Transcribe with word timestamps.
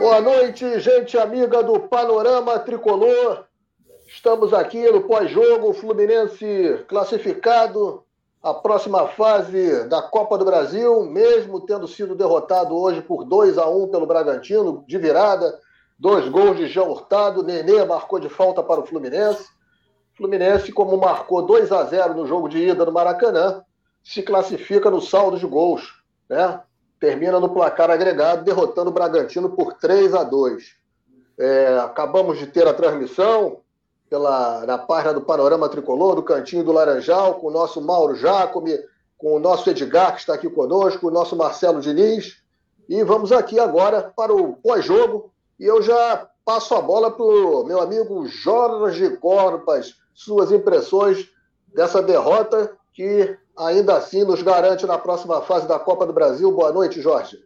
Boa 0.00 0.18
noite, 0.18 0.80
gente 0.80 1.18
amiga 1.18 1.62
do 1.62 1.78
Panorama 1.78 2.58
Tricolor. 2.58 3.44
Estamos 4.08 4.54
aqui 4.54 4.90
no 4.90 5.02
pós-jogo, 5.02 5.74
Fluminense 5.74 6.82
classificado 6.88 8.02
à 8.42 8.54
próxima 8.54 9.08
fase 9.08 9.86
da 9.90 10.00
Copa 10.00 10.38
do 10.38 10.44
Brasil, 10.46 11.04
mesmo 11.04 11.60
tendo 11.66 11.86
sido 11.86 12.14
derrotado 12.14 12.74
hoje 12.74 13.02
por 13.02 13.24
2 13.24 13.58
a 13.58 13.68
1 13.68 13.88
pelo 13.88 14.06
Bragantino, 14.06 14.82
de 14.88 14.96
virada, 14.96 15.60
dois 15.98 16.26
gols 16.30 16.56
de 16.56 16.66
Jean 16.66 16.84
Hurtado, 16.84 17.42
Nenê 17.42 17.84
marcou 17.84 18.18
de 18.18 18.30
falta 18.30 18.62
para 18.62 18.80
o 18.80 18.86
Fluminense. 18.86 19.50
Fluminense, 20.16 20.72
como 20.72 20.96
marcou 20.96 21.42
2 21.42 21.70
a 21.72 21.84
0 21.84 22.14
no 22.14 22.26
jogo 22.26 22.48
de 22.48 22.70
ida 22.70 22.86
no 22.86 22.92
Maracanã, 22.92 23.62
se 24.02 24.22
classifica 24.22 24.90
no 24.90 25.02
saldo 25.02 25.38
de 25.38 25.46
gols, 25.46 26.02
né? 26.26 26.58
Termina 27.00 27.40
no 27.40 27.48
placar 27.48 27.90
agregado, 27.90 28.44
derrotando 28.44 28.90
o 28.90 28.92
Bragantino 28.92 29.50
por 29.50 29.72
3 29.74 30.14
a 30.14 30.22
2. 30.22 30.76
É, 31.38 31.78
acabamos 31.78 32.38
de 32.38 32.46
ter 32.46 32.68
a 32.68 32.74
transmissão 32.74 33.60
pela, 34.10 34.66
na 34.66 34.76
página 34.76 35.14
do 35.14 35.22
Panorama 35.22 35.68
Tricolor, 35.68 36.16
do 36.16 36.22
Cantinho 36.22 36.62
do 36.62 36.72
Laranjal, 36.72 37.36
com 37.36 37.46
o 37.46 37.50
nosso 37.50 37.80
Mauro 37.80 38.14
Jacome, 38.14 38.78
com 39.16 39.34
o 39.34 39.38
nosso 39.40 39.70
Edgar, 39.70 40.12
que 40.14 40.20
está 40.20 40.34
aqui 40.34 40.50
conosco, 40.50 41.08
o 41.08 41.10
nosso 41.10 41.34
Marcelo 41.34 41.80
Diniz. 41.80 42.42
E 42.88 43.02
vamos 43.02 43.32
aqui 43.32 43.58
agora 43.58 44.12
para 44.14 44.34
o 44.34 44.56
pós-jogo. 44.56 45.32
E 45.58 45.64
eu 45.64 45.80
já 45.80 46.28
passo 46.44 46.74
a 46.74 46.82
bola 46.82 47.10
para 47.10 47.24
o 47.24 47.64
meu 47.64 47.80
amigo 47.80 48.26
Jorge 48.26 49.16
Corpas, 49.16 49.94
suas 50.12 50.50
impressões 50.50 51.28
dessa 51.72 52.02
derrota 52.02 52.76
que 52.92 53.38
ainda 53.60 53.96
assim 53.96 54.24
nos 54.24 54.42
garante 54.42 54.86
na 54.86 54.98
próxima 54.98 55.42
fase 55.42 55.68
da 55.68 55.78
Copa 55.78 56.06
do 56.06 56.12
Brasil. 56.12 56.50
Boa 56.50 56.72
noite, 56.72 57.00
Jorge. 57.00 57.38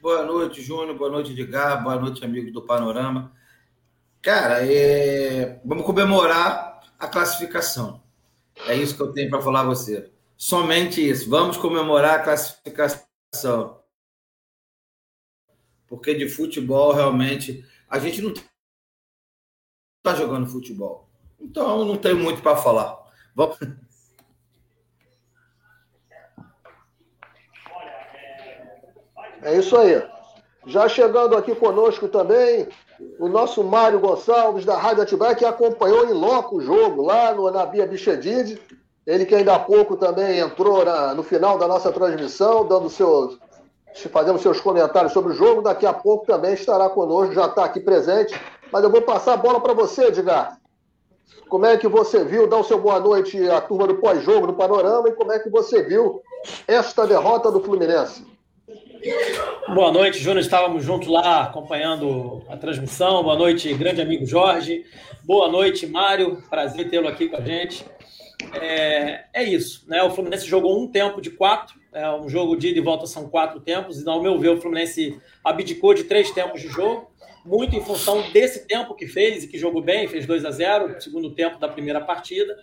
Boa 0.00 0.24
noite, 0.24 0.60
Júnior. 0.60 0.96
Boa 0.96 1.10
noite, 1.10 1.32
Edgar. 1.32 1.82
Boa 1.82 1.96
noite, 1.96 2.24
amigos 2.24 2.52
do 2.52 2.62
Panorama. 2.62 3.32
Cara, 4.20 4.66
é... 4.66 5.60
vamos 5.64 5.86
comemorar 5.86 6.82
a 6.98 7.06
classificação. 7.06 8.02
É 8.66 8.74
isso 8.74 8.96
que 8.96 9.02
eu 9.02 9.12
tenho 9.12 9.30
para 9.30 9.40
falar 9.40 9.60
a 9.60 9.66
você. 9.66 10.10
Somente 10.36 11.06
isso. 11.06 11.30
Vamos 11.30 11.56
comemorar 11.56 12.18
a 12.18 12.22
classificação. 12.22 13.78
Porque 15.86 16.14
de 16.14 16.28
futebol, 16.28 16.92
realmente, 16.92 17.64
a 17.88 17.98
gente 17.98 18.20
não 18.20 18.32
está 18.32 20.14
jogando 20.16 20.50
futebol. 20.50 21.08
Então, 21.40 21.84
não 21.84 21.96
tenho 21.96 22.18
muito 22.18 22.42
para 22.42 22.56
falar. 22.56 22.98
Vamos... 23.34 23.56
É 29.42 29.56
isso 29.56 29.76
aí. 29.76 30.02
Já 30.66 30.88
chegando 30.88 31.36
aqui 31.36 31.54
conosco 31.54 32.08
também, 32.08 32.68
o 33.18 33.28
nosso 33.28 33.62
Mário 33.62 34.00
Gonçalves, 34.00 34.64
da 34.64 34.76
Rádio 34.76 35.02
Atibaia, 35.02 35.34
que 35.34 35.44
acompanhou 35.44 36.06
em 36.08 36.12
loco 36.12 36.56
o 36.56 36.60
jogo 36.60 37.02
lá 37.02 37.32
no, 37.32 37.50
na 37.50 37.64
Bia 37.64 37.86
Bichedid. 37.86 38.60
Ele 39.06 39.24
que 39.24 39.34
ainda 39.34 39.54
há 39.54 39.58
pouco 39.58 39.96
também 39.96 40.38
entrou 40.38 40.84
na, 40.84 41.14
no 41.14 41.22
final 41.22 41.56
da 41.56 41.66
nossa 41.66 41.90
transmissão, 41.90 42.66
dando 42.66 42.90
seus, 42.90 43.38
fazendo 44.10 44.38
seus 44.38 44.60
comentários 44.60 45.12
sobre 45.12 45.32
o 45.32 45.36
jogo. 45.36 45.62
Daqui 45.62 45.86
a 45.86 45.92
pouco 45.94 46.26
também 46.26 46.52
estará 46.52 46.90
conosco, 46.90 47.32
já 47.32 47.46
está 47.46 47.64
aqui 47.64 47.80
presente. 47.80 48.38
Mas 48.70 48.84
eu 48.84 48.90
vou 48.90 49.00
passar 49.00 49.34
a 49.34 49.38
bola 49.38 49.60
para 49.60 49.72
você, 49.72 50.08
Edgar. 50.08 50.58
Como 51.48 51.64
é 51.64 51.78
que 51.78 51.88
você 51.88 52.24
viu, 52.24 52.46
dá 52.46 52.58
o 52.58 52.64
seu 52.64 52.78
boa 52.78 53.00
noite 53.00 53.48
à 53.48 53.60
turma 53.60 53.86
do 53.86 53.94
pós-jogo 53.94 54.48
do 54.48 54.52
Panorama 54.52 55.08
e 55.08 55.12
como 55.12 55.32
é 55.32 55.38
que 55.38 55.48
você 55.48 55.82
viu 55.82 56.20
esta 56.66 57.06
derrota 57.06 57.50
do 57.50 57.60
Fluminense? 57.60 58.37
Boa 59.74 59.92
noite, 59.92 60.18
Júnior. 60.18 60.40
Estávamos 60.40 60.84
juntos 60.84 61.08
lá 61.08 61.44
acompanhando 61.44 62.42
a 62.48 62.56
transmissão. 62.56 63.22
Boa 63.22 63.36
noite, 63.36 63.72
grande 63.74 64.00
amigo 64.00 64.26
Jorge. 64.26 64.84
Boa 65.24 65.48
noite, 65.48 65.86
Mário. 65.86 66.42
Prazer 66.50 66.90
tê-lo 66.90 67.06
aqui 67.06 67.28
com 67.28 67.36
a 67.36 67.40
gente. 67.40 67.84
É, 68.54 69.24
é, 69.32 69.44
isso, 69.44 69.84
né? 69.88 70.02
O 70.02 70.10
Fluminense 70.10 70.46
jogou 70.46 70.82
um 70.82 70.88
tempo 70.88 71.20
de 71.20 71.30
quatro, 71.30 71.78
é 71.92 72.10
um 72.10 72.28
jogo 72.28 72.56
de 72.56 72.68
ida 72.68 72.78
e 72.78 72.82
volta 72.82 73.06
são 73.06 73.28
quatro 73.28 73.60
tempos, 73.60 74.00
e 74.00 74.08
ao 74.08 74.22
meu 74.22 74.38
ver, 74.38 74.50
o 74.50 74.60
Fluminense 74.60 75.20
abdicou 75.44 75.92
de 75.92 76.04
três 76.04 76.30
tempos 76.30 76.60
de 76.60 76.68
jogo 76.68 77.10
muito 77.44 77.74
em 77.74 77.84
função 77.84 78.30
desse 78.30 78.66
tempo 78.66 78.94
que 78.94 79.06
fez 79.06 79.44
e 79.44 79.48
que 79.48 79.58
jogou 79.58 79.82
bem, 79.82 80.06
fez 80.06 80.26
2 80.26 80.44
a 80.44 80.50
0 80.50 81.00
segundo 81.00 81.34
tempo 81.34 81.58
da 81.58 81.68
primeira 81.68 82.00
partida, 82.00 82.56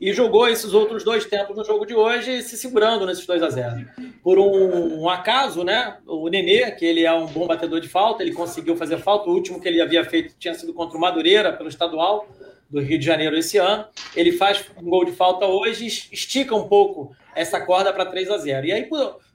e 0.00 0.12
jogou 0.14 0.48
esses 0.48 0.72
outros 0.72 1.04
dois 1.04 1.26
tempos 1.26 1.54
no 1.54 1.64
jogo 1.64 1.84
de 1.84 1.94
hoje, 1.94 2.40
se 2.42 2.56
segurando 2.56 3.04
nesses 3.04 3.26
2 3.26 3.42
a 3.42 3.50
0 3.50 3.86
Por 4.22 4.38
um, 4.38 5.02
um, 5.02 5.08
acaso, 5.10 5.62
né? 5.62 5.98
O 6.06 6.28
Nenê, 6.28 6.70
que 6.70 6.86
ele 6.86 7.04
é 7.04 7.12
um 7.12 7.26
bom 7.26 7.46
batedor 7.46 7.80
de 7.80 7.88
falta, 7.88 8.22
ele 8.22 8.32
conseguiu 8.32 8.76
fazer 8.76 8.98
falta. 8.98 9.28
O 9.28 9.34
último 9.34 9.60
que 9.60 9.68
ele 9.68 9.82
havia 9.82 10.02
feito 10.04 10.34
tinha 10.38 10.54
sido 10.54 10.72
contra 10.72 10.96
o 10.96 11.00
Madureira, 11.00 11.52
pelo 11.52 11.68
estadual 11.68 12.26
do 12.70 12.80
Rio 12.80 12.98
de 12.98 13.04
Janeiro 13.04 13.36
esse 13.36 13.58
ano. 13.58 13.84
Ele 14.16 14.32
faz 14.32 14.64
um 14.80 14.88
gol 14.88 15.04
de 15.04 15.12
falta 15.12 15.44
hoje, 15.44 15.86
estica 15.86 16.54
um 16.54 16.66
pouco 16.66 17.14
essa 17.34 17.60
corda 17.60 17.92
para 17.92 18.06
3 18.06 18.30
a 18.30 18.38
0 18.38 18.66
E 18.66 18.72
aí, 18.72 18.88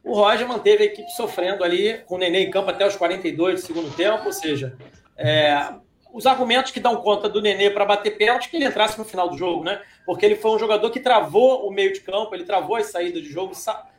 o 0.04 0.14
Roger 0.14 0.48
manteve 0.48 0.84
a 0.84 0.86
equipe 0.88 1.10
sofrendo 1.12 1.64
ali, 1.64 2.00
com 2.08 2.16
o 2.16 2.18
Nenê 2.18 2.40
em 2.40 2.50
campo 2.50 2.72
até 2.72 2.88
os 2.88 2.96
42 2.96 3.62
do 3.62 3.66
segundo 3.68 3.96
tempo, 3.96 4.26
ou 4.26 4.34
seja, 4.34 4.76
é, 5.16 5.74
os 6.16 6.26
argumentos 6.26 6.72
que 6.72 6.80
dão 6.80 6.96
conta 6.96 7.28
do 7.28 7.42
Nenê 7.42 7.70
para 7.70 7.84
bater 7.84 8.18
pênalti 8.18 8.50
que 8.50 8.56
ele 8.56 8.64
entrasse 8.64 8.98
no 8.98 9.04
final 9.04 9.28
do 9.28 9.38
jogo, 9.38 9.66
né? 9.66 9.82
Porque 10.06 10.26
ele 10.26 10.38
foi 10.38 10.52
um 10.52 10.58
jogador 10.58 10.90
que 10.90 11.02
travou 11.02 11.68
o 11.68 11.72
meio 11.72 11.92
de 11.92 12.00
campo, 12.00 12.34
ele 12.34 12.46
travou 12.46 12.78
as 12.78 12.86
saídas 12.86 13.22
de 13.22 13.30
jogo, 13.30 13.52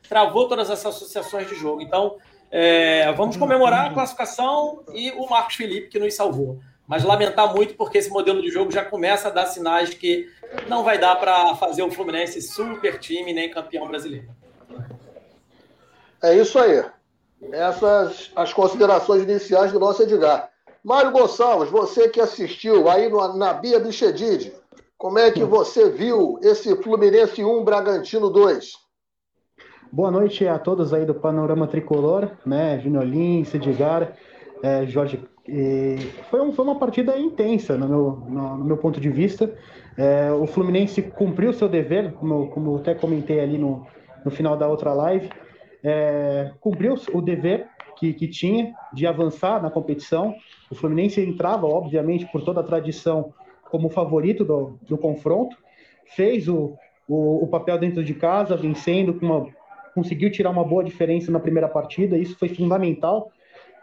travou 0.09 0.49
todas 0.49 0.71
essas 0.71 0.97
associações 0.97 1.47
de 1.47 1.54
jogo. 1.54 1.82
Então, 1.82 2.16
é, 2.50 3.12
vamos 3.12 3.37
comemorar 3.37 3.91
a 3.91 3.93
classificação 3.93 4.82
e 4.94 5.10
o 5.10 5.28
Marcos 5.28 5.56
Felipe 5.56 5.88
que 5.88 5.99
nos 5.99 6.15
salvou. 6.15 6.59
Mas 6.88 7.04
lamentar 7.04 7.54
muito 7.54 7.75
porque 7.75 7.99
esse 7.99 8.09
modelo 8.09 8.41
de 8.41 8.48
jogo 8.48 8.71
já 8.71 8.83
começa 8.83 9.28
a 9.28 9.31
dar 9.31 9.44
sinais 9.44 9.91
de 9.91 9.97
que 9.97 10.27
não 10.69 10.83
vai 10.83 10.97
dar 10.97 11.16
para 11.16 11.54
fazer 11.56 11.83
o 11.83 11.91
Fluminense 11.91 12.41
super 12.41 12.98
time 12.98 13.34
nem 13.34 13.50
campeão 13.50 13.87
brasileiro. 13.87 14.31
É 16.22 16.34
isso 16.34 16.59
aí. 16.59 16.83
Essas 17.53 18.33
as 18.34 18.54
considerações 18.54 19.22
iniciais 19.22 19.71
do 19.71 19.78
nosso 19.78 20.03
Edgar. 20.03 20.56
Mário 20.87 21.11
Gonçalves, 21.11 21.69
você 21.69 22.09
que 22.09 22.21
assistiu 22.21 22.89
aí 22.89 23.09
no, 23.09 23.37
na 23.37 23.53
Bia 23.53 23.81
Bichedid, 23.81 24.53
como 24.97 25.19
é 25.19 25.33
que 25.33 25.43
você 25.43 25.91
viu 25.91 26.39
esse 26.41 26.81
Fluminense 26.81 27.45
1, 27.45 27.65
Bragantino 27.65 28.31
2? 28.31 28.71
Boa 29.91 30.13
noite 30.13 30.47
a 30.47 30.61
todos 30.61 30.95
aí 30.95 31.05
do 31.05 31.13
Panorama 31.13 31.67
Tricolor, 31.67 32.31
né? 32.47 32.79
Junior 32.79 33.03
Lins, 33.05 33.53
Edgar, 33.53 34.17
é, 34.63 34.87
Jorge. 34.87 35.29
foi, 36.31 36.41
um, 36.41 36.53
foi, 36.53 36.65
uma 36.65 36.79
partida 36.79 37.19
intensa, 37.19 37.77
no 37.77 37.89
meu, 37.89 38.23
no, 38.29 38.57
no 38.59 38.65
meu 38.65 38.77
ponto 38.77 39.01
de 39.01 39.11
vista. 39.11 39.53
É, 39.99 40.31
o 40.31 40.47
Fluminense 40.47 41.03
cumpriu 41.03 41.53
seu 41.53 41.69
dever, 41.69 42.13
como, 42.13 42.49
como 42.51 42.71
eu 42.71 42.77
até 42.77 42.95
comentei 42.95 43.41
ali 43.41 43.59
no, 43.59 43.85
no 44.25 44.31
final 44.31 44.57
da 44.57 44.69
outra 44.69 44.95
live 44.95 45.29
é, 45.87 46.53
cumpriu 46.61 46.97
o 47.13 47.21
dever 47.21 47.69
que, 47.97 48.13
que, 48.13 48.27
tinha 48.27 48.75
de 48.93 49.07
avançar 49.07 49.63
na 49.63 49.71
competição. 49.71 50.35
O 50.71 50.75
Fluminense 50.75 51.21
entrava, 51.21 51.66
obviamente, 51.66 52.27
por 52.31 52.43
toda 52.43 52.60
a 52.60 52.65
tradição, 52.65 53.32
como 53.71 53.88
favorito 53.88 54.44
do, 54.44 54.78
do 54.82 54.99
confronto, 54.99 55.56
fez 56.15 56.49
o, 56.49 56.77
o, 57.09 57.44
o, 57.44 57.47
papel 57.49 57.78
dentro 57.78 58.03
de 58.03 58.15
casa, 58.15 58.56
vencendo, 58.56 59.16
uma, 59.21 59.47
conseguiu 59.94 60.31
tirar 60.31 60.50
uma 60.50 60.65
boa 60.65 60.84
diferença 60.84 61.31
na 61.31 61.41
primeira 61.41 61.69
partida, 61.69 62.16
isso 62.19 62.38
foi 62.38 62.49
fundamental 62.49 63.31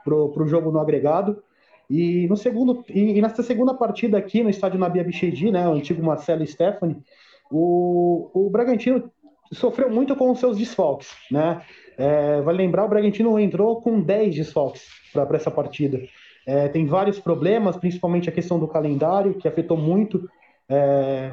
para 0.04 0.14
o 0.16 0.48
jogo 0.48 0.72
no 0.72 0.80
agregado. 0.80 1.42
E 1.90 2.28
no 2.28 2.38
segundo 2.38 2.84
e, 2.90 3.18
e, 3.18 3.22
nessa 3.22 3.44
segunda 3.44 3.74
partida 3.74 4.18
aqui 4.18 4.42
no 4.42 4.50
estádio 4.50 4.80
Nabia 4.80 5.04
Bichedi, 5.04 5.52
né, 5.52 5.68
o 5.68 5.74
antigo 5.74 6.04
Marcelo 6.04 6.46
Stefani, 6.48 6.98
o, 7.52 8.30
o 8.34 8.50
Bragantino 8.50 9.12
sofreu 9.52 9.90
muito 9.90 10.16
com 10.16 10.32
os 10.32 10.40
seus 10.40 10.58
desfalques, 10.58 11.12
né? 11.30 11.62
É, 11.98 12.42
vale 12.42 12.58
lembrar, 12.58 12.86
o 12.86 12.90
Bragantino 12.90 13.38
entrou 13.40 13.82
com 13.82 14.02
10 14.02 14.36
desfalques 14.36 14.88
para 15.12 15.36
essa 15.36 15.52
partida. 15.52 16.02
É, 16.46 16.68
tem 16.68 16.86
vários 16.86 17.20
problemas, 17.20 17.78
principalmente 17.78 18.30
a 18.30 18.34
questão 18.34 18.60
do 18.60 18.68
calendário, 18.68 19.36
que 19.36 19.48
afetou 19.48 19.78
muito 19.78 20.30
é, 20.70 21.32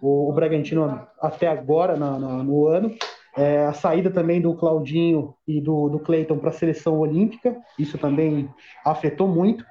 o, 0.00 0.30
o, 0.30 0.32
Bragantino 0.32 1.00
até 1.20 1.46
agora 1.46 1.96
na, 1.96 2.18
na, 2.18 2.42
no 2.42 2.66
ano. 2.66 2.94
É, 3.36 3.66
a 3.66 3.72
saída 3.72 4.10
também 4.10 4.40
do 4.40 4.54
Claudinho 4.54 5.34
e 5.46 5.60
do, 5.60 5.88
do 5.88 6.00
Cleiton 6.00 6.38
para 6.38 6.50
a 6.50 6.52
seleção 6.52 6.98
olímpica, 6.98 7.56
isso 7.78 7.96
também 7.96 8.48
afetou 8.84 9.28
muito. 9.28 9.64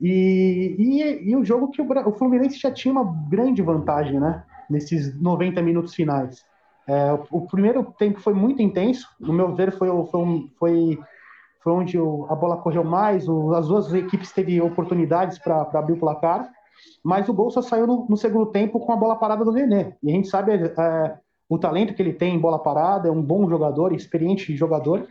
E, 0.00 0.76
e, 0.78 1.30
e 1.30 1.36
o 1.36 1.44
jogo 1.44 1.70
que 1.70 1.80
o, 1.80 2.08
o 2.08 2.12
Fluminense 2.12 2.58
já 2.58 2.70
tinha 2.70 2.92
uma 2.92 3.04
grande 3.28 3.62
vantagem, 3.62 4.20
né? 4.20 4.44
Nesses 4.68 5.18
90 5.20 5.62
minutos 5.62 5.94
finais. 5.94 6.44
É, 6.86 7.12
o, 7.30 7.46
primeiro 7.46 7.82
tempo 7.98 8.20
foi 8.20 8.34
muito 8.34 8.60
intenso, 8.60 9.08
no 9.18 9.32
meu 9.32 9.54
ver, 9.54 9.72
foi, 9.72 9.88
foi, 10.10 10.50
foi, 10.58 10.98
foi 11.64 11.72
onde 11.72 11.98
a 11.98 12.34
bola 12.34 12.58
correu 12.58 12.84
mais, 12.84 13.26
o, 13.26 13.54
as 13.54 13.66
duas 13.66 13.92
equipes 13.94 14.30
teve 14.30 14.60
oportunidades 14.60 15.38
para 15.38 15.62
abrir 15.72 15.94
o 15.94 15.98
placar, 15.98 16.50
mas 17.02 17.26
o 17.26 17.32
gol 17.32 17.50
só 17.50 17.62
saiu 17.62 17.86
no, 17.86 18.06
no, 18.06 18.16
segundo 18.18 18.46
tempo 18.46 18.78
com 18.78 18.92
a 18.92 18.96
bola 18.96 19.16
parada 19.16 19.42
do 19.42 19.50
Nenê. 19.50 19.94
E 20.02 20.10
a 20.10 20.14
gente 20.14 20.28
sabe 20.28 20.52
é, 20.52 21.18
o 21.48 21.58
talento 21.58 21.94
que 21.94 22.02
ele 22.02 22.12
tem 22.12 22.34
em 22.34 22.38
bola 22.38 22.58
parada, 22.58 23.08
é 23.08 23.10
um 23.10 23.22
bom 23.22 23.48
jogador, 23.48 23.94
experiente 23.94 24.54
jogador, 24.54 25.08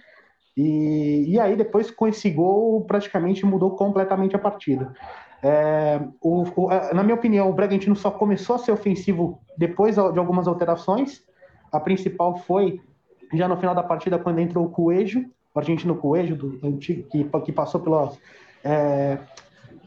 E, 0.55 1.25
e 1.27 1.39
aí, 1.39 1.55
depois, 1.55 1.89
com 1.89 2.07
esse 2.07 2.29
gol, 2.29 2.85
praticamente 2.85 3.43
mudou 3.43 3.71
completamente 3.71 4.35
a 4.35 4.39
partida. 4.39 4.93
É, 5.41 5.99
o, 6.21 6.43
o, 6.55 6.69
na 6.93 7.01
minha 7.01 7.15
opinião, 7.15 7.49
o 7.49 7.53
Bragantino 7.53 7.95
só 7.95 8.11
começou 8.11 8.55
a 8.55 8.59
ser 8.59 8.71
ofensivo 8.71 9.39
depois 9.57 9.95
de 9.95 10.19
algumas 10.19 10.47
alterações. 10.47 11.23
A 11.71 11.79
principal 11.79 12.37
foi 12.37 12.79
já 13.33 13.47
no 13.47 13.57
final 13.57 13.73
da 13.73 13.81
partida, 13.81 14.19
quando 14.19 14.39
entrou 14.39 14.65
o 14.65 14.69
Coelho, 14.69 15.25
o 15.53 15.59
argentino 15.59 15.95
Coelho, 15.95 16.35
do, 16.35 16.59
antigo, 16.67 17.07
que, 17.09 17.23
que 17.23 17.51
passou 17.51 17.81
é, 18.63 19.19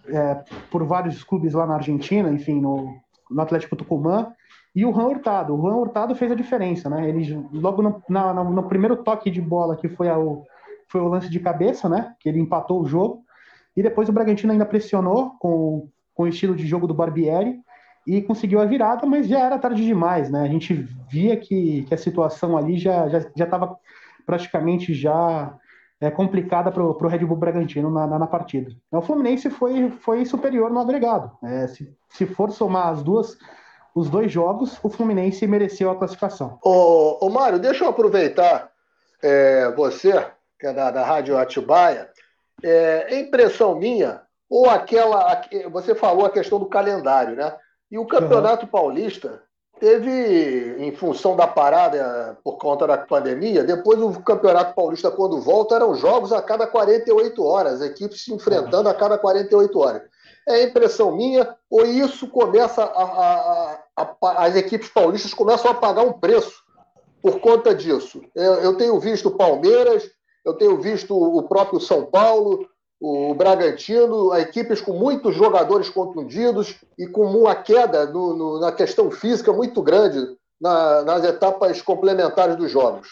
é, 0.08 0.44
por 0.70 0.84
vários 0.84 1.24
clubes 1.24 1.54
lá 1.54 1.66
na 1.66 1.74
Argentina, 1.74 2.30
enfim, 2.30 2.60
no, 2.60 2.94
no 3.30 3.42
Atlético 3.42 3.76
Tucumã, 3.76 4.32
e 4.74 4.84
o 4.84 4.92
Juan 4.92 5.06
Hurtado. 5.06 5.54
O 5.54 5.60
Juan 5.60 5.76
Hurtado 5.76 6.14
fez 6.14 6.30
a 6.30 6.36
diferença, 6.36 6.88
né? 6.88 7.08
Ele, 7.08 7.48
logo 7.52 7.82
no, 7.82 8.02
na, 8.08 8.32
no 8.34 8.62
primeiro 8.68 8.96
toque 8.96 9.30
de 9.30 9.40
bola, 9.40 9.76
que 9.76 9.88
foi, 9.88 10.08
o 10.10 10.44
foi 10.88 11.00
o 11.00 11.08
lance 11.08 11.28
de 11.28 11.40
cabeça, 11.40 11.88
né? 11.88 12.14
Que 12.20 12.28
ele 12.28 12.38
empatou 12.38 12.80
o 12.80 12.86
jogo, 12.86 13.24
e 13.76 13.82
depois 13.82 14.08
o 14.08 14.12
Bragantino 14.12 14.52
ainda 14.52 14.66
pressionou 14.66 15.32
com, 15.38 15.88
com 16.14 16.22
o 16.24 16.28
estilo 16.28 16.54
de 16.54 16.66
jogo 16.66 16.86
do 16.86 16.94
Barbieri, 16.94 17.58
e 18.06 18.22
conseguiu 18.22 18.60
a 18.60 18.64
virada, 18.64 19.04
mas 19.04 19.26
já 19.26 19.40
era 19.40 19.58
tarde 19.58 19.84
demais, 19.84 20.30
né? 20.30 20.42
A 20.42 20.48
gente 20.48 20.74
via 21.10 21.36
que, 21.36 21.82
que 21.82 21.94
a 21.94 21.98
situação 21.98 22.56
ali 22.56 22.78
já 22.78 23.06
estava 23.08 23.20
já, 23.20 23.30
já 23.34 23.78
praticamente 24.26 24.92
já 24.92 25.56
é, 26.00 26.10
complicada 26.10 26.70
para 26.70 26.82
o 26.82 27.08
Red 27.08 27.20
Bull 27.20 27.36
Bragantino 27.36 27.90
na, 27.90 28.06
na, 28.06 28.18
na, 28.18 28.26
partida. 28.26 28.70
O 28.90 29.00
Fluminense 29.00 29.48
foi, 29.48 29.90
foi 29.90 30.26
superior 30.26 30.70
no 30.70 30.80
agregado. 30.80 31.30
É, 31.42 31.66
se, 31.68 31.96
se 32.10 32.26
for 32.26 32.50
somar 32.50 32.88
as 32.88 33.02
duas, 33.02 33.38
os 33.94 34.10
dois 34.10 34.30
jogos, 34.30 34.78
o 34.82 34.90
Fluminense 34.90 35.46
mereceu 35.46 35.90
a 35.90 35.96
classificação. 35.96 36.58
Ô, 36.62 37.24
ô 37.24 37.30
Mário, 37.30 37.58
deixa 37.58 37.84
eu 37.84 37.88
aproveitar 37.88 38.70
é, 39.22 39.72
você, 39.72 40.26
que 40.58 40.66
é 40.66 40.72
da, 40.72 40.90
da 40.90 41.04
Rádio 41.04 41.38
Atibaia. 41.38 42.10
É, 42.62 43.20
impressão 43.20 43.74
minha, 43.74 44.22
ou 44.48 44.68
aquela. 44.68 45.42
Você 45.70 45.94
falou 45.94 46.26
a 46.26 46.30
questão 46.30 46.58
do 46.58 46.66
calendário, 46.66 47.36
né? 47.36 47.54
E 47.90 47.98
o 47.98 48.06
Campeonato 48.06 48.64
uhum. 48.64 48.70
Paulista 48.70 49.42
teve, 49.78 50.76
em 50.78 50.92
função 50.92 51.36
da 51.36 51.46
parada 51.46 52.38
por 52.42 52.56
conta 52.58 52.86
da 52.86 52.98
pandemia, 52.98 53.62
depois 53.62 54.00
o 54.00 54.20
Campeonato 54.22 54.74
Paulista, 54.74 55.10
quando 55.10 55.40
volta, 55.40 55.74
eram 55.74 55.94
jogos 55.94 56.32
a 56.32 56.40
cada 56.40 56.66
48 56.66 57.44
horas, 57.44 57.82
equipes 57.82 58.22
se 58.22 58.32
enfrentando 58.32 58.88
a 58.88 58.94
cada 58.94 59.18
48 59.18 59.78
horas. 59.78 60.02
É 60.48 60.62
impressão 60.62 61.14
minha, 61.14 61.54
ou 61.68 61.84
isso 61.84 62.28
começa 62.28 62.82
a, 62.82 63.02
a, 63.02 63.78
a, 63.96 64.44
as 64.44 64.56
equipes 64.56 64.88
paulistas 64.88 65.34
começam 65.34 65.70
a 65.70 65.74
pagar 65.74 66.02
um 66.02 66.12
preço 66.12 66.54
por 67.20 67.40
conta 67.40 67.74
disso. 67.74 68.22
Eu, 68.34 68.54
eu 68.54 68.76
tenho 68.76 68.98
visto 69.00 69.30
Palmeiras, 69.30 70.08
eu 70.44 70.54
tenho 70.54 70.80
visto 70.80 71.16
o 71.16 71.42
próprio 71.42 71.80
São 71.80 72.06
Paulo, 72.06 72.66
o 73.00 73.34
Bragantino, 73.34 74.34
equipes 74.36 74.80
com 74.80 74.92
muitos 74.92 75.34
jogadores 75.34 75.88
contundidos 75.88 76.80
e 76.98 77.06
com 77.06 77.26
uma 77.26 77.54
queda 77.54 78.06
no, 78.06 78.34
no, 78.34 78.60
na 78.60 78.72
questão 78.72 79.10
física 79.10 79.52
muito 79.52 79.82
grande 79.82 80.18
na, 80.60 81.02
nas 81.02 81.24
etapas 81.24 81.82
complementares 81.82 82.56
dos 82.56 82.70
jogos. 82.70 83.08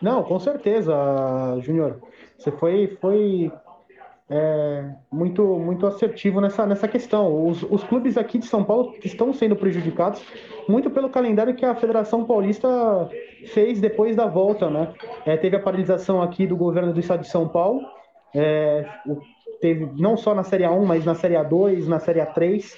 Não, 0.00 0.22
com 0.22 0.38
certeza, 0.38 0.94
Júnior. 1.60 2.00
Você 2.38 2.52
foi, 2.52 2.96
foi 3.00 3.52
é, 4.30 4.84
muito, 5.10 5.42
muito 5.42 5.86
assertivo 5.86 6.40
nessa, 6.40 6.64
nessa 6.64 6.88
questão. 6.88 7.48
Os, 7.48 7.62
os 7.64 7.84
clubes 7.84 8.16
aqui 8.16 8.38
de 8.38 8.46
São 8.46 8.64
Paulo 8.64 8.94
estão 9.04 9.34
sendo 9.34 9.56
prejudicados 9.56 10.22
muito 10.68 10.88
pelo 10.88 11.10
calendário 11.10 11.54
que 11.54 11.66
a 11.66 11.74
Federação 11.74 12.24
Paulista 12.24 12.68
fez 13.52 13.80
depois 13.80 14.14
da 14.14 14.26
volta, 14.26 14.70
né? 14.70 14.94
É, 15.26 15.36
teve 15.36 15.56
a 15.56 15.60
paralisação 15.60 16.22
aqui 16.22 16.46
do 16.46 16.56
governo 16.56 16.92
do 16.92 17.00
estado 17.00 17.22
de 17.22 17.28
São 17.28 17.48
Paulo 17.48 17.97
é, 18.34 18.86
teve 19.60 19.90
não 19.98 20.16
só 20.16 20.34
na 20.34 20.44
Série 20.44 20.64
A1, 20.64 20.84
mas 20.84 21.04
na 21.04 21.14
Série 21.14 21.34
A2, 21.34 21.86
na 21.86 21.98
Série 21.98 22.20
A3. 22.20 22.74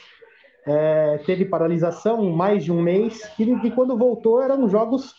É, 0.67 1.19
teve 1.25 1.47
paralisação 1.47 2.31
mais 2.31 2.63
de 2.63 2.71
um 2.71 2.83
mês 2.83 3.23
e, 3.39 3.45
e 3.45 3.71
quando 3.71 3.97
voltou 3.97 4.43
eram 4.43 4.69
jogos 4.69 5.15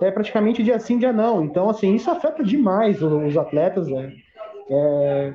é, 0.00 0.10
praticamente 0.10 0.62
dia 0.62 0.78
sim, 0.78 0.98
dia 0.98 1.12
não. 1.12 1.44
Então, 1.44 1.68
assim, 1.68 1.94
isso 1.94 2.10
afeta 2.10 2.42
demais 2.42 3.02
os, 3.02 3.12
os 3.12 3.36
atletas. 3.36 3.88
Né? 3.88 4.12
É, 4.68 5.34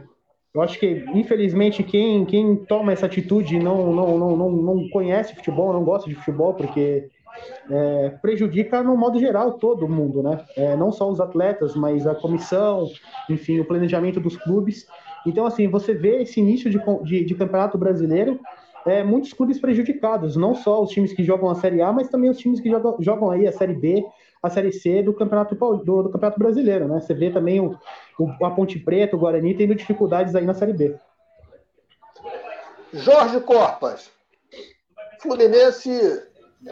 eu 0.53 0.61
acho 0.61 0.79
que, 0.79 1.05
infelizmente, 1.13 1.83
quem, 1.83 2.25
quem 2.25 2.55
toma 2.55 2.91
essa 2.91 3.05
atitude 3.05 3.59
não, 3.59 3.93
não, 3.93 4.17
não, 4.17 4.37
não, 4.37 4.51
não 4.51 4.89
conhece 4.89 5.35
futebol, 5.35 5.71
não 5.71 5.83
gosta 5.83 6.09
de 6.09 6.15
futebol, 6.15 6.53
porque 6.53 7.09
é, 7.69 8.09
prejudica 8.21 8.83
no 8.83 8.95
modo 8.95 9.19
geral 9.19 9.53
todo 9.53 9.87
mundo, 9.87 10.21
né? 10.21 10.43
É, 10.55 10.75
não 10.75 10.91
só 10.91 11.09
os 11.09 11.19
atletas, 11.19 11.75
mas 11.75 12.05
a 12.05 12.15
comissão, 12.15 12.87
enfim, 13.29 13.59
o 13.59 13.65
planejamento 13.65 14.19
dos 14.19 14.37
clubes. 14.37 14.87
Então, 15.25 15.45
assim, 15.45 15.67
você 15.67 15.93
vê 15.93 16.21
esse 16.21 16.39
início 16.39 16.69
de, 16.69 16.79
de, 17.03 17.25
de 17.25 17.35
campeonato 17.35 17.77
brasileiro, 17.77 18.39
é, 18.85 19.03
muitos 19.03 19.33
clubes 19.33 19.59
prejudicados, 19.59 20.35
não 20.35 20.53
só 20.53 20.83
os 20.83 20.91
times 20.91 21.11
que 21.11 21.23
jogam 21.23 21.49
a 21.49 21.55
Série 21.55 21.81
A, 21.81 21.91
mas 21.91 22.07
também 22.07 22.29
os 22.29 22.37
times 22.37 22.59
que 22.59 22.69
jogam, 22.69 22.95
jogam 22.99 23.31
aí 23.31 23.47
a 23.47 23.51
Série 23.51 23.73
B, 23.73 24.05
a 24.43 24.49
Série 24.49 24.71
C 24.71 25.01
do 25.01 25.13
Campeonato, 25.13 25.55
do, 25.55 26.03
do 26.03 26.09
campeonato 26.11 26.37
Brasileiro, 26.37 26.87
né? 26.87 26.99
Você 26.99 27.15
vê 27.15 27.31
também 27.31 27.59
o, 27.59 27.75
o, 28.19 28.45
a 28.45 28.51
Ponte 28.51 28.77
Preta, 28.77 29.15
o 29.15 29.19
Guarani 29.19 29.55
tendo 29.55 29.73
dificuldades 29.73 30.35
aí 30.35 30.45
na 30.45 30.53
Série 30.53 30.73
B. 30.73 30.95
Jorge 32.93 33.39
Corpas, 33.41 34.11
Fluminense 35.19 35.89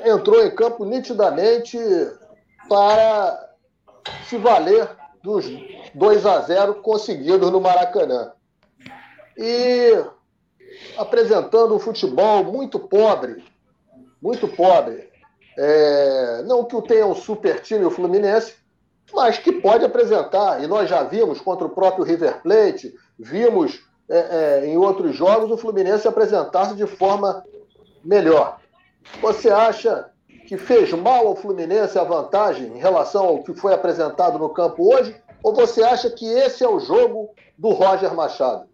entrou 0.05 0.45
em 0.45 0.53
campo 0.53 0.85
nitidamente 0.85 1.77
para 2.67 3.49
se 4.27 4.37
valer 4.37 4.89
dos 5.21 5.45
2 5.93 6.25
a 6.25 6.39
0 6.41 6.75
conseguidos 6.75 7.51
no 7.51 7.61
Maracanã. 7.61 8.31
E 9.37 10.03
apresentando 10.97 11.75
um 11.75 11.79
futebol 11.79 12.43
muito 12.43 12.79
pobre, 12.79 13.43
muito 14.21 14.47
pobre. 14.47 15.11
É, 15.57 16.43
não 16.45 16.65
que 16.65 16.75
o 16.75 16.81
tenha 16.81 17.05
um 17.05 17.15
super 17.15 17.61
time 17.61 17.85
o 17.85 17.91
Fluminense, 17.91 18.55
mas 19.13 19.37
que 19.37 19.51
pode 19.51 19.85
apresentar. 19.85 20.63
E 20.63 20.67
nós 20.67 20.89
já 20.89 21.03
vimos 21.03 21.39
contra 21.39 21.67
o 21.67 21.69
próprio 21.69 22.03
River 22.03 22.41
Plate, 22.41 22.93
vimos 23.17 23.81
é, 24.09 24.17
é, 24.17 24.65
em 24.65 24.77
outros 24.77 25.15
jogos 25.15 25.51
o 25.51 25.57
Fluminense 25.57 26.07
apresentar-se 26.07 26.75
de 26.75 26.87
forma 26.87 27.43
melhor. 28.03 28.59
Você 29.21 29.49
acha 29.49 30.11
que 30.47 30.57
fez 30.57 30.91
mal 30.93 31.27
ao 31.27 31.35
Fluminense 31.35 31.97
a 31.97 32.03
vantagem 32.03 32.67
em 32.67 32.79
relação 32.79 33.25
ao 33.25 33.43
que 33.43 33.53
foi 33.53 33.73
apresentado 33.73 34.37
no 34.37 34.49
campo 34.49 34.93
hoje? 34.93 35.15
Ou 35.41 35.53
você 35.53 35.83
acha 35.83 36.09
que 36.09 36.25
esse 36.25 36.63
é 36.63 36.69
o 36.69 36.79
jogo 36.79 37.33
do 37.57 37.69
Roger 37.69 38.13
Machado? 38.13 38.67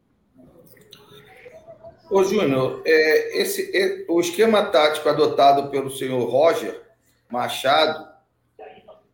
Ô, 2.09 2.23
Júnior, 2.23 2.81
é, 2.85 3.41
esse, 3.41 3.71
é, 3.75 4.05
o 4.09 4.19
esquema 4.19 4.65
tático 4.65 5.07
adotado 5.09 5.69
pelo 5.69 5.91
senhor 5.91 6.27
Roger 6.27 6.81
Machado 7.29 8.07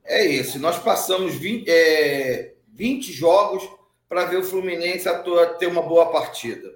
é 0.05 0.25
esse. 0.25 0.57
Nós 0.57 0.79
passamos 0.79 1.35
20, 1.35 1.69
é, 1.69 2.53
20 2.73 3.11
jogos 3.11 3.67
para 4.07 4.25
ver 4.25 4.37
o 4.37 4.43
Fluminense 4.43 5.09
ter 5.59 5.67
uma 5.67 5.81
boa 5.81 6.11
partida 6.11 6.73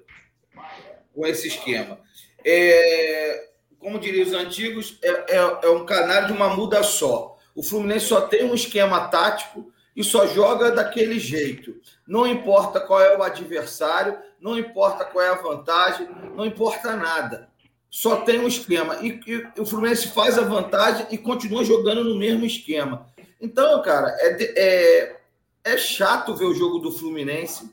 com 1.13 1.25
esse 1.25 1.47
esquema. 1.47 1.99
É, 2.43 3.49
como 3.79 3.99
diriam 3.99 4.27
os 4.27 4.33
antigos, 4.33 4.99
é, 5.01 5.37
é, 5.37 5.59
é 5.63 5.69
um 5.69 5.85
canário 5.85 6.27
de 6.27 6.33
uma 6.33 6.49
muda 6.49 6.83
só. 6.83 7.37
O 7.55 7.63
Fluminense 7.63 8.05
só 8.05 8.21
tem 8.21 8.43
um 8.43 8.53
esquema 8.53 9.07
tático 9.07 9.71
e 9.95 10.03
só 10.03 10.27
joga 10.27 10.71
daquele 10.71 11.19
jeito. 11.19 11.75
Não 12.07 12.27
importa 12.27 12.79
qual 12.79 13.01
é 13.01 13.17
o 13.17 13.23
adversário, 13.23 14.17
não 14.39 14.57
importa 14.57 15.03
qual 15.05 15.23
é 15.23 15.29
a 15.29 15.41
vantagem, 15.41 16.07
não 16.35 16.45
importa 16.45 16.95
nada. 16.95 17.49
Só 17.89 18.17
tem 18.17 18.39
um 18.39 18.47
esquema. 18.47 18.97
E, 19.01 19.19
e 19.25 19.59
o 19.59 19.65
Fluminense 19.65 20.09
faz 20.09 20.37
a 20.37 20.43
vantagem 20.43 21.07
e 21.11 21.17
continua 21.17 21.65
jogando 21.65 22.03
no 22.03 22.15
mesmo 22.15 22.45
esquema. 22.45 23.07
Então, 23.41 23.81
cara, 23.81 24.15
é, 24.19 24.43
é, 24.57 25.19
é 25.63 25.77
chato 25.77 26.35
ver 26.35 26.45
o 26.45 26.53
jogo 26.53 26.79
do 26.79 26.91
Fluminense, 26.91 27.69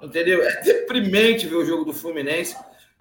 entendeu? 0.00 0.42
É 0.42 0.60
deprimente 0.62 1.46
ver 1.46 1.56
o 1.56 1.64
jogo 1.64 1.84
do 1.84 1.92
Fluminense. 1.92 2.56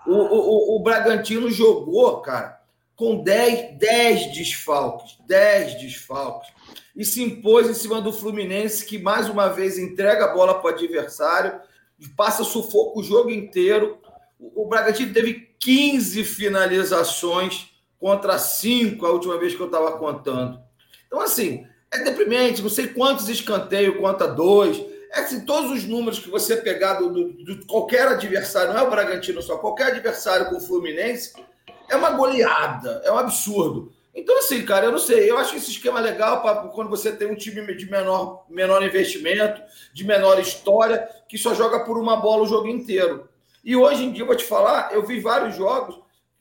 O, 0.08 0.14
o, 0.14 0.76
o 0.78 0.80
Bragantino 0.80 1.52
jogou, 1.52 2.22
cara, 2.22 2.62
com 2.96 3.22
10, 3.22 3.78
10 3.78 4.34
desfalques. 4.34 5.18
10 5.28 5.82
desfalques. 5.82 6.50
E 6.96 7.04
se 7.04 7.22
impôs 7.22 7.70
em 7.70 7.74
cima 7.74 8.02
do 8.02 8.14
Fluminense, 8.14 8.86
que 8.86 8.98
mais 8.98 9.30
uma 9.30 9.50
vez 9.50 9.78
entrega 9.78 10.26
a 10.26 10.34
bola 10.34 10.56
para 10.56 10.72
o 10.72 10.74
adversário, 10.74 11.60
passa 12.16 12.44
sufoco 12.44 13.02
o 13.02 13.04
jogo 13.04 13.30
inteiro. 13.30 14.00
O, 14.40 14.64
o 14.64 14.68
Bragantino 14.68 15.14
teve 15.14 15.50
15 15.60 16.24
finalizações 16.24 17.70
contra 18.00 18.38
5 18.38 19.06
a 19.06 19.12
última 19.12 19.38
vez 19.38 19.54
que 19.56 19.62
eu 19.62 19.68
estava 19.68 19.98
contando. 19.98 20.60
Então, 21.06 21.20
assim, 21.20 21.68
é 21.92 22.00
deprimente. 22.00 22.62
Não 22.62 22.70
sei 22.70 22.88
quantos 22.88 23.28
escanteios 23.28 23.98
conta 23.98 24.26
dois 24.26 24.84
assim, 25.22 25.42
todos 25.42 25.72
os 25.72 25.84
números 25.86 26.20
que 26.20 26.30
você 26.30 26.58
pegar 26.58 26.96
do, 26.96 27.10
do, 27.10 27.66
qualquer 27.66 28.08
adversário, 28.08 28.74
não 28.74 28.80
é 28.80 28.84
o 28.84 28.90
Bragantino 28.90 29.42
só, 29.42 29.58
qualquer 29.58 29.88
adversário 29.88 30.50
com 30.50 30.58
o 30.58 30.62
Fluminense, 30.62 31.34
é 31.90 31.96
uma 31.96 32.12
goleada, 32.12 33.02
é 33.06 33.12
um 33.12 33.18
absurdo. 33.18 33.94
Então, 34.18 34.40
assim, 34.40 34.66
cara, 34.66 34.88
eu 34.88 34.92
não 34.92 34.98
sei. 34.98 35.30
Eu 35.30 35.38
acho 35.38 35.56
esse 35.56 35.70
esquema 35.70 36.00
legal 36.00 36.42
para 36.42 36.70
quando 36.70 36.90
você 36.90 37.12
tem 37.12 37.30
um 37.30 37.36
time 37.36 37.76
de 37.76 37.90
menor, 37.90 38.46
menor 38.50 38.82
investimento, 38.82 39.62
de 39.94 40.04
menor 40.04 40.40
história, 40.40 41.08
que 41.30 41.38
só 41.38 41.54
joga 41.54 41.82
por 41.82 42.00
uma 42.00 42.18
bola 42.18 42.42
o 42.42 42.48
jogo 42.48 42.68
inteiro. 42.68 43.30
E 43.64 43.76
hoje 43.76 44.04
em 44.04 44.12
dia, 44.12 44.26
vou 44.26 44.36
te 44.36 44.44
falar, 44.44 44.92
eu 44.92 45.06
vi 45.06 45.20
vários 45.20 45.56
jogos 45.56 46.00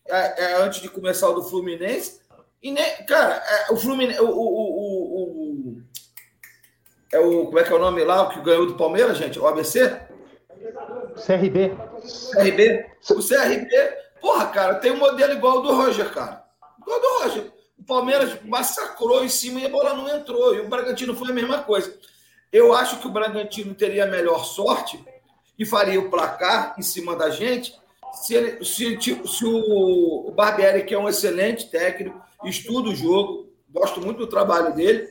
é, 0.09 0.45
é, 0.45 0.63
antes 0.63 0.81
de 0.81 0.89
começar 0.89 1.29
o 1.29 1.35
do 1.35 1.43
Fluminense. 1.43 2.21
E, 2.63 2.73
né, 2.73 2.83
cara, 3.03 3.43
é, 3.47 3.73
o 3.73 3.77
Fluminense. 3.77 4.21
O, 4.23 4.31
o, 4.31 4.76
é 7.13 7.19
o. 7.19 7.47
Como 7.47 7.59
é 7.59 7.63
que 7.63 7.73
é 7.73 7.75
o 7.77 7.79
nome 7.79 8.05
lá? 8.05 8.23
O 8.23 8.29
que 8.31 8.41
ganhou 8.41 8.67
do 8.67 8.75
Palmeiras, 8.75 9.19
gente? 9.19 9.39
O 9.39 9.47
ABC? 9.47 10.01
CRB. 11.25 11.77
CRB? 12.33 12.87
O 13.11 13.27
CRB, 13.27 13.97
porra, 14.21 14.47
cara, 14.47 14.75
tem 14.77 14.93
um 14.93 14.99
modelo 14.99 15.33
igual 15.33 15.59
ao 15.59 15.63
do 15.63 15.75
Roger, 15.75 16.13
cara. 16.13 16.45
Igual 16.81 16.97
ao 16.97 17.03
do 17.03 17.25
Roger. 17.25 17.53
O 17.79 17.85
Palmeiras 17.85 18.43
massacrou 18.45 19.25
em 19.25 19.29
cima 19.29 19.61
e 19.61 19.67
a 19.67 19.69
bola 19.69 19.95
não 19.95 20.09
entrou. 20.09 20.55
E 20.55 20.61
o 20.61 20.69
Bragantino 20.69 21.15
foi 21.15 21.31
a 21.31 21.35
mesma 21.35 21.63
coisa. 21.63 21.97
Eu 22.53 22.73
acho 22.75 22.99
que 22.99 23.07
o 23.07 23.11
Bragantino 23.11 23.75
teria 23.75 24.05
a 24.05 24.09
melhor 24.09 24.45
sorte 24.45 25.03
e 25.59 25.65
faria 25.65 26.01
o 26.01 26.11
placar 26.11 26.75
em 26.79 26.83
cima 26.83 27.15
da 27.15 27.31
gente 27.31 27.75
se, 28.17 28.35
ele, 28.35 28.65
se, 28.65 28.99
se 29.01 29.45
o 29.45 30.33
Barbieri, 30.35 30.85
que 30.85 30.95
é 30.95 30.99
um 30.99 31.09
excelente 31.09 31.69
técnico, 31.71 32.21
estuda 32.45 32.91
o 32.91 32.95
jogo, 32.95 33.53
gosto 33.71 34.01
muito 34.01 34.19
do 34.19 34.27
trabalho 34.27 34.75
dele, 34.75 35.09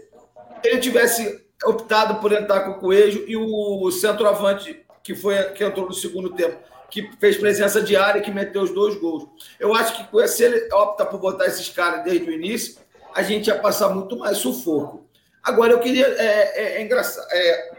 ele 0.64 0.80
tivesse 0.80 1.45
optado 1.64 2.20
por 2.20 2.32
entrar 2.32 2.62
com 2.62 2.72
o 2.72 2.80
Coelho 2.80 3.24
e 3.28 3.38
o 3.38 3.90
centroavante 3.92 4.86
que 5.04 5.16
foi 5.16 5.42
que 5.52 5.64
entrou 5.64 5.86
no 5.86 5.94
segundo 5.94 6.32
tempo, 6.32 6.58
que 6.90 7.12
fez 7.20 7.38
presença 7.38 7.80
diária 7.82 8.22
que 8.22 8.32
meteu 8.32 8.64
os 8.64 8.72
dois 8.72 8.96
gols. 8.96 9.28
Eu 9.60 9.74
acho 9.76 10.08
que 10.10 10.28
se 10.28 10.44
ele 10.44 10.74
opta 10.74 11.06
por 11.06 11.20
botar 11.20 11.46
esses 11.46 11.70
caras 11.70 12.04
desde 12.04 12.28
o 12.28 12.34
início, 12.34 12.78
a 13.14 13.22
gente 13.22 13.48
ia 13.48 13.60
passar 13.60 13.90
muito 13.90 14.18
mais 14.18 14.40
sufoco. 14.40 15.06
Agora, 15.44 15.74
eu 15.74 15.80
queria. 15.80 16.08
É, 16.08 16.60
é, 16.60 16.78
é 16.78 16.82
engraçado. 16.82 17.28
É, 17.32 17.76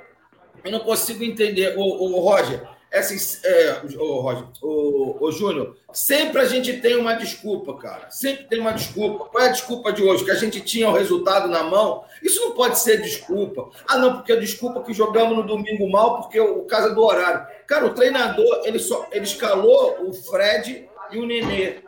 eu 0.64 0.71
não 0.71 0.80
consigo 0.80 1.25
entender, 1.25 1.75
o 1.76 2.21
Roger. 2.21 2.75
É 2.97 3.00
assim, 3.00 3.38
é, 3.45 3.83
o 3.99 4.21
Roger, 4.21 4.47
o 4.62 5.31
Júnior, 5.31 5.76
sempre 5.93 6.41
a 6.41 6.47
gente 6.47 6.81
tem 6.81 6.97
uma 6.97 7.12
desculpa, 7.12 7.76
cara. 7.76 8.11
Sempre 8.11 8.45
tem 8.45 8.59
uma 8.59 8.73
desculpa. 8.73 9.26
Qual 9.26 9.45
é 9.45 9.49
a 9.49 9.53
desculpa 9.53 9.93
de 9.93 10.03
hoje? 10.03 10.25
Que 10.25 10.31
a 10.31 10.37
gente 10.37 10.62
tinha 10.62 10.88
o 10.88 10.95
resultado 10.95 11.47
na 11.47 11.62
mão. 11.62 12.05
Isso 12.23 12.41
não 12.41 12.53
pode 12.53 12.79
ser 12.79 13.03
desculpa. 13.03 13.69
Ah, 13.87 13.99
não, 13.99 14.15
porque 14.15 14.33
a 14.33 14.41
desculpa 14.41 14.83
que 14.83 14.95
jogamos 14.95 15.37
no 15.37 15.43
domingo 15.43 15.87
mal, 15.91 16.23
porque 16.23 16.41
o 16.41 16.62
caso 16.62 16.95
do 16.95 17.05
horário. 17.05 17.47
Cara, 17.67 17.85
o 17.85 17.93
treinador, 17.93 18.62
ele, 18.65 18.79
só, 18.79 19.07
ele 19.12 19.26
escalou 19.26 20.09
o 20.09 20.15
Fred 20.15 20.88
e 21.12 21.19
o 21.19 21.26
Nenê 21.26 21.85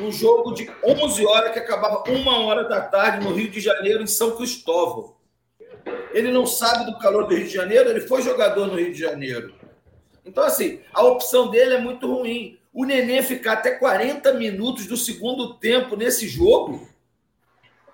um 0.00 0.10
jogo 0.10 0.52
de 0.54 0.68
11 0.82 1.24
horas 1.24 1.52
que 1.52 1.60
acabava 1.60 2.02
uma 2.10 2.40
hora 2.40 2.64
da 2.64 2.80
tarde 2.80 3.24
no 3.24 3.32
Rio 3.32 3.48
de 3.48 3.60
Janeiro, 3.60 4.02
em 4.02 4.08
São 4.08 4.32
Cristóvão. 4.32 5.14
Ele 6.12 6.32
não 6.32 6.46
sabe 6.46 6.90
do 6.90 6.98
calor 6.98 7.28
do 7.28 7.34
Rio 7.36 7.46
de 7.46 7.54
Janeiro, 7.54 7.90
ele 7.90 8.00
foi 8.00 8.22
jogador 8.22 8.66
no 8.66 8.74
Rio 8.74 8.92
de 8.92 8.98
Janeiro. 8.98 9.54
Então, 10.26 10.44
assim, 10.44 10.80
a 10.92 11.04
opção 11.04 11.48
dele 11.48 11.74
é 11.74 11.80
muito 11.80 12.12
ruim. 12.12 12.58
O 12.74 12.84
Nenê 12.84 13.22
ficar 13.22 13.52
até 13.52 13.70
40 13.70 14.34
minutos 14.34 14.86
do 14.86 14.96
segundo 14.96 15.54
tempo 15.54 15.96
nesse 15.96 16.28
jogo, 16.28 16.86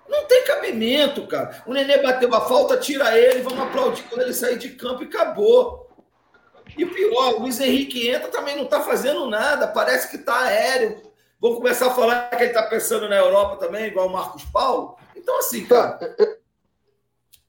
não 0.08 0.24
tem 0.26 0.44
cabimento, 0.44 1.26
cara. 1.26 1.62
O 1.66 1.72
Nenê 1.72 1.98
bateu 1.98 2.34
a 2.34 2.40
falta, 2.40 2.76
tira 2.76 3.16
ele, 3.16 3.42
vamos 3.42 3.60
aplaudir 3.60 4.02
quando 4.04 4.22
ele 4.22 4.34
sair 4.34 4.58
de 4.58 4.70
campo 4.70 5.02
e 5.02 5.06
acabou. 5.06 5.88
E 6.76 6.86
pior, 6.86 7.34
o 7.34 7.40
Luiz 7.40 7.60
Henrique 7.60 8.08
entra, 8.08 8.28
também 8.28 8.56
não 8.56 8.64
está 8.64 8.80
fazendo 8.80 9.26
nada, 9.26 9.68
parece 9.68 10.10
que 10.10 10.16
está 10.16 10.40
aéreo. 10.40 11.02
Vamos 11.38 11.58
começar 11.58 11.88
a 11.88 11.94
falar 11.94 12.30
que 12.30 12.36
ele 12.36 12.46
está 12.46 12.62
pensando 12.62 13.08
na 13.08 13.16
Europa 13.16 13.56
também, 13.56 13.86
igual 13.86 14.06
o 14.06 14.12
Marcos 14.12 14.44
Paulo. 14.44 14.96
Então, 15.14 15.38
assim, 15.38 15.66
cara. 15.66 16.16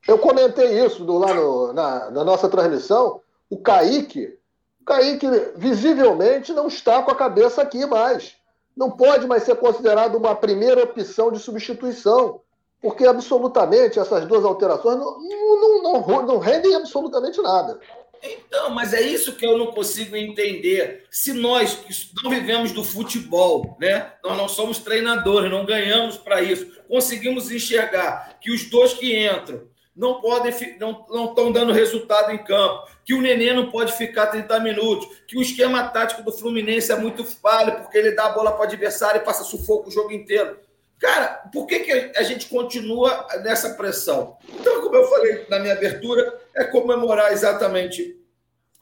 Eu 0.06 0.20
comentei 0.20 0.86
isso 0.86 1.06
do, 1.06 1.18
lá 1.18 1.34
no, 1.34 1.72
na, 1.72 2.12
na 2.12 2.24
nossa 2.24 2.50
transmissão. 2.50 3.22
O 3.50 3.58
Kaique 3.58 4.38
Kaique 4.86 5.28
visivelmente 5.56 6.54
não 6.54 6.68
está 6.68 7.02
com 7.02 7.12
a 7.12 7.16
cabeça 7.16 7.62
aqui 7.62 7.86
mais. 7.86 8.36
Não 8.76 8.92
pode 8.92 9.28
mais 9.28 9.44
ser 9.44 9.56
considerado 9.56 10.16
uma 10.16 10.36
primeira 10.36 10.84
opção 10.84 11.32
de 11.32 11.40
substituição, 11.40 12.42
porque 12.82 13.06
absolutamente 13.06 14.00
essas 14.00 14.26
duas 14.26 14.44
alterações 14.44 14.98
não, 14.98 15.20
não, 15.22 15.84
não, 15.84 16.26
não 16.26 16.38
rendem 16.40 16.76
absolutamente 16.76 17.42
nada. 17.42 17.80
Então, 18.24 18.70
mas 18.70 18.94
é 18.94 19.02
isso 19.02 19.36
que 19.36 19.46
eu 19.46 19.58
não 19.58 19.68
consigo 19.68 20.16
entender. 20.16 21.06
Se 21.12 21.34
nós 21.34 21.76
que 21.76 21.94
não 22.24 22.32
vivemos 22.32 22.72
do 22.72 22.84
futebol, 22.84 23.76
né? 23.80 24.14
Nós 24.24 24.38
não 24.38 24.48
somos 24.48 24.80
treinadores, 24.80 25.52
não 25.52 25.66
ganhamos 25.66 26.18
para 26.18 26.42
isso. 26.42 26.72
Conseguimos 26.88 27.52
enxergar 27.52 28.38
que 28.40 28.50
os 28.50 28.70
dois 28.70 28.94
que 28.94 29.28
entram 29.28 29.64
não 29.96 30.22
podem 30.22 30.54
não 30.80 31.26
estão 31.26 31.52
dando 31.52 31.74
resultado 31.74 32.32
em 32.32 32.38
campo, 32.38 32.88
que 33.04 33.14
o 33.14 33.22
Nenê 33.22 33.54
não 33.54 33.70
pode 33.70 33.92
ficar 33.94 34.28
30 34.28 34.60
minutos, 34.62 35.08
que 35.28 35.38
o 35.38 35.42
esquema 35.42 35.88
tático 35.90 36.24
do 36.24 36.32
Fluminense 36.32 36.92
é 36.92 36.96
muito 36.96 37.26
falho, 37.26 37.82
porque 37.82 37.98
ele 37.98 38.12
dá 38.12 38.28
a 38.28 38.30
bola 38.30 38.52
para 38.52 38.62
o 38.62 38.64
adversário 38.64 39.22
e 39.22 39.26
passa 39.26 39.44
sufoco 39.44 39.90
o 39.90 39.92
jogo 39.92 40.12
inteiro. 40.12 40.58
Cara, 41.00 41.50
por 41.52 41.68
que, 41.68 41.80
que 41.80 42.12
a 42.16 42.24
gente 42.24 42.48
continua 42.48 43.28
nessa 43.44 43.72
pressão? 43.72 44.38
Então, 44.48 44.82
como 44.82 44.96
eu 44.96 45.10
falei 45.10 45.46
na 45.50 45.60
minha 45.60 45.74
abertura, 45.74 46.40
é 46.56 46.64
comemorar 46.64 47.34
exatamente, 47.34 48.18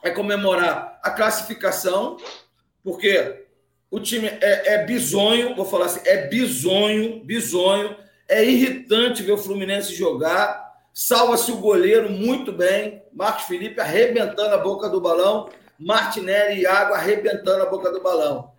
é 0.03 0.11
comemorar 0.11 0.99
a 1.01 1.09
classificação, 1.09 2.17
porque 2.83 3.43
o 3.89 3.99
time 3.99 4.27
é, 4.27 4.75
é 4.75 4.85
bizonho, 4.85 5.55
vou 5.55 5.65
falar 5.65 5.85
assim, 5.85 6.01
é 6.05 6.27
bizonho, 6.27 7.23
bizonho, 7.25 7.97
é 8.29 8.43
irritante 8.45 9.23
ver 9.23 9.31
o 9.31 9.37
Fluminense 9.37 9.95
jogar, 9.95 10.70
Salva-se 10.93 11.51
o 11.51 11.57
goleiro 11.57 12.09
muito 12.09 12.51
bem. 12.51 13.03
Marcos 13.13 13.43
Felipe 13.43 13.79
arrebentando 13.79 14.53
a 14.53 14.57
boca 14.57 14.89
do 14.89 14.99
balão. 14.99 15.49
Martinelli 15.79 16.59
e 16.59 16.61
Iago 16.61 16.93
arrebentando 16.93 17.63
a 17.63 17.65
boca 17.65 17.91
do 17.91 18.01
balão. 18.01 18.51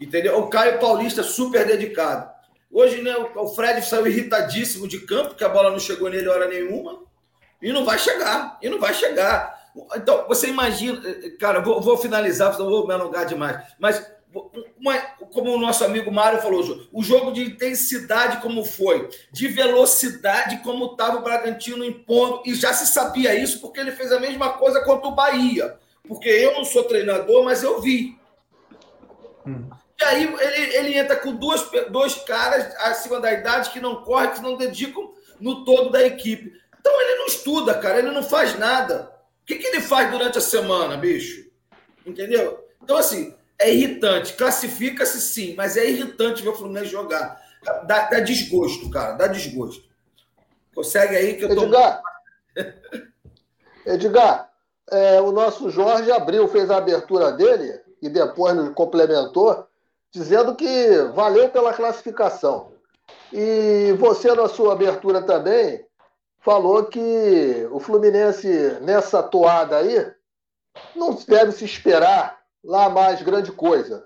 Entendeu? 0.00 0.38
O 0.38 0.48
Caio 0.48 0.78
Paulista 0.78 1.22
super 1.22 1.66
dedicado. 1.66 2.30
Hoje, 2.70 3.02
né, 3.02 3.14
o 3.36 3.48
Fred 3.48 3.82
saiu 3.82 4.06
irritadíssimo 4.06 4.86
de 4.86 5.00
campo, 5.00 5.34
que 5.34 5.44
a 5.44 5.48
bola 5.48 5.70
não 5.70 5.78
chegou 5.78 6.10
nele 6.10 6.28
hora 6.28 6.48
nenhuma. 6.48 7.00
E 7.60 7.72
não 7.72 7.84
vai 7.84 7.98
chegar. 7.98 8.58
E 8.62 8.68
não 8.68 8.78
vai 8.78 8.94
chegar. 8.94 9.54
Então, 9.94 10.26
você 10.28 10.48
imagina. 10.48 11.00
Cara, 11.38 11.60
vou, 11.60 11.80
vou 11.80 11.96
finalizar, 11.96 12.52
senão 12.52 12.68
vou 12.68 12.86
me 12.86 12.94
alongar 12.94 13.26
demais. 13.26 13.60
Mas 13.78 14.06
como 15.32 15.54
o 15.54 15.58
nosso 15.58 15.84
amigo 15.84 16.10
Mário 16.10 16.40
falou, 16.40 16.86
o 16.92 17.02
jogo 17.02 17.32
de 17.32 17.42
intensidade 17.42 18.40
como 18.40 18.64
foi, 18.64 19.08
de 19.32 19.48
velocidade 19.48 20.58
como 20.58 20.92
estava 20.92 21.18
o 21.18 21.22
Bragantino 21.22 21.84
impondo, 21.84 22.42
e 22.44 22.54
já 22.54 22.72
se 22.72 22.86
sabia 22.86 23.34
isso 23.34 23.60
porque 23.60 23.80
ele 23.80 23.92
fez 23.92 24.12
a 24.12 24.20
mesma 24.20 24.50
coisa 24.50 24.80
contra 24.82 25.08
o 25.08 25.14
Bahia. 25.14 25.78
Porque 26.06 26.28
eu 26.28 26.52
não 26.52 26.64
sou 26.64 26.84
treinador, 26.84 27.44
mas 27.44 27.62
eu 27.62 27.80
vi. 27.80 28.16
Hum. 29.46 29.68
E 29.98 30.04
aí 30.04 30.22
ele, 30.24 30.76
ele 30.76 30.98
entra 30.98 31.16
com 31.16 31.34
duas, 31.34 31.68
dois 31.90 32.14
caras 32.14 32.74
acima 32.80 33.20
da 33.20 33.32
idade 33.32 33.70
que 33.70 33.80
não 33.80 34.02
correm, 34.02 34.32
que 34.32 34.42
não 34.42 34.56
dedicam 34.56 35.12
no 35.40 35.64
todo 35.64 35.90
da 35.90 36.06
equipe. 36.06 36.52
Então 36.78 37.00
ele 37.00 37.18
não 37.18 37.26
estuda, 37.26 37.74
cara, 37.74 37.98
ele 37.98 38.10
não 38.10 38.22
faz 38.22 38.58
nada. 38.58 39.12
O 39.42 39.46
que, 39.46 39.56
que 39.56 39.66
ele 39.66 39.80
faz 39.80 40.10
durante 40.10 40.38
a 40.38 40.40
semana, 40.40 40.96
bicho? 40.96 41.46
Entendeu? 42.04 42.64
Então, 42.82 42.96
assim, 42.96 43.34
é 43.58 43.72
irritante. 43.72 44.34
Classifica-se 44.34 45.20
sim, 45.20 45.54
mas 45.56 45.76
é 45.76 45.88
irritante 45.88 46.42
ver 46.42 46.50
o 46.50 46.54
Fluminense 46.54 46.86
jogar. 46.90 47.40
Dá, 47.84 48.08
dá 48.08 48.20
desgosto, 48.20 48.90
cara. 48.90 49.12
Dá 49.12 49.26
desgosto. 49.26 49.84
Consegue 50.74 51.16
aí 51.16 51.34
que 51.34 51.44
eu 51.44 51.54
tô. 51.54 51.64
Edgar, 51.64 52.02
Edgar 53.86 54.50
é, 54.90 55.20
o 55.20 55.32
nosso 55.32 55.70
Jorge 55.70 56.10
Abril 56.12 56.46
fez 56.48 56.70
a 56.70 56.76
abertura 56.76 57.32
dele 57.32 57.80
e 58.00 58.08
depois 58.08 58.54
nos 58.54 58.72
complementou, 58.74 59.66
dizendo 60.12 60.54
que 60.54 60.98
valeu 61.14 61.48
pela 61.48 61.72
classificação. 61.72 62.72
E 63.32 63.92
você, 63.98 64.32
na 64.34 64.48
sua 64.48 64.72
abertura 64.72 65.22
também, 65.22 65.84
falou 66.38 66.84
que 66.84 67.68
o 67.72 67.80
Fluminense, 67.80 68.78
nessa 68.80 69.22
toada 69.22 69.78
aí, 69.78 70.12
não 70.94 71.14
deve 71.26 71.52
se 71.52 71.64
esperar 71.64 72.35
lá 72.66 72.90
mais 72.90 73.22
grande 73.22 73.52
coisa. 73.52 74.04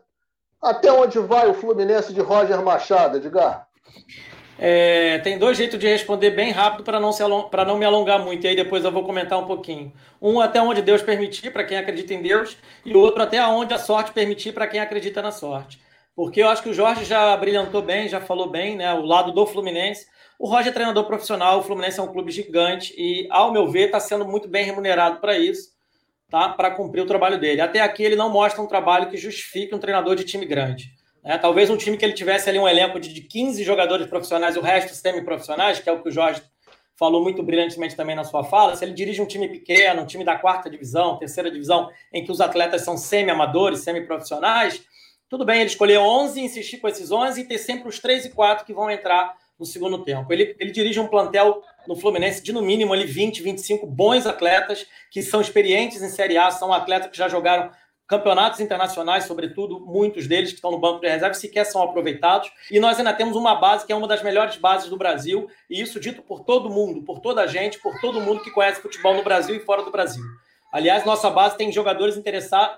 Até 0.62 0.92
onde 0.92 1.18
vai 1.18 1.48
o 1.48 1.54
Fluminense 1.54 2.12
de 2.12 2.20
Roger 2.20 2.62
Machado, 2.62 3.16
Edgar? 3.16 3.66
É, 4.58 5.18
tem 5.20 5.38
dois 5.38 5.56
jeitos 5.56 5.78
de 5.78 5.88
responder 5.88 6.32
bem 6.32 6.50
rápido 6.50 6.84
para 6.84 7.00
não, 7.00 7.10
não 7.66 7.78
me 7.78 7.84
alongar 7.86 8.22
muito, 8.22 8.44
e 8.44 8.48
aí 8.48 8.54
depois 8.54 8.84
eu 8.84 8.92
vou 8.92 9.02
comentar 9.02 9.38
um 9.38 9.46
pouquinho. 9.46 9.90
Um 10.20 10.38
até 10.38 10.60
onde 10.60 10.82
Deus 10.82 11.00
permitir, 11.00 11.50
para 11.50 11.64
quem 11.64 11.78
acredita 11.78 12.12
em 12.12 12.20
Deus, 12.20 12.58
e 12.84 12.94
o 12.94 13.00
outro 13.00 13.22
até 13.22 13.42
onde 13.46 13.72
a 13.72 13.78
sorte 13.78 14.12
permitir, 14.12 14.52
para 14.52 14.66
quem 14.66 14.78
acredita 14.78 15.22
na 15.22 15.30
sorte. 15.30 15.80
Porque 16.14 16.42
eu 16.42 16.48
acho 16.48 16.62
que 16.62 16.68
o 16.68 16.74
Jorge 16.74 17.06
já 17.06 17.34
brilhantou 17.38 17.80
bem, 17.80 18.06
já 18.06 18.20
falou 18.20 18.50
bem, 18.50 18.76
né? 18.76 18.92
O 18.92 19.00
lado 19.00 19.32
do 19.32 19.46
Fluminense. 19.46 20.06
O 20.38 20.46
Roger 20.46 20.68
é 20.68 20.72
treinador 20.72 21.06
profissional, 21.06 21.60
o 21.60 21.62
Fluminense 21.62 21.98
é 21.98 22.02
um 22.02 22.12
clube 22.12 22.30
gigante 22.30 22.92
e, 22.98 23.26
ao 23.30 23.52
meu 23.52 23.68
ver, 23.68 23.86
está 23.86 24.00
sendo 24.00 24.26
muito 24.26 24.46
bem 24.46 24.64
remunerado 24.64 25.20
para 25.20 25.38
isso 25.38 25.79
tá? 26.30 26.48
para 26.50 26.70
cumprir 26.70 27.02
o 27.02 27.06
trabalho 27.06 27.38
dele. 27.38 27.60
Até 27.60 27.80
aqui 27.80 28.02
ele 28.02 28.16
não 28.16 28.30
mostra 28.30 28.62
um 28.62 28.66
trabalho 28.66 29.10
que 29.10 29.16
justifique 29.16 29.74
um 29.74 29.78
treinador 29.78 30.14
de 30.14 30.24
time 30.24 30.46
grande. 30.46 30.94
Né? 31.22 31.36
Talvez 31.36 31.68
um 31.68 31.76
time 31.76 31.96
que 31.96 32.04
ele 32.04 32.14
tivesse 32.14 32.48
ali 32.48 32.58
um 32.58 32.68
elenco 32.68 33.00
de 33.00 33.20
15 33.20 33.62
jogadores 33.64 34.06
profissionais, 34.06 34.56
o 34.56 34.60
resto 34.60 34.94
semi-profissionais, 34.94 35.80
que 35.80 35.88
é 35.88 35.92
o 35.92 36.02
que 36.02 36.08
o 36.08 36.12
Jorge 36.12 36.42
falou 36.96 37.22
muito 37.22 37.42
brilhantemente 37.42 37.96
também 37.96 38.14
na 38.14 38.24
sua 38.24 38.44
fala, 38.44 38.76
se 38.76 38.84
ele 38.84 38.92
dirige 38.92 39.22
um 39.22 39.26
time 39.26 39.48
pequeno, 39.48 40.02
um 40.02 40.06
time 40.06 40.22
da 40.22 40.36
quarta 40.36 40.68
divisão, 40.68 41.16
terceira 41.16 41.50
divisão, 41.50 41.88
em 42.12 42.22
que 42.22 42.30
os 42.30 42.42
atletas 42.42 42.82
são 42.82 42.96
semi-amadores, 42.96 43.80
semi-profissionais, 43.80 44.82
tudo 45.30 45.44
bem 45.44 45.60
ele 45.60 45.70
escolher 45.70 45.98
11, 45.98 46.40
insistir 46.40 46.78
com 46.78 46.88
esses 46.88 47.10
11 47.10 47.40
e 47.40 47.44
ter 47.44 47.56
sempre 47.56 47.88
os 47.88 47.98
3 47.98 48.26
e 48.26 48.30
4 48.30 48.66
que 48.66 48.74
vão 48.74 48.90
entrar 48.90 49.34
no 49.58 49.64
segundo 49.64 50.02
tempo. 50.02 50.30
Ele, 50.32 50.56
ele 50.58 50.72
dirige 50.72 50.98
um 50.98 51.06
plantel 51.06 51.62
no 51.90 51.96
Fluminense 51.96 52.40
de 52.40 52.52
no 52.52 52.62
mínimo 52.62 52.92
ali 52.92 53.04
20, 53.04 53.42
25 53.42 53.84
bons 53.84 54.24
atletas 54.24 54.86
que 55.10 55.20
são 55.22 55.40
experientes 55.40 56.00
em 56.00 56.08
Série 56.08 56.38
A, 56.38 56.48
são 56.48 56.72
atletas 56.72 57.10
que 57.10 57.16
já 57.16 57.28
jogaram 57.28 57.68
campeonatos 58.06 58.60
internacionais, 58.60 59.24
sobretudo, 59.24 59.80
muitos 59.80 60.28
deles 60.28 60.50
que 60.50 60.54
estão 60.54 60.70
no 60.70 60.78
banco 60.78 61.00
de 61.00 61.08
reserva 61.08 61.34
sequer 61.34 61.64
são 61.64 61.82
aproveitados. 61.82 62.48
E 62.70 62.78
nós 62.78 62.96
ainda 62.96 63.12
temos 63.12 63.34
uma 63.34 63.56
base 63.56 63.84
que 63.84 63.92
é 63.92 63.96
uma 63.96 64.06
das 64.06 64.22
melhores 64.22 64.54
bases 64.54 64.88
do 64.88 64.96
Brasil, 64.96 65.48
e 65.68 65.80
isso 65.80 65.98
dito 65.98 66.22
por 66.22 66.44
todo 66.44 66.70
mundo, 66.70 67.02
por 67.02 67.18
toda 67.18 67.42
a 67.42 67.48
gente, 67.48 67.80
por 67.80 68.00
todo 68.00 68.20
mundo 68.20 68.40
que 68.40 68.52
conhece 68.52 68.80
futebol 68.80 69.14
no 69.14 69.24
Brasil 69.24 69.56
e 69.56 69.60
fora 69.60 69.82
do 69.82 69.90
Brasil. 69.90 70.22
Aliás, 70.72 71.04
nossa 71.04 71.28
base 71.28 71.56
tem 71.56 71.72
jogadores 71.72 72.16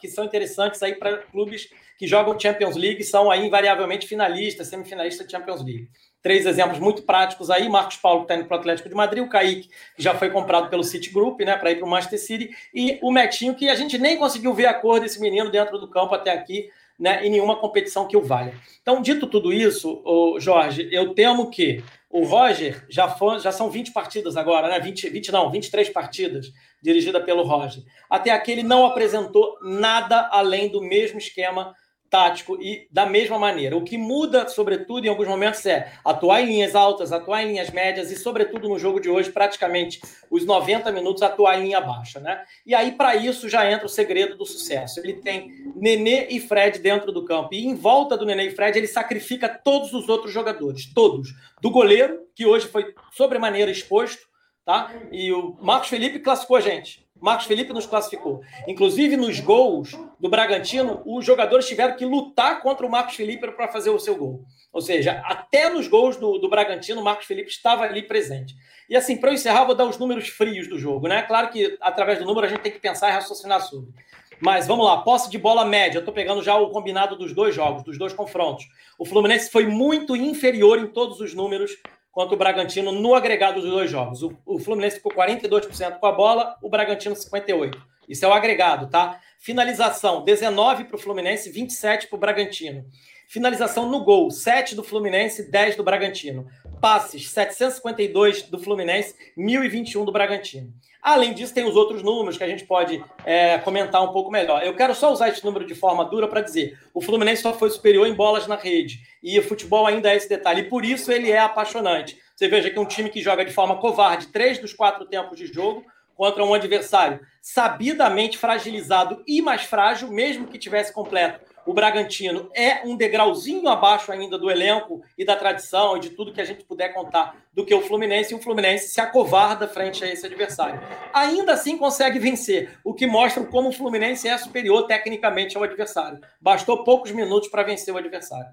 que 0.00 0.08
são 0.08 0.24
interessantes 0.24 0.82
aí 0.82 0.94
para 0.94 1.18
clubes 1.18 1.68
que 1.98 2.06
jogam 2.06 2.38
Champions 2.40 2.76
League, 2.76 3.04
são 3.04 3.30
aí 3.30 3.46
invariavelmente 3.46 4.06
finalistas, 4.06 4.68
semifinalistas 4.68 5.26
de 5.26 5.32
Champions 5.32 5.62
League. 5.62 5.88
Três 6.22 6.46
exemplos 6.46 6.78
muito 6.78 7.02
práticos 7.02 7.50
aí: 7.50 7.68
Marcos 7.68 7.96
Paulo, 7.96 8.20
que 8.20 8.24
está 8.24 8.36
indo 8.36 8.46
para 8.46 8.56
o 8.56 8.60
Atlético 8.60 8.88
de 8.88 8.94
Madrid, 8.94 9.24
o 9.24 9.28
Kaique, 9.28 9.68
que 9.96 10.02
já 10.02 10.14
foi 10.14 10.30
comprado 10.30 10.70
pelo 10.70 10.84
City 10.84 11.10
Group, 11.10 11.40
né, 11.40 11.56
para 11.56 11.72
ir 11.72 11.76
para 11.76 11.86
o 11.86 11.90
Manchester 11.90 12.20
City, 12.20 12.50
e 12.72 12.98
o 13.02 13.10
Metinho, 13.10 13.54
que 13.54 13.68
a 13.68 13.74
gente 13.74 13.98
nem 13.98 14.16
conseguiu 14.16 14.54
ver 14.54 14.66
a 14.66 14.74
cor 14.74 15.00
desse 15.00 15.20
menino 15.20 15.50
dentro 15.50 15.78
do 15.78 15.88
campo 15.88 16.14
até 16.14 16.30
aqui, 16.30 16.70
né, 16.98 17.26
em 17.26 17.30
nenhuma 17.30 17.56
competição 17.56 18.06
que 18.06 18.16
o 18.16 18.22
valha. 18.22 18.54
Então, 18.80 19.02
dito 19.02 19.26
tudo 19.26 19.52
isso, 19.52 20.02
Jorge, 20.38 20.88
eu 20.92 21.12
temo 21.14 21.50
que 21.50 21.82
o 22.12 22.24
Roger 22.24 22.84
já, 22.90 23.08
foi, 23.08 23.40
já 23.40 23.50
são 23.50 23.70
20 23.70 23.90
partidas 23.90 24.36
agora, 24.36 24.68
né? 24.68 24.78
20, 24.78 25.08
20 25.08 25.32
não, 25.32 25.50
23 25.50 25.88
partidas 25.88 26.52
dirigida 26.80 27.18
pelo 27.20 27.42
Roger. 27.42 27.82
Até 28.08 28.30
aqui 28.30 28.52
ele 28.52 28.62
não 28.62 28.84
apresentou 28.84 29.56
nada 29.62 30.28
além 30.30 30.68
do 30.68 30.82
mesmo 30.82 31.18
esquema 31.18 31.74
tático 32.12 32.60
e 32.60 32.86
da 32.90 33.06
mesma 33.06 33.38
maneira. 33.38 33.74
O 33.74 33.82
que 33.82 33.96
muda, 33.96 34.46
sobretudo, 34.46 35.06
em 35.06 35.08
alguns 35.08 35.26
momentos, 35.26 35.64
é 35.64 35.90
atuar 36.04 36.42
em 36.42 36.46
linhas 36.46 36.74
altas, 36.74 37.10
atuar 37.10 37.42
em 37.42 37.52
linhas 37.52 37.70
médias 37.70 38.10
e, 38.10 38.16
sobretudo, 38.16 38.68
no 38.68 38.78
jogo 38.78 39.00
de 39.00 39.08
hoje, 39.08 39.32
praticamente 39.32 39.98
os 40.30 40.44
90 40.44 40.92
minutos, 40.92 41.22
atuar 41.22 41.58
em 41.58 41.62
linha 41.64 41.80
baixa. 41.80 42.20
Né? 42.20 42.44
E 42.66 42.74
aí, 42.74 42.92
para 42.92 43.16
isso, 43.16 43.48
já 43.48 43.68
entra 43.72 43.86
o 43.86 43.88
segredo 43.88 44.36
do 44.36 44.44
sucesso. 44.44 45.00
Ele 45.00 45.14
tem 45.14 45.72
Nenê 45.74 46.26
e 46.28 46.38
Fred 46.38 46.78
dentro 46.80 47.10
do 47.10 47.24
campo. 47.24 47.54
E 47.54 47.64
em 47.64 47.74
volta 47.74 48.14
do 48.14 48.26
Nenê 48.26 48.48
e 48.48 48.50
Fred, 48.50 48.76
ele 48.76 48.86
sacrifica 48.86 49.48
todos 49.48 49.94
os 49.94 50.06
outros 50.10 50.30
jogadores, 50.30 50.92
todos. 50.92 51.30
Do 51.62 51.70
goleiro, 51.70 52.26
que 52.34 52.44
hoje 52.44 52.68
foi 52.68 52.94
sobremaneira 53.12 53.70
exposto, 53.70 54.20
tá? 54.66 54.92
E 55.10 55.32
o 55.32 55.56
Marcos 55.62 55.88
Felipe 55.88 56.18
classificou 56.18 56.58
a 56.58 56.60
gente. 56.60 57.01
Marcos 57.22 57.46
Felipe 57.46 57.72
nos 57.72 57.86
classificou. 57.86 58.42
Inclusive, 58.66 59.16
nos 59.16 59.38
gols 59.38 59.96
do 60.18 60.28
Bragantino, 60.28 61.00
os 61.06 61.24
jogadores 61.24 61.68
tiveram 61.68 61.96
que 61.96 62.04
lutar 62.04 62.60
contra 62.60 62.84
o 62.84 62.90
Marcos 62.90 63.14
Felipe 63.14 63.48
para 63.52 63.68
fazer 63.68 63.90
o 63.90 63.98
seu 63.98 64.16
gol. 64.16 64.44
Ou 64.72 64.80
seja, 64.80 65.22
até 65.24 65.70
nos 65.70 65.86
gols 65.86 66.16
do, 66.16 66.38
do 66.38 66.50
Bragantino, 66.50 67.00
o 67.00 67.04
Marcos 67.04 67.26
Felipe 67.26 67.48
estava 67.48 67.84
ali 67.84 68.02
presente. 68.02 68.56
E 68.90 68.96
assim, 68.96 69.16
para 69.16 69.30
eu 69.30 69.34
encerrar, 69.34 69.64
vou 69.64 69.76
dar 69.76 69.86
os 69.86 69.96
números 69.98 70.28
frios 70.28 70.66
do 70.66 70.76
jogo, 70.76 71.06
né? 71.06 71.22
Claro 71.22 71.50
que 71.50 71.78
através 71.80 72.18
do 72.18 72.24
número 72.24 72.44
a 72.44 72.50
gente 72.50 72.60
tem 72.60 72.72
que 72.72 72.80
pensar 72.80 73.08
e 73.08 73.12
raciocinar 73.12 73.60
sobre. 73.60 73.92
Mas 74.40 74.66
vamos 74.66 74.84
lá, 74.84 74.98
posse 75.02 75.30
de 75.30 75.38
bola 75.38 75.64
média. 75.64 76.00
Estou 76.00 76.12
pegando 76.12 76.42
já 76.42 76.56
o 76.56 76.70
combinado 76.70 77.14
dos 77.14 77.32
dois 77.32 77.54
jogos, 77.54 77.84
dos 77.84 77.96
dois 77.96 78.12
confrontos. 78.12 78.66
O 78.98 79.04
Fluminense 79.04 79.48
foi 79.48 79.68
muito 79.68 80.16
inferior 80.16 80.80
em 80.80 80.88
todos 80.88 81.20
os 81.20 81.32
números 81.32 81.76
quanto 82.12 82.34
o 82.34 82.36
Bragantino 82.36 82.92
no 82.92 83.14
agregado 83.14 83.60
dos 83.60 83.70
dois 83.70 83.90
jogos. 83.90 84.22
O, 84.22 84.38
o 84.46 84.58
Fluminense 84.58 84.96
ficou 84.96 85.10
42% 85.10 85.98
com 85.98 86.06
a 86.06 86.12
bola, 86.12 86.56
o 86.62 86.68
Bragantino 86.68 87.16
58%. 87.16 87.74
Isso 88.08 88.24
é 88.24 88.28
o 88.28 88.32
agregado, 88.32 88.88
tá? 88.88 89.18
Finalização, 89.38 90.22
19 90.22 90.84
para 90.84 90.96
o 90.96 90.98
Fluminense, 90.98 91.50
27 91.50 92.08
para 92.08 92.16
o 92.16 92.20
Bragantino. 92.20 92.84
Finalização 93.26 93.88
no 93.88 94.04
gol, 94.04 94.30
7 94.30 94.74
do 94.74 94.84
Fluminense, 94.84 95.50
10 95.50 95.76
do 95.76 95.82
Bragantino. 95.82 96.46
Passes, 96.80 97.30
752 97.30 98.42
do 98.42 98.58
Fluminense, 98.58 99.14
1021 99.36 100.04
do 100.04 100.12
Bragantino. 100.12 100.72
Além 101.02 101.34
disso, 101.34 101.52
tem 101.52 101.64
os 101.64 101.74
outros 101.74 102.00
números 102.00 102.38
que 102.38 102.44
a 102.44 102.46
gente 102.46 102.64
pode 102.64 103.04
é, 103.24 103.58
comentar 103.58 104.00
um 104.04 104.12
pouco 104.12 104.30
melhor. 104.30 104.62
Eu 104.62 104.76
quero 104.76 104.94
só 104.94 105.12
usar 105.12 105.30
esse 105.30 105.44
número 105.44 105.66
de 105.66 105.74
forma 105.74 106.04
dura 106.04 106.28
para 106.28 106.40
dizer: 106.40 106.78
o 106.94 107.00
Fluminense 107.00 107.42
só 107.42 107.52
foi 107.52 107.70
superior 107.70 108.06
em 108.06 108.14
bolas 108.14 108.46
na 108.46 108.54
rede. 108.54 109.00
E 109.20 109.36
o 109.36 109.42
futebol 109.42 109.84
ainda 109.84 110.12
é 110.12 110.16
esse 110.16 110.28
detalhe. 110.28 110.60
E 110.60 110.68
por 110.68 110.84
isso 110.84 111.10
ele 111.10 111.30
é 111.30 111.40
apaixonante. 111.40 112.16
Você 112.36 112.46
veja 112.46 112.70
que 112.70 112.78
um 112.78 112.84
time 112.84 113.10
que 113.10 113.20
joga 113.20 113.44
de 113.44 113.52
forma 113.52 113.78
covarde 113.78 114.28
três 114.28 114.58
dos 114.58 114.72
quatro 114.72 115.04
tempos 115.04 115.36
de 115.36 115.46
jogo 115.46 115.84
contra 116.14 116.44
um 116.44 116.54
adversário 116.54 117.20
sabidamente 117.40 118.38
fragilizado 118.38 119.24
e 119.26 119.42
mais 119.42 119.62
frágil, 119.62 120.08
mesmo 120.08 120.46
que 120.46 120.58
tivesse 120.58 120.92
completo 120.92 121.40
o 121.64 121.72
Bragantino 121.72 122.50
é 122.54 122.84
um 122.84 122.96
degrauzinho 122.96 123.68
abaixo 123.68 124.10
ainda 124.10 124.38
do 124.38 124.50
elenco 124.50 125.02
e 125.16 125.24
da 125.24 125.36
tradição 125.36 125.96
e 125.96 126.00
de 126.00 126.10
tudo 126.10 126.32
que 126.32 126.40
a 126.40 126.44
gente 126.44 126.64
puder 126.64 126.92
contar 126.92 127.36
do 127.52 127.64
que 127.64 127.74
o 127.74 127.82
Fluminense, 127.82 128.32
e 128.32 128.36
o 128.36 128.42
Fluminense 128.42 128.88
se 128.88 129.00
acovarda 129.00 129.68
frente 129.68 130.04
a 130.04 130.12
esse 130.12 130.26
adversário. 130.26 130.80
Ainda 131.12 131.52
assim 131.52 131.76
consegue 131.76 132.18
vencer, 132.18 132.78
o 132.84 132.92
que 132.92 133.06
mostra 133.06 133.44
como 133.44 133.68
o 133.68 133.72
Fluminense 133.72 134.28
é 134.28 134.36
superior 134.38 134.86
tecnicamente 134.86 135.56
ao 135.56 135.62
adversário. 135.62 136.20
Bastou 136.40 136.82
poucos 136.84 137.12
minutos 137.12 137.48
para 137.48 137.62
vencer 137.62 137.94
o 137.94 137.98
adversário. 137.98 138.50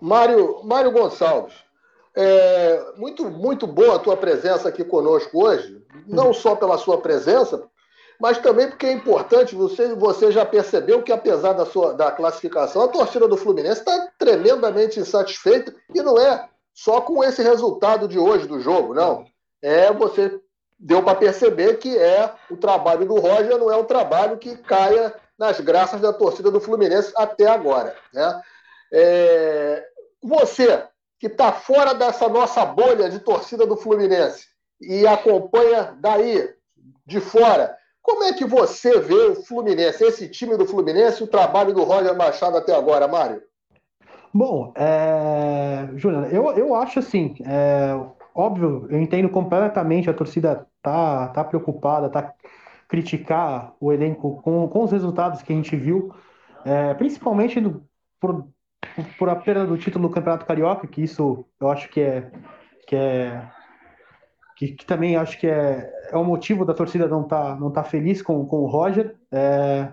Mário, 0.00 0.60
Mário 0.64 0.90
Gonçalves, 0.90 1.54
é 2.14 2.92
muito, 2.96 3.30
muito 3.30 3.66
boa 3.66 3.96
a 3.96 3.98
tua 3.98 4.16
presença 4.16 4.68
aqui 4.68 4.84
conosco 4.84 5.44
hoje, 5.44 5.80
não 6.06 6.32
só 6.32 6.56
pela 6.56 6.76
sua 6.76 7.00
presença, 7.00 7.70
mas 8.22 8.38
também 8.38 8.68
porque 8.68 8.86
é 8.86 8.92
importante, 8.92 9.56
você, 9.56 9.96
você 9.96 10.30
já 10.30 10.46
percebeu 10.46 11.02
que 11.02 11.10
apesar 11.10 11.54
da, 11.54 11.66
sua, 11.66 11.92
da 11.92 12.12
classificação, 12.12 12.82
a 12.82 12.86
torcida 12.86 13.26
do 13.26 13.36
Fluminense 13.36 13.80
está 13.80 14.12
tremendamente 14.16 15.00
insatisfeita 15.00 15.74
e 15.92 16.00
não 16.00 16.16
é 16.16 16.48
só 16.72 17.00
com 17.00 17.24
esse 17.24 17.42
resultado 17.42 18.06
de 18.06 18.20
hoje 18.20 18.46
do 18.46 18.60
jogo, 18.60 18.94
não. 18.94 19.26
É 19.60 19.92
você 19.92 20.40
deu 20.78 21.02
para 21.02 21.16
perceber 21.16 21.78
que 21.78 21.98
é 21.98 22.32
o 22.48 22.56
trabalho 22.56 23.04
do 23.06 23.16
Roger 23.16 23.58
não 23.58 23.72
é 23.72 23.76
um 23.76 23.84
trabalho 23.84 24.38
que 24.38 24.56
caia 24.56 25.12
nas 25.36 25.58
graças 25.58 26.00
da 26.00 26.12
torcida 26.12 26.48
do 26.48 26.60
Fluminense 26.60 27.12
até 27.16 27.48
agora. 27.48 27.96
Né? 28.14 28.40
É, 28.92 29.84
você 30.22 30.84
que 31.18 31.26
está 31.26 31.50
fora 31.50 31.92
dessa 31.92 32.28
nossa 32.28 32.64
bolha 32.64 33.10
de 33.10 33.18
torcida 33.18 33.66
do 33.66 33.76
Fluminense 33.76 34.46
e 34.80 35.08
acompanha 35.08 35.96
daí 35.98 36.48
de 37.04 37.20
fora, 37.20 37.81
como 38.02 38.24
é 38.24 38.32
que 38.32 38.44
você 38.44 38.98
vê 39.00 39.14
o 39.14 39.36
Fluminense, 39.44 40.04
esse 40.04 40.28
time 40.28 40.56
do 40.56 40.66
Fluminense, 40.66 41.22
o 41.22 41.28
trabalho 41.28 41.72
do 41.72 41.84
Roger 41.84 42.16
Machado 42.16 42.56
até 42.56 42.74
agora, 42.74 43.06
Mário? 43.06 43.40
Bom, 44.34 44.72
é... 44.74 45.88
Juliana, 45.94 46.26
eu, 46.28 46.50
eu 46.52 46.74
acho 46.74 46.98
assim, 46.98 47.36
é... 47.46 47.94
óbvio, 48.34 48.86
eu 48.90 49.00
entendo 49.00 49.28
completamente 49.28 50.10
a 50.10 50.14
torcida 50.14 50.66
tá, 50.82 51.28
tá 51.28 51.44
preocupada, 51.44 52.08
tá 52.08 52.34
criticar 52.88 53.72
o 53.80 53.92
elenco 53.92 54.42
com, 54.42 54.68
com 54.68 54.82
os 54.82 54.90
resultados 54.90 55.40
que 55.42 55.52
a 55.52 55.56
gente 55.56 55.76
viu, 55.76 56.12
é... 56.64 56.94
principalmente 56.94 57.60
no, 57.60 57.86
por, 58.18 58.48
por 59.18 59.28
a 59.28 59.36
perda 59.36 59.64
do 59.64 59.78
título 59.78 60.08
do 60.08 60.14
Campeonato 60.14 60.46
Carioca, 60.46 60.88
que 60.88 61.02
isso 61.02 61.44
eu 61.60 61.70
acho 61.70 61.88
que 61.88 62.00
é, 62.00 62.30
que 62.86 62.96
é 62.96 63.48
que, 64.62 64.68
que, 64.68 64.86
também 64.86 65.16
acho 65.16 65.38
que 65.40 65.48
é, 65.48 65.92
é 66.12 66.16
o 66.16 66.24
motivo 66.24 66.64
da 66.64 66.72
torcida 66.72 67.08
não 67.08 67.22
estar 67.22 67.54
tá, 67.54 67.56
não 67.56 67.70
tá 67.70 67.82
feliz 67.82 68.22
com, 68.22 68.46
com 68.46 68.58
o 68.58 68.66
Roger. 68.66 69.16
É, 69.32 69.88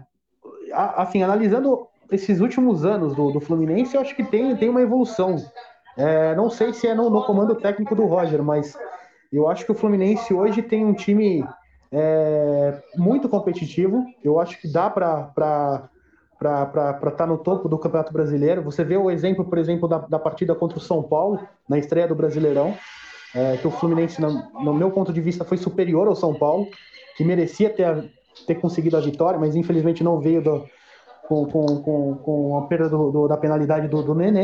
assim, 0.74 1.24
analisando 1.24 1.88
esses 2.12 2.40
últimos 2.40 2.86
anos 2.86 3.16
do, 3.16 3.32
do 3.32 3.40
Fluminense, 3.40 3.96
eu 3.96 4.02
acho 4.02 4.16
que 4.16 4.24
tem, 4.24 4.56
tem 4.56 4.70
uma 4.70 4.82
evolução. 4.82 5.38
É, 5.98 6.36
não 6.36 6.52
sei 6.52 6.72
se 6.74 6.88
é 6.88 6.94
no, 6.94 7.10
no, 7.10 7.26
comando 7.26 7.56
técnico 7.56 7.96
do 7.96 8.06
Roger, 8.06 8.44
mas 8.44 8.78
eu 9.34 9.50
acho 9.50 9.66
que 9.66 9.72
o 9.72 9.76
Fluminense 9.76 10.34
hoje 10.34 10.62
tem 10.62 10.86
um 10.86 10.94
time 10.94 11.44
é, 11.92 12.80
muito 12.96 13.28
competitivo. 13.28 14.06
Eu 14.24 14.40
acho 14.40 14.62
que 14.62 14.72
dá 14.72 14.88
para 14.88 15.32
estar 16.36 17.12
tá 17.18 17.26
no 17.26 17.40
topo 17.40 17.68
do 17.68 17.80
Campeonato 17.80 18.14
Brasileiro. 18.14 18.62
Você 18.62 18.84
vê 18.84 18.98
o 18.98 19.10
exemplo, 19.10 19.46
por 19.46 19.58
exemplo, 19.58 19.88
da, 19.88 19.98
da 19.98 20.20
partida 20.20 20.54
contra 20.54 20.78
o 20.78 20.82
São 20.82 21.02
Paulo, 21.02 21.40
na 21.68 21.80
estreia 21.80 22.08
do 22.08 22.16
Brasileirão 22.16 22.76
é, 23.36 23.58
que 23.58 23.68
o 23.68 23.72
Fluminense, 23.72 24.20
no, 24.22 24.52
no, 24.64 24.74
meu 24.74 24.92
ponto 24.92 25.14
de 25.14 25.22
vista, 25.22 25.46
foi 25.46 25.58
superior 25.58 26.08
ao 26.08 26.16
São 26.16 26.34
Paulo, 26.34 26.68
que 27.16 27.24
merecia 27.24 27.70
ter, 27.70 28.12
ter 28.48 28.56
conseguido 28.56 28.98
a 28.98 29.02
vitória, 29.02 29.40
mas 29.40 29.56
infelizmente 29.56 30.04
não 30.04 30.20
veio 30.20 30.42
do, 30.42 30.66
com, 31.28 31.46
com, 31.46 31.82
com, 31.84 32.16
com, 32.16 32.58
a 32.58 32.68
perda 32.68 32.90
do, 32.90 33.12
do, 33.12 33.28
da 33.28 33.38
penalidade 33.38 33.88
do, 33.88 34.02
do 34.02 34.16
Nenê. 34.16 34.44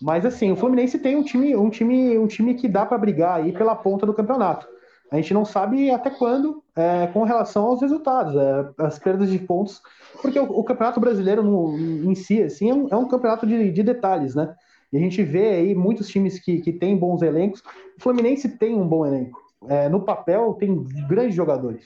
Mas 0.00 0.24
assim, 0.24 0.50
o 0.50 0.56
Fluminense 0.56 0.98
tem 0.98 1.16
um 1.16 1.22
time, 1.22 1.54
um 1.56 1.68
time, 1.70 2.18
um 2.18 2.26
time 2.26 2.54
que 2.54 2.68
dá 2.68 2.86
para 2.86 2.98
brigar 2.98 3.40
aí 3.40 3.52
pela 3.52 3.74
ponta 3.74 4.06
do 4.06 4.14
campeonato. 4.14 4.66
a 5.10 5.16
gente 5.16 5.34
não 5.34 5.44
sabe 5.44 5.90
até 5.90 6.10
quando 6.10 6.62
é, 6.76 7.06
com 7.08 7.22
relação 7.22 7.64
aos 7.64 7.80
resultados, 7.80 8.34
é, 8.34 8.68
as 8.78 8.98
perdas 8.98 9.30
de 9.30 9.38
pontos, 9.38 9.80
porque 10.20 10.38
o, 10.38 10.44
o 10.44 10.64
Campeonato 10.64 11.00
Brasileiro 11.00 11.42
no, 11.42 11.76
em 11.78 12.14
si 12.14 12.42
assim, 12.42 12.70
é, 12.70 12.74
um, 12.74 12.88
é 12.90 12.96
um 12.96 13.06
campeonato 13.06 13.46
de, 13.46 13.70
de, 13.70 13.82
detalhes, 13.82 14.34
né? 14.34 14.54
E 14.92 14.96
a 14.96 15.00
gente 15.00 15.22
vê 15.22 15.48
aí 15.48 15.74
muitos 15.74 16.08
times 16.08 16.38
que, 16.38 16.60
que 16.60 16.72
têm 16.72 16.96
bons 16.96 17.22
elencos. 17.22 17.60
O 17.98 18.02
Fluminense 18.02 18.48
tem 18.58 18.74
um 18.74 18.86
bom 18.86 19.06
elenco. 19.06 19.40
É, 19.68 19.88
no 19.88 20.00
papel, 20.00 20.54
tem 20.54 20.84
grandes 21.08 21.34
jogadores. 21.34 21.84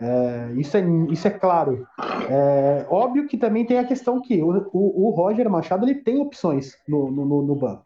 É, 0.00 0.52
isso, 0.56 0.76
é, 0.76 0.84
isso 1.10 1.26
é 1.26 1.30
claro. 1.30 1.86
É, 2.28 2.86
óbvio 2.90 3.26
que 3.26 3.38
também 3.38 3.64
tem 3.64 3.78
a 3.78 3.84
questão 3.84 4.20
que 4.20 4.42
o, 4.42 4.68
o, 4.72 5.08
o 5.08 5.10
Roger 5.10 5.48
Machado 5.48 5.86
ele 5.86 5.94
tem 5.94 6.18
opções 6.18 6.76
no, 6.86 7.10
no, 7.10 7.42
no 7.42 7.54
banco. 7.54 7.84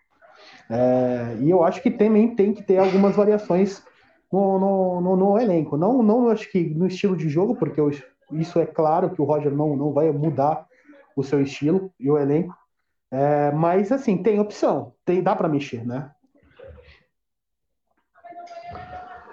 É, 0.71 1.37
e 1.41 1.51
eu 1.51 1.63
acho 1.63 1.83
que 1.83 1.91
também 1.91 2.35
tem 2.35 2.53
que 2.53 2.63
ter 2.63 2.79
algumas 2.79 3.15
variações 3.15 3.83
no, 4.33 4.59
no, 4.59 5.01
no, 5.01 5.17
no, 5.17 5.39
elenco. 5.39 5.77
Não, 5.77 6.03
não 6.03 6.29
acho 6.29 6.51
que 6.51 6.63
no 6.75 6.87
estilo 6.87 7.17
de 7.17 7.29
jogo, 7.29 7.55
porque 7.55 7.81
eu, 7.81 7.91
isso 8.33 8.59
é 8.59 8.67
claro 8.67 9.11
que 9.11 9.21
o 9.21 9.25
Roger 9.25 9.53
não, 9.53 9.77
não 9.77 9.93
vai 9.93 10.11
mudar 10.11 10.67
o 11.17 11.23
seu 11.23 11.41
estilo 11.41 11.91
e 11.99 12.11
o 12.11 12.19
elenco. 12.19 12.55
É, 13.11 13.51
mas 13.53 13.91
assim, 13.91 14.23
tem 14.23 14.39
opção, 14.39 14.95
tem, 15.05 15.23
dá 15.23 15.35
para 15.35 15.49
mexer, 15.49 15.87
né? 15.87 16.11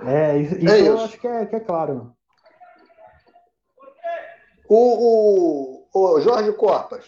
É, 0.06 0.38
isso, 0.38 0.56
é 0.56 0.80
isso 0.80 0.88
eu 0.88 1.00
acho 1.00 1.20
que 1.20 1.28
é, 1.28 1.46
que 1.46 1.56
é 1.56 1.60
claro. 1.60 2.16
O, 4.68 5.88
o, 5.94 6.16
o 6.16 6.22
Jorge 6.22 6.52
Corpas, 6.54 7.06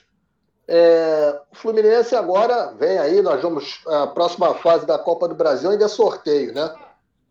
é, 0.68 1.40
o 1.52 1.56
Fluminense 1.56 2.16
agora 2.16 2.74
vem 2.74 2.98
aí, 2.98 3.22
nós 3.22 3.42
vamos. 3.42 3.82
A 3.88 4.08
próxima 4.08 4.54
fase 4.56 4.86
da 4.86 5.00
Copa 5.00 5.28
do 5.28 5.36
Brasil 5.36 5.70
ainda 5.70 5.86
é 5.86 5.90
sorteio, 5.90 6.54
né? 6.54 6.74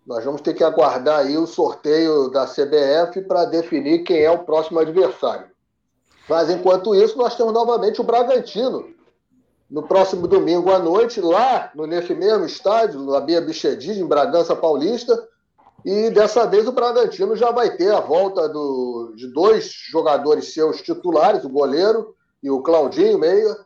Nós 0.07 0.25
vamos 0.25 0.41
ter 0.41 0.55
que 0.55 0.65
aguardar 0.65 1.21
aí 1.21 1.37
o 1.37 1.47
sorteio 1.47 2.31
da 2.31 2.47
CBF 2.47 3.23
para 3.23 3.45
definir 3.45 4.05
quem 4.05 4.23
é 4.23 4.31
o 4.31 4.45
próximo 4.45 4.79
adversário. 4.79 5.51
Mas 6.29 6.49
enquanto 6.49 6.95
isso, 6.95 7.19
nós 7.19 7.37
temos 7.37 7.53
novamente 7.53 8.01
o 8.01 8.05
Bragantino 8.05 8.96
no 9.71 9.83
próximo 9.83 10.27
domingo 10.27 10.71
à 10.71 10.79
noite, 10.79 11.21
lá 11.21 11.71
no, 11.75 11.87
nesse 11.87 12.15
mesmo 12.15 12.47
estádio, 12.47 13.01
na 13.01 13.21
Bia 13.21 13.41
Bichedid, 13.41 14.01
em 14.01 14.07
Bragança 14.07 14.55
Paulista. 14.55 15.29
E 15.85 16.11
dessa 16.11 16.47
vez 16.47 16.67
o 16.67 16.73
Bragantino 16.73 17.37
já 17.37 17.51
vai 17.51 17.77
ter 17.77 17.93
a 17.93 18.01
volta 18.01 18.49
do, 18.49 19.13
de 19.17 19.29
dois 19.29 19.71
jogadores 19.91 20.53
seus 20.53 20.83
titulares, 20.83 21.45
o 21.45 21.49
goleiro 21.49 22.15
e 22.43 22.51
o 22.51 22.61
Claudinho 22.61 23.19
Meia, 23.19 23.57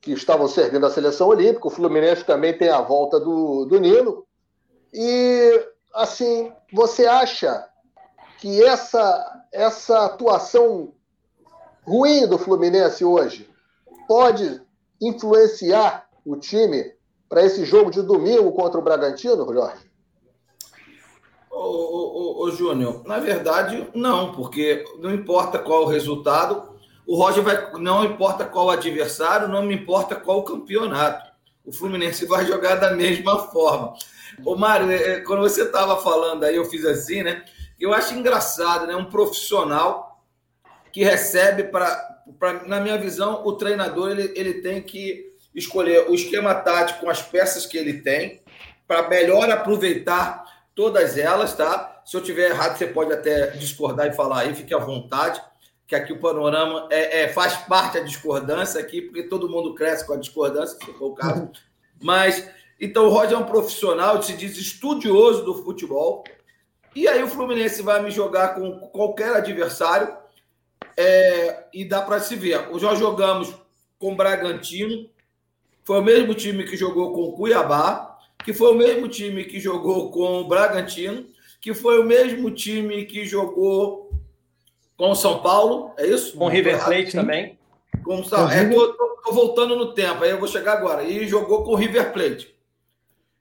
que 0.00 0.12
estavam 0.12 0.48
servindo 0.48 0.86
a 0.86 0.90
seleção 0.90 1.28
olímpica. 1.28 1.66
O 1.66 1.70
Fluminense 1.70 2.24
também 2.24 2.56
tem 2.56 2.68
a 2.68 2.80
volta 2.80 3.20
do, 3.20 3.64
do 3.64 3.78
Nino. 3.78 4.24
E 4.92 5.66
assim, 5.94 6.52
você 6.72 7.06
acha 7.06 7.68
que 8.38 8.62
essa, 8.62 9.44
essa 9.52 10.04
atuação 10.04 10.92
ruim 11.84 12.26
do 12.26 12.38
Fluminense 12.38 13.04
hoje 13.04 13.48
pode 14.06 14.60
influenciar 15.00 16.08
o 16.24 16.36
time 16.36 16.92
para 17.28 17.44
esse 17.44 17.64
jogo 17.64 17.90
de 17.90 18.02
domingo 18.02 18.52
contra 18.52 18.78
o 18.78 18.82
Bragantino, 18.82 19.52
Jorge? 19.52 19.88
Ô, 21.50 21.56
ô, 21.60 22.44
ô, 22.44 22.50
Júnior, 22.50 23.02
na 23.04 23.18
verdade, 23.18 23.88
não, 23.94 24.32
porque 24.32 24.84
não 24.98 25.12
importa 25.12 25.58
qual 25.58 25.82
o 25.82 25.88
resultado, 25.88 26.78
o 27.08 27.16
Roger 27.16 27.42
vai. 27.42 27.72
Não 27.78 28.04
importa 28.04 28.44
qual 28.44 28.66
o 28.66 28.70
adversário, 28.70 29.48
não 29.48 29.62
me 29.62 29.74
importa 29.74 30.14
qual 30.14 30.40
o 30.40 30.44
campeonato. 30.44 31.26
O 31.64 31.72
Fluminense 31.72 32.26
vai 32.26 32.46
jogar 32.46 32.76
da 32.76 32.94
mesma 32.94 33.38
forma. 33.48 33.94
Ô, 34.44 34.54
Mário, 34.54 34.90
é, 34.90 34.96
é, 34.96 35.20
quando 35.20 35.40
você 35.40 35.62
estava 35.62 35.96
falando 36.02 36.44
aí, 36.44 36.56
eu 36.56 36.66
fiz 36.66 36.84
assim, 36.84 37.22
né? 37.22 37.44
Eu 37.80 37.94
acho 37.94 38.14
engraçado, 38.14 38.86
né? 38.86 38.94
Um 38.94 39.06
profissional 39.06 40.22
que 40.92 41.02
recebe 41.02 41.64
para. 41.64 42.17
Na 42.66 42.80
minha 42.80 42.98
visão, 42.98 43.42
o 43.44 43.52
treinador 43.52 44.10
ele, 44.10 44.32
ele 44.36 44.54
tem 44.54 44.82
que 44.82 45.32
escolher 45.54 46.08
o 46.08 46.14
esquema 46.14 46.54
tático 46.54 47.00
com 47.00 47.10
as 47.10 47.22
peças 47.22 47.66
que 47.66 47.76
ele 47.76 48.00
tem 48.00 48.42
para 48.86 49.08
melhor 49.08 49.50
aproveitar 49.50 50.44
todas 50.74 51.18
elas, 51.18 51.54
tá? 51.54 52.02
Se 52.04 52.16
eu 52.16 52.22
tiver 52.22 52.50
errado, 52.50 52.78
você 52.78 52.86
pode 52.86 53.12
até 53.12 53.48
discordar 53.48 54.06
e 54.06 54.12
falar 54.12 54.40
aí, 54.40 54.54
fique 54.54 54.74
à 54.74 54.78
vontade, 54.78 55.42
que 55.86 55.94
aqui 55.94 56.12
o 56.12 56.20
panorama 56.20 56.86
é, 56.90 57.22
é 57.22 57.28
faz 57.28 57.56
parte 57.56 57.98
da 57.98 58.04
discordância 58.04 58.80
aqui, 58.80 59.02
porque 59.02 59.24
todo 59.24 59.48
mundo 59.48 59.74
cresce 59.74 60.06
com 60.06 60.12
a 60.12 60.18
discordância, 60.18 60.78
se 60.78 60.92
for 60.92 61.06
o 61.06 61.14
caso. 61.14 61.50
Mas 62.00 62.48
então 62.80 63.06
o 63.06 63.08
Roger 63.10 63.34
é 63.34 63.38
um 63.38 63.44
profissional, 63.44 64.22
se 64.22 64.34
diz 64.34 64.56
estudioso 64.56 65.44
do 65.44 65.62
futebol. 65.64 66.24
E 66.94 67.08
aí 67.08 67.22
o 67.22 67.28
Fluminense 67.28 67.82
vai 67.82 68.02
me 68.02 68.10
jogar 68.10 68.54
com 68.54 68.78
qualquer 68.88 69.34
adversário 69.34 70.16
é, 70.98 71.66
e 71.72 71.84
dá 71.84 72.02
para 72.02 72.18
se 72.18 72.34
ver. 72.34 72.68
Já 72.80 72.96
jogamos 72.96 73.54
com 74.00 74.12
o 74.12 74.16
Bragantino, 74.16 75.08
foi 75.84 76.00
o 76.00 76.04
mesmo 76.04 76.34
time 76.34 76.64
que 76.64 76.76
jogou 76.76 77.14
com 77.14 77.22
o 77.22 77.32
Cuiabá, 77.32 78.18
que 78.44 78.52
foi 78.52 78.72
o 78.72 78.76
mesmo 78.76 79.06
time 79.06 79.44
que 79.44 79.60
jogou 79.60 80.10
com 80.10 80.40
o 80.40 80.48
Bragantino, 80.48 81.24
que 81.60 81.72
foi 81.72 82.00
o 82.00 82.04
mesmo 82.04 82.50
time 82.50 83.04
que 83.04 83.24
jogou 83.24 84.10
com 84.96 85.10
o 85.12 85.14
São 85.14 85.40
Paulo, 85.40 85.94
é 85.96 86.04
isso? 86.04 86.36
Com 86.36 86.46
o 86.46 86.48
River 86.48 86.84
Plate 86.84 87.12
também. 87.12 87.56
Com, 88.04 88.18
é, 88.50 88.68
tô, 88.68 88.92
tô, 88.92 89.06
tô 89.24 89.32
voltando 89.32 89.76
no 89.76 89.94
tempo, 89.94 90.24
aí 90.24 90.30
eu 90.30 90.38
vou 90.38 90.48
chegar 90.48 90.72
agora. 90.72 91.04
E 91.04 91.28
jogou 91.28 91.62
com 91.62 91.70
o 91.70 91.76
River 91.76 92.12
Plate. 92.12 92.52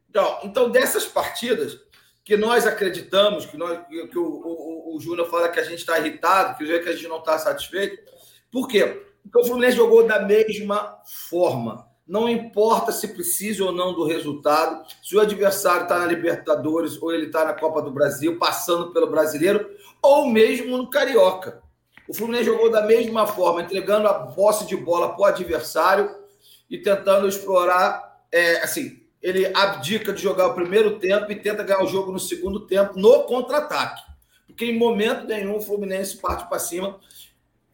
Então, 0.09 0.39
então 0.43 0.69
dessas 0.69 1.05
partidas 1.05 1.79
que 2.27 2.35
nós 2.35 2.67
acreditamos, 2.67 3.45
que, 3.45 3.55
nós, 3.55 3.79
que 3.87 4.19
o, 4.19 4.25
o, 4.25 4.97
o 4.97 4.99
Júnior 4.99 5.29
fala 5.29 5.47
que 5.47 5.61
a 5.61 5.63
gente 5.63 5.79
está 5.79 5.97
irritado, 5.97 6.57
que 6.57 6.69
a 6.69 6.91
gente 6.91 7.07
não 7.07 7.19
está 7.19 7.39
satisfeito. 7.39 8.03
Por 8.51 8.67
quê? 8.67 9.01
Porque 9.23 9.39
o 9.39 9.45
Fluminense 9.45 9.77
jogou 9.77 10.05
da 10.05 10.19
mesma 10.19 10.97
forma. 11.29 11.87
Não 12.05 12.27
importa 12.27 12.91
se 12.91 13.07
precisa 13.13 13.63
ou 13.63 13.71
não 13.71 13.93
do 13.93 14.03
resultado, 14.03 14.85
se 15.01 15.15
o 15.15 15.21
adversário 15.21 15.83
está 15.83 15.99
na 15.99 16.05
Libertadores 16.05 17.01
ou 17.01 17.13
ele 17.13 17.27
está 17.27 17.45
na 17.45 17.53
Copa 17.53 17.81
do 17.81 17.91
Brasil, 17.91 18.37
passando 18.37 18.91
pelo 18.91 19.07
brasileiro, 19.07 19.65
ou 20.01 20.27
mesmo 20.27 20.77
no 20.77 20.89
Carioca. 20.89 21.63
O 22.09 22.13
Fluminense 22.13 22.47
jogou 22.47 22.69
da 22.69 22.81
mesma 22.81 23.25
forma, 23.25 23.61
entregando 23.61 24.05
a 24.05 24.13
posse 24.13 24.67
de 24.67 24.75
bola 24.75 25.13
para 25.13 25.21
o 25.21 25.25
adversário 25.25 26.13
e 26.69 26.77
tentando 26.77 27.25
explorar, 27.25 28.21
é, 28.33 28.57
assim, 28.57 29.06
ele 29.27 29.51
abdica 29.53 30.13
de 30.13 30.21
jogar 30.21 30.47
o 30.47 30.53
primeiro 30.53 30.99
tempo 30.99 31.31
e 31.31 31.35
tenta 31.35 31.63
ganhar 31.63 31.83
o 31.83 31.87
jogo 31.87 32.11
no 32.11 32.19
segundo 32.19 32.61
tempo, 32.61 32.97
no 32.97 33.23
contra-ataque. 33.23 34.01
Porque 34.47 34.65
em 34.65 34.77
momento 34.77 35.27
nenhum 35.27 35.57
o 35.57 35.61
Fluminense 35.61 36.17
parte 36.17 36.47
para 36.47 36.59
cima. 36.59 36.99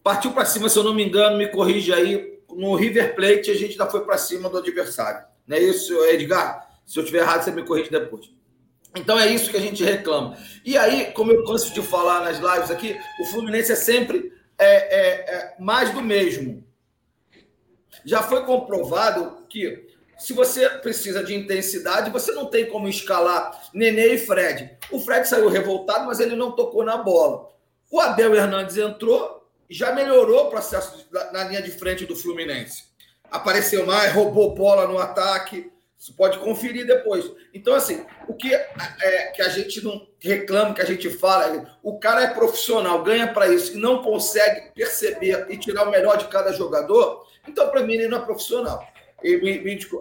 Partiu 0.01 0.31
para 0.31 0.45
cima, 0.45 0.67
se 0.67 0.77
eu 0.77 0.83
não 0.83 0.93
me 0.93 1.05
engano, 1.05 1.37
me 1.37 1.47
corrige 1.47 1.93
aí, 1.93 2.39
no 2.49 2.75
River 2.75 3.15
Plate 3.15 3.51
a 3.51 3.55
gente 3.55 3.71
ainda 3.71 3.85
foi 3.85 4.03
para 4.03 4.17
cima 4.17 4.49
do 4.49 4.57
adversário. 4.57 5.25
Não 5.47 5.55
é 5.55 5.61
isso, 5.61 5.93
Edgar? 6.05 6.67
Se 6.85 6.97
eu 6.97 7.03
estiver 7.03 7.21
errado, 7.21 7.43
você 7.43 7.51
me 7.51 7.63
corrige 7.63 7.89
depois. 7.89 8.31
Então 8.95 9.19
é 9.19 9.27
isso 9.27 9.49
que 9.49 9.57
a 9.57 9.61
gente 9.61 9.83
reclama. 9.83 10.37
E 10.65 10.77
aí, 10.77 11.11
como 11.11 11.31
eu 11.31 11.43
canso 11.45 11.73
de 11.73 11.81
falar 11.81 12.21
nas 12.21 12.37
lives 12.37 12.71
aqui, 12.71 12.97
o 13.21 13.25
Fluminense 13.25 13.71
é 13.71 13.75
sempre 13.75 14.31
é, 14.57 14.65
é, 14.65 15.35
é 15.35 15.55
mais 15.59 15.91
do 15.91 16.01
mesmo. 16.01 16.63
Já 18.05 18.21
foi 18.21 18.43
comprovado 18.43 19.45
que 19.47 19.92
se 20.23 20.31
você 20.31 20.69
precisa 20.69 21.21
de 21.21 21.35
intensidade, 21.35 22.09
você 22.09 22.31
não 22.31 22.45
tem 22.45 22.65
como 22.65 22.87
escalar 22.87 23.69
Nenê 23.73 24.13
e 24.13 24.17
Fred. 24.17 24.77
O 24.89 24.97
Fred 24.97 25.27
saiu 25.27 25.49
revoltado, 25.49 26.05
mas 26.05 26.21
ele 26.21 26.33
não 26.33 26.53
tocou 26.53 26.81
na 26.81 26.95
bola. 26.95 27.49
O 27.91 27.99
Abel 27.99 28.33
Hernandes 28.33 28.77
entrou, 28.77 29.45
já 29.69 29.91
melhorou 29.91 30.45
o 30.45 30.49
processo 30.49 31.05
na 31.33 31.43
linha 31.43 31.61
de 31.61 31.71
frente 31.71 32.05
do 32.05 32.15
Fluminense. 32.15 32.85
Apareceu 33.29 33.85
mais, 33.85 34.13
roubou 34.13 34.55
bola 34.55 34.87
no 34.87 34.97
ataque. 34.97 35.69
Você 35.97 36.13
pode 36.13 36.39
conferir 36.39 36.87
depois. 36.87 37.29
Então, 37.53 37.75
assim, 37.75 38.05
o 38.25 38.33
que, 38.33 38.55
é, 38.55 39.31
que 39.35 39.41
a 39.41 39.49
gente 39.49 39.83
não 39.83 40.07
reclama, 40.19 40.73
que 40.73 40.81
a 40.81 40.85
gente 40.85 41.09
fala, 41.09 41.77
o 41.83 41.99
cara 41.99 42.23
é 42.23 42.27
profissional, 42.27 43.03
ganha 43.03 43.27
para 43.27 43.49
isso 43.49 43.73
e 43.73 43.77
não 43.77 44.01
consegue 44.01 44.71
perceber 44.73 45.47
e 45.49 45.57
tirar 45.57 45.85
o 45.85 45.91
melhor 45.91 46.17
de 46.17 46.29
cada 46.29 46.53
jogador, 46.53 47.27
então, 47.45 47.69
para 47.69 47.83
mim, 47.83 47.95
ele 47.95 48.07
não 48.07 48.19
é 48.19 48.21
profissional 48.21 48.92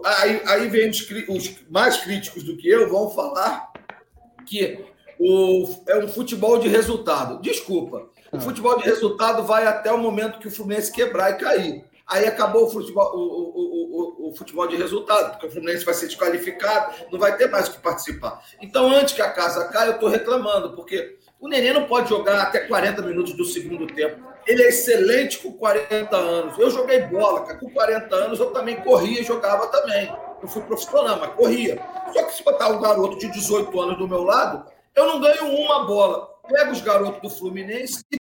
aí, 0.03 0.41
aí 0.45 0.67
vem 0.67 0.89
os, 0.89 1.09
os, 1.29 1.55
mais 1.69 1.97
críticos 1.97 2.43
do 2.43 2.57
que 2.57 2.67
eu 2.67 2.89
vão 2.89 3.09
falar 3.09 3.71
que 4.45 4.83
o, 5.19 5.67
é 5.87 5.97
um 5.97 6.07
futebol 6.07 6.59
de 6.59 6.67
resultado. 6.67 7.41
Desculpa. 7.41 8.09
O 8.31 8.37
ah. 8.37 8.39
futebol 8.39 8.77
de 8.77 8.83
resultado 8.83 9.43
vai 9.43 9.65
até 9.65 9.91
o 9.91 9.97
momento 9.97 10.39
que 10.39 10.47
o 10.47 10.51
Fluminense 10.51 10.91
quebrar 10.91 11.31
e 11.31 11.37
cair. 11.37 11.85
Aí 12.05 12.25
acabou 12.25 12.65
o 12.65 12.69
futebol, 12.69 13.15
o, 13.15 13.19
o, 13.19 14.27
o, 14.27 14.29
o, 14.29 14.35
futebol 14.35 14.67
de 14.67 14.75
resultado, 14.75 15.31
porque 15.31 15.47
o 15.47 15.51
Fluminense 15.51 15.85
vai 15.85 15.93
ser 15.93 16.07
desqualificado, 16.07 16.93
não 17.09 17.17
vai 17.17 17.37
ter 17.37 17.49
mais 17.49 17.69
o 17.69 17.71
que 17.71 17.79
participar. 17.79 18.43
Então, 18.61 18.91
antes 18.91 19.13
que 19.13 19.21
a 19.21 19.31
casa 19.31 19.69
caia, 19.69 19.87
eu 19.87 19.93
estou 19.93 20.09
reclamando, 20.09 20.75
porque 20.75 21.17
o 21.39 21.47
Nenê 21.47 21.71
não 21.71 21.85
pode 21.85 22.09
jogar 22.09 22.41
até 22.41 22.59
40 22.59 23.01
minutos 23.03 23.33
do 23.33 23.45
segundo 23.45 23.87
tempo. 23.87 24.32
Ele 24.45 24.63
é 24.63 24.69
excelente 24.69 25.39
com 25.39 25.53
40 25.53 26.15
anos. 26.15 26.57
Eu 26.57 26.69
joguei 26.69 27.01
bola, 27.01 27.41
cara. 27.41 27.59
com 27.59 27.69
40 27.69 28.15
anos 28.15 28.39
eu 28.39 28.51
também 28.51 28.75
corria 28.81 29.21
e 29.21 29.23
jogava 29.23 29.67
também. 29.67 30.13
Eu 30.41 30.47
fui 30.47 30.61
profissional, 30.63 31.19
mas 31.19 31.33
corria. 31.33 31.81
Só 32.13 32.23
que 32.23 32.33
se 32.33 32.43
botar 32.43 32.67
um 32.69 32.81
garoto 32.81 33.17
de 33.17 33.31
18 33.31 33.79
anos 33.79 33.97
do 33.97 34.07
meu 34.07 34.23
lado, 34.23 34.65
eu 34.95 35.07
não 35.07 35.21
ganho 35.21 35.47
uma 35.47 35.85
bola. 35.85 36.29
Pega 36.47 36.71
os 36.71 36.81
garotos 36.81 37.21
do 37.21 37.29
Fluminense 37.29 38.03
e 38.11 38.17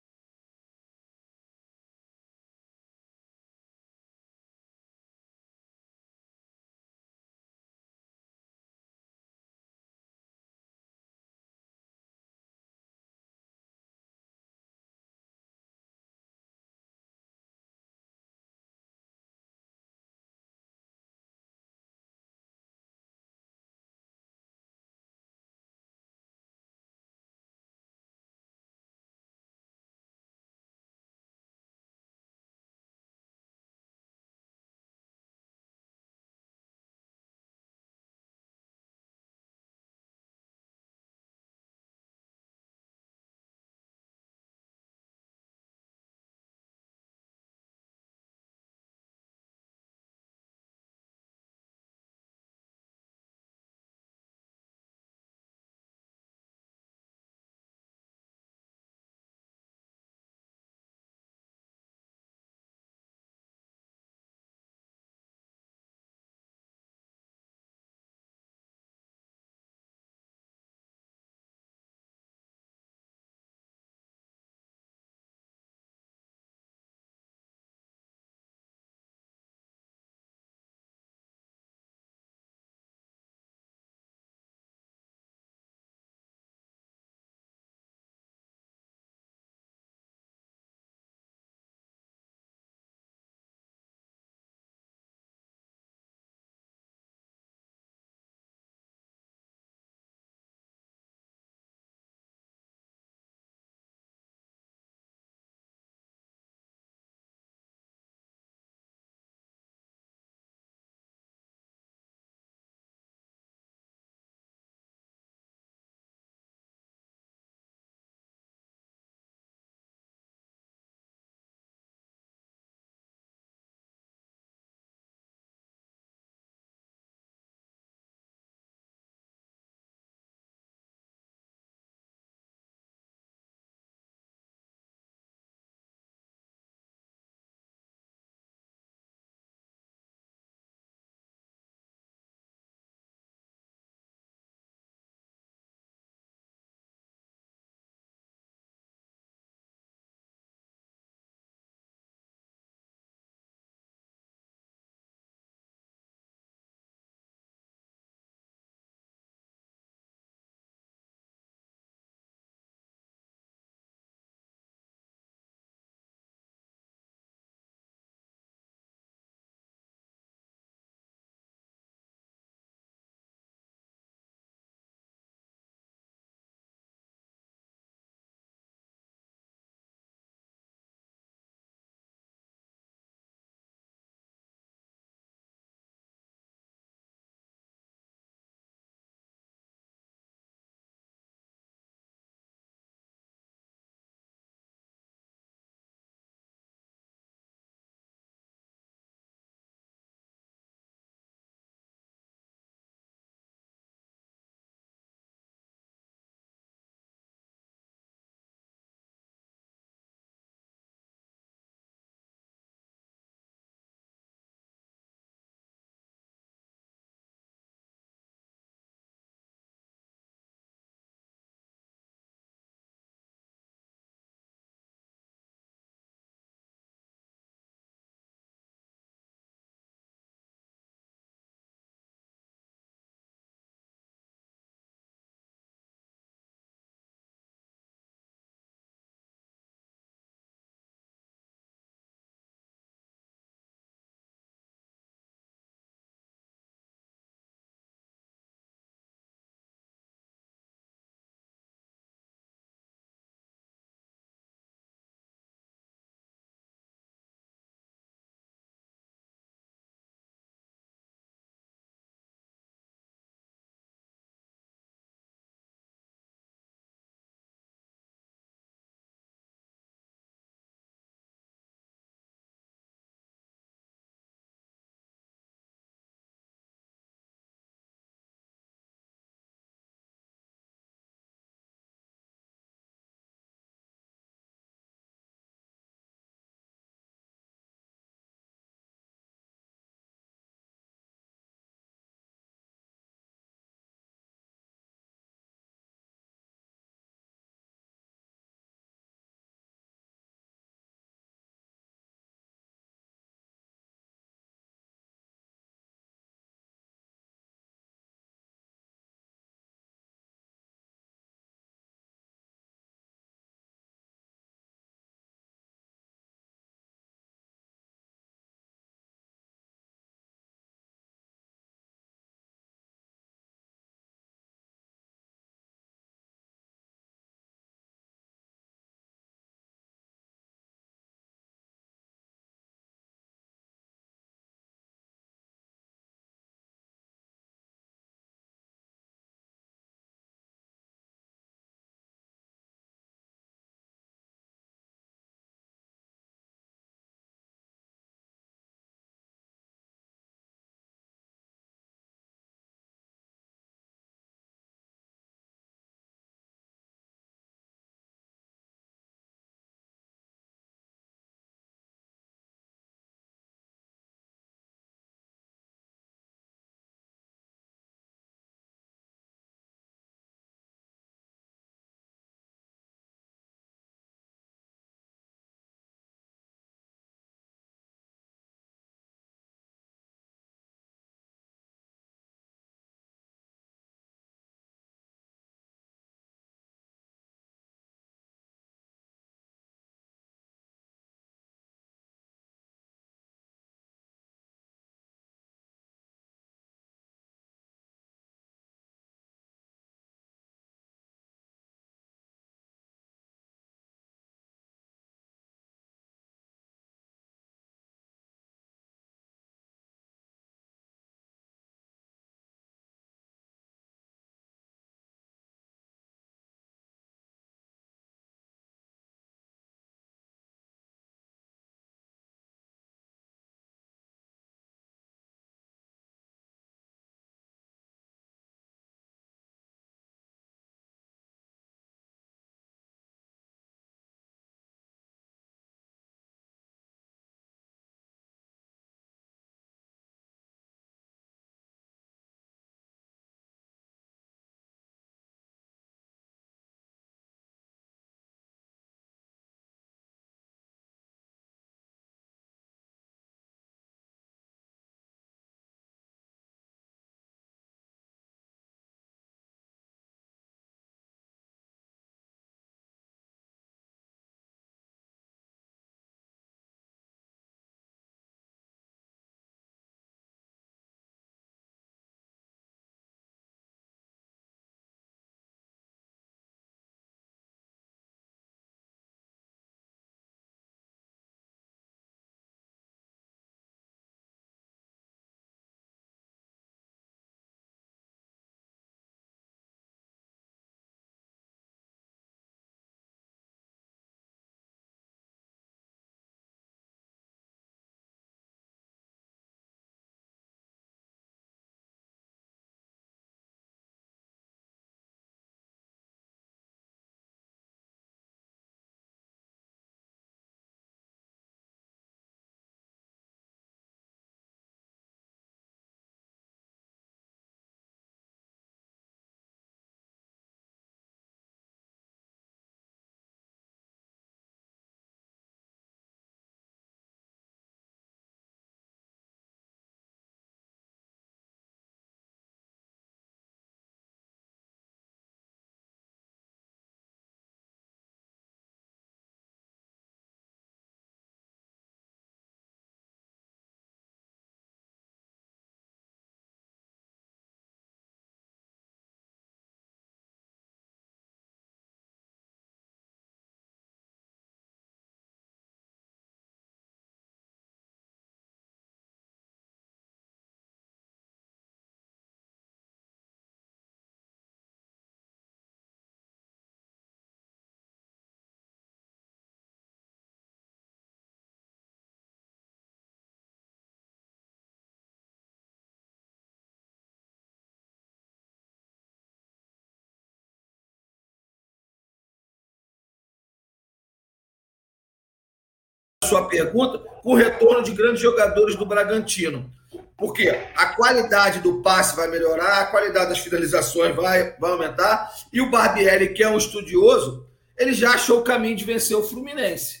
sua 586.30 586.48
pergunta, 586.48 586.98
com 586.98 587.32
o 587.32 587.36
retorno 587.36 587.82
de 587.82 587.92
grandes 587.92 588.20
jogadores 588.20 588.76
do 588.76 588.86
Bragantino. 588.86 589.70
Porque 590.16 590.48
a 590.76 590.86
qualidade 590.94 591.60
do 591.60 591.82
passe 591.82 592.14
vai 592.14 592.28
melhorar, 592.28 592.80
a 592.80 592.86
qualidade 592.86 593.30
das 593.30 593.38
finalizações 593.38 594.14
vai, 594.14 594.54
vai 594.58 594.70
aumentar, 594.70 595.30
e 595.52 595.60
o 595.60 595.70
Barbieri, 595.70 596.32
que 596.32 596.42
é 596.42 596.48
um 596.48 596.58
estudioso, 596.58 597.46
ele 597.76 597.92
já 597.92 598.12
achou 598.12 598.40
o 598.40 598.44
caminho 598.44 598.76
de 598.76 598.84
vencer 598.84 599.16
o 599.16 599.22
Fluminense. 599.22 600.00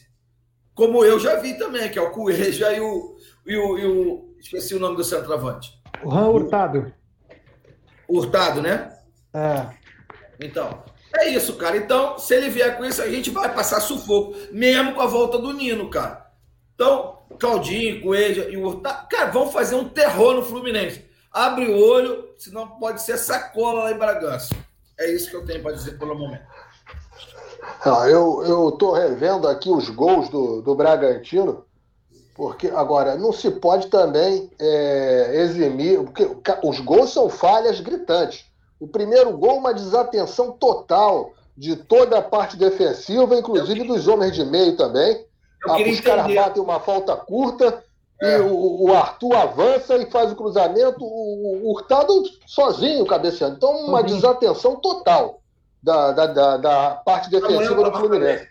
Como 0.74 1.04
eu 1.04 1.18
já 1.18 1.36
vi 1.36 1.54
também, 1.54 1.90
que 1.90 1.98
é 1.98 2.02
o 2.02 2.10
Cueja 2.10 2.72
e 2.72 2.80
o, 2.80 3.16
e 3.46 3.56
o, 3.56 3.78
e 3.78 3.86
o 3.86 4.34
esqueci 4.38 4.74
o 4.74 4.78
nome 4.78 4.96
do 4.96 5.04
centroavante. 5.04 5.72
O 6.02 6.08
Ran 6.08 6.28
Hurtado. 6.28 6.92
Hurtado, 8.08 8.62
né? 8.62 8.92
É. 9.32 9.66
Então, 10.38 10.82
é 11.16 11.28
isso, 11.30 11.54
cara. 11.54 11.76
Então, 11.76 12.18
se 12.18 12.34
ele 12.34 12.50
vier 12.50 12.76
com 12.76 12.84
isso, 12.84 13.02
a 13.02 13.08
gente 13.08 13.30
vai 13.30 13.52
passar 13.54 13.80
sufoco, 13.80 14.36
mesmo 14.52 14.94
com 14.94 15.00
a 15.00 15.06
volta 15.06 15.38
do 15.38 15.52
Nino, 15.52 15.88
cara. 15.90 16.19
Então, 16.80 17.18
Claudinho, 17.38 18.00
Coelho 18.00 18.50
e 18.50 18.56
o 18.56 18.66
Hurtado, 18.66 19.06
cara, 19.10 19.30
vão 19.30 19.50
fazer 19.50 19.74
um 19.74 19.86
terror 19.86 20.32
no 20.32 20.42
Fluminense. 20.42 21.04
Abre 21.30 21.66
o 21.66 21.78
olho, 21.78 22.30
senão 22.38 22.66
pode 22.66 23.02
ser 23.02 23.18
sacola 23.18 23.84
lá 23.84 23.92
em 23.92 23.98
Bragança. 23.98 24.54
É 24.98 25.12
isso 25.12 25.28
que 25.28 25.36
eu 25.36 25.44
tenho 25.44 25.62
para 25.62 25.74
dizer 25.74 25.98
pelo 25.98 26.18
momento. 26.18 26.42
Ah, 27.84 28.08
eu 28.08 28.70
estou 28.70 28.92
revendo 28.92 29.46
aqui 29.46 29.68
os 29.68 29.90
gols 29.90 30.30
do, 30.30 30.62
do 30.62 30.74
Bragantino, 30.74 31.66
porque 32.34 32.68
agora 32.68 33.14
não 33.14 33.30
se 33.30 33.50
pode 33.50 33.88
também 33.88 34.50
é, 34.58 35.32
eximir, 35.34 36.02
porque 36.02 36.30
os 36.64 36.80
gols 36.80 37.12
são 37.12 37.28
falhas 37.28 37.78
gritantes. 37.78 38.46
O 38.80 38.88
primeiro 38.88 39.36
gol, 39.36 39.58
uma 39.58 39.74
desatenção 39.74 40.52
total 40.52 41.34
de 41.54 41.76
toda 41.76 42.16
a 42.16 42.22
parte 42.22 42.56
defensiva, 42.56 43.36
inclusive 43.36 43.84
dos 43.84 44.08
homens 44.08 44.34
de 44.34 44.46
meio 44.46 44.78
também. 44.78 45.28
Ah, 45.66 45.76
os 45.76 46.00
caras 46.00 46.34
batem 46.34 46.62
uma 46.62 46.80
falta 46.80 47.14
curta 47.16 47.82
é. 48.22 48.38
e 48.38 48.40
o, 48.40 48.88
o, 48.88 48.94
Arthur 48.94 49.34
avança 49.36 49.96
e 49.96 50.10
faz 50.10 50.32
o 50.32 50.36
cruzamento, 50.36 51.02
o, 51.02 51.64
o 51.64 51.70
Hurtado 51.70 52.22
sozinho 52.46 53.06
cabeceando. 53.06 53.56
Então, 53.56 53.70
uma 53.86 54.00
uhum. 54.00 54.06
desatenção 54.06 54.76
total 54.76 55.40
da, 55.82 56.12
da, 56.12 56.26
da, 56.26 56.56
da 56.56 56.90
parte 57.04 57.30
defensiva 57.30 57.82
do 57.82 57.92
Fluminense. 57.98 58.48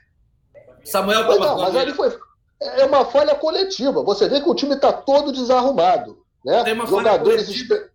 Samuel 0.84 1.26
mas, 1.28 1.40
não, 1.40 1.58
mas 1.60 1.76
ali 1.76 1.94
foi. 1.94 2.18
É 2.62 2.86
uma 2.86 3.06
falha 3.06 3.36
coletiva. 3.36 4.04
Você 4.04 4.28
vê 4.28 4.42
que 4.42 4.50
o 4.50 4.56
time 4.56 4.76
está 4.76 4.92
todo 4.92 5.32
desarrumado. 5.32 6.20
Né? 6.44 6.64
Tem 6.64 6.74
uma 6.74 6.86
Jogadores. 6.86 7.68
Falha 7.68 7.90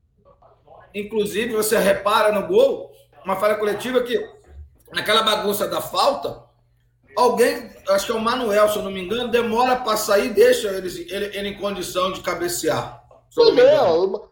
Inclusive, 0.95 1.55
você 1.55 1.77
repara 1.77 2.33
no 2.33 2.47
gol, 2.47 2.93
uma 3.25 3.37
falha 3.37 3.57
coletiva 3.57 4.01
que, 4.03 4.17
naquela 4.93 5.23
bagunça 5.23 5.67
da 5.67 5.81
falta, 5.81 6.44
alguém, 7.17 7.71
acho 7.89 8.07
que 8.07 8.13
é 8.13 8.15
o 8.15 8.21
Manuel, 8.21 8.69
se 8.69 8.77
eu 8.77 8.83
não 8.83 8.91
me 8.91 9.03
engano, 9.03 9.31
demora 9.31 9.77
para 9.77 9.97
sair 9.97 10.27
e 10.27 10.35
deixa 10.35 10.69
ele, 10.69 10.89
ele, 11.11 11.37
ele, 11.37 11.49
em 11.49 11.59
condição 11.59 12.13
de 12.13 12.21
cabecear. 12.21 13.03
Pois 13.35 13.57
é, 13.59 13.81
uma, 13.81 14.23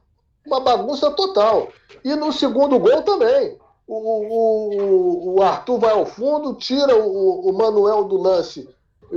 uma 0.47 0.61
bagunça 0.61 1.11
total. 1.11 1.69
E 2.05 2.15
no 2.15 2.33
segundo 2.33 2.79
gol 2.79 3.03
também. 3.03 3.61
O, 3.87 3.97
o, 3.97 5.35
o 5.35 5.43
Arthur 5.43 5.79
vai 5.79 5.91
ao 5.91 6.07
fundo, 6.07 6.55
tira 6.55 6.97
o, 6.97 7.51
o 7.51 7.53
Manuel 7.53 8.05
do 8.05 8.17
lance 8.17 8.67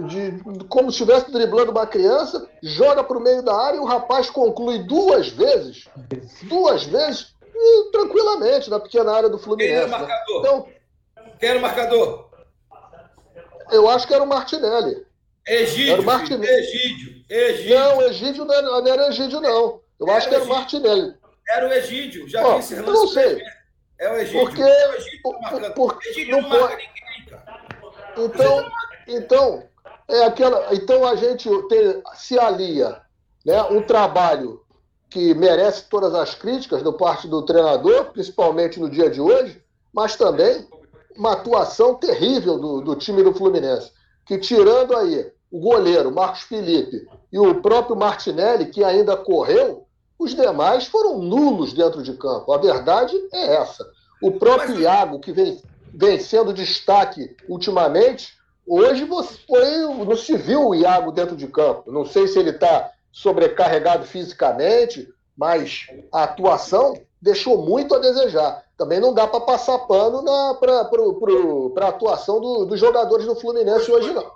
de, 0.02 0.66
como 0.68 0.92
se 0.92 1.02
estivesse 1.02 1.32
driblando 1.32 1.72
uma 1.72 1.88
criança, 1.88 2.50
joga 2.62 3.04
para 3.04 3.18
o 3.18 3.22
meio 3.22 3.42
da 3.42 3.56
área 3.56 3.78
e 3.78 3.80
o 3.80 3.86
rapaz 3.86 4.30
conclui 4.30 4.80
duas 4.80 5.30
vezes, 5.30 5.88
duas 6.44 6.84
vezes, 6.84 7.34
e, 7.54 7.92
tranquilamente, 7.92 8.70
na 8.70 8.80
pequena 8.80 9.14
área 9.14 9.30
do 9.30 9.40
Fluminense. 9.40 9.74
Quem 9.74 9.82
era 9.82 9.88
o 9.88 9.92
né? 9.92 9.98
marcador? 9.98 10.40
Então, 10.40 11.58
o 11.58 11.62
marcador? 11.62 12.30
Eu 13.72 13.90
acho 13.90 14.08
que 14.08 14.14
era 14.14 14.24
o 14.24 14.28
Martinelli. 14.28 15.06
Egídio. 15.48 15.94
Era 15.94 16.02
o 16.02 16.06
Martinelli. 16.06 16.48
Egídio. 16.48 17.26
Egídio. 17.30 17.76
Não, 17.76 18.02
Egídio 18.02 18.46
não 18.46 18.54
era, 18.54 18.68
não 18.82 18.88
era 18.88 19.08
Egídio, 19.10 19.42
não. 19.42 19.82
Eu 20.00 20.08
era 20.08 20.18
acho 20.18 20.30
que 20.30 20.36
era 20.36 20.44
o 20.44 20.48
Martinelli. 20.48 21.16
Era 21.50 21.68
o 21.68 21.74
Egídio. 21.74 22.28
Já 22.28 22.44
vi 22.44 22.60
esse 22.60 22.74
Eu 22.76 22.84
não 22.84 23.08
sei. 23.08 23.42
É 24.00 24.12
o 24.12 24.16
Egídio. 24.16 24.40
Porque, 24.42 24.62
é 24.62 24.90
o 24.90 24.94
Egídio 24.94 25.22
por, 25.22 25.72
por, 25.74 26.00
Egídio 26.08 26.42
não, 26.42 26.50
marca 26.50 26.76
ninguém, 26.76 27.26
cara. 27.30 27.66
Então, 28.18 28.72
então, 29.08 29.64
é 30.08 30.24
aquela, 30.26 30.74
então 30.74 31.06
a 31.06 31.16
gente 31.16 31.50
tem, 31.68 32.04
se 32.16 32.40
alia 32.40 33.02
né, 33.46 33.62
um 33.64 33.82
trabalho 33.82 34.62
que 35.10 35.34
merece 35.34 35.84
todas 35.84 36.14
as 36.14 36.36
críticas 36.36 36.84
da 36.84 36.92
parte 36.92 37.28
do 37.28 37.46
treinador, 37.46 38.12
principalmente 38.12 38.80
no 38.80 38.90
dia 38.90 39.10
de 39.10 39.22
hoje, 39.22 39.62
mas 39.94 40.16
também 40.16 40.68
uma 41.18 41.34
atuação 41.34 41.96
terrível 41.96 42.58
do, 42.58 42.82
do 42.82 42.96
time 42.96 43.24
do 43.24 43.34
Fluminense, 43.34 43.92
que 44.26 44.38
tirando 44.38 44.96
aí 44.96 45.32
o 45.52 45.60
goleiro 45.60 46.12
Marcos 46.12 46.42
Felipe 46.42 47.08
e 47.32 47.40
o 47.40 47.62
próprio 47.62 47.96
Martinelli, 47.96 48.68
que 48.68 48.84
ainda 48.84 49.16
correu, 49.16 49.86
os 50.18 50.34
demais 50.34 50.88
foram 50.88 51.20
nulos 51.20 51.74
dentro 51.74 52.02
de 52.02 52.14
campo. 52.14 52.52
A 52.52 52.58
verdade 52.58 53.16
é 53.34 53.56
essa. 53.56 53.86
O 54.22 54.32
próprio 54.32 54.80
Iago, 54.80 55.20
que 55.20 55.32
vem, 55.32 55.62
vem 55.94 56.20
sendo 56.20 56.54
destaque 56.54 57.36
ultimamente, 57.48 58.34
hoje 58.66 59.06
você 59.06 59.38
foi, 59.48 60.06
não 60.06 60.16
se 60.16 60.36
viu 60.38 60.70
o 60.70 60.76
Iago 60.76 61.12
dentro 61.12 61.36
de 61.36 61.48
campo. 61.48 61.92
Não 61.92 62.06
sei 62.06 62.28
se 62.28 62.40
ele 62.40 62.52
está 62.52 62.92
sobrecarregado 63.12 64.06
fisicamente, 64.06 65.08
mas 65.38 65.88
a 66.12 66.24
atuação 66.24 66.94
deixou 67.22 67.66
muito 67.66 67.94
a 67.94 68.00
desejar. 68.00 68.65
Também 68.78 69.00
não 69.00 69.14
dá 69.14 69.26
para 69.28 69.40
passar 69.40 69.80
pano 69.80 70.24
para 70.60 71.86
a 71.86 71.90
atuação 71.90 72.42
do, 72.42 72.66
dos 72.66 72.80
jogadores 72.80 73.26
do 73.26 73.36
Fluminense 73.36 73.90
hoje, 73.90 74.12
não. 74.14 74.32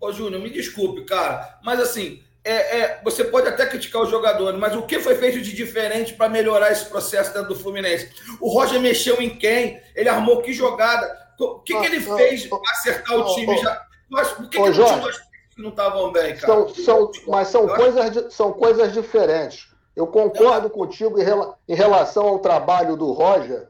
Ô, 0.00 0.12
Júnior, 0.12 0.40
me 0.40 0.48
desculpe, 0.48 1.04
cara, 1.04 1.58
mas 1.62 1.80
assim, 1.80 2.22
é, 2.44 2.78
é, 2.78 3.00
você 3.04 3.24
pode 3.24 3.48
até 3.48 3.66
criticar 3.66 4.00
os 4.00 4.08
jogadores, 4.08 4.58
mas 4.58 4.74
o 4.74 4.82
que 4.82 5.00
foi 5.00 5.16
feito 5.16 5.40
de 5.40 5.52
diferente 5.52 6.14
para 6.14 6.30
melhorar 6.30 6.72
esse 6.72 6.86
processo 6.86 7.32
dentro 7.34 7.48
do 7.48 7.56
Fluminense? 7.56 8.10
O 8.40 8.48
Roger 8.48 8.80
mexeu 8.80 9.20
em 9.20 9.36
quem? 9.36 9.82
Ele 9.94 10.08
armou 10.08 10.40
que 10.40 10.52
jogada? 10.52 11.28
O 11.38 11.58
que, 11.60 11.74
ah, 11.74 11.80
que 11.80 11.86
ele 11.86 11.96
ah, 11.98 12.16
fez 12.16 12.46
para 12.46 12.58
acertar 12.70 13.16
o 13.16 13.34
time? 13.34 13.52
Ah, 13.52 13.62
já? 13.62 13.86
Mas, 14.08 14.28
por 14.28 14.48
que, 14.48 14.62
que 14.62 14.72
Jorge, 14.72 15.18
não 15.58 15.70
estavam 15.70 16.10
bem, 16.10 16.36
cara? 16.36 16.46
São, 16.46 16.74
são, 16.74 17.10
mas 17.26 17.48
são 17.48 17.66
coisas, 17.66 18.32
são 18.32 18.52
coisas 18.52 18.92
diferentes. 18.92 19.68
Eu 19.98 20.06
concordo 20.06 20.70
contigo 20.70 21.18
em 21.18 21.74
relação 21.74 22.28
ao 22.28 22.38
trabalho 22.38 22.96
do 22.96 23.10
Roger, 23.10 23.68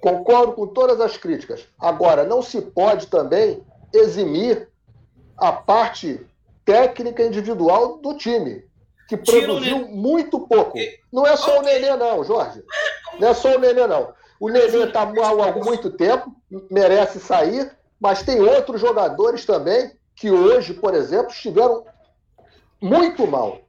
concordo 0.00 0.54
com 0.54 0.66
todas 0.66 0.98
as 0.98 1.18
críticas. 1.18 1.68
Agora, 1.78 2.24
não 2.24 2.40
se 2.40 2.62
pode 2.62 3.08
também 3.08 3.62
eximir 3.92 4.70
a 5.36 5.52
parte 5.52 6.26
técnica 6.64 7.22
individual 7.22 7.98
do 7.98 8.16
time, 8.16 8.64
que 9.06 9.14
produziu 9.14 9.88
muito 9.88 10.40
pouco. 10.40 10.78
Não 11.12 11.26
é 11.26 11.36
só 11.36 11.58
o 11.58 11.62
Nenê, 11.62 11.94
não, 11.96 12.24
Jorge. 12.24 12.64
Não 13.20 13.28
é 13.28 13.34
só 13.34 13.54
o 13.54 13.58
Nenê, 13.58 13.86
não. 13.86 14.14
O 14.40 14.48
Nenê 14.48 14.84
está 14.84 15.04
mal 15.04 15.42
há 15.42 15.52
muito 15.52 15.90
tempo, 15.90 16.34
merece 16.70 17.20
sair, 17.20 17.70
mas 18.00 18.22
tem 18.22 18.40
outros 18.40 18.80
jogadores 18.80 19.44
também 19.44 19.92
que 20.16 20.30
hoje, 20.30 20.72
por 20.72 20.94
exemplo, 20.94 21.30
estiveram 21.30 21.84
muito 22.80 23.26
mal. 23.26 23.60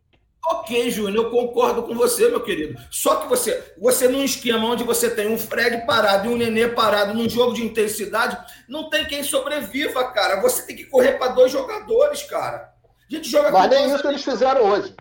Ok, 0.45 0.91
Júnior, 0.91 1.25
eu 1.25 1.31
concordo 1.31 1.83
com 1.83 1.95
você, 1.95 2.27
meu 2.27 2.43
querido. 2.43 2.81
Só 2.91 3.15
que 3.15 3.27
você, 3.27 3.73
você 3.77 4.09
num 4.09 4.23
esquema 4.23 4.67
onde 4.67 4.83
você 4.83 5.09
tem 5.09 5.29
um 5.29 5.37
Fred 5.37 5.85
parado 5.85 6.27
e 6.27 6.33
um 6.33 6.37
Nenê 6.37 6.67
parado 6.67 7.13
num 7.13 7.29
jogo 7.29 7.53
de 7.53 7.63
intensidade, 7.63 8.37
não 8.67 8.89
tem 8.89 9.05
quem 9.05 9.23
sobreviva, 9.23 10.03
cara. 10.11 10.41
Você 10.41 10.63
tem 10.63 10.75
que 10.75 10.85
correr 10.85 11.13
para 11.13 11.31
dois 11.31 11.51
jogadores, 11.51 12.23
cara. 12.23 12.73
A 13.09 13.15
gente 13.15 13.29
joga 13.29 13.51
Mas 13.51 13.69
nem 13.69 13.95
isso 13.95 14.07
eles 14.07 14.23
fizeram 14.23 14.63
hoje. 14.63 14.93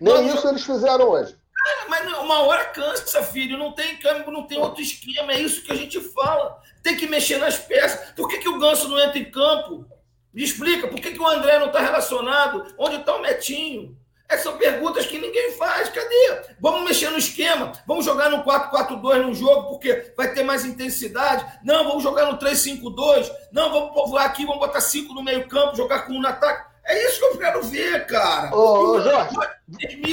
Nem 0.00 0.28
isso 0.28 0.46
eles 0.48 0.64
fizeram 0.64 1.08
hoje. 1.08 1.36
Cara, 1.52 1.88
mas 1.88 2.12
uma 2.18 2.42
hora 2.42 2.66
cansa, 2.66 3.22
filho. 3.24 3.58
Não 3.58 3.72
tem 3.72 3.96
câmbio, 3.96 4.30
não 4.30 4.46
tem 4.46 4.58
outro 4.58 4.80
esquema. 4.80 5.32
É 5.32 5.40
isso 5.40 5.62
que 5.62 5.72
a 5.72 5.76
gente 5.76 6.00
fala. 6.00 6.60
Tem 6.82 6.96
que 6.96 7.08
mexer 7.08 7.38
nas 7.38 7.58
peças. 7.58 8.12
Por 8.12 8.28
que, 8.28 8.38
que 8.38 8.48
o 8.48 8.58
Ganso 8.60 8.88
não 8.88 9.00
entra 9.00 9.18
em 9.18 9.30
campo? 9.30 9.84
Me 10.32 10.44
explica. 10.44 10.86
Por 10.86 11.00
que, 11.00 11.10
que 11.10 11.20
o 11.20 11.26
André 11.26 11.58
não 11.58 11.66
está 11.66 11.80
relacionado? 11.80 12.72
Onde 12.78 12.96
está 12.96 13.16
o 13.16 13.22
Metinho? 13.22 13.96
Essas 14.28 14.42
são 14.42 14.58
perguntas 14.58 15.06
que 15.06 15.18
ninguém 15.18 15.52
faz. 15.52 15.88
Cadê? 15.88 16.54
Vamos 16.60 16.84
mexer 16.84 17.10
no 17.10 17.18
esquema. 17.18 17.72
Vamos 17.86 18.04
jogar 18.04 18.28
no 18.28 18.42
4-4-2 18.44 19.22
no 19.22 19.34
jogo, 19.34 19.68
porque 19.70 20.12
vai 20.16 20.32
ter 20.32 20.42
mais 20.42 20.64
intensidade. 20.64 21.46
Não, 21.64 21.84
vamos 21.84 22.02
jogar 22.02 22.30
no 22.30 22.38
3-5-2. 22.38 23.30
Não, 23.52 23.70
vamos 23.70 23.94
povoar 23.94 24.24
aqui, 24.24 24.44
vamos 24.44 24.60
botar 24.60 24.80
5 24.80 25.14
no 25.14 25.22
meio-campo, 25.22 25.76
jogar 25.76 26.06
com 26.06 26.12
um 26.12 26.20
no 26.20 26.28
ataque. 26.28 26.76
É 26.84 27.04
isso 27.04 27.18
que 27.18 27.24
eu 27.24 27.38
quero 27.38 27.62
ver, 27.62 28.06
cara. 28.06 28.54
Ô, 28.54 28.90
ô 28.92 29.00
Jorge, 29.00 29.36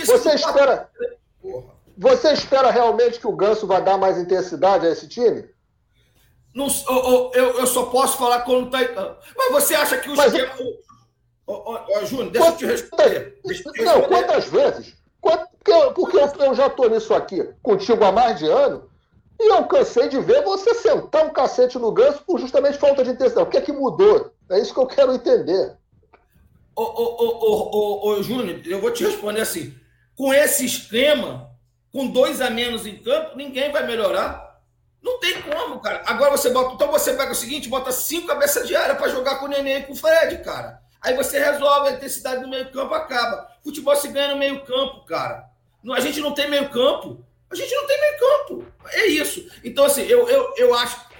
você 0.06 0.34
espera. 0.34 0.90
Você 1.95 2.34
espera 2.34 2.72
realmente 2.72 3.19
que 3.19 3.27
o 3.27 3.35
Ganso 3.35 3.68
vai 3.68 3.81
dar 3.84 3.98
mais 3.98 4.18
intensidade 4.18 4.88
a 4.88 4.90
esse 4.90 5.07
time? 5.07 5.48
Não, 6.53 6.68
eu, 6.88 7.31
eu, 7.34 7.60
eu 7.60 7.68
só 7.68 7.84
posso 7.88 8.18
falar 8.18 8.41
quando 8.41 8.69
tá. 8.69 8.80
Mas 9.35 9.52
você 9.52 9.76
acha 9.76 9.98
que 9.98 10.10
o 10.10 10.15
Mas, 10.15 10.34
esquema. 10.34 10.53
Ô, 11.45 11.53
ô, 11.53 11.97
ô, 11.97 12.05
Júnior, 12.05 12.31
deixa 12.31 12.47
eu 12.47 12.57
te 12.57 12.65
responder. 12.65 13.39
Deixa 13.43 13.67
eu 13.67 13.73
te 13.73 13.81
responder. 13.81 14.01
Não, 14.01 14.07
quantas 14.07 14.45
vezes? 14.45 14.95
Porque, 15.21 15.93
porque 15.95 16.17
eu 16.17 16.55
já 16.55 16.67
estou 16.67 16.89
nisso 16.89 17.13
aqui 17.13 17.43
contigo 17.61 18.03
há 18.03 18.11
mais 18.11 18.37
de 18.39 18.47
ano 18.47 18.89
e 19.39 19.51
eu 19.51 19.65
cansei 19.65 20.07
de 20.09 20.19
ver 20.19 20.43
você 20.43 20.73
sentar 20.75 21.25
um 21.25 21.29
cacete 21.29 21.77
no 21.79 21.91
ganso 21.91 22.23
por 22.25 22.39
justamente 22.39 22.77
falta 22.77 23.03
de 23.03 23.11
intensidade. 23.11 23.47
O 23.47 23.51
que 23.51 23.57
é 23.57 23.61
que 23.61 23.71
mudou? 23.71 24.31
É 24.49 24.59
isso 24.59 24.73
que 24.73 24.79
eu 24.79 24.87
quero 24.87 25.13
entender. 25.13 25.75
ô, 26.75 26.81
ô, 26.81 27.17
ô, 27.21 28.07
ô, 28.07 28.09
ô, 28.09 28.23
Júnior, 28.23 28.61
eu 28.65 28.79
vou 28.79 28.91
te 28.91 29.03
responder 29.03 29.41
assim. 29.41 29.73
Com 30.15 30.33
esse 30.33 30.65
esquema, 30.65 31.49
com 31.91 32.07
dois 32.07 32.39
a 32.41 32.49
menos 32.49 32.85
em 32.85 32.97
campo, 32.97 33.35
ninguém 33.35 33.71
vai 33.71 33.85
melhorar. 33.85 34.59
Não 35.01 35.19
tem 35.19 35.41
como, 35.41 35.79
cara. 35.79 36.03
Agora 36.05 36.31
você 36.31 36.49
bota. 36.49 36.75
Então 36.75 36.91
você 36.91 37.13
pega 37.13 37.31
o 37.31 37.35
seguinte, 37.35 37.67
bota 37.67 37.91
cinco 37.91 38.27
cabeças 38.27 38.67
de 38.67 38.75
área 38.75 38.95
para 38.95 39.09
jogar 39.09 39.35
com 39.39 39.45
o 39.45 39.49
Nenê 39.49 39.79
e 39.79 39.83
com 39.83 39.93
o 39.93 39.95
Fred, 39.95 40.37
cara. 40.43 40.82
Aí 41.03 41.15
você 41.15 41.38
resolve 41.38 41.89
a 41.89 41.91
intensidade 41.93 42.41
do 42.41 42.47
meio-campo, 42.47 42.93
acaba. 42.93 43.49
Futebol 43.63 43.95
se 43.95 44.07
ganha 44.07 44.30
no 44.30 44.38
meio-campo, 44.38 45.05
cara. 45.05 45.49
A 45.91 45.99
gente 45.99 46.21
não 46.21 46.34
tem 46.34 46.49
meio-campo. 46.49 47.23
A 47.51 47.55
gente 47.55 47.75
não 47.75 47.85
tem 47.85 47.99
meio-campo. 47.99 48.65
É 48.91 49.05
isso. 49.07 49.47
Então, 49.63 49.85
assim, 49.85 50.03
eu, 50.03 50.30
eu, 50.30 50.53
eu 50.57 50.73
acho. 50.73 51.13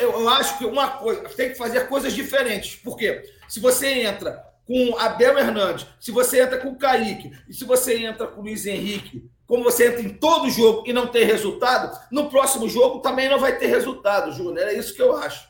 Eu 0.00 0.28
acho 0.30 0.56
que 0.56 0.64
uma 0.64 0.88
coisa. 0.92 1.28
Tem 1.28 1.50
que 1.50 1.58
fazer 1.58 1.88
coisas 1.88 2.14
diferentes. 2.14 2.76
Por 2.76 2.96
quê? 2.96 3.22
Se 3.46 3.60
você 3.60 3.86
entra 4.02 4.42
com 4.66 4.98
Abel 4.98 5.38
Hernandes, 5.38 5.86
se 6.00 6.10
você 6.10 6.42
entra 6.42 6.58
com 6.58 6.70
o 6.70 6.78
Kaique, 6.78 7.32
e 7.48 7.52
se 7.52 7.64
você 7.64 7.98
entra 7.98 8.26
com 8.26 8.40
o 8.40 8.44
Luiz 8.44 8.66
Henrique, 8.66 9.28
como 9.46 9.64
você 9.64 9.88
entra 9.88 10.02
em 10.02 10.10
todo 10.10 10.50
jogo 10.50 10.84
e 10.86 10.92
não 10.92 11.06
tem 11.06 11.24
resultado, 11.24 11.98
no 12.10 12.28
próximo 12.28 12.68
jogo 12.68 13.00
também 13.00 13.28
não 13.28 13.38
vai 13.38 13.56
ter 13.56 13.66
resultado, 13.66 14.32
Júnior. 14.32 14.68
É 14.68 14.74
isso 14.74 14.94
que 14.94 15.00
eu 15.00 15.16
acho. 15.16 15.48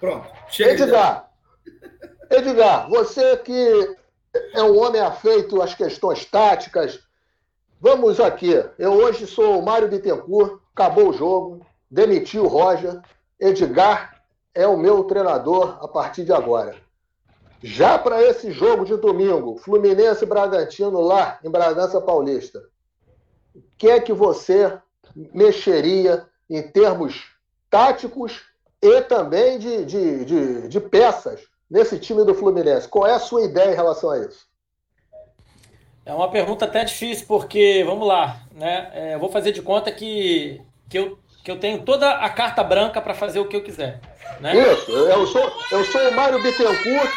Pronto. 0.00 0.30
Chega 0.50 0.84
Edgar, 0.84 1.27
Edgar, 2.30 2.90
você 2.90 3.38
que 3.38 3.96
é 4.52 4.62
um 4.62 4.78
homem 4.78 5.00
afeito 5.00 5.62
às 5.62 5.74
questões 5.74 6.26
táticas, 6.26 7.00
vamos 7.80 8.20
aqui. 8.20 8.52
Eu 8.78 8.92
hoje 8.92 9.26
sou 9.26 9.58
o 9.58 9.64
Mário 9.64 9.88
Bittencourt, 9.88 10.60
acabou 10.74 11.08
o 11.08 11.12
jogo, 11.12 11.66
demitiu 11.90 12.44
o 12.44 12.48
Roger. 12.48 13.00
Edgar 13.40 14.22
é 14.54 14.66
o 14.66 14.76
meu 14.76 15.04
treinador 15.04 15.78
a 15.80 15.88
partir 15.88 16.24
de 16.24 16.32
agora. 16.32 16.76
Já 17.62 17.98
para 17.98 18.22
esse 18.22 18.52
jogo 18.52 18.84
de 18.84 18.96
domingo, 18.96 19.56
Fluminense 19.56 20.26
Bragantino 20.26 21.00
lá 21.00 21.38
em 21.42 21.50
Bragança 21.50 21.98
Paulista, 22.00 22.62
o 23.54 23.62
que 23.78 23.88
é 23.88 24.00
que 24.00 24.12
você 24.12 24.78
mexeria 25.32 26.26
em 26.48 26.62
termos 26.62 27.34
táticos 27.70 28.42
e 28.82 29.00
também 29.02 29.58
de, 29.58 29.84
de, 29.84 30.24
de, 30.24 30.68
de 30.68 30.80
peças 30.80 31.40
nesse 31.70 31.98
time 31.98 32.24
do 32.24 32.34
Fluminense? 32.34 32.88
Qual 32.88 33.06
é 33.06 33.12
a 33.12 33.18
sua 33.18 33.42
ideia 33.42 33.72
em 33.72 33.76
relação 33.76 34.10
a 34.10 34.18
isso? 34.18 34.46
É 36.04 36.14
uma 36.14 36.30
pergunta 36.30 36.64
até 36.64 36.82
difícil, 36.84 37.26
porque, 37.26 37.84
vamos 37.84 38.08
lá, 38.08 38.40
né? 38.54 38.90
É, 38.94 39.14
eu 39.14 39.18
vou 39.18 39.30
fazer 39.30 39.52
de 39.52 39.60
conta 39.60 39.92
que, 39.92 40.58
que, 40.88 40.98
eu, 40.98 41.18
que 41.44 41.50
eu 41.50 41.60
tenho 41.60 41.82
toda 41.82 42.10
a 42.10 42.30
carta 42.30 42.64
branca 42.64 42.98
para 42.98 43.12
fazer 43.12 43.40
o 43.40 43.46
que 43.46 43.54
eu 43.54 43.62
quiser. 43.62 44.00
Né? 44.40 44.56
Isso, 44.56 44.90
eu 44.90 45.26
sou, 45.26 45.52
eu 45.70 45.84
sou 45.84 46.08
o 46.08 46.14
Mário 46.14 46.42
Bittencourt, 46.42 47.10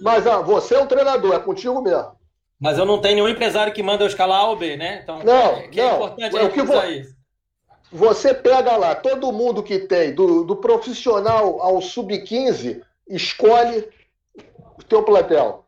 mas 0.00 0.26
ah, 0.28 0.42
você 0.42 0.76
é 0.76 0.80
um 0.80 0.86
treinador, 0.86 1.34
é 1.34 1.40
contigo 1.40 1.82
mesmo. 1.82 2.12
Mas 2.58 2.78
eu 2.78 2.86
não 2.86 3.00
tenho 3.00 3.16
nenhum 3.16 3.28
empresário 3.28 3.72
que 3.72 3.82
manda 3.82 4.04
eu 4.04 4.08
escalar 4.08 4.40
A 4.40 4.48
ou 4.48 4.56
B, 4.56 4.76
né? 4.76 5.00
Então, 5.02 5.18
não, 5.24 5.68
que 5.68 5.80
é 5.80 5.84
não. 5.84 5.96
importante 5.96 6.36
é 6.36 6.42
o 6.44 6.50
que 6.50 6.62
vo... 6.62 6.84
isso. 6.84 7.16
Você 7.90 8.32
pega 8.32 8.76
lá, 8.76 8.94
todo 8.94 9.32
mundo 9.32 9.62
que 9.62 9.80
tem, 9.80 10.14
do, 10.14 10.44
do 10.44 10.56
profissional 10.56 11.60
ao 11.60 11.80
sub-15, 11.80 12.80
escolhe 13.08 13.88
o 14.78 14.82
teu 14.82 15.02
plantel. 15.02 15.64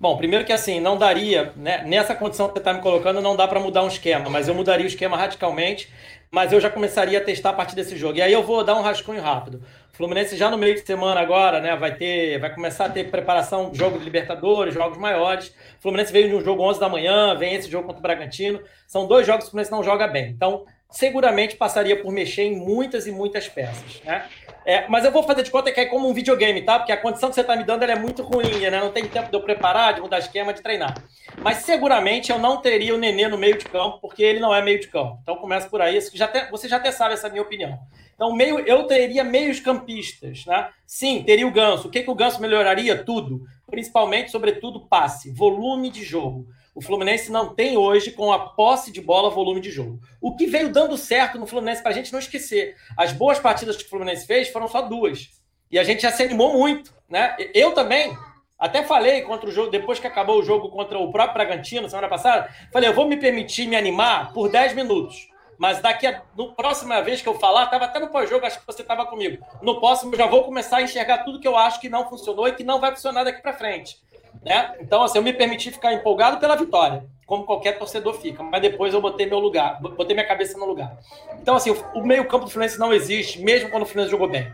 Bom, 0.00 0.16
primeiro 0.16 0.46
que 0.46 0.52
assim, 0.52 0.80
não 0.80 0.96
daria, 0.96 1.52
né, 1.54 1.84
nessa 1.84 2.14
condição 2.14 2.48
que 2.48 2.54
você 2.54 2.60
está 2.60 2.72
me 2.72 2.80
colocando, 2.80 3.20
não 3.20 3.36
dá 3.36 3.46
para 3.46 3.60
mudar 3.60 3.82
um 3.82 3.88
esquema, 3.88 4.30
mas 4.30 4.48
eu 4.48 4.54
mudaria 4.54 4.84
o 4.84 4.88
esquema 4.88 5.14
radicalmente, 5.14 5.92
mas 6.30 6.54
eu 6.54 6.60
já 6.60 6.70
começaria 6.70 7.18
a 7.18 7.22
testar 7.22 7.50
a 7.50 7.52
partir 7.52 7.76
desse 7.76 7.94
jogo. 7.98 8.16
E 8.16 8.22
aí 8.22 8.32
eu 8.32 8.42
vou 8.42 8.64
dar 8.64 8.76
um 8.76 8.80
rascunho 8.80 9.20
rápido. 9.20 9.62
Fluminense 9.92 10.38
já 10.38 10.48
no 10.48 10.56
meio 10.56 10.74
de 10.74 10.80
semana 10.86 11.20
agora, 11.20 11.60
né, 11.60 11.76
vai 11.76 11.94
ter, 11.94 12.38
vai 12.40 12.54
começar 12.54 12.86
a 12.86 12.88
ter 12.88 13.10
preparação, 13.10 13.74
jogo 13.74 13.98
de 13.98 14.04
Libertadores, 14.04 14.72
jogos 14.72 14.96
maiores. 14.96 15.54
Fluminense 15.80 16.10
veio 16.10 16.30
de 16.30 16.34
um 16.34 16.40
jogo 16.40 16.62
11 16.62 16.80
da 16.80 16.88
manhã, 16.88 17.34
vem 17.34 17.54
esse 17.54 17.70
jogo 17.70 17.88
contra 17.88 17.98
o 17.98 18.02
Bragantino. 18.02 18.58
São 18.86 19.06
dois 19.06 19.26
jogos 19.26 19.44
que 19.44 19.48
o 19.48 19.50
Fluminense 19.50 19.70
não 19.70 19.82
joga 19.82 20.06
bem. 20.06 20.30
Então, 20.30 20.64
seguramente 20.90 21.56
passaria 21.56 22.00
por 22.00 22.10
mexer 22.12 22.42
em 22.42 22.56
muitas 22.56 23.06
e 23.06 23.12
muitas 23.12 23.48
peças, 23.48 24.00
né? 24.02 24.26
É, 24.64 24.86
mas 24.88 25.04
eu 25.04 25.10
vou 25.10 25.22
fazer 25.22 25.42
de 25.42 25.50
conta 25.50 25.72
que 25.72 25.80
é 25.80 25.86
como 25.86 26.08
um 26.08 26.12
videogame, 26.12 26.62
tá? 26.62 26.78
Porque 26.78 26.92
a 26.92 26.96
condição 26.96 27.28
que 27.28 27.34
você 27.34 27.40
está 27.40 27.56
me 27.56 27.64
dando 27.64 27.82
é 27.82 27.96
muito 27.96 28.22
ruim, 28.22 28.60
né? 28.60 28.80
Não 28.80 28.92
tem 28.92 29.06
tempo 29.06 29.30
de 29.30 29.36
eu 29.36 29.42
preparar, 29.42 29.94
de 29.94 30.00
mudar 30.00 30.18
esquema, 30.18 30.52
de 30.52 30.62
treinar. 30.62 31.02
Mas 31.38 31.58
seguramente 31.58 32.30
eu 32.30 32.38
não 32.38 32.58
teria 32.58 32.94
o 32.94 32.98
Nenê 32.98 33.26
no 33.28 33.38
meio 33.38 33.56
de 33.56 33.64
campo, 33.64 33.98
porque 34.00 34.22
ele 34.22 34.38
não 34.38 34.54
é 34.54 34.62
meio 34.62 34.80
de 34.80 34.88
campo. 34.88 35.18
Então 35.22 35.36
começa 35.36 35.68
por 35.68 35.80
aí. 35.80 35.98
Já 36.12 36.28
te, 36.28 36.50
você 36.50 36.68
já 36.68 36.76
até 36.76 36.92
sabe 36.92 37.14
essa 37.14 37.28
minha 37.28 37.42
opinião. 37.42 37.78
Então, 38.14 38.34
meio, 38.34 38.58
eu 38.60 38.84
teria 38.84 39.24
meios 39.24 39.60
campistas, 39.60 40.44
né? 40.44 40.68
Sim, 40.86 41.22
teria 41.24 41.46
o 41.46 41.50
Ganso. 41.50 41.88
O 41.88 41.90
que, 41.90 42.02
que 42.02 42.10
o 42.10 42.14
Ganso 42.14 42.38
melhoraria? 42.38 43.02
Tudo. 43.02 43.40
Principalmente, 43.66 44.30
sobretudo, 44.30 44.86
passe, 44.86 45.30
volume 45.30 45.88
de 45.88 46.04
jogo. 46.04 46.46
O 46.80 46.82
Fluminense 46.82 47.30
não 47.30 47.54
tem 47.54 47.76
hoje, 47.76 48.10
com 48.10 48.32
a 48.32 48.38
posse 48.38 48.90
de 48.90 49.02
bola, 49.02 49.28
volume 49.28 49.60
de 49.60 49.70
jogo. 49.70 50.00
O 50.18 50.34
que 50.34 50.46
veio 50.46 50.72
dando 50.72 50.96
certo 50.96 51.38
no 51.38 51.46
Fluminense, 51.46 51.82
para 51.82 51.90
a 51.90 51.94
gente 51.94 52.10
não 52.10 52.18
esquecer, 52.18 52.74
as 52.96 53.12
boas 53.12 53.38
partidas 53.38 53.76
que 53.76 53.84
o 53.84 53.88
Fluminense 53.90 54.26
fez 54.26 54.48
foram 54.48 54.66
só 54.66 54.80
duas. 54.80 55.28
E 55.70 55.78
a 55.78 55.84
gente 55.84 56.00
já 56.00 56.10
se 56.10 56.22
animou 56.22 56.54
muito, 56.54 56.90
né? 57.06 57.36
Eu 57.52 57.72
também. 57.72 58.16
Até 58.58 58.82
falei 58.82 59.20
contra 59.20 59.46
o 59.46 59.52
jogo, 59.52 59.70
depois 59.70 59.98
que 59.98 60.06
acabou 60.06 60.38
o 60.38 60.42
jogo 60.42 60.70
contra 60.70 60.98
o 60.98 61.12
próprio 61.12 61.34
Bragantino, 61.34 61.86
semana 61.86 62.08
passada, 62.08 62.48
falei, 62.72 62.88
eu 62.88 62.94
vou 62.94 63.06
me 63.06 63.18
permitir 63.18 63.66
me 63.66 63.76
animar 63.76 64.32
por 64.32 64.50
10 64.50 64.74
minutos. 64.74 65.28
Mas 65.58 65.82
daqui 65.82 66.06
a 66.06 66.22
no 66.34 66.54
próxima 66.54 67.02
vez 67.02 67.20
que 67.20 67.28
eu 67.28 67.38
falar, 67.38 67.64
estava 67.64 67.84
até 67.84 67.98
no 67.98 68.08
pós-jogo, 68.08 68.46
acho 68.46 68.58
que 68.58 68.66
você 68.66 68.80
estava 68.80 69.04
comigo. 69.04 69.44
No 69.60 69.78
próximo, 69.80 70.14
eu 70.14 70.16
já 70.16 70.26
vou 70.26 70.44
começar 70.44 70.78
a 70.78 70.82
enxergar 70.82 71.18
tudo 71.18 71.40
que 71.40 71.46
eu 71.46 71.58
acho 71.58 71.78
que 71.78 71.90
não 71.90 72.08
funcionou 72.08 72.48
e 72.48 72.52
que 72.52 72.64
não 72.64 72.80
vai 72.80 72.90
funcionar 72.92 73.24
daqui 73.24 73.42
para 73.42 73.52
frente. 73.52 73.98
Né? 74.42 74.74
Então, 74.80 75.02
assim, 75.02 75.18
eu 75.18 75.22
me 75.22 75.32
permiti 75.32 75.70
ficar 75.70 75.92
empolgado 75.92 76.38
pela 76.38 76.56
vitória, 76.56 77.04
como 77.26 77.44
qualquer 77.44 77.78
torcedor 77.78 78.14
fica, 78.14 78.42
mas 78.42 78.62
depois 78.62 78.94
eu 78.94 79.00
botei 79.00 79.26
meu 79.26 79.38
lugar, 79.38 79.80
botei 79.80 80.14
minha 80.14 80.26
cabeça 80.26 80.58
no 80.58 80.64
lugar. 80.64 80.98
Então, 81.40 81.56
assim, 81.56 81.70
o 81.94 82.02
meio-campo 82.02 82.44
do 82.46 82.50
Fluminense 82.50 82.78
não 82.78 82.92
existe, 82.92 83.40
mesmo 83.40 83.70
quando 83.70 83.82
o 83.82 83.86
Fluminense 83.86 84.10
jogou 84.10 84.28
bem. 84.28 84.50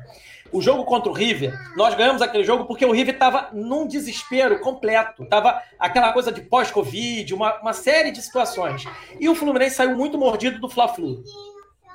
O 0.52 0.62
jogo 0.62 0.84
contra 0.84 1.10
o 1.10 1.14
River, 1.14 1.52
nós 1.76 1.94
ganhamos 1.94 2.22
aquele 2.22 2.44
jogo 2.44 2.64
porque 2.66 2.86
o 2.86 2.92
River 2.92 3.14
estava 3.14 3.50
num 3.52 3.86
desespero 3.86 4.60
completo. 4.60 5.26
Tava 5.26 5.60
aquela 5.78 6.12
coisa 6.12 6.30
de 6.30 6.40
pós-Covid, 6.40 7.34
uma, 7.34 7.60
uma 7.60 7.72
série 7.72 8.10
de 8.10 8.22
situações. 8.22 8.84
E 9.18 9.28
o 9.28 9.34
Fluminense 9.34 9.76
saiu 9.76 9.96
muito 9.96 10.16
mordido 10.16 10.60
do 10.60 10.68
Fla-Flu. 10.68 11.22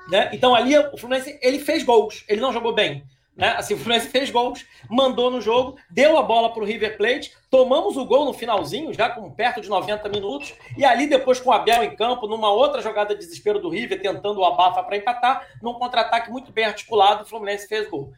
Né? 0.09 0.29
Então 0.33 0.53
ali 0.53 0.77
o 0.77 0.97
Fluminense 0.97 1.39
ele 1.41 1.59
fez 1.59 1.83
gols, 1.83 2.25
ele 2.27 2.41
não 2.41 2.51
jogou 2.51 2.73
bem. 2.73 3.03
Né? 3.35 3.55
Assim, 3.57 3.73
o 3.73 3.77
Fluminense 3.77 4.09
fez 4.09 4.29
gols, 4.29 4.65
mandou 4.89 5.31
no 5.31 5.41
jogo, 5.41 5.77
deu 5.89 6.17
a 6.17 6.21
bola 6.21 6.53
para 6.53 6.61
o 6.61 6.65
River 6.65 6.97
Plate, 6.97 7.31
tomamos 7.49 7.95
o 7.95 8.05
gol 8.05 8.25
no 8.25 8.33
finalzinho, 8.33 8.93
já 8.93 9.09
com 9.09 9.31
perto 9.31 9.61
de 9.61 9.69
90 9.69 10.09
minutos, 10.09 10.53
e 10.77 10.83
ali 10.83 11.07
depois 11.07 11.39
com 11.39 11.49
o 11.49 11.53
Abel 11.53 11.83
em 11.83 11.95
campo, 11.95 12.27
numa 12.27 12.51
outra 12.51 12.81
jogada 12.81 13.15
de 13.15 13.21
desespero 13.21 13.59
do 13.59 13.69
River, 13.69 14.01
tentando 14.01 14.41
o 14.41 14.45
abafa 14.45 14.83
para 14.83 14.97
empatar, 14.97 15.47
num 15.61 15.73
contra-ataque 15.73 16.29
muito 16.29 16.51
bem 16.51 16.65
articulado, 16.65 17.23
o 17.23 17.25
Fluminense 17.25 17.67
fez 17.67 17.89
gol. 17.89 18.11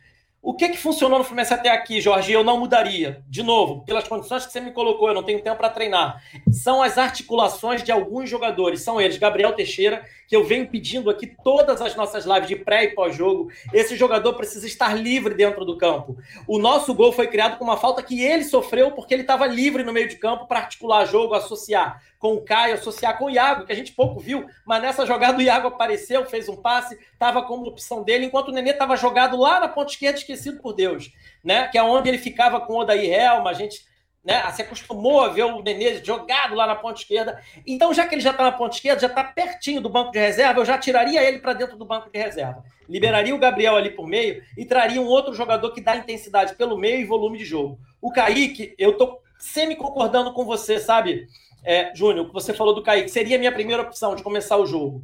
O 0.45 0.53
que, 0.53 0.67
que 0.67 0.77
funcionou 0.77 1.17
no 1.19 1.23
Fluminense 1.23 1.53
até 1.53 1.69
aqui, 1.69 2.01
Jorge? 2.01 2.33
Eu 2.33 2.43
não 2.43 2.59
mudaria. 2.59 3.23
De 3.29 3.41
novo, 3.41 3.85
pelas 3.85 4.05
condições 4.09 4.45
que 4.45 4.51
você 4.51 4.59
me 4.59 4.73
colocou, 4.73 5.07
eu 5.07 5.13
não 5.13 5.23
tenho 5.23 5.41
tempo 5.41 5.55
para 5.55 5.69
treinar. 5.69 6.21
São 6.51 6.83
as 6.83 6.97
articulações 6.97 7.81
de 7.81 7.93
alguns 7.93 8.29
jogadores. 8.29 8.81
São 8.81 8.99
eles, 8.99 9.17
Gabriel 9.17 9.53
Teixeira, 9.53 10.03
que 10.33 10.37
eu 10.37 10.43
venho 10.43 10.67
pedindo 10.67 11.11
aqui 11.11 11.27
todas 11.27 11.79
as 11.79 11.95
nossas 11.95 12.25
lives 12.25 12.47
de 12.47 12.55
pré 12.55 12.85
e 12.85 12.95
pós-jogo. 12.95 13.51
Esse 13.71 13.95
jogador 13.95 14.33
precisa 14.33 14.65
estar 14.65 14.95
livre 14.95 15.35
dentro 15.35 15.63
do 15.63 15.77
campo. 15.77 16.17
O 16.47 16.57
nosso 16.57 16.91
gol 16.91 17.11
foi 17.11 17.27
criado 17.27 17.59
com 17.59 17.63
uma 17.63 17.77
falta 17.77 18.01
que 18.01 18.19
ele 18.19 18.43
sofreu 18.43 18.89
porque 18.93 19.13
ele 19.13 19.21
estava 19.21 19.45
livre 19.45 19.83
no 19.83 19.93
meio 19.93 20.09
de 20.09 20.15
campo 20.15 20.47
para 20.47 20.61
articular 20.61 21.05
jogo, 21.05 21.35
associar 21.35 22.01
com 22.17 22.33
o 22.33 22.41
Caio, 22.41 22.73
associar 22.73 23.15
com 23.19 23.25
o 23.25 23.29
Iago, 23.29 23.67
que 23.67 23.71
a 23.71 23.75
gente 23.75 23.91
pouco 23.91 24.19
viu, 24.19 24.47
mas 24.65 24.81
nessa 24.81 25.05
jogada 25.05 25.37
o 25.37 25.41
Iago 25.41 25.67
apareceu, 25.67 26.25
fez 26.25 26.49
um 26.49 26.55
passe, 26.55 26.97
estava 27.13 27.43
como 27.43 27.67
opção 27.67 28.01
dele, 28.01 28.25
enquanto 28.25 28.47
o 28.47 28.51
Nenê 28.51 28.71
estava 28.71 28.95
jogado 28.95 29.37
lá 29.37 29.59
na 29.59 29.67
ponta 29.67 29.91
esquerda, 29.91 30.17
esquecido 30.17 30.59
por 30.61 30.73
Deus, 30.73 31.11
né? 31.43 31.67
Que 31.67 31.77
é 31.77 31.83
onde 31.83 32.09
ele 32.09 32.17
ficava 32.17 32.59
com 32.59 32.73
o 32.73 32.79
Odair 32.79 33.13
Helma, 33.13 33.51
a 33.51 33.53
gente 33.53 33.85
né, 34.23 34.49
se 34.51 34.61
acostumou 34.61 35.21
a 35.21 35.29
ver 35.29 35.43
o 35.43 35.61
Nenê 35.61 36.03
jogado 36.03 36.55
lá 36.55 36.65
na 36.65 36.75
ponta 36.75 36.99
esquerda. 36.99 37.41
Então, 37.67 37.93
já 37.93 38.07
que 38.07 38.15
ele 38.15 38.21
já 38.21 38.31
está 38.31 38.43
na 38.43 38.51
ponta 38.51 38.75
esquerda, 38.75 39.01
já 39.01 39.07
está 39.07 39.23
pertinho 39.23 39.81
do 39.81 39.89
banco 39.89 40.11
de 40.11 40.19
reserva, 40.19 40.59
eu 40.59 40.65
já 40.65 40.77
tiraria 40.77 41.21
ele 41.21 41.39
para 41.39 41.53
dentro 41.53 41.77
do 41.77 41.85
banco 41.85 42.09
de 42.09 42.17
reserva. 42.17 42.63
Liberaria 42.87 43.35
o 43.35 43.39
Gabriel 43.39 43.75
ali 43.75 43.89
por 43.89 44.07
meio 44.07 44.43
e 44.57 44.65
traria 44.65 45.01
um 45.01 45.07
outro 45.07 45.33
jogador 45.33 45.71
que 45.71 45.81
dá 45.81 45.95
intensidade 45.95 46.55
pelo 46.55 46.77
meio 46.77 46.99
e 46.99 47.05
volume 47.05 47.37
de 47.37 47.45
jogo. 47.45 47.79
O 48.01 48.11
Kaique, 48.11 48.73
eu 48.77 48.97
tô 48.97 49.19
semi 49.37 49.75
concordando 49.75 50.33
com 50.33 50.45
você, 50.45 50.79
sabe? 50.79 51.27
é, 51.63 51.95
Júnior, 51.95 52.27
que 52.27 52.33
você 52.33 52.53
falou 52.53 52.75
do 52.75 52.83
Kaique, 52.83 53.09
seria 53.09 53.37
a 53.37 53.39
minha 53.39 53.51
primeira 53.51 53.81
opção 53.81 54.15
de 54.15 54.23
começar 54.23 54.57
o 54.57 54.65
jogo. 54.65 55.03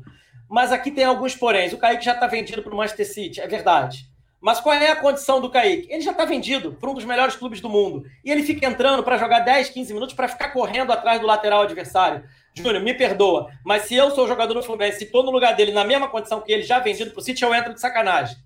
Mas 0.49 0.71
aqui 0.71 0.91
tem 0.91 1.05
alguns 1.05 1.35
poréns. 1.35 1.73
O 1.73 1.77
Kaique 1.77 2.03
já 2.03 2.13
está 2.13 2.27
vendido 2.27 2.61
para 2.61 2.73
o 2.73 2.77
Manchester 2.77 3.07
City, 3.07 3.39
é 3.39 3.47
verdade. 3.47 4.08
Mas 4.41 4.59
qual 4.59 4.73
é 4.75 4.89
a 4.89 4.95
condição 4.95 5.41
do 5.41 5.49
Kaique? 5.49 5.91
Ele 5.91 6.01
já 6.01 6.11
está 6.11 6.23
vendido 6.23 6.73
para 6.73 6.89
um 6.89 6.93
dos 6.93 7.03
melhores 7.03 7.35
clubes 7.35 7.59
do 7.59 7.69
mundo. 7.69 8.05
E 8.23 8.31
ele 8.31 8.43
fica 8.43 8.65
entrando 8.65 9.03
para 9.03 9.17
jogar 9.17 9.39
10, 9.39 9.69
15 9.69 9.93
minutos 9.93 10.15
para 10.15 10.29
ficar 10.29 10.49
correndo 10.49 10.93
atrás 10.93 11.19
do 11.19 11.27
lateral 11.27 11.63
adversário. 11.63 12.23
Júnior, 12.55 12.81
me 12.81 12.93
perdoa, 12.93 13.51
mas 13.65 13.83
se 13.83 13.95
eu 13.95 14.11
sou 14.11 14.27
jogador 14.27 14.53
do 14.53 14.63
Fluminense 14.63 15.03
e 15.03 15.05
estou 15.05 15.23
no 15.23 15.31
lugar 15.31 15.55
dele 15.55 15.71
na 15.71 15.83
mesma 15.83 16.07
condição 16.07 16.41
que 16.41 16.51
ele, 16.51 16.63
já 16.63 16.79
vendido 16.79 17.11
para 17.11 17.19
o 17.19 17.23
City, 17.23 17.43
eu 17.43 17.53
entro 17.53 17.73
de 17.73 17.79
sacanagem. 17.79 18.37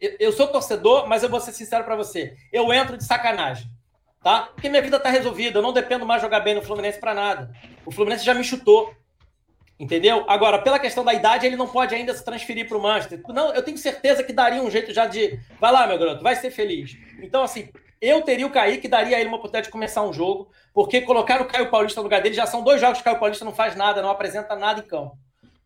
Eu, 0.00 0.16
eu 0.18 0.32
sou 0.32 0.48
torcedor, 0.48 1.06
mas 1.06 1.22
eu 1.22 1.28
vou 1.28 1.40
ser 1.40 1.52
sincero 1.52 1.84
para 1.84 1.96
você. 1.96 2.34
Eu 2.52 2.72
entro 2.72 2.96
de 2.96 3.04
sacanagem. 3.04 3.66
tá? 4.22 4.50
Porque 4.54 4.68
minha 4.68 4.82
vida 4.82 4.98
tá 4.98 5.10
resolvida, 5.10 5.58
eu 5.58 5.62
não 5.62 5.72
dependo 5.72 6.04
mais 6.06 6.20
jogar 6.20 6.40
bem 6.40 6.54
no 6.54 6.62
Fluminense 6.62 6.98
para 6.98 7.14
nada. 7.14 7.50
O 7.84 7.90
Fluminense 7.90 8.24
já 8.24 8.34
me 8.34 8.44
chutou. 8.44 8.94
Entendeu? 9.80 10.26
Agora, 10.28 10.58
pela 10.58 10.78
questão 10.78 11.02
da 11.02 11.14
idade, 11.14 11.46
ele 11.46 11.56
não 11.56 11.66
pode 11.66 11.94
ainda 11.94 12.12
se 12.12 12.22
transferir 12.22 12.68
para 12.68 12.76
o 12.76 12.82
Manchester. 12.82 13.22
Não, 13.28 13.54
eu 13.54 13.62
tenho 13.62 13.78
certeza 13.78 14.22
que 14.22 14.30
daria 14.30 14.62
um 14.62 14.70
jeito 14.70 14.92
já 14.92 15.06
de. 15.06 15.40
Vai 15.58 15.72
lá, 15.72 15.86
meu 15.86 15.98
garoto, 15.98 16.22
vai 16.22 16.36
ser 16.36 16.50
feliz. 16.50 16.98
Então, 17.22 17.42
assim, 17.42 17.70
eu 17.98 18.20
teria 18.20 18.46
o 18.46 18.50
Kaique, 18.50 18.86
daria 18.86 19.16
a 19.16 19.20
ele 19.20 19.30
uma 19.30 19.38
oportunidade 19.38 19.68
de 19.68 19.72
começar 19.72 20.02
um 20.02 20.12
jogo, 20.12 20.50
porque 20.74 21.00
colocar 21.00 21.40
o 21.40 21.46
Caio 21.46 21.70
Paulista 21.70 21.98
no 21.98 22.04
lugar 22.04 22.20
dele 22.20 22.34
já 22.34 22.44
são 22.44 22.62
dois 22.62 22.78
jogos 22.78 22.98
que 22.98 23.00
o 23.00 23.04
Caio 23.04 23.18
Paulista 23.18 23.42
não 23.42 23.54
faz 23.54 23.74
nada, 23.74 24.02
não 24.02 24.10
apresenta 24.10 24.54
nada 24.54 24.80
em 24.80 24.86
campo. 24.86 25.16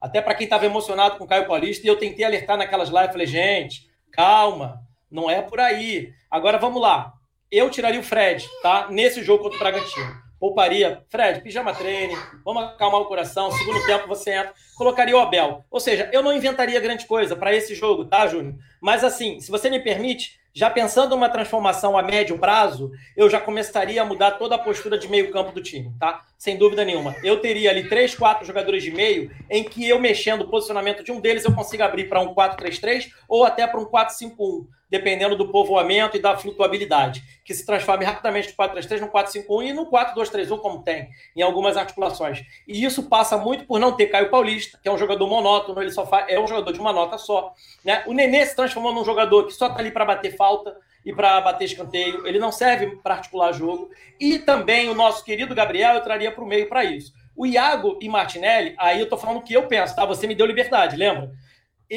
Até 0.01 0.23
para 0.23 0.37
quem 0.37 0.45
estava 0.45 0.65
emocionado 0.65 1.19
com 1.19 1.25
o 1.25 1.29
Caio 1.29 1.49
Paulista, 1.49 1.85
e 1.85 1.91
eu 1.91 1.99
tentei 1.99 2.25
alertar 2.25 2.57
naquelas 2.57 2.91
lives, 2.91 3.11
falei, 3.11 3.27
gente, 3.27 3.91
calma, 4.13 4.81
não 5.11 5.29
é 5.29 5.43
por 5.43 5.59
aí. 5.59 6.13
Agora 6.31 6.57
vamos 6.57 6.81
lá. 6.81 7.13
Eu 7.51 7.69
tiraria 7.69 7.99
o 7.99 8.05
Fred, 8.05 8.49
tá? 8.63 8.87
Nesse 8.91 9.25
jogo 9.25 9.43
contra 9.43 9.57
o 9.57 9.61
Bragantino 9.61 10.24
pouparia. 10.45 11.03
Fred, 11.09 11.41
pijama 11.41 11.73
treine, 11.73 12.15
vamos 12.45 12.65
acalmar 12.65 13.01
o 13.01 13.07
coração. 13.07 13.51
Segundo 13.51 13.87
tempo 13.87 14.07
você 14.07 14.31
entra, 14.33 14.53
colocaria 14.77 15.17
o 15.17 15.19
Abel. 15.19 15.65
Ou 15.71 15.81
seja, 15.81 16.11
eu 16.13 16.23
não 16.23 16.35
inventaria 16.35 16.79
grande 16.81 17.07
coisa 17.07 17.35
para 17.35 17.55
esse 17.55 17.75
jogo, 17.75 18.05
tá, 18.05 18.27
Júnior? 18.27 18.55
Mas 18.79 19.03
assim, 19.03 19.41
se 19.41 19.51
você 19.51 19.71
me 19.71 19.81
permite, 19.81 20.39
já 20.53 20.69
pensando 20.69 21.15
uma 21.15 21.31
transformação 21.31 21.97
a 21.97 22.03
médio 22.03 22.39
prazo, 22.39 22.93
eu 23.17 23.31
já 23.31 23.41
começaria 23.41 24.03
a 24.03 24.05
mudar 24.05 24.33
toda 24.33 24.57
a 24.57 24.59
postura 24.59 24.99
de 24.99 25.09
meio 25.09 25.33
campo 25.33 25.51
do 25.51 25.63
time, 25.63 25.91
tá? 25.99 26.21
Sem 26.37 26.59
dúvida 26.59 26.85
nenhuma. 26.85 27.17
Eu 27.25 27.41
teria 27.41 27.71
ali 27.71 27.89
três, 27.89 28.15
quatro 28.15 28.47
jogadores 28.47 28.83
de 28.83 28.91
meio 28.91 29.31
em 29.49 29.65
que 29.65 29.89
eu 29.89 29.99
mexendo 29.99 30.43
o 30.43 30.49
posicionamento 30.49 31.03
de 31.03 31.11
um 31.11 31.23
deles 31.23 31.47
eu 31.47 31.55
consiga 31.55 31.87
abrir 31.87 32.07
para 32.07 32.21
um 32.21 32.35
4-3-3 32.35 33.07
ou 33.27 33.45
até 33.45 33.67
para 33.67 33.81
um 33.81 33.87
4-5-1 33.87 34.67
dependendo 34.95 35.35
do 35.35 35.49
povoamento 35.49 36.17
e 36.17 36.21
da 36.21 36.37
flutuabilidade, 36.37 37.25
que 37.45 37.53
se 37.53 37.67
transforme 37.67 38.05
rapidamente 38.05 38.47
de 38.47 38.55
4-3-3 38.55 39.01
no 39.01 39.09
4-5-1 39.09 39.67
e 39.67 39.73
no 39.73 39.91
4-2-3-1, 39.91 40.61
como 40.61 40.85
tem 40.85 41.09
em 41.35 41.43
algumas 41.43 41.77
articulações. 41.77 42.45
E 42.69 42.85
isso 42.85 43.09
passa 43.09 43.37
muito 43.37 43.67
por 43.67 43.81
não 43.81 43.91
ter 43.91 44.07
Caio 44.07 44.31
Paulista, 44.31 44.79
que 44.81 44.89
é 44.89 44.93
um 44.93 44.97
jogador 44.97 45.27
monótono, 45.27 45.83
ele 45.83 45.91
só 45.91 46.07
faz, 46.07 46.27
é 46.29 46.39
um 46.39 46.47
jogador 46.47 46.73
de 46.73 46.79
uma 46.79 46.93
nota 46.93 47.19
só. 47.19 47.53
Né? 47.85 48.05
O 48.07 48.13
Nenê 48.13 48.47
se 48.47 48.55
transformou 48.55 48.95
num 48.95 49.05
jogador 49.05 49.47
que 49.47 49.53
só 49.53 49.67
está 49.67 49.81
ali 49.81 49.91
para 49.91 50.05
bater 50.05 50.37
falta 50.37 50.77
e 51.05 51.13
para 51.13 51.41
bater 51.41 51.65
escanteio, 51.65 52.25
ele 52.25 52.39
não 52.39 52.53
serve 52.53 52.95
para 53.03 53.17
articular 53.17 53.51
jogo. 53.53 53.91
E 54.21 54.39
também 54.39 54.89
o 54.89 54.95
nosso 54.95 55.25
querido 55.25 55.57
Gabriel 55.57 55.95
eu 55.95 56.03
traria 56.03 56.31
para 56.31 56.45
o 56.45 56.47
meio 56.47 56.69
para 56.69 56.85
isso. 56.85 57.13
O 57.37 57.45
Iago 57.45 57.99
e 58.01 58.09
Martinelli, 58.09 58.77
aí 58.79 59.01
eu 59.01 59.05
estou 59.05 59.19
falando 59.19 59.39
o 59.39 59.43
que 59.43 59.55
eu 59.55 59.67
penso, 59.67 59.97
tá? 59.97 60.07
Você 60.07 60.25
me 60.29 60.37
deu 60.37 60.47
liberdade, 60.47 60.97
lembra? 60.97 61.33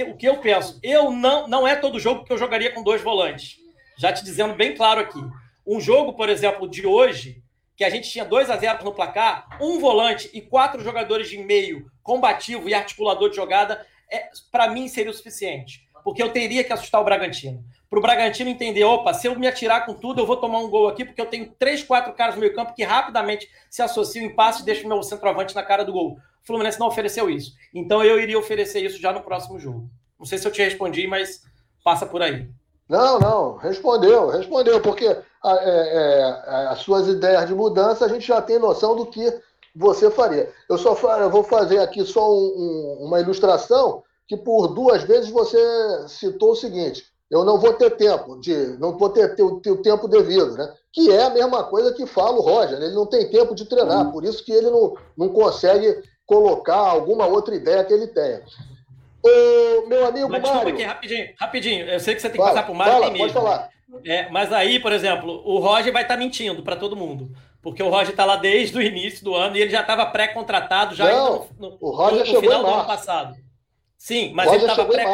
O 0.03 0.15
que 0.15 0.27
eu 0.27 0.38
penso, 0.38 0.80
eu 0.84 1.11
não, 1.11 1.47
não 1.47 1.68
é 1.68 1.76
todo 1.76 1.99
jogo 1.99 2.23
que 2.23 2.31
eu 2.31 2.38
jogaria 2.38 2.72
com 2.73 2.84
dois 2.84 3.01
volantes. 3.01 3.57
Já 3.97 4.14
te 4.14 4.23
dizendo 4.23 4.55
bem 4.55 4.76
claro 4.76 5.01
aqui. 5.01 5.19
Um 5.65 5.80
jogo, 5.80 6.14
por 6.14 6.30
exemplo, 6.30 6.69
de 6.69 6.85
hoje, 6.85 7.41
que 7.76 7.84
a 7.84 7.89
gente 7.89 8.09
tinha 8.09 8.26
2 8.26 8.49
a 8.49 8.57
0 8.57 8.84
no 8.84 8.93
placar, 8.93 9.47
um 9.61 9.80
volante 9.80 10.30
e 10.34 10.41
quatro 10.41 10.84
jogadores 10.84 11.30
de 11.30 11.38
meio 11.38 11.91
combativo 12.01 12.68
e 12.68 12.73
articulador 12.73 13.30
de 13.30 13.35
jogada, 13.35 13.85
é, 14.11 14.30
para 14.51 14.69
mim 14.69 14.88
seria 14.88 15.11
o 15.11 15.14
suficiente. 15.14 15.88
Porque 16.03 16.23
eu 16.23 16.31
teria 16.31 16.64
que 16.64 16.73
assustar 16.73 17.01
o 17.01 17.03
Bragantino. 17.03 17.64
Para 17.89 17.99
o 17.99 18.01
Bragantino 18.01 18.49
entender, 18.49 18.84
opa, 18.84 19.14
se 19.14 19.27
eu 19.27 19.39
me 19.39 19.47
atirar 19.47 19.85
com 19.85 19.93
tudo, 19.93 20.22
eu 20.22 20.26
vou 20.26 20.38
tomar 20.38 20.59
um 20.59 20.69
gol 20.69 20.89
aqui, 20.89 21.05
porque 21.05 21.22
eu 21.22 21.26
tenho 21.26 21.53
três, 21.57 21.84
quatro 21.84 22.14
caras 22.14 22.35
no 22.35 22.41
meio 22.41 22.53
campo 22.53 22.73
que 22.73 22.84
rapidamente 22.84 23.49
se 23.69 23.81
associam 23.81 24.26
em 24.26 24.35
passe 24.35 24.61
e 24.61 24.65
deixam 24.65 24.85
o 24.85 24.89
meu 24.89 25.03
centroavante 25.03 25.55
na 25.55 25.64
cara 25.64 25.85
do 25.85 25.93
gol. 25.93 26.18
Fluminense 26.43 26.80
não 26.80 26.88
ofereceu 26.88 27.30
isso. 27.30 27.53
Então 27.73 28.03
eu 28.03 28.19
iria 28.19 28.38
oferecer 28.38 28.84
isso 28.84 29.01
já 29.01 29.14
no 29.14 29.22
próximo 29.22 29.59
jogo. 29.59 29.89
Não 30.19 30.26
sei 30.26 30.38
se 30.38 30.47
eu 30.47 30.51
te 30.51 30.61
respondi, 30.61 31.07
mas 31.07 31.43
passa 31.84 32.05
por 32.05 32.22
aí. 32.22 32.49
Não, 32.89 33.19
não, 33.19 33.57
respondeu, 33.57 34.27
respondeu, 34.30 34.81
porque 34.81 35.05
é, 35.05 35.23
é, 35.45 36.23
as 36.69 36.80
suas 36.80 37.07
ideias 37.07 37.47
de 37.47 37.53
mudança 37.53 38.05
a 38.05 38.07
gente 38.07 38.26
já 38.26 38.41
tem 38.41 38.59
noção 38.59 38.95
do 38.95 39.05
que 39.05 39.41
você 39.76 40.09
faria. 40.09 40.51
Eu 40.69 40.77
só 40.77 40.95
eu 41.18 41.30
vou 41.30 41.43
fazer 41.43 41.80
aqui 41.80 42.03
só 42.05 42.31
um, 42.31 42.53
um, 43.01 43.05
uma 43.05 43.19
ilustração 43.19 44.03
que 44.26 44.35
por 44.35 44.69
duas 44.69 45.03
vezes 45.03 45.30
você 45.30 45.57
citou 46.07 46.51
o 46.51 46.55
seguinte: 46.55 47.03
eu 47.30 47.44
não 47.44 47.60
vou 47.60 47.74
ter 47.74 47.91
tempo 47.91 48.40
de, 48.40 48.78
não 48.80 48.98
vou 48.98 49.10
ter, 49.10 49.36
ter, 49.36 49.44
ter 49.62 49.72
o 49.72 49.82
tempo 49.82 50.08
devido, 50.08 50.56
né? 50.56 50.74
Que 50.94 51.12
é 51.12 51.24
a 51.24 51.30
mesma 51.30 51.64
coisa 51.66 51.94
que 51.94 52.06
fala 52.06 52.38
o 52.38 52.41
Roger, 52.41 52.80
né? 52.80 52.86
ele 52.86 52.95
não 52.95 53.06
tem 53.06 53.30
tempo 53.30 53.54
de 53.54 53.66
treinar, 53.66 54.06
uhum. 54.06 54.12
por 54.12 54.24
isso 54.24 54.44
que 54.44 54.52
ele 54.52 54.70
não, 54.70 54.95
não 55.18 55.30
consegue 55.30 56.02
colocar 56.26 56.78
alguma 56.78 57.26
outra 57.26 57.56
ideia 57.56 57.84
que 57.84 57.94
ele 57.94 58.08
tenha. 58.08 58.44
Ô, 59.24 59.88
meu 59.88 60.06
amigo 60.06 60.30
mas, 60.30 60.41
Mário... 60.41 60.74
Aqui, 60.74 60.84
rapidinho, 60.84 61.34
rapidinho. 61.38 61.86
Eu 61.86 61.99
sei 61.99 62.16
que 62.16 62.22
você 62.22 62.30
tem 62.30 62.40
que 62.40 62.45
fala, 62.45 62.54
passar 62.54 62.68
por 62.68 62.76
Mário 62.76 62.94
fala, 62.94 63.18
Pode 63.18 63.34
falar. 63.34 63.70
É, 64.06 64.30
mas 64.30 64.52
aí, 64.54 64.80
por 64.80 64.91
exemplo, 64.91 65.41
o 65.45 65.60
Roger 65.60 65.91
vai 65.91 66.04
estar 66.04 66.16
tá 66.16 66.20
mentindo 66.20 66.64
para 66.64 66.76
todo 66.76 66.95
mundo. 66.95 67.30
Porque 67.62 67.84
o 67.84 67.90
Roger 67.90 68.12
está 68.12 68.24
lá 68.24 68.38
desde 68.38 68.78
o 68.78 68.82
início 68.82 69.26
do 69.26 69.36
ano 69.36 69.58
e 69.58 69.62
ele 69.62 69.72
já 69.72 69.82
estava 69.82 70.06
pré-contratado 70.06 70.95
já 70.95 71.12
Não, 71.12 71.48
no, 71.58 71.70
no, 71.72 71.78
o 71.82 71.91
Roger 71.91 72.26
no, 72.26 72.34
no 72.34 72.40
final 72.40 72.64
do 72.64 72.70
ano 72.70 72.86
passado. 72.86 73.36
Sim, 73.98 74.32
mas 74.34 74.52
ele 74.54 74.66
estava 74.66 74.86
pré 74.86 75.06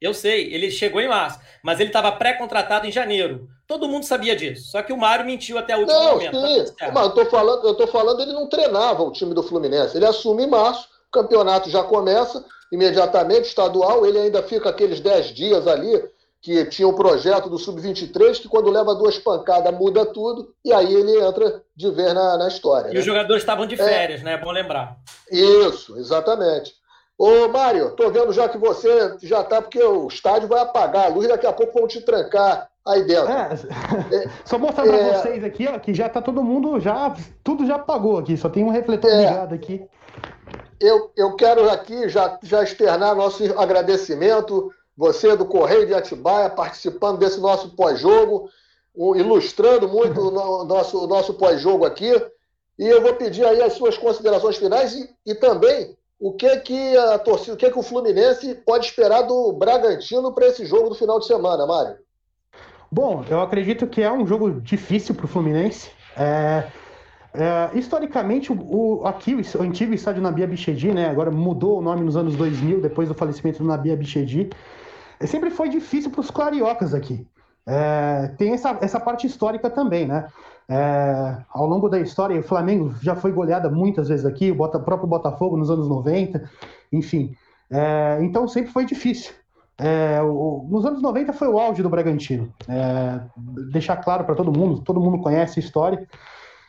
Eu 0.00 0.12
sei, 0.12 0.52
ele 0.52 0.70
chegou 0.70 1.00
em 1.00 1.08
março, 1.08 1.40
mas 1.62 1.80
ele 1.80 1.88
estava 1.88 2.12
pré-contratado 2.12 2.86
em 2.86 2.92
janeiro. 2.92 3.48
Todo 3.66 3.88
mundo 3.88 4.04
sabia 4.04 4.36
disso. 4.36 4.70
Só 4.70 4.82
que 4.82 4.92
o 4.92 4.96
Mário 4.96 5.24
mentiu 5.24 5.58
até 5.58 5.74
o 5.76 5.80
último 5.80 5.98
não, 5.98 6.12
momento. 6.12 6.40
Sim. 6.40 6.74
Tá 6.78 6.92
mas 6.92 7.04
eu 7.04 7.10
tô 7.10 7.26
falando, 7.26 7.66
eu 7.66 7.74
tô 7.74 7.86
falando, 7.86 8.20
ele 8.20 8.32
não 8.32 8.48
treinava 8.48 9.02
o 9.02 9.10
time 9.10 9.34
do 9.34 9.42
Fluminense. 9.42 9.96
Ele 9.96 10.06
assume 10.06 10.44
em 10.44 10.50
março, 10.50 10.88
o 11.08 11.10
campeonato 11.10 11.70
já 11.70 11.82
começa 11.82 12.44
imediatamente, 12.70 13.48
estadual, 13.48 14.04
ele 14.06 14.18
ainda 14.18 14.42
fica 14.42 14.68
aqueles 14.68 15.00
10 15.00 15.34
dias 15.34 15.66
ali, 15.66 16.02
que 16.42 16.64
tinha 16.66 16.86
o 16.86 16.92
um 16.92 16.94
projeto 16.94 17.48
do 17.48 17.58
Sub-23, 17.58 18.40
que 18.40 18.48
quando 18.48 18.70
leva 18.70 18.94
duas 18.94 19.18
pancadas 19.18 19.74
muda 19.74 20.04
tudo, 20.06 20.52
e 20.64 20.72
aí 20.72 20.94
ele 20.94 21.18
entra 21.20 21.62
de 21.74 21.90
vez 21.90 22.14
na, 22.14 22.36
na 22.36 22.48
história. 22.48 22.90
E 22.90 22.94
né? 22.94 23.00
os 23.00 23.04
jogadores 23.04 23.42
estavam 23.42 23.66
de 23.66 23.74
é. 23.74 23.78
férias, 23.78 24.20
é, 24.20 24.24
né? 24.24 24.32
É 24.34 24.38
bom 24.38 24.50
lembrar. 24.50 24.96
Isso, 25.30 25.98
exatamente. 25.98 26.74
Ô, 27.18 27.48
Mário, 27.48 27.92
tô 27.92 28.10
vendo 28.10 28.30
já 28.32 28.46
que 28.46 28.58
você 28.58 29.16
já 29.22 29.42
tá, 29.42 29.62
porque 29.62 29.82
o 29.82 30.06
estádio 30.06 30.48
vai 30.48 30.60
apagar 30.60 31.06
a 31.06 31.08
luz, 31.08 31.26
daqui 31.26 31.46
a 31.46 31.52
pouco 31.52 31.78
vão 31.78 31.88
te 31.88 32.02
trancar 32.02 32.68
aí 32.86 33.04
dentro. 33.04 33.32
É, 33.32 33.54
é, 34.12 34.30
só 34.44 34.58
mostrar 34.58 34.84
para 34.84 34.96
é, 34.96 35.14
vocês 35.14 35.42
aqui, 35.42 35.66
ó, 35.66 35.78
que 35.78 35.94
já 35.94 36.10
tá 36.10 36.20
todo 36.20 36.44
mundo, 36.44 36.78
já 36.78 37.14
tudo 37.42 37.66
já 37.66 37.76
apagou 37.76 38.18
aqui, 38.18 38.36
só 38.36 38.50
tem 38.50 38.62
um 38.62 38.68
refletor 38.70 39.10
é. 39.10 39.16
ligado 39.16 39.54
aqui. 39.54 39.82
Eu, 40.78 41.10
eu 41.16 41.34
quero 41.36 41.70
aqui 41.70 42.06
já, 42.06 42.38
já 42.42 42.62
externar 42.62 43.14
nosso 43.14 43.42
agradecimento, 43.58 44.70
você 44.94 45.34
do 45.34 45.46
Correio 45.46 45.86
de 45.86 45.94
Atibaia, 45.94 46.50
participando 46.50 47.18
desse 47.18 47.40
nosso 47.40 47.70
pós-jogo, 47.70 48.50
ilustrando 48.94 49.88
muito 49.88 50.20
o 50.20 50.64
nosso, 50.64 51.06
nosso 51.06 51.32
pós-jogo 51.32 51.86
aqui. 51.86 52.12
E 52.78 52.86
eu 52.86 53.00
vou 53.00 53.14
pedir 53.14 53.46
aí 53.46 53.62
as 53.62 53.72
suas 53.72 53.96
considerações 53.96 54.58
finais 54.58 54.92
e, 54.92 55.08
e 55.24 55.34
também 55.34 55.95
o 56.18 56.32
que 56.32 56.56
que 56.58 56.96
a 56.96 57.18
torcida, 57.18 57.54
o 57.54 57.56
que 57.56 57.70
que 57.70 57.78
o 57.78 57.82
Fluminense 57.82 58.54
pode 58.66 58.86
esperar 58.86 59.22
do 59.22 59.52
Bragantino 59.52 60.32
para 60.32 60.46
esse 60.46 60.64
jogo 60.64 60.88
do 60.88 60.94
final 60.94 61.18
de 61.18 61.26
semana, 61.26 61.66
Mário? 61.66 61.96
Bom, 62.90 63.24
eu 63.28 63.40
acredito 63.40 63.86
que 63.86 64.02
é 64.02 64.10
um 64.10 64.26
jogo 64.26 64.60
difícil 64.60 65.14
para 65.14 65.26
o 65.26 65.28
Fluminense. 65.28 65.90
É, 66.16 66.64
é, 67.34 67.78
historicamente, 67.78 68.50
o, 68.50 68.56
o, 68.56 69.06
aqui 69.06 69.34
o 69.34 69.62
antigo 69.62 69.92
estádio 69.92 70.22
Nabia 70.22 70.46
Bichedi, 70.46 70.92
né, 70.92 71.10
agora 71.10 71.30
mudou 71.30 71.78
o 71.78 71.82
nome 71.82 72.02
nos 72.02 72.16
anos 72.16 72.34
2000, 72.36 72.80
depois 72.80 73.08
do 73.08 73.14
falecimento 73.14 73.58
do 73.58 73.68
Nabia 73.68 73.96
Bichedi, 73.96 74.48
sempre 75.20 75.50
foi 75.50 75.68
difícil 75.68 76.10
para 76.10 76.20
os 76.20 76.30
cariocas 76.30 76.94
aqui. 76.94 77.26
É, 77.66 78.28
tem 78.38 78.54
essa, 78.54 78.78
essa 78.80 79.00
parte 79.00 79.26
histórica 79.26 79.68
também, 79.68 80.06
né? 80.06 80.28
É, 80.68 81.36
ao 81.48 81.66
longo 81.66 81.88
da 81.88 82.00
história, 82.00 82.38
o 82.38 82.42
Flamengo 82.42 82.94
já 83.00 83.14
foi 83.14 83.30
goleada 83.30 83.70
muitas 83.70 84.08
vezes 84.08 84.26
aqui, 84.26 84.50
o, 84.50 84.54
Bota, 84.54 84.78
próprio 84.80 85.08
Botafogo 85.08 85.56
nos 85.56 85.70
anos 85.70 85.88
90, 85.88 86.48
enfim. 86.92 87.34
É, 87.70 88.18
então 88.20 88.48
sempre 88.48 88.72
foi 88.72 88.84
difícil. 88.84 89.32
É, 89.78 90.20
o, 90.22 90.66
nos 90.68 90.84
anos 90.84 91.02
90 91.02 91.32
foi 91.32 91.48
o 91.48 91.58
auge 91.58 91.82
do 91.82 91.88
Bragantino. 91.88 92.52
É, 92.68 93.20
deixar 93.70 93.96
claro 93.98 94.24
para 94.24 94.34
todo 94.34 94.56
mundo, 94.56 94.80
todo 94.80 95.00
mundo 95.00 95.22
conhece 95.22 95.60
a 95.60 95.62
história. 95.62 96.06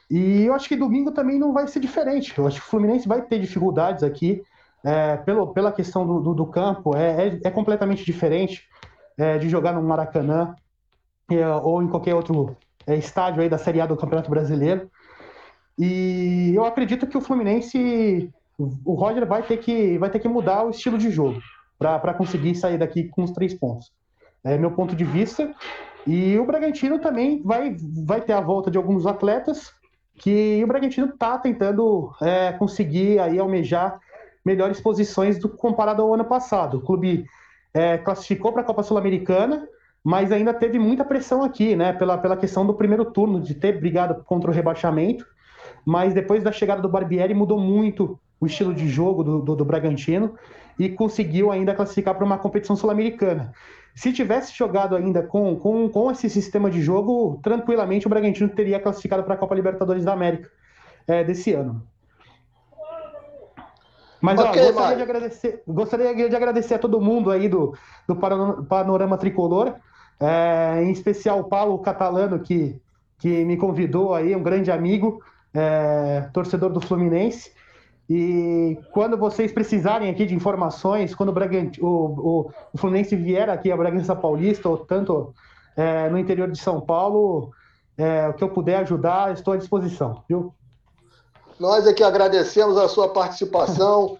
E 0.10 0.44
eu 0.44 0.53
acho 0.53 0.69
que 0.69 0.76
domingo 0.76 1.11
também 1.11 1.40
não 1.40 1.53
vai 1.53 1.68
ser 1.68 1.80
diferente. 1.80 2.38
Eu 2.38 2.48
acho 2.48 2.60
que 2.61 2.68
o 2.68 2.69
Fluminense 2.69 3.07
vai 3.07 3.22
ter 3.22 3.40
dificuldades 3.40 4.03
aqui, 4.03 4.44
é, 4.84 5.18
pelo, 5.18 5.48
pela 5.48 5.72
questão 5.72 6.06
do, 6.06 6.19
do, 6.19 6.34
do 6.34 6.45
campo, 6.45 6.95
é, 6.95 7.40
é, 7.44 7.52
completamente 7.52 8.06
diferente 8.06 8.68
de 9.41 9.49
jogar 9.49 9.74
no 9.74 9.82
Maracanã 9.82 10.53
ou 11.64 11.82
em 11.82 11.88
qualquer 11.88 12.14
outro 12.14 12.56
estádio 12.95 13.41
aí 13.41 13.49
da 13.49 13.57
Série 13.57 13.81
A 13.81 13.85
do 13.85 13.97
Campeonato 13.97 14.30
Brasileiro. 14.30 14.89
E 15.77 16.53
eu 16.55 16.65
acredito 16.65 17.07
que 17.07 17.18
o 17.18 17.22
Fluminense, 17.22 18.31
o 18.57 18.93
Roger 18.93 19.26
vai 19.26 19.43
ter 19.43 19.57
que, 19.57 19.97
vai 19.97 20.09
ter 20.09 20.19
que 20.19 20.27
mudar 20.27 20.64
o 20.64 20.69
estilo 20.69 20.97
de 20.97 21.11
jogo 21.11 21.39
para 21.77 22.14
conseguir 22.14 22.55
sair 22.55 22.77
daqui 22.77 23.09
com 23.09 23.23
os 23.23 23.31
três 23.31 23.53
pontos. 23.53 23.91
É 24.43 24.57
meu 24.57 24.72
ponto 24.72 24.95
de 24.95 25.03
vista. 25.03 25.53
E 26.05 26.38
o 26.39 26.45
Bragantino 26.45 26.99
também 26.99 27.41
vai, 27.43 27.76
vai 28.05 28.22
ter 28.22 28.34
a 28.34 28.41
volta 28.41 28.72
de 28.72 28.77
alguns 28.77 29.05
atletas 29.05 29.72
que 30.15 30.64
o 30.64 30.68
Bragantino 30.68 31.07
está 31.07 31.38
tentando 31.38 32.11
é, 32.22 32.53
conseguir 32.53 33.19
aí 33.19 33.38
almejar 33.38 33.99
melhores 34.43 34.80
posições 34.80 35.38
do 35.38 35.49
comparado 35.49 36.01
ao 36.01 36.14
ano 36.14 36.26
passado. 36.26 36.77
O 36.77 36.81
clube 36.81 37.26
é, 37.73 37.97
classificou 37.97 38.51
para 38.51 38.61
a 38.61 38.65
Copa 38.65 38.81
Sul-Americana, 38.81 39.68
mas 40.07 40.31
ainda 40.31 40.53
teve 40.53 40.79
muita 40.79 41.03
pressão 41.03 41.43
aqui, 41.43 41.75
né? 41.75 41.91
Pela, 41.91 42.17
pela 42.17 42.38
questão 42.38 42.65
do 42.65 42.73
primeiro 42.73 43.03
turno, 43.03 43.41
de 43.41 43.53
ter 43.53 43.77
brigado 43.77 44.23
contra 44.23 44.49
o 44.49 44.53
rebaixamento. 44.53 45.27
Mas 45.85 46.13
depois 46.13 46.41
da 46.41 46.49
chegada 46.49 46.81
do 46.81 46.88
Barbieri, 46.88 47.34
mudou 47.34 47.59
muito 47.59 48.17
o 48.39 48.45
estilo 48.45 48.73
de 48.73 48.88
jogo 48.88 49.21
do, 49.21 49.41
do, 49.41 49.53
do 49.57 49.65
Bragantino 49.65 50.35
e 50.79 50.88
conseguiu 50.88 51.51
ainda 51.51 51.75
classificar 51.75 52.15
para 52.15 52.23
uma 52.23 52.38
competição 52.38 52.73
sul-americana. 52.73 53.51
Se 53.93 54.13
tivesse 54.13 54.57
jogado 54.57 54.95
ainda 54.95 55.21
com, 55.23 55.57
com, 55.57 55.89
com 55.89 56.09
esse 56.09 56.29
sistema 56.29 56.71
de 56.71 56.81
jogo, 56.81 57.38
tranquilamente 57.43 58.07
o 58.07 58.09
Bragantino 58.09 58.47
teria 58.47 58.79
classificado 58.79 59.23
para 59.23 59.34
a 59.34 59.38
Copa 59.38 59.55
Libertadores 59.55 60.05
da 60.05 60.13
América 60.13 60.49
é, 61.05 61.21
desse 61.21 61.51
ano. 61.51 61.84
Mas 64.21 64.39
okay, 64.39 64.61
ó, 64.61 64.65
gostaria, 64.67 64.95
de 64.95 65.03
agradecer, 65.03 65.63
gostaria 65.67 66.29
de 66.29 66.35
agradecer 66.35 66.75
a 66.75 66.79
todo 66.79 67.01
mundo 67.01 67.29
aí 67.29 67.49
do, 67.49 67.73
do 68.07 68.15
Panorama 68.15 69.17
Tricolor, 69.17 69.75
é, 70.19 70.84
em 70.84 70.91
especial 70.91 71.39
o 71.39 71.44
Paulo 71.44 71.80
Catalano, 71.80 72.39
que, 72.39 72.80
que 73.18 73.45
me 73.45 73.57
convidou 73.57 74.14
aí, 74.14 74.35
um 74.35 74.44
grande 74.44 74.72
amigo, 74.72 75.22
é, 75.53 76.30
torcedor 76.34 76.72
do 76.72 76.81
Fluminense. 76.81 77.52
E 78.10 78.77
quando 78.91 79.18
vocês 79.18 79.52
precisarem 79.52 80.10
aqui 80.10 80.26
de 80.26 80.34
informações, 80.34 81.14
quando 81.14 81.30
o, 81.30 81.34
Bragant... 81.34 81.77
o, 81.80 81.88
o, 81.88 82.52
o 82.73 82.77
Fluminense 82.77 83.15
vier 83.15 83.49
aqui 83.49 83.72
a 83.72 83.77
Bragança 83.77 84.15
Paulista, 84.15 84.69
ou 84.69 84.77
tanto 84.77 85.34
é, 85.76 86.10
no 86.10 86.18
interior 86.18 86.49
de 86.49 86.57
São 86.57 86.80
Paulo, 86.80 87.52
é, 87.98 88.27
o 88.30 88.34
que 88.34 88.44
eu 88.44 88.49
puder 88.49 88.77
ajudar, 88.77 89.34
estou 89.34 89.53
à 89.53 89.57
disposição, 89.57 90.23
viu? 90.27 90.53
Nós 91.60 91.88
aqui 91.88 92.03
agradecemos 92.03 92.77
a 92.77 92.88
sua 92.88 93.10
participação, 93.10 94.18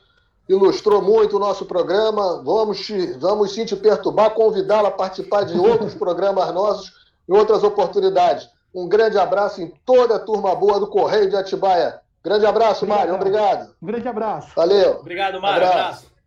ilustrou 0.48 1.02
muito 1.02 1.38
o 1.38 1.40
nosso 1.40 1.66
programa. 1.66 2.42
Vamos, 2.44 2.86
te, 2.86 3.14
vamos 3.14 3.54
sim 3.54 3.66
te 3.66 3.76
perturbar, 3.76 4.32
convidá-la 4.32 4.90
a 4.90 4.92
participar 4.92 5.44
de 5.44 5.58
outros 5.58 5.94
programas 5.96 6.54
nossos 6.54 6.92
e 7.28 7.34
outras 7.34 7.64
oportunidades. 7.64 8.50
Um 8.74 8.88
grande 8.88 9.18
abraço 9.18 9.62
em 9.62 9.74
toda 9.86 10.16
a 10.16 10.20
turma 10.20 10.56
boa 10.56 10.80
do 10.80 10.88
Correio 10.88 11.30
de 11.30 11.36
Atibaia. 11.36 12.00
Grande 12.24 12.46
abraço, 12.46 12.84
obrigado. 12.84 13.00
Mário. 13.00 13.16
Obrigado. 13.16 13.76
Um 13.82 13.86
grande 13.88 14.08
abraço. 14.08 14.52
Valeu. 14.56 15.00
Obrigado, 15.00 15.42
Mário. 15.42 15.68
Abraço. 15.68 15.80
abraço. 15.80 16.18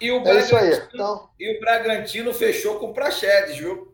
E 0.00 0.12
o, 0.12 0.26
é 0.26 0.38
isso 0.38 0.56
aí. 0.56 0.80
Então... 0.94 1.28
e 1.38 1.56
o 1.56 1.60
Bragantino 1.60 2.32
fechou 2.32 2.78
com 2.78 2.90
o 2.90 2.94
Praxedes, 2.94 3.56
viu? 3.56 3.92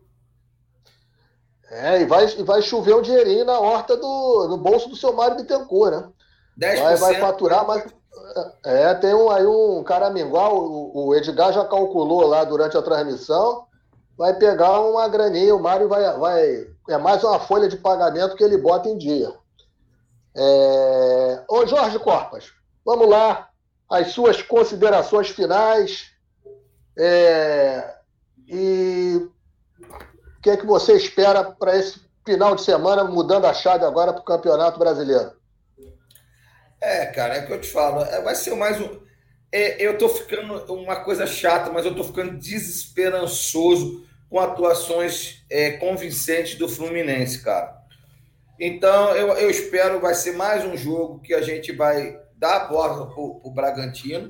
É, 1.69 2.01
e 2.01 2.05
vai, 2.05 2.25
e 2.25 2.43
vai 2.43 2.61
chover 2.61 2.95
um 2.95 3.01
dinheirinho 3.01 3.45
na 3.45 3.59
horta 3.59 3.97
do 3.97 4.47
no 4.47 4.57
bolso 4.57 4.87
do 4.87 4.95
seu 4.95 5.13
Mário 5.13 5.37
Bittencourt, 5.37 5.93
né? 5.93 6.09
10%. 6.59 6.81
Vai, 6.81 6.97
vai 6.97 7.15
faturar, 7.15 7.65
mas. 7.65 7.83
É, 8.65 8.93
tem 8.95 9.13
um, 9.13 9.29
aí 9.29 9.45
um 9.45 9.81
caramingual, 9.83 10.57
o, 10.57 11.07
o 11.07 11.15
Edgar 11.15 11.53
já 11.53 11.63
calculou 11.63 12.27
lá 12.27 12.43
durante 12.43 12.77
a 12.77 12.81
transmissão. 12.81 13.65
Vai 14.17 14.33
pegar 14.33 14.81
uma 14.81 15.07
graninha, 15.07 15.55
o 15.55 15.61
Mário 15.61 15.87
vai, 15.87 16.17
vai. 16.17 16.67
É 16.89 16.97
mais 16.97 17.23
uma 17.23 17.39
folha 17.39 17.67
de 17.67 17.77
pagamento 17.77 18.35
que 18.35 18.43
ele 18.43 18.57
bota 18.57 18.89
em 18.89 18.97
dia. 18.97 19.33
É... 20.35 21.43
Ô 21.49 21.65
Jorge 21.65 21.97
Corpas, 21.99 22.51
vamos 22.85 23.09
lá. 23.09 23.49
As 23.89 24.11
suas 24.11 24.41
considerações 24.41 25.29
finais. 25.29 26.11
É... 26.97 27.95
E 28.47 29.29
o 29.79 30.41
que 30.41 30.49
é 30.49 30.57
que 30.57 30.65
você 30.65 30.93
espera 30.93 31.43
para 31.43 31.75
esse 31.77 32.01
final 32.25 32.55
de 32.55 32.63
semana, 32.63 33.03
mudando 33.03 33.45
a 33.45 33.53
chave 33.53 33.85
agora 33.85 34.11
para 34.11 34.21
o 34.21 34.25
Campeonato 34.25 34.79
Brasileiro? 34.79 35.31
É, 36.85 37.07
cara, 37.07 37.37
é 37.37 37.43
o 37.43 37.47
que 37.47 37.53
eu 37.53 37.59
te 37.61 37.67
falo. 37.67 38.03
É, 38.03 38.21
vai 38.21 38.35
ser 38.35 38.53
mais 38.53 38.79
um. 38.79 38.99
É, 39.51 39.83
eu 39.83 39.97
tô 39.97 40.07
ficando 40.07 40.53
uma 40.71 40.97
coisa 40.97 41.25
chata, 41.25 41.71
mas 41.71 41.83
eu 41.83 41.95
tô 41.95 42.03
ficando 42.03 42.37
desesperançoso 42.37 44.05
com 44.29 44.39
atuações 44.39 45.43
é, 45.49 45.71
convincentes 45.71 46.59
do 46.59 46.69
Fluminense, 46.69 47.41
cara. 47.41 47.75
Então, 48.59 49.15
eu, 49.15 49.29
eu 49.29 49.49
espero 49.49 49.99
vai 49.99 50.13
ser 50.13 50.33
mais 50.33 50.63
um 50.63 50.77
jogo 50.77 51.21
que 51.21 51.33
a 51.33 51.41
gente 51.41 51.71
vai 51.71 52.19
dar 52.37 52.55
a 52.55 52.65
bola 52.65 53.07
para 53.07 53.19
o 53.19 53.51
Bragantino, 53.51 54.29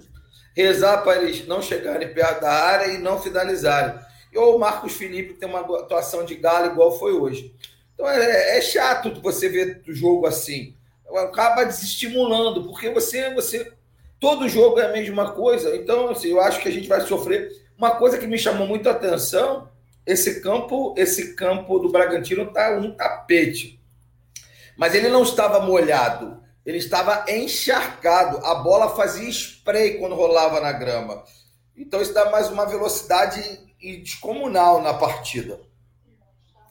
rezar 0.55 0.99
para 0.99 1.21
eles 1.21 1.45
não 1.45 1.61
chegarem 1.61 2.13
perto 2.13 2.39
da 2.39 2.51
área 2.51 2.93
e 2.93 2.97
não 2.97 3.21
finalizarem. 3.21 3.99
E 4.31 4.37
o 4.37 4.57
Marcos 4.57 4.93
Felipe 4.93 5.33
tem 5.33 5.49
uma 5.49 5.59
atuação 5.59 6.23
de 6.23 6.35
galo 6.35 6.71
igual 6.71 6.97
foi 6.97 7.11
hoje. 7.11 7.53
Então, 7.93 8.07
é, 8.07 8.57
é 8.57 8.61
chato 8.61 9.19
você 9.21 9.49
ver 9.49 9.81
o 9.85 9.93
jogo 9.93 10.25
assim. 10.25 10.74
Acaba 11.17 11.63
desestimulando, 11.63 12.63
porque 12.63 12.89
você, 12.89 13.33
você. 13.33 13.71
Todo 14.19 14.49
jogo 14.49 14.79
é 14.79 14.87
a 14.87 14.91
mesma 14.91 15.31
coisa. 15.31 15.75
Então, 15.75 16.09
assim, 16.09 16.29
eu 16.29 16.41
acho 16.41 16.59
que 16.61 16.67
a 16.67 16.71
gente 16.71 16.87
vai 16.87 17.01
sofrer. 17.01 17.51
Uma 17.77 17.91
coisa 17.91 18.17
que 18.17 18.25
me 18.25 18.37
chamou 18.37 18.67
muito 18.67 18.87
a 18.87 18.93
atenção: 18.93 19.69
esse 20.05 20.41
campo, 20.41 20.93
esse 20.97 21.35
campo 21.35 21.79
do 21.79 21.91
Bragantino 21.91 22.51
tá 22.51 22.71
um 22.77 22.91
tapete. 22.91 23.79
Mas 24.77 24.93
ele 24.93 25.09
não 25.09 25.23
estava 25.23 25.59
molhado, 25.61 26.41
ele 26.65 26.77
estava 26.77 27.25
encharcado. 27.29 28.45
A 28.45 28.55
bola 28.55 28.95
fazia 28.95 29.29
spray 29.29 29.97
quando 29.97 30.15
rolava 30.15 30.59
na 30.59 30.71
grama. 30.71 31.23
Então 31.77 32.01
isso 32.01 32.13
dá 32.13 32.29
mais 32.29 32.49
uma 32.49 32.65
velocidade 32.65 33.41
descomunal 33.79 34.81
na 34.81 34.93
partida. 34.93 35.59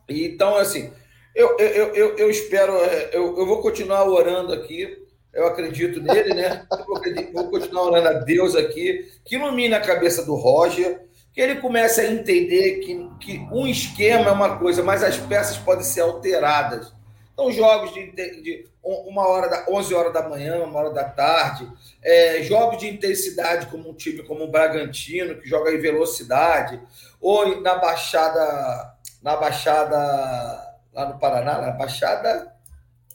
Então, 0.08 0.56
assim, 0.56 0.92
eu, 1.34 1.56
eu, 1.58 1.94
eu, 1.94 2.16
eu 2.16 2.30
espero, 2.30 2.72
é, 2.76 3.10
eu, 3.12 3.36
eu 3.36 3.46
vou 3.46 3.60
continuar 3.60 4.04
orando 4.04 4.52
aqui. 4.52 5.02
Eu 5.32 5.46
acredito 5.46 6.00
nele, 6.00 6.32
né? 6.32 6.64
Eu 6.70 7.32
vou 7.32 7.50
continuar 7.50 7.82
orando 7.82 8.08
a 8.08 8.12
Deus 8.12 8.54
aqui, 8.54 9.10
que 9.24 9.34
ilumine 9.34 9.74
a 9.74 9.80
cabeça 9.80 10.24
do 10.24 10.36
Roger, 10.36 11.00
que 11.32 11.40
ele 11.40 11.56
comece 11.56 12.00
a 12.00 12.06
entender 12.06 12.78
que, 12.78 13.10
que 13.18 13.38
um 13.50 13.66
esquema 13.66 14.28
é 14.28 14.32
uma 14.32 14.56
coisa, 14.58 14.84
mas 14.84 15.02
as 15.02 15.16
peças 15.16 15.56
podem 15.56 15.82
ser 15.82 16.02
alteradas. 16.02 16.92
Então, 17.32 17.50
jogos 17.50 17.92
de, 17.92 18.12
de 18.12 18.68
uma 18.80 19.26
hora 19.26 19.48
da 19.48 19.66
11 19.68 19.92
horas 19.92 20.12
da 20.12 20.28
manhã, 20.28 20.62
uma 20.62 20.78
hora 20.78 20.90
da 20.90 21.02
tarde, 21.02 21.68
é, 22.00 22.40
jogos 22.44 22.78
de 22.78 22.88
intensidade 22.88 23.66
como 23.66 23.90
um 23.90 23.94
time 23.94 24.22
como 24.22 24.44
o 24.44 24.50
Bragantino 24.50 25.40
que 25.40 25.48
joga 25.48 25.72
em 25.72 25.80
velocidade, 25.80 26.80
ou 27.20 27.60
na 27.60 27.74
Baixada, 27.74 28.94
na 29.20 29.34
Baixada 29.34 30.73
lá 30.94 31.06
no 31.06 31.18
Paraná, 31.18 31.60
na 31.60 31.72
Baixada, 31.72 32.54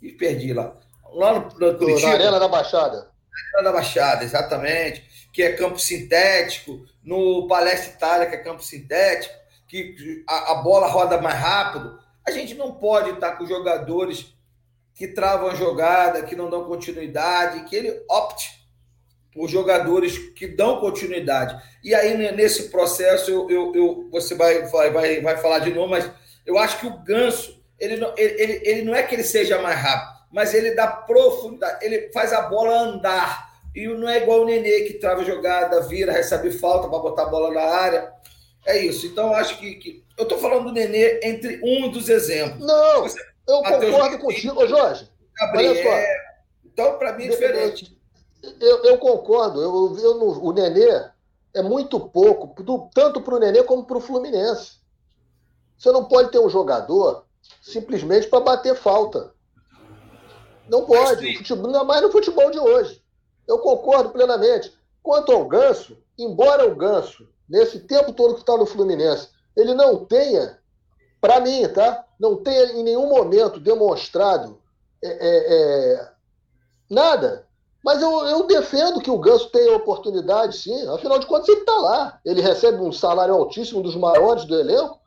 e 0.02 0.12
perdi 0.12 0.54
lá. 0.54 0.76
Lá 1.14 1.34
no, 1.34 1.40
no 1.48 1.78
Curitiba. 1.78 2.10
Na 2.10 2.14
Arena 2.14 2.40
da 2.40 2.48
Baixada. 2.48 2.98
Na 2.98 3.58
Arena 3.58 3.64
da 3.64 3.72
Baixada, 3.72 4.24
exatamente, 4.24 5.30
que 5.34 5.42
é 5.42 5.54
campo 5.54 5.80
sintético, 5.80 6.86
no 7.04 7.48
Palestra 7.48 7.94
Itália, 7.94 8.28
que 8.28 8.36
é 8.36 8.44
campo 8.44 8.64
sintético, 8.64 9.34
que 9.68 10.24
a, 10.28 10.54
a 10.54 10.56
bola 10.56 10.88
roda 10.88 11.22
mais 11.22 11.40
rápido. 11.40 11.98
A 12.28 12.32
gente 12.32 12.54
não 12.56 12.74
pode 12.74 13.12
estar 13.12 13.38
com 13.38 13.46
jogadores 13.46 14.34
que 14.94 15.08
travam 15.08 15.50
a 15.50 15.56
jogada, 15.56 16.24
que 16.24 16.36
não 16.36 16.50
dão 16.50 16.66
continuidade, 16.66 17.64
que 17.64 17.76
ele 17.76 18.04
opte 18.10 18.60
por 19.34 19.48
jogadores 19.48 20.18
que 20.34 20.48
dão 20.48 20.80
continuidade. 20.80 21.58
E 21.84 21.96
aí, 21.96 22.18
nesse 22.34 22.70
processo, 22.70 23.32
eu, 23.32 23.50
eu, 23.50 23.76
eu 23.76 24.10
você 24.12 24.36
vai, 24.36 24.64
vai, 24.68 25.22
vai 25.22 25.38
falar 25.38 25.60
de 25.60 25.74
novo, 25.74 25.92
mas 25.92 26.12
eu 26.46 26.58
acho 26.58 26.80
que 26.80 26.88
o 26.88 26.98
Ganso, 27.00 27.59
ele 27.80 27.98
não, 27.98 28.14
ele, 28.18 28.42
ele, 28.42 28.62
ele 28.64 28.82
não 28.84 28.96
é 28.96 29.04
que 29.04 29.16
ele 29.16 29.24
seja 29.24 29.62
mais 29.62 29.80
rápido, 29.80 30.20
mas 30.32 30.54
ele 30.54 30.72
dá 30.72 30.88
profundidade, 30.88 31.86
ele 31.86 32.12
faz 32.12 32.34
a 32.34 32.44
bola 32.44 32.82
andar. 32.82 33.50
E 33.76 33.88
não 33.88 34.10
é 34.10 34.22
igual 34.22 34.42
o 34.42 34.46
Nenê 34.46 34.82
que 34.82 34.96
trava 34.96 35.22
a 35.22 35.26
jogada, 35.26 35.82
vira, 35.82 36.12
recebe 36.12 36.52
falta 36.52 36.90
para 36.90 37.00
botar 37.00 37.24
a 37.24 37.30
bola 37.30 37.54
na 37.54 37.62
área. 37.62 38.12
É 38.66 38.78
isso. 38.78 39.06
Então, 39.06 39.34
acho 39.34 39.58
que, 39.60 39.76
que 39.76 40.04
eu 40.18 40.24
estou 40.24 40.38
falando 40.38 40.66
do 40.66 40.72
Nenê 40.72 41.20
entre 41.24 41.62
um 41.64 41.90
dos 41.90 42.10
exemplos. 42.10 42.66
Não, 42.66 43.04
Você, 43.04 43.20
eu 43.48 43.62
Mateus 43.62 43.92
concordo 43.92 44.20
contigo, 44.20 44.68
Jorge. 44.68 45.10
Gabriel, 45.38 45.72
olha 45.72 45.84
só. 45.84 46.14
Então, 46.66 46.98
para 46.98 47.14
mim 47.14 47.26
é 47.26 47.30
diferente. 47.30 47.98
Eu, 48.60 48.84
eu 48.86 48.98
concordo. 48.98 49.62
Eu, 49.62 49.98
eu, 50.00 50.44
o 50.44 50.52
Nenê 50.52 51.10
é 51.54 51.62
muito 51.62 52.00
pouco, 52.00 52.54
tanto 52.94 53.22
para 53.22 53.36
o 53.36 53.40
Nenê 53.40 53.64
como 53.64 53.86
para 53.86 53.98
o 53.98 54.02
Fluminense. 54.02 54.80
Você 55.78 55.92
não 55.92 56.06
pode 56.06 56.32
ter 56.32 56.40
um 56.40 56.50
jogador 56.50 57.26
simplesmente 57.62 58.28
para 58.28 58.40
bater 58.40 58.76
falta. 58.76 59.34
Não 60.68 60.86
pode. 60.86 61.38
Futebol, 61.38 61.66
ainda 61.68 61.84
mais 61.84 62.02
no 62.02 62.12
futebol 62.12 62.52
de 62.52 62.60
hoje. 62.60 63.02
Eu 63.48 63.60
concordo 63.60 64.12
plenamente. 64.12 64.72
Quanto 65.02 65.32
ao 65.32 65.46
Ganso, 65.46 65.98
embora 66.18 66.68
o 66.70 66.76
Ganso, 66.76 67.28
nesse 67.50 67.80
tempo 67.80 68.14
todo 68.14 68.36
que 68.36 68.42
está 68.42 68.56
no 68.56 68.66
Fluminense, 68.66 69.30
ele 69.56 69.74
não 69.74 70.06
tenha, 70.06 70.60
para 71.20 71.40
mim, 71.40 71.68
tá? 71.70 72.06
Não 72.20 72.36
tenha 72.36 72.74
em 72.74 72.84
nenhum 72.84 73.08
momento 73.08 73.60
demonstrado 73.60 74.62
é, 75.02 75.08
é, 75.08 75.94
é, 75.94 76.12
nada. 76.90 77.48
Mas 77.84 78.02
eu, 78.02 78.12
eu, 78.28 78.46
defendo 78.46 79.02
que 79.02 79.10
o 79.10 79.18
Ganso 79.18 79.50
tenha 79.50 79.76
oportunidade, 79.76 80.58
sim. 80.58 80.88
Afinal 80.90 81.18
de 81.18 81.26
contas, 81.26 81.48
ele 81.48 81.62
está 81.62 81.74
lá. 81.78 82.20
Ele 82.26 82.42
recebe 82.42 82.78
um 82.82 82.92
salário 82.92 83.34
altíssimo, 83.34 83.80
um 83.80 83.84
dos 83.84 83.96
maiores 83.96 84.46
do 84.46 84.60
elenco. 84.60 84.99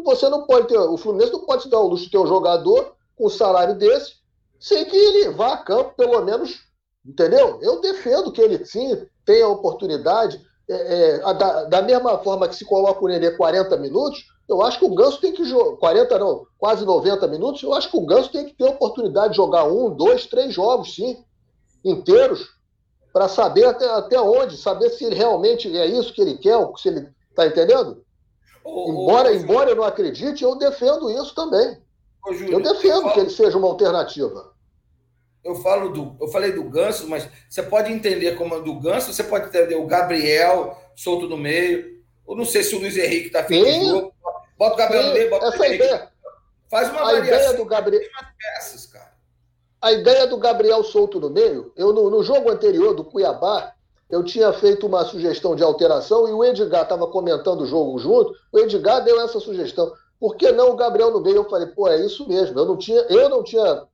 E 0.00 0.02
você 0.02 0.28
não 0.28 0.46
pode 0.46 0.66
ter. 0.68 0.78
O 0.78 0.96
Fluminense 0.96 1.32
não 1.32 1.44
pode 1.44 1.64
se 1.64 1.68
dar 1.68 1.78
o 1.78 1.88
luxo 1.88 2.04
de 2.04 2.10
ter 2.10 2.18
um 2.18 2.26
jogador 2.26 2.94
com 3.16 3.26
um 3.26 3.30
salário 3.30 3.76
desse, 3.76 4.14
sem 4.58 4.84
que 4.86 4.96
ele 4.96 5.30
vá 5.30 5.52
a 5.52 5.58
campo, 5.58 5.94
pelo 5.96 6.20
menos. 6.22 6.58
Entendeu? 7.06 7.58
Eu 7.62 7.80
defendo 7.80 8.32
que 8.32 8.40
ele 8.40 8.64
sim 8.64 9.06
tenha 9.24 9.46
oportunidade 9.48 10.40
é, 10.68 11.16
é, 11.16 11.34
da, 11.34 11.64
da, 11.64 11.82
mesma 11.82 12.18
forma 12.18 12.48
que 12.48 12.54
se 12.54 12.64
coloca 12.64 13.04
o 13.04 13.08
Nenê 13.08 13.32
40 13.32 13.76
minutos, 13.78 14.24
Eu 14.48 14.62
acho 14.62 14.78
que 14.78 14.84
o 14.84 14.94
Ganso 14.94 15.20
tem 15.20 15.32
que 15.32 15.44
jogar 15.44 15.76
40, 15.76 16.18
não, 16.18 16.46
quase 16.58 16.84
90 16.84 17.26
minutos. 17.28 17.62
Eu 17.62 17.72
acho 17.74 17.90
que 17.90 17.96
o 17.96 18.06
Ganso 18.06 18.32
tem 18.32 18.46
que 18.46 18.54
ter 18.54 18.66
a 18.66 18.70
oportunidade 18.70 19.30
de 19.30 19.36
jogar 19.36 19.64
um, 19.64 19.90
dois, 19.90 20.26
três 20.26 20.52
jogos, 20.52 20.94
sim, 20.94 21.24
inteiros, 21.84 22.48
para 23.12 23.28
saber 23.28 23.64
até, 23.64 23.88
até 23.90 24.20
onde, 24.20 24.56
saber 24.56 24.90
se 24.90 25.04
ele 25.04 25.14
realmente 25.14 25.76
é 25.76 25.86
isso 25.86 26.12
que 26.12 26.20
ele 26.20 26.38
quer, 26.38 26.56
se 26.76 26.88
ele. 26.88 27.08
Tá 27.34 27.46
entendendo? 27.46 28.02
Embora, 28.66 29.34
embora 29.34 29.70
eu 29.70 29.76
não 29.76 29.84
acredite, 29.84 30.44
eu 30.44 30.56
defendo 30.56 31.10
isso 31.10 31.34
também. 31.34 31.78
Ô, 32.26 32.32
Júlio, 32.32 32.54
eu 32.54 32.60
defendo 32.60 32.96
eu 32.96 33.02
falo, 33.02 33.14
que 33.14 33.20
ele 33.20 33.30
seja 33.30 33.58
uma 33.58 33.68
alternativa. 33.68 34.52
Eu 35.42 35.54
falo 35.56 35.88
do, 35.88 36.16
eu 36.20 36.28
falei 36.28 36.52
do 36.52 36.64
Ganso, 36.64 37.08
mas 37.08 37.28
você 37.48 37.62
pode 37.62 37.92
entender 37.92 38.36
como 38.36 38.60
do 38.60 38.78
Ganso, 38.78 39.12
você 39.12 39.24
pode 39.24 39.46
entender 39.46 39.76
o 39.76 39.86
Gabriel 39.86 40.76
solto 40.94 41.26
no 41.28 41.36
meio. 41.36 42.00
Eu 42.28 42.36
não 42.36 42.44
sei 42.44 42.62
se 42.62 42.74
o 42.74 42.78
Luiz 42.78 42.96
Henrique 42.96 43.28
está 43.28 43.42
feito 43.44 43.64
de 43.64 43.86
jogo. 43.86 44.12
Bota 44.56 44.74
o 44.74 44.76
Gabriel 44.76 45.06
no 45.06 45.12
meio, 45.14 45.30
bota 45.30 45.46
essa 45.46 45.58
o 45.58 45.64
Henrique. 45.64 45.84
Ideia, 45.84 46.10
Faz 46.70 46.88
uma 46.90 47.08
a 47.08 47.14
ideia 47.18 47.54
do 47.54 47.64
Gabriel. 47.64 48.02
Peças, 48.38 48.86
cara. 48.86 49.10
A 49.82 49.92
ideia 49.92 50.26
do 50.26 50.36
Gabriel 50.36 50.84
solto 50.84 51.18
no 51.18 51.30
meio, 51.30 51.72
eu 51.74 51.92
no, 51.92 52.10
no 52.10 52.22
jogo 52.22 52.50
anterior 52.50 52.94
do 52.94 53.02
Cuiabá, 53.02 53.74
eu 54.10 54.24
tinha 54.24 54.52
feito 54.52 54.86
uma 54.86 55.04
sugestão 55.04 55.54
de 55.54 55.62
alteração 55.62 56.28
e 56.28 56.32
o 56.32 56.44
Edgar 56.44 56.82
estava 56.82 57.06
comentando 57.06 57.60
o 57.60 57.66
jogo 57.66 57.98
junto. 57.98 58.34
O 58.52 58.58
Edgar 58.58 59.04
deu 59.04 59.20
essa 59.20 59.38
sugestão. 59.38 59.92
Por 60.18 60.36
que 60.36 60.50
não 60.50 60.70
o 60.70 60.76
Gabriel 60.76 61.12
no 61.12 61.20
meio? 61.20 61.36
Eu 61.36 61.48
falei, 61.48 61.68
pô, 61.68 61.86
é 61.86 62.04
isso 62.04 62.28
mesmo. 62.28 62.58
Eu 62.58 62.66
não 62.66 62.76
tinha, 62.76 63.00
eu 63.02 63.28
não 63.28 63.44
tinha 63.44 63.84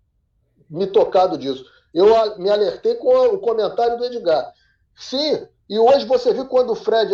me 0.70 0.86
tocado 0.86 1.36
disso. 1.36 1.64
Eu 1.93 2.06
me 2.38 2.48
alertei 2.48 2.94
com 2.94 3.14
o 3.26 3.38
comentário 3.38 3.98
do 3.98 4.05
Edgar. 4.06 4.52
Sim, 4.97 5.47
e 5.68 5.78
hoje 5.78 6.06
você 6.06 6.32
viu 6.32 6.47
quando 6.47 6.70
o 6.70 6.74
Fred, 6.74 7.12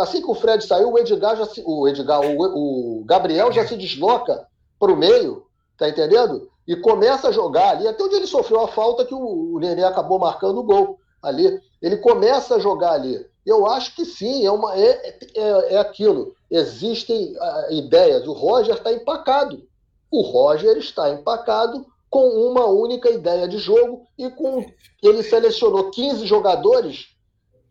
assim 0.00 0.22
que 0.22 0.30
o 0.30 0.34
Fred 0.34 0.64
saiu, 0.64 0.90
o 0.90 0.98
Edgar 0.98 1.36
já 1.36 1.44
se, 1.44 1.62
o 1.66 1.86
Edgar, 1.86 2.20
o, 2.20 3.00
o 3.00 3.04
Gabriel 3.04 3.52
já 3.52 3.66
se 3.66 3.76
desloca 3.76 4.46
para 4.78 4.90
o 4.90 4.96
meio, 4.96 5.44
tá 5.76 5.88
entendendo? 5.88 6.48
E 6.66 6.76
começa 6.76 7.28
a 7.28 7.32
jogar 7.32 7.70
ali, 7.70 7.86
até 7.86 8.02
onde 8.02 8.16
ele 8.16 8.26
sofreu 8.26 8.62
a 8.62 8.68
falta 8.68 9.04
que 9.04 9.14
o, 9.14 9.54
o 9.54 9.58
Nenê 9.58 9.84
acabou 9.84 10.18
marcando 10.18 10.60
o 10.60 10.62
gol 10.62 10.98
ali. 11.22 11.60
Ele 11.80 11.96
começa 11.98 12.56
a 12.56 12.58
jogar 12.58 12.92
ali. 12.92 13.24
Eu 13.44 13.66
acho 13.66 13.94
que 13.94 14.04
sim, 14.04 14.44
é, 14.44 14.50
uma, 14.50 14.76
é, 14.76 15.18
é, 15.34 15.74
é 15.74 15.78
aquilo. 15.78 16.34
Existem 16.50 17.34
uh, 17.34 17.72
ideias. 17.72 18.26
O 18.26 18.32
Roger 18.32 18.74
está 18.74 18.92
empacado. 18.92 19.66
O 20.10 20.22
Roger 20.22 20.76
está 20.76 21.10
empacado 21.10 21.86
com 22.10 22.26
uma 22.28 22.66
única 22.66 23.10
ideia 23.10 23.46
de 23.46 23.58
jogo 23.58 24.06
e 24.18 24.30
com 24.30 24.64
ele 25.02 25.22
selecionou 25.22 25.90
15 25.90 26.26
jogadores 26.26 27.08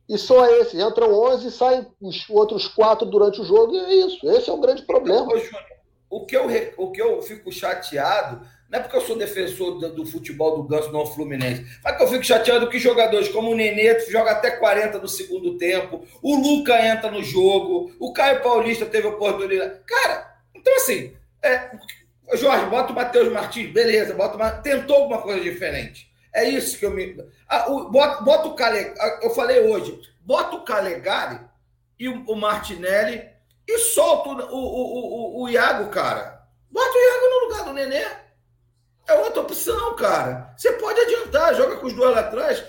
e 0.07 0.18
só 0.18 0.45
esse. 0.45 0.82
Entram 0.82 1.14
11 1.14 1.48
e 1.48 1.52
saem 1.52 1.88
os 2.02 2.30
outros 2.30 2.68
quatro 2.68 3.06
durante 3.06 3.41
o 3.41 3.45
jogo 3.45 3.74
e 3.74 3.80
é 3.80 3.95
isso. 4.07 4.30
Esse 4.30 4.49
é 4.49 4.53
o 4.53 4.60
grande 4.60 4.84
problema. 4.84 5.28
O 6.10 6.26
que 6.26 6.38
eu, 6.38 6.45
o 6.78 6.91
que 6.91 7.02
eu 7.02 7.22
fico 7.22 7.52
chateado 7.52 8.48
não 8.69 8.80
é 8.80 8.81
porque 8.81 8.98
eu 8.98 9.02
sou 9.02 9.18
defensor 9.18 9.80
do, 9.80 9.94
do 9.94 10.06
futebol 10.06 10.57
do 10.57 10.64
Ganso 10.64 10.91
no 10.91 11.06
Fluminense. 11.06 11.65
Mas 11.84 11.95
que 11.95 12.03
eu 12.03 12.07
fico 12.07 12.23
chateado 12.23 12.69
que 12.69 12.80
jogadores 12.80 13.30
como 13.30 13.52
o 13.52 13.56
Nenê 13.56 13.99
joga 14.10 14.31
até 14.31 14.52
40 14.52 14.99
no 14.99 15.07
segundo 15.07 15.57
tempo, 15.57 16.06
o 16.22 16.35
Luca 16.35 16.85
entra 16.85 17.10
no 17.10 17.23
jogo, 17.23 17.95
o 17.99 18.11
Caio 18.11 18.41
Paulista 18.41 18.85
teve 18.85 19.07
oportunidade. 19.07 19.80
Cara, 19.85 20.35
então 20.53 20.76
assim, 20.76 21.14
é, 21.41 21.72
Jorge, 22.34 22.65
bota 22.65 22.91
o 22.91 22.95
Matheus 22.95 23.31
Martins, 23.31 23.72
beleza, 23.72 24.14
bota 24.14 24.35
o 24.35 24.61
tentou 24.61 24.98
alguma 24.98 25.22
coisa 25.22 25.39
diferente. 25.39 26.11
É 26.34 26.48
isso 26.48 26.77
que 26.77 26.85
eu 26.85 26.91
me. 26.91 27.15
Ah, 27.48 27.72
o, 27.72 27.89
bota, 27.89 28.22
bota 28.22 28.48
o 28.49 28.56
Calegari, 28.56 29.23
eu 29.23 29.30
falei 29.30 29.61
hoje, 29.61 29.99
bota 30.19 30.57
o 30.57 30.64
Calegari 30.64 31.39
e 31.98 32.10
o, 32.10 32.23
o 32.27 32.35
Martinelli 32.35 33.27
e 33.68 33.80
solta 33.80 34.30
o, 34.30 34.56
o, 34.56 35.39
o, 35.39 35.44
o, 35.44 35.49
Iago, 35.49 35.89
cara. 35.89 36.45
Bota 36.69 36.91
o 36.91 37.02
Iago 37.02 37.26
no 37.26 37.48
lugar 37.48 37.65
do 37.65 37.73
Nenê. 37.73 38.27
É 39.08 39.14
outra 39.14 39.42
opção, 39.42 39.96
cara. 39.96 40.54
Você 40.58 40.74
pode 40.74 41.00
adiantar, 41.00 41.56
joga 41.56 41.78
com 41.78 41.88
os 41.88 41.94
dois 41.94 42.14
lá 42.14 42.22
atrás, 42.22 42.64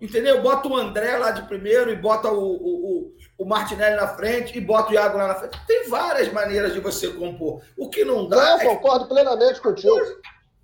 entendeu? 0.00 0.42
Bota 0.42 0.68
o 0.68 0.76
André 0.76 1.16
lá 1.16 1.30
de 1.30 1.42
primeiro 1.42 1.90
e 1.90 1.96
bota 1.96 2.28
o, 2.30 2.44
o, 2.44 3.12
o 3.38 3.44
Martinelli 3.44 3.96
na 3.96 4.08
frente 4.08 4.58
e 4.58 4.60
bota 4.60 4.90
o 4.90 4.94
Iago 4.94 5.16
lá 5.16 5.28
na 5.28 5.34
frente. 5.36 5.60
Tem 5.66 5.88
várias 5.88 6.32
maneiras 6.32 6.74
de 6.74 6.80
você 6.80 7.08
compor. 7.08 7.62
O 7.76 7.88
que 7.88 8.04
não 8.04 8.28
dá. 8.28 8.36
Não, 8.36 8.60
é 8.60 8.64
concordo 8.64 9.06
que... 9.06 9.14
plenamente 9.14 9.60
contigo. 9.60 9.96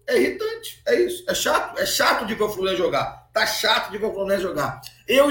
É 0.07 0.19
irritante, 0.19 0.83
é 0.87 0.97
isso. 0.97 1.25
É 1.27 1.35
chato, 1.35 1.79
é 1.79 1.87
chato 1.87 2.27
de 2.27 2.35
ver 2.35 2.43
o 2.43 2.49
Fluminense 2.51 2.77
jogar. 2.77 3.29
Tá 3.33 3.47
chato 3.47 3.91
de 3.91 3.99
ver 3.99 4.07
o 4.07 4.13
Fluminense 4.13 4.43
jogar. 4.43 4.81
Eu, 5.09 5.31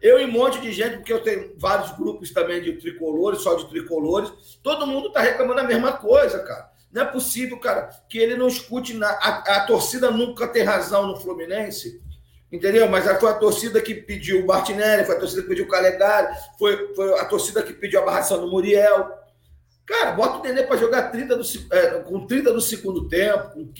eu 0.00 0.18
e 0.18 0.24
um 0.24 0.32
monte 0.32 0.60
de 0.60 0.72
gente, 0.72 0.96
porque 0.96 1.12
eu 1.12 1.22
tenho 1.22 1.54
vários 1.56 1.92
grupos 1.96 2.32
também 2.32 2.60
de 2.60 2.72
tricolores, 2.72 3.42
só 3.42 3.54
de 3.54 3.68
tricolores, 3.68 4.32
todo 4.62 4.86
mundo 4.86 5.12
tá 5.12 5.20
reclamando 5.20 5.60
a 5.60 5.64
mesma 5.64 5.92
coisa, 5.92 6.40
cara. 6.40 6.69
Não 6.92 7.02
é 7.02 7.04
possível, 7.04 7.58
cara, 7.58 7.90
que 8.08 8.18
ele 8.18 8.36
não 8.36 8.48
escute. 8.48 8.94
Na, 8.94 9.08
a, 9.08 9.56
a 9.56 9.66
torcida 9.66 10.10
nunca 10.10 10.48
tem 10.48 10.62
razão 10.62 11.06
no 11.06 11.16
Fluminense 11.16 12.00
Entendeu? 12.52 12.88
Mas 12.88 13.04
foi 13.20 13.30
a 13.30 13.34
torcida 13.34 13.80
que 13.80 13.94
pediu 13.94 14.42
o 14.42 14.46
Martinelli, 14.46 15.04
foi 15.04 15.14
a 15.14 15.20
torcida 15.20 15.42
que 15.42 15.48
pediu 15.48 15.64
o 15.66 15.68
Calegari, 15.68 16.36
foi, 16.58 16.94
foi 16.94 17.18
a 17.20 17.24
torcida 17.24 17.62
que 17.62 17.72
pediu 17.72 18.00
a 18.02 18.04
barração 18.04 18.40
do 18.40 18.50
Muriel. 18.50 19.08
Cara, 19.86 20.12
bota 20.12 20.38
o 20.38 20.42
Nenê 20.42 20.64
para 20.64 20.76
jogar 20.76 21.10
30 21.10 21.36
do, 21.36 21.44
é, 21.72 22.00
com 22.00 22.26
30 22.26 22.52
do 22.52 22.60
segundo 22.60 23.08
tempo, 23.08 23.50
com 23.50 23.72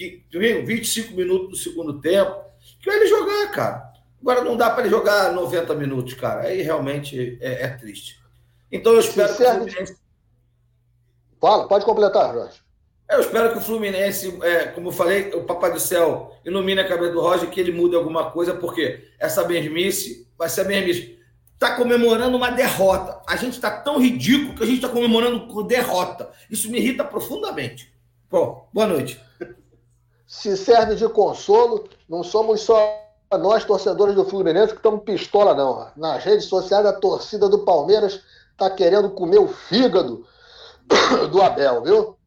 25 0.64 1.16
minutos 1.16 1.48
do 1.50 1.56
segundo 1.56 2.00
tempo. 2.00 2.44
Que 2.80 2.86
vai 2.86 2.96
ele 2.96 3.06
jogar, 3.08 3.50
cara. 3.50 3.90
Agora 4.20 4.44
não 4.44 4.56
dá 4.56 4.70
para 4.70 4.82
ele 4.82 4.90
jogar 4.90 5.32
90 5.32 5.74
minutos, 5.74 6.14
cara. 6.14 6.42
Aí 6.42 6.62
realmente 6.62 7.38
é, 7.40 7.64
é 7.64 7.68
triste. 7.68 8.20
Então 8.70 8.92
eu 8.92 9.00
espero 9.00 9.34
que 9.34 9.42
o 9.42 9.46
Fluminense. 9.46 9.96
Fala, 11.40 11.66
pode 11.66 11.84
completar, 11.84 12.34
Jorge. 12.34 12.60
Eu 13.10 13.20
espero 13.20 13.50
que 13.50 13.58
o 13.58 13.60
Fluminense, 13.60 14.38
é, 14.40 14.66
como 14.66 14.88
eu 14.88 14.92
falei, 14.92 15.32
o 15.34 15.42
Papai 15.42 15.72
do 15.72 15.80
Céu 15.80 16.32
ilumine 16.44 16.80
a 16.80 16.88
cabeça 16.88 17.12
do 17.12 17.20
Roger, 17.20 17.50
que 17.50 17.58
ele 17.58 17.72
mude 17.72 17.96
alguma 17.96 18.30
coisa, 18.30 18.54
porque 18.54 19.08
essa 19.18 19.46
mesmice 19.48 20.28
vai 20.38 20.48
ser 20.48 20.60
a 20.60 20.64
mesmice. 20.64 21.18
Está 21.52 21.74
comemorando 21.74 22.36
uma 22.36 22.50
derrota. 22.50 23.20
A 23.26 23.34
gente 23.34 23.54
está 23.54 23.68
tão 23.68 24.00
ridículo 24.00 24.54
que 24.54 24.62
a 24.62 24.66
gente 24.66 24.76
está 24.76 24.88
comemorando 24.88 25.64
derrota. 25.64 26.30
Isso 26.48 26.70
me 26.70 26.78
irrita 26.78 27.02
profundamente. 27.02 27.92
Bom, 28.30 28.68
boa 28.72 28.86
noite. 28.86 29.20
Se 30.24 30.56
serve 30.56 30.94
de 30.94 31.08
consolo, 31.08 31.88
não 32.08 32.22
somos 32.22 32.60
só 32.60 32.78
nós, 33.32 33.64
torcedores 33.64 34.14
do 34.14 34.24
Fluminense, 34.24 34.72
que 34.72 34.78
estamos 34.78 35.02
pistola, 35.02 35.52
não. 35.52 35.90
Nas 35.96 36.22
redes 36.22 36.44
sociais, 36.44 36.86
a 36.86 36.92
torcida 36.92 37.48
do 37.48 37.64
Palmeiras 37.64 38.20
está 38.52 38.70
querendo 38.70 39.10
comer 39.10 39.40
o 39.40 39.48
fígado 39.48 40.24
do 41.32 41.42
Abel, 41.42 41.82
viu? 41.82 42.19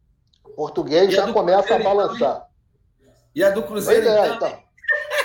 Português 0.55 1.13
já 1.13 1.31
começa 1.31 1.63
Cruzeiro, 1.63 1.89
a 1.89 1.93
balançar. 1.93 2.47
E 3.35 3.43
a 3.43 3.49
do 3.49 3.63
Cruzeiro, 3.63 4.07
é, 4.07 4.27
então? 4.27 4.47
então? 4.47 4.63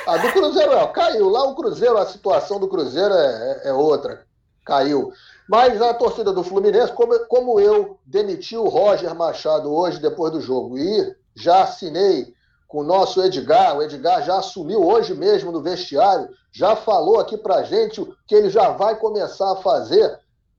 A 0.06 0.16
do 0.16 0.32
Cruzeiro, 0.32 0.72
é, 0.72 0.86
caiu. 0.88 1.28
Lá 1.28 1.44
o 1.44 1.55
Cruzeiro, 1.55 1.98
a 1.98 2.06
situação 2.06 2.59
do 2.59 2.68
Cruzeiro 2.68 3.12
é, 3.12 3.60
é, 3.64 3.68
é 3.68 3.72
outra. 3.72 4.26
Caiu. 4.64 5.12
Mas 5.48 5.80
a 5.80 5.94
torcida 5.94 6.32
do 6.32 6.42
Fluminense, 6.42 6.92
como, 6.92 7.18
como 7.26 7.60
eu 7.60 7.98
demiti 8.05 8.56
o 8.56 8.68
Roger 8.68 9.14
Machado 9.14 9.72
hoje, 9.72 10.00
depois 10.00 10.32
do 10.32 10.40
jogo, 10.40 10.78
e 10.78 11.14
já 11.34 11.62
assinei 11.62 12.34
com 12.66 12.80
o 12.80 12.84
nosso 12.84 13.22
Edgar, 13.22 13.76
o 13.76 13.82
Edgar 13.82 14.22
já 14.22 14.38
assumiu 14.38 14.86
hoje 14.86 15.14
mesmo 15.14 15.50
no 15.50 15.62
vestiário, 15.62 16.28
já 16.52 16.76
falou 16.76 17.18
aqui 17.18 17.38
pra 17.38 17.62
gente 17.62 18.00
o 18.00 18.14
que 18.26 18.34
ele 18.34 18.50
já 18.50 18.70
vai 18.70 18.96
começar 18.96 19.52
a 19.52 19.56
fazer 19.56 20.18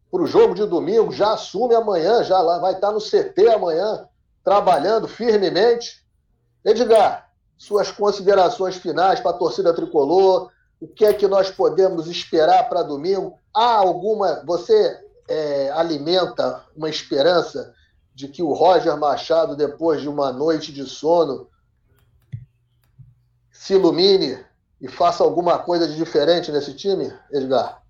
para 0.09 0.23
o 0.23 0.27
jogo 0.27 0.55
de 0.55 0.65
domingo, 0.65 1.11
já 1.11 1.33
assume 1.33 1.75
amanhã, 1.75 2.23
já 2.23 2.39
lá 2.41 2.57
vai 2.57 2.73
estar 2.73 2.91
no 2.91 2.99
CT 2.99 3.47
amanhã, 3.49 4.07
trabalhando 4.43 5.07
firmemente. 5.07 6.03
Edgar, 6.63 7.29
suas 7.57 7.91
considerações 7.91 8.75
finais 8.75 9.19
para 9.19 9.31
a 9.31 9.37
torcida 9.37 9.73
tricolor, 9.73 10.51
o 10.79 10.87
que 10.87 11.05
é 11.05 11.13
que 11.13 11.27
nós 11.27 11.51
podemos 11.51 12.07
esperar 12.07 12.69
para 12.69 12.83
domingo? 12.83 13.37
Há 13.53 13.75
alguma. 13.75 14.43
Você 14.45 14.97
é, 15.27 15.69
alimenta 15.71 16.63
uma 16.75 16.89
esperança 16.89 17.73
de 18.15 18.27
que 18.27 18.41
o 18.41 18.53
Roger 18.53 18.97
Machado, 18.97 19.55
depois 19.55 20.01
de 20.01 20.09
uma 20.09 20.31
noite 20.31 20.71
de 20.71 20.85
sono, 20.85 21.49
se 23.51 23.73
ilumine 23.73 24.43
e 24.81 24.87
faça 24.87 25.23
alguma 25.23 25.59
coisa 25.59 25.87
de 25.87 25.95
diferente 25.95 26.51
nesse 26.51 26.73
time, 26.73 27.13
Edgar? 27.31 27.81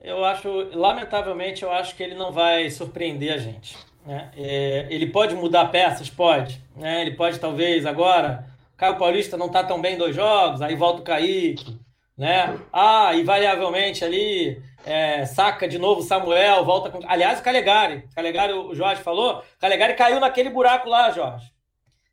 Eu 0.00 0.24
acho, 0.24 0.48
lamentavelmente, 0.76 1.64
eu 1.64 1.72
acho 1.72 1.96
que 1.96 2.02
ele 2.02 2.14
não 2.14 2.30
vai 2.30 2.70
surpreender 2.70 3.32
a 3.34 3.38
gente. 3.38 3.76
Né? 4.06 4.30
É, 4.36 4.86
ele 4.88 5.08
pode 5.08 5.34
mudar 5.34 5.66
peças? 5.66 6.08
Pode. 6.08 6.60
Né? 6.76 7.02
Ele 7.02 7.12
pode, 7.12 7.40
talvez, 7.40 7.84
agora. 7.84 8.46
Caio 8.76 8.96
Paulista 8.96 9.36
não 9.36 9.46
está 9.46 9.64
tão 9.64 9.80
bem 9.80 9.94
em 9.94 9.98
dois 9.98 10.14
jogos, 10.14 10.62
aí 10.62 10.76
volta 10.76 11.00
o 11.00 11.04
Kaique. 11.04 11.78
Né? 12.16 12.58
Ah, 12.72 13.14
invariavelmente 13.14 14.04
ali 14.04 14.62
é, 14.84 15.26
saca 15.26 15.66
de 15.66 15.78
novo 15.78 16.00
o 16.00 16.04
Samuel, 16.04 16.64
volta 16.64 16.88
com. 16.88 17.00
Aliás, 17.06 17.40
o 17.40 17.42
Calegari. 17.42 18.08
Calegari, 18.14 18.52
o 18.52 18.74
Jorge 18.74 19.02
falou. 19.02 19.42
Calegari 19.58 19.94
caiu 19.94 20.20
naquele 20.20 20.48
buraco 20.48 20.88
lá, 20.88 21.10
Jorge. 21.10 21.50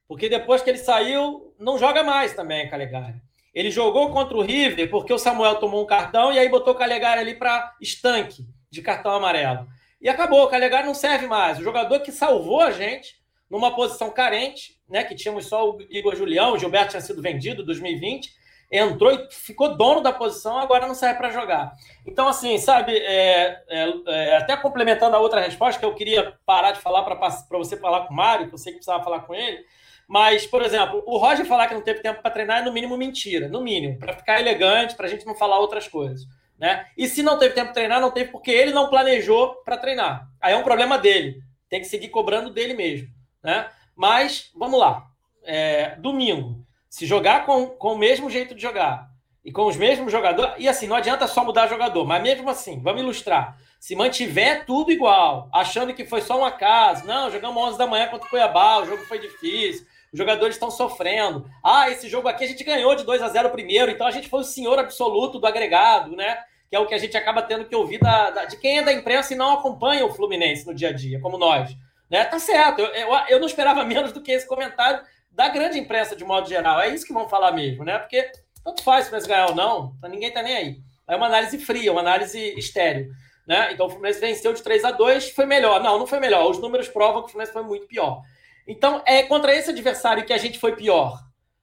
Porque 0.07 0.27
depois 0.27 0.61
que 0.61 0.69
ele 0.69 0.79
saiu, 0.79 1.53
não 1.59 1.77
joga 1.77 2.03
mais 2.03 2.33
também, 2.33 2.69
Calegari. 2.69 3.15
Ele 3.53 3.69
jogou 3.69 4.09
contra 4.09 4.35
o 4.35 4.41
River 4.41 4.89
porque 4.89 5.13
o 5.13 5.19
Samuel 5.19 5.55
tomou 5.55 5.83
um 5.83 5.85
cartão 5.85 6.33
e 6.33 6.39
aí 6.39 6.49
botou 6.49 6.73
o 6.73 6.77
Calegari 6.77 7.19
ali 7.21 7.35
para 7.35 7.73
estanque 7.79 8.45
de 8.69 8.81
cartão 8.81 9.11
amarelo. 9.11 9.67
E 10.03 10.09
acabou. 10.09 10.43
O 10.43 10.49
Calegari 10.49 10.85
não 10.85 10.93
serve 10.93 11.25
mais. 11.25 11.57
O 11.57 11.63
jogador 11.63 12.01
que 12.01 12.11
salvou 12.11 12.61
a 12.61 12.69
gente 12.69 13.15
numa 13.49 13.75
posição 13.75 14.11
carente, 14.11 14.77
né? 14.87 15.03
Que 15.03 15.15
tínhamos 15.15 15.47
só 15.47 15.71
o 15.71 15.81
Igor 15.89 16.15
Julião, 16.15 16.53
o 16.53 16.59
Gilberto 16.59 16.91
tinha 16.91 17.01
sido 17.01 17.21
vendido 17.21 17.63
em 17.63 17.65
2020 17.65 18.43
entrou 18.73 19.11
e 19.11 19.27
ficou 19.29 19.77
dono 19.77 20.01
da 20.01 20.11
posição, 20.11 20.57
agora 20.57 20.87
não 20.87 20.95
serve 20.95 21.19
para 21.19 21.29
jogar. 21.29 21.73
Então, 22.07 22.27
assim, 22.27 22.57
sabe, 22.57 22.97
é, 22.97 23.61
é, 23.69 23.93
é, 24.07 24.37
até 24.37 24.57
complementando 24.57 25.15
a 25.15 25.19
outra 25.19 25.39
resposta, 25.39 25.79
que 25.79 25.85
eu 25.85 25.93
queria 25.93 26.33
parar 26.43 26.71
de 26.71 26.81
falar 26.81 27.03
para 27.03 27.57
você 27.59 27.77
falar 27.77 28.07
com 28.07 28.13
o 28.13 28.17
Mário, 28.17 28.47
que 28.47 28.53
eu 28.53 28.57
sei 28.57 28.73
que 28.73 28.79
precisava 28.79 29.03
falar 29.03 29.19
com 29.21 29.35
ele, 29.35 29.63
mas, 30.07 30.47
por 30.47 30.63
exemplo, 30.63 31.03
o 31.05 31.17
Roger 31.17 31.45
falar 31.45 31.67
que 31.67 31.75
não 31.75 31.81
teve 31.81 32.01
tempo 32.01 32.21
para 32.21 32.31
treinar 32.31 32.61
é 32.61 32.65
no 32.65 32.73
mínimo 32.73 32.97
mentira, 32.97 33.47
no 33.47 33.61
mínimo, 33.61 33.99
para 33.99 34.13
ficar 34.13 34.39
elegante, 34.39 34.95
para 34.95 35.05
a 35.05 35.09
gente 35.09 35.25
não 35.25 35.35
falar 35.35 35.59
outras 35.59 35.87
coisas. 35.87 36.25
Né? 36.63 36.85
E 36.97 37.09
se 37.09 37.21
não 37.21 37.37
teve 37.37 37.53
tempo 37.53 37.65
para 37.65 37.73
treinar, 37.73 37.99
não 37.99 38.09
teve 38.09 38.31
porque 38.31 38.49
ele 38.49 38.71
não 38.71 38.89
planejou 38.89 39.55
para 39.65 39.75
treinar. 39.75 40.29
Aí 40.39 40.53
é 40.53 40.57
um 40.57 40.63
problema 40.63 40.97
dele. 40.97 41.43
Tem 41.67 41.81
que 41.81 41.87
seguir 41.87 42.07
cobrando 42.07 42.49
dele 42.49 42.73
mesmo. 42.73 43.09
Né? 43.43 43.67
Mas, 43.93 44.49
vamos 44.55 44.79
lá. 44.79 45.05
É, 45.43 45.97
domingo. 45.97 46.65
Se 46.89 47.05
jogar 47.05 47.45
com, 47.45 47.67
com 47.67 47.95
o 47.95 47.97
mesmo 47.97 48.29
jeito 48.29 48.55
de 48.55 48.61
jogar 48.61 49.09
e 49.43 49.51
com 49.51 49.65
os 49.65 49.75
mesmos 49.75 50.09
jogadores, 50.09 50.53
e 50.57 50.69
assim, 50.69 50.87
não 50.87 50.95
adianta 50.95 51.27
só 51.27 51.43
mudar 51.43 51.67
jogador, 51.67 52.05
mas 52.05 52.23
mesmo 52.23 52.49
assim, 52.49 52.81
vamos 52.81 53.01
ilustrar. 53.01 53.57
Se 53.77 53.93
mantiver 53.93 54.65
tudo 54.65 54.89
igual, 54.89 55.49
achando 55.53 55.93
que 55.93 56.05
foi 56.05 56.21
só 56.21 56.39
um 56.39 56.45
acaso, 56.45 57.05
não, 57.05 57.29
jogamos 57.29 57.61
11 57.61 57.77
da 57.77 57.87
manhã 57.87 58.07
contra 58.07 58.25
o 58.25 58.29
Cuiabá, 58.29 58.77
o 58.77 58.85
jogo 58.85 59.03
foi 59.03 59.19
difícil, 59.19 59.85
os 60.13 60.17
jogadores 60.17 60.55
estão 60.55 60.71
sofrendo. 60.71 61.45
Ah, 61.61 61.89
esse 61.89 62.07
jogo 62.07 62.29
aqui 62.29 62.45
a 62.45 62.47
gente 62.47 62.63
ganhou 62.63 62.95
de 62.95 63.03
2 63.03 63.21
a 63.21 63.27
0 63.27 63.49
primeiro, 63.49 63.91
então 63.91 64.07
a 64.07 64.11
gente 64.11 64.29
foi 64.29 64.39
o 64.39 64.45
senhor 64.45 64.79
absoluto 64.79 65.39
do 65.39 65.45
agregado, 65.45 66.15
né? 66.15 66.37
Que 66.73 66.77
é 66.77 66.79
o 66.79 66.87
que 66.87 66.95
a 66.95 66.97
gente 66.97 67.15
acaba 67.15 67.43
tendo 67.43 67.65
que 67.65 67.75
ouvir 67.75 67.99
da, 67.99 68.31
da, 68.31 68.45
de 68.45 68.57
quem 68.57 68.79
é 68.79 68.81
da 68.81 68.91
imprensa 68.91 69.31
e 69.31 69.37
não 69.37 69.53
acompanha 69.53 70.03
o 70.07 70.11
Fluminense 70.11 70.65
no 70.65 70.73
dia 70.73 70.89
a 70.89 70.91
dia, 70.91 71.19
como 71.19 71.37
nós. 71.37 71.69
Né? 72.09 72.25
Tá 72.25 72.39
certo, 72.39 72.81
eu, 72.81 72.87
eu, 72.87 73.13
eu 73.29 73.39
não 73.39 73.45
esperava 73.45 73.83
menos 73.85 74.11
do 74.11 74.19
que 74.19 74.31
esse 74.31 74.47
comentário 74.47 75.05
da 75.29 75.49
grande 75.49 75.77
imprensa 75.77 76.15
de 76.15 76.25
modo 76.25 76.49
geral. 76.49 76.81
É 76.81 76.89
isso 76.89 77.05
que 77.05 77.13
vão 77.13 77.29
falar 77.29 77.51
mesmo, 77.51 77.83
né? 77.83 77.99
Porque 77.99 78.27
tanto 78.63 78.81
faz 78.81 79.03
se 79.03 79.11
Fluminense 79.11 79.29
ganhar 79.29 79.49
ou 79.49 79.55
não, 79.55 79.95
tá, 80.01 80.09
ninguém 80.09 80.31
tá 80.31 80.41
nem 80.41 80.57
aí. 80.57 80.77
É 81.07 81.15
uma 81.15 81.27
análise 81.27 81.59
fria, 81.59 81.91
uma 81.91 82.01
análise 82.01 82.39
estéreo. 82.57 83.11
Né? 83.47 83.71
Então 83.71 83.85
o 83.85 83.89
Fluminense 83.91 84.19
venceu 84.19 84.51
de 84.51 84.63
3 84.63 84.83
a 84.83 84.89
2 84.89 85.29
foi 85.29 85.45
melhor. 85.45 85.79
Não, 85.79 85.99
não 85.99 86.07
foi 86.07 86.19
melhor. 86.19 86.49
Os 86.49 86.57
números 86.57 86.87
provam 86.87 87.21
que 87.21 87.27
o 87.27 87.31
Fluminense 87.33 87.53
foi 87.53 87.61
muito 87.61 87.85
pior. 87.85 88.23
Então, 88.67 89.03
é 89.05 89.21
contra 89.21 89.53
esse 89.53 89.69
adversário 89.69 90.25
que 90.25 90.33
a 90.33 90.39
gente 90.39 90.57
foi 90.57 90.75
pior 90.75 91.19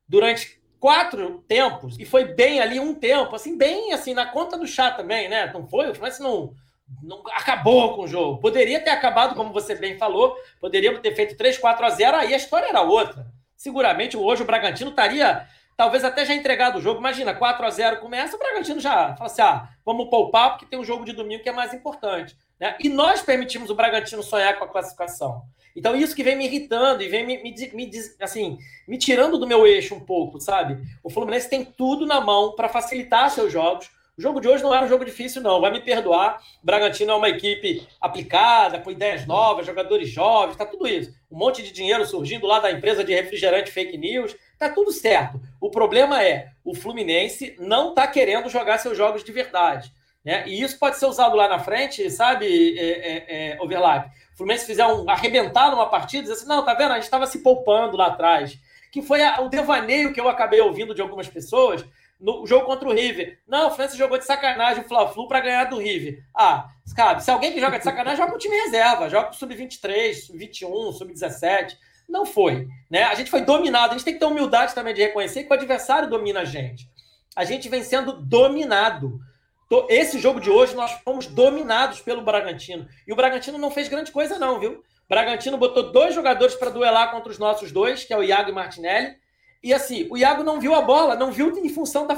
durante 0.08 0.59
quatro 0.80 1.44
tempos, 1.46 1.98
e 1.98 2.04
foi 2.04 2.24
bem 2.24 2.60
ali 2.60 2.80
um 2.80 2.94
tempo, 2.94 3.36
assim, 3.36 3.56
bem 3.56 3.92
assim, 3.92 4.14
na 4.14 4.26
conta 4.26 4.58
do 4.58 4.66
chá 4.66 4.90
também, 4.90 5.28
né? 5.28 5.50
Não 5.52 5.68
foi? 5.68 5.90
O 5.90 5.94
não, 6.20 6.54
não 7.02 7.22
acabou 7.36 7.94
com 7.94 8.02
o 8.02 8.08
jogo. 8.08 8.40
Poderia 8.40 8.80
ter 8.80 8.90
acabado, 8.90 9.36
como 9.36 9.52
você 9.52 9.74
bem 9.76 9.98
falou, 9.98 10.34
poderia 10.60 10.98
ter 10.98 11.14
feito 11.14 11.36
3, 11.36 11.58
4 11.58 11.86
a 11.86 11.90
0, 11.90 12.16
aí 12.16 12.34
a 12.34 12.36
história 12.36 12.66
era 12.66 12.82
outra 12.82 13.30
seguramente 13.60 14.16
hoje 14.16 14.42
o 14.42 14.46
Bragantino 14.46 14.88
estaria 14.88 15.46
talvez 15.76 16.02
até 16.02 16.24
já 16.24 16.34
entregado 16.34 16.78
o 16.78 16.80
jogo. 16.80 16.98
Imagina, 16.98 17.34
4 17.34 17.66
a 17.66 17.70
0 17.70 18.00
começa, 18.00 18.34
o 18.34 18.38
Bragantino 18.38 18.80
já 18.80 19.14
fala 19.16 19.26
assim: 19.26 19.42
ah, 19.42 19.68
vamos 19.84 20.08
poupar 20.08 20.52
porque 20.52 20.64
tem 20.64 20.78
um 20.78 20.84
jogo 20.84 21.04
de 21.04 21.12
domingo 21.12 21.42
que 21.42 21.48
é 21.48 21.52
mais 21.52 21.74
importante. 21.74 22.34
Né? 22.58 22.74
E 22.80 22.88
nós 22.88 23.20
permitimos 23.20 23.68
o 23.68 23.74
Bragantino 23.74 24.22
sonhar 24.22 24.58
com 24.58 24.64
a 24.64 24.68
classificação. 24.68 25.42
Então, 25.76 25.94
isso 25.94 26.14
que 26.14 26.22
vem 26.22 26.36
me 26.36 26.46
irritando 26.46 27.02
e 27.02 27.08
vem 27.08 27.26
me, 27.26 27.42
me, 27.42 27.54
me, 27.72 27.90
assim, 28.20 28.58
me 28.86 28.98
tirando 28.98 29.38
do 29.38 29.46
meu 29.46 29.66
eixo 29.66 29.94
um 29.94 30.00
pouco, 30.00 30.40
sabe? 30.40 30.78
O 31.02 31.10
Fluminense 31.10 31.48
tem 31.48 31.64
tudo 31.64 32.06
na 32.06 32.20
mão 32.20 32.54
para 32.54 32.68
facilitar 32.68 33.30
seus 33.30 33.52
jogos. 33.52 33.90
O 34.18 34.22
jogo 34.22 34.40
de 34.40 34.48
hoje 34.48 34.62
não 34.62 34.74
era 34.74 34.84
um 34.84 34.88
jogo 34.88 35.04
difícil, 35.04 35.40
não. 35.40 35.60
Vai 35.60 35.70
me 35.70 35.80
perdoar. 35.80 36.42
O 36.62 36.66
Bragantino 36.66 37.12
é 37.12 37.14
uma 37.14 37.28
equipe 37.28 37.86
aplicada, 38.00 38.78
com 38.78 38.90
ideias 38.90 39.26
novas, 39.26 39.64
jogadores 39.64 40.10
jovens, 40.10 40.56
tá 40.56 40.66
tudo 40.66 40.86
isso. 40.86 41.10
Um 41.30 41.38
monte 41.38 41.62
de 41.62 41.72
dinheiro 41.72 42.04
surgindo 42.04 42.46
lá 42.46 42.60
da 42.60 42.70
empresa 42.70 43.02
de 43.02 43.14
refrigerante 43.14 43.70
fake 43.70 43.96
news. 43.96 44.36
Tá 44.58 44.68
tudo 44.68 44.92
certo. 44.92 45.40
O 45.58 45.70
problema 45.70 46.22
é 46.22 46.48
o 46.62 46.74
Fluminense 46.74 47.56
não 47.58 47.94
tá 47.94 48.06
querendo 48.06 48.50
jogar 48.50 48.76
seus 48.76 48.96
jogos 48.96 49.24
de 49.24 49.32
verdade. 49.32 49.90
Né? 50.24 50.46
E 50.46 50.60
isso 50.60 50.78
pode 50.78 50.98
ser 50.98 51.06
usado 51.06 51.34
lá 51.34 51.48
na 51.48 51.58
frente, 51.58 52.10
sabe, 52.10 52.78
é, 52.78 52.90
é, 52.90 53.52
é, 53.52 53.62
overlap. 53.62 54.10
Fluminense 54.40 54.64
fizer 54.64 54.86
um 54.86 55.08
arrebentar 55.08 55.70
numa 55.70 55.86
partida, 55.86 56.22
dizer 56.22 56.34
assim, 56.34 56.48
não, 56.48 56.64
tá 56.64 56.72
vendo? 56.72 56.92
A 56.92 56.94
gente 56.94 57.04
estava 57.04 57.26
se 57.26 57.42
poupando 57.42 57.94
lá 57.94 58.06
atrás. 58.06 58.58
Que 58.90 59.02
foi 59.02 59.22
a, 59.22 59.42
o 59.42 59.50
devaneio 59.50 60.14
que 60.14 60.20
eu 60.20 60.30
acabei 60.30 60.60
ouvindo 60.62 60.94
de 60.94 61.02
algumas 61.02 61.28
pessoas 61.28 61.84
no 62.18 62.46
jogo 62.46 62.64
contra 62.64 62.88
o 62.88 62.92
River. 62.92 63.38
Não, 63.46 63.68
o 63.68 63.70
França 63.70 63.98
jogou 63.98 64.16
de 64.16 64.24
sacanagem 64.24 64.82
o 64.82 64.88
Fla-Flu 64.88 65.28
para 65.28 65.40
ganhar 65.40 65.64
do 65.64 65.78
River. 65.78 66.24
Ah, 66.34 66.70
cara, 66.96 67.20
se 67.20 67.30
alguém 67.30 67.52
que 67.52 67.60
joga 67.60 67.78
de 67.78 67.84
sacanagem, 67.84 68.16
joga 68.16 68.34
o 68.34 68.38
time 68.38 68.56
reserva, 68.56 69.10
joga 69.10 69.30
o 69.30 69.34
sub-23, 69.34 70.14
sub-21, 70.14 70.92
sub-17. 70.94 71.76
Não 72.08 72.24
foi, 72.24 72.66
né? 72.90 73.04
A 73.04 73.14
gente 73.14 73.30
foi 73.30 73.42
dominado. 73.42 73.90
A 73.90 73.98
gente 73.98 74.04
tem 74.04 74.14
que 74.14 74.20
ter 74.20 74.26
humildade 74.26 74.74
também 74.74 74.94
de 74.94 75.02
reconhecer 75.02 75.44
que 75.44 75.50
o 75.50 75.54
adversário 75.54 76.08
domina 76.08 76.40
a 76.40 76.44
gente. 76.46 76.88
A 77.36 77.44
gente 77.44 77.68
vem 77.68 77.82
sendo 77.82 78.22
dominado. 78.22 79.20
Esse 79.88 80.18
jogo 80.18 80.40
de 80.40 80.50
hoje 80.50 80.74
nós 80.74 80.92
fomos 81.04 81.26
dominados 81.26 82.00
pelo 82.00 82.22
Bragantino. 82.22 82.88
E 83.06 83.12
o 83.12 83.16
Bragantino 83.16 83.58
não 83.58 83.70
fez 83.70 83.88
grande 83.88 84.10
coisa 84.10 84.38
não, 84.38 84.58
viu? 84.58 84.72
O 84.72 85.08
Bragantino 85.08 85.56
botou 85.56 85.92
dois 85.92 86.14
jogadores 86.14 86.54
para 86.54 86.70
duelar 86.70 87.10
contra 87.10 87.30
os 87.30 87.38
nossos 87.38 87.70
dois, 87.70 88.04
que 88.04 88.12
é 88.12 88.16
o 88.16 88.22
Iago 88.22 88.50
e 88.50 88.52
Martinelli 88.52 89.16
e 89.62 89.74
assim, 89.74 90.08
o 90.10 90.16
Iago 90.16 90.42
não 90.42 90.58
viu 90.58 90.74
a 90.74 90.80
bola, 90.80 91.14
não 91.14 91.30
viu 91.30 91.54
em 91.58 91.68
função 91.68 92.06
da, 92.06 92.14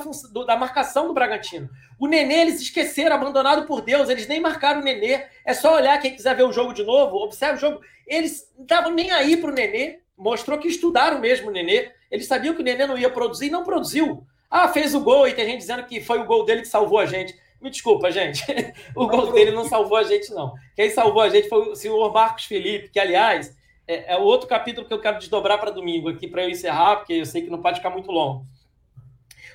da 0.46 0.56
marcação 0.56 1.08
do 1.08 1.14
Bragantino. 1.14 1.68
O 1.98 2.06
Nenê, 2.06 2.42
eles 2.42 2.60
esqueceram, 2.60 3.16
abandonado 3.16 3.66
por 3.66 3.80
Deus, 3.80 4.08
eles 4.08 4.28
nem 4.28 4.40
marcaram 4.40 4.80
o 4.80 4.84
Nenê. 4.84 5.24
É 5.44 5.52
só 5.52 5.74
olhar, 5.74 6.00
quem 6.00 6.14
quiser 6.14 6.36
ver 6.36 6.44
o 6.44 6.52
jogo 6.52 6.72
de 6.72 6.84
novo, 6.84 7.16
observe 7.16 7.56
o 7.56 7.60
jogo. 7.60 7.80
Eles 8.06 8.48
não 8.56 8.62
estavam 8.62 8.92
nem 8.92 9.10
aí 9.10 9.36
para 9.36 9.50
o 9.50 9.54
Nenê, 9.54 9.98
mostrou 10.16 10.56
que 10.56 10.68
estudaram 10.68 11.18
mesmo 11.18 11.48
o 11.48 11.52
Nenê. 11.52 11.90
Eles 12.12 12.26
sabiam 12.26 12.54
que 12.54 12.60
o 12.60 12.64
Nenê 12.64 12.86
não 12.86 12.96
ia 12.96 13.10
produzir 13.10 13.46
e 13.46 13.50
não 13.50 13.64
produziu. 13.64 14.24
Ah, 14.54 14.68
fez 14.68 14.94
o 14.94 15.00
gol 15.00 15.26
e 15.26 15.32
tem 15.32 15.46
gente 15.46 15.60
dizendo 15.60 15.84
que 15.84 15.98
foi 15.98 16.18
o 16.18 16.26
gol 16.26 16.44
dele 16.44 16.60
que 16.60 16.68
salvou 16.68 16.98
a 16.98 17.06
gente. 17.06 17.34
Me 17.58 17.70
desculpa, 17.70 18.12
gente. 18.12 18.44
O 18.94 19.06
gol 19.06 19.32
dele 19.32 19.50
não 19.50 19.64
salvou 19.64 19.96
a 19.96 20.02
gente, 20.02 20.30
não. 20.30 20.52
Quem 20.76 20.90
salvou 20.90 21.22
a 21.22 21.30
gente 21.30 21.48
foi 21.48 21.70
o 21.70 21.74
senhor 21.74 22.12
Marcos 22.12 22.44
Felipe, 22.44 22.90
que, 22.90 23.00
aliás, 23.00 23.56
é, 23.88 24.12
é 24.12 24.18
outro 24.18 24.46
capítulo 24.46 24.86
que 24.86 24.92
eu 24.92 25.00
quero 25.00 25.18
desdobrar 25.18 25.58
para 25.58 25.70
domingo 25.70 26.10
aqui 26.10 26.28
para 26.28 26.42
eu 26.42 26.50
encerrar, 26.50 26.96
porque 26.96 27.14
eu 27.14 27.24
sei 27.24 27.40
que 27.40 27.48
não 27.48 27.62
pode 27.62 27.78
ficar 27.78 27.88
muito 27.88 28.10
longo. 28.10 28.44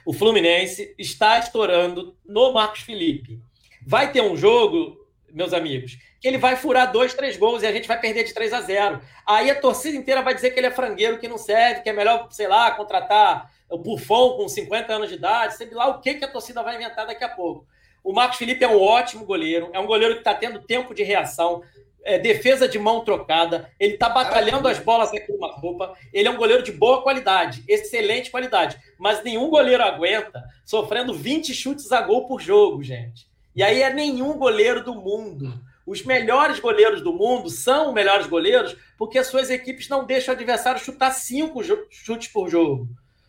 O 0.03 0.13
Fluminense 0.13 0.95
está 0.97 1.37
estourando 1.37 2.17
no 2.25 2.51
Marcos 2.51 2.81
Felipe. 2.81 3.39
Vai 3.85 4.11
ter 4.11 4.21
um 4.21 4.35
jogo, 4.35 4.97
meus 5.31 5.53
amigos, 5.53 5.99
que 6.19 6.27
ele 6.27 6.39
vai 6.39 6.55
furar 6.55 6.91
dois, 6.91 7.13
três 7.13 7.37
gols 7.37 7.61
e 7.61 7.67
a 7.67 7.71
gente 7.71 7.87
vai 7.87 7.99
perder 7.99 8.23
de 8.23 8.33
3 8.33 8.51
a 8.51 8.61
0. 8.61 8.99
Aí 9.27 9.51
a 9.51 9.61
torcida 9.61 9.95
inteira 9.95 10.23
vai 10.23 10.33
dizer 10.33 10.49
que 10.49 10.59
ele 10.59 10.67
é 10.67 10.71
frangueiro, 10.71 11.19
que 11.19 11.27
não 11.27 11.37
serve, 11.37 11.81
que 11.81 11.89
é 11.89 11.93
melhor, 11.93 12.29
sei 12.31 12.47
lá, 12.47 12.71
contratar 12.71 13.55
o 13.69 13.77
Buffon 13.77 14.37
com 14.37 14.47
50 14.47 14.93
anos 14.93 15.09
de 15.09 15.15
idade, 15.15 15.55
sei 15.55 15.69
lá 15.71 15.87
o 15.87 15.99
que, 15.99 16.15
que 16.15 16.25
a 16.25 16.31
torcida 16.31 16.63
vai 16.63 16.75
inventar 16.75 17.05
daqui 17.05 17.23
a 17.23 17.29
pouco. 17.29 17.65
O 18.03 18.13
Marcos 18.13 18.37
Felipe 18.37 18.63
é 18.63 18.67
um 18.67 18.79
ótimo 18.79 19.25
goleiro, 19.25 19.69
é 19.73 19.79
um 19.79 19.85
goleiro 19.85 20.13
que 20.13 20.21
está 20.21 20.33
tendo 20.33 20.61
tempo 20.61 20.93
de 20.93 21.03
reação, 21.03 21.61
é, 22.03 22.17
defesa 22.17 22.69
de 22.69 22.79
mão 22.79 23.03
trocada, 23.03 23.69
ele 23.77 23.95
está 23.95 24.07
batalhando 24.07 24.67
as 24.69 24.79
bolas 24.79 25.11
aqui 25.13 25.29
numa 25.29 25.51
roupa, 25.51 25.93
ele 26.13 26.27
é 26.27 26.31
um 26.31 26.37
goleiro 26.37 26.63
de 26.63 26.71
boa 26.71 27.01
qualidade, 27.01 27.63
excelente 27.67 28.31
qualidade, 28.31 28.79
mas 28.97 29.21
nenhum 29.23 29.49
goleiro 29.49 29.83
aguenta 29.83 30.41
sofrendo 30.63 31.13
20 31.13 31.53
chutes 31.53 31.91
a 31.91 31.99
gol 31.99 32.25
por 32.25 32.39
jogo, 32.39 32.81
gente. 32.81 33.27
E 33.53 33.61
aí 33.61 33.81
é 33.81 33.93
nenhum 33.93 34.37
goleiro 34.37 34.83
do 34.83 34.95
mundo. 34.95 35.53
Os 35.85 36.03
melhores 36.03 36.59
goleiros 36.59 37.01
do 37.01 37.11
mundo 37.11 37.49
são 37.49 37.89
os 37.89 37.93
melhores 37.93 38.27
goleiros 38.27 38.75
porque 38.97 39.17
as 39.17 39.27
suas 39.27 39.49
equipes 39.49 39.89
não 39.89 40.05
deixam 40.05 40.33
o 40.33 40.37
adversário 40.37 40.79
chutar 40.79 41.11
cinco 41.11 41.61
chutes 41.89 42.27
por 42.27 42.49
jogo. 42.49 42.87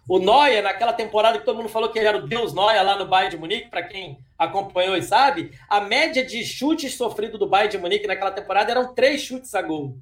O 0.09 0.19
Neuer, 0.19 0.63
naquela 0.63 0.95
temporada 0.95 1.39
que 1.39 1.45
todo 1.45 1.59
mundo 1.59 1.69
falou 1.69 1.91
que 1.91 1.99
ele 1.99 2.09
era 2.09 2.17
o 2.17 2.27
Deus 2.27 2.55
Neuer 2.55 2.83
lá 2.83 2.97
no 2.97 3.07
Bayern 3.07 3.31
de 3.31 3.37
Munique, 3.37 3.69
para 3.69 3.83
quem 3.83 4.19
acompanhou 4.39 4.97
e 4.97 5.03
sabe, 5.03 5.53
a 5.69 5.83
média 5.83 6.25
de 6.25 6.43
chutes 6.45 6.95
sofridos 6.95 7.39
do 7.39 7.47
Bayern 7.47 7.71
de 7.71 7.79
Munique 7.79 8.07
naquela 8.07 8.31
temporada 8.31 8.71
eram 8.71 8.95
três 8.95 9.21
chutes 9.21 9.55
a 9.55 9.61
gol 9.61 9.99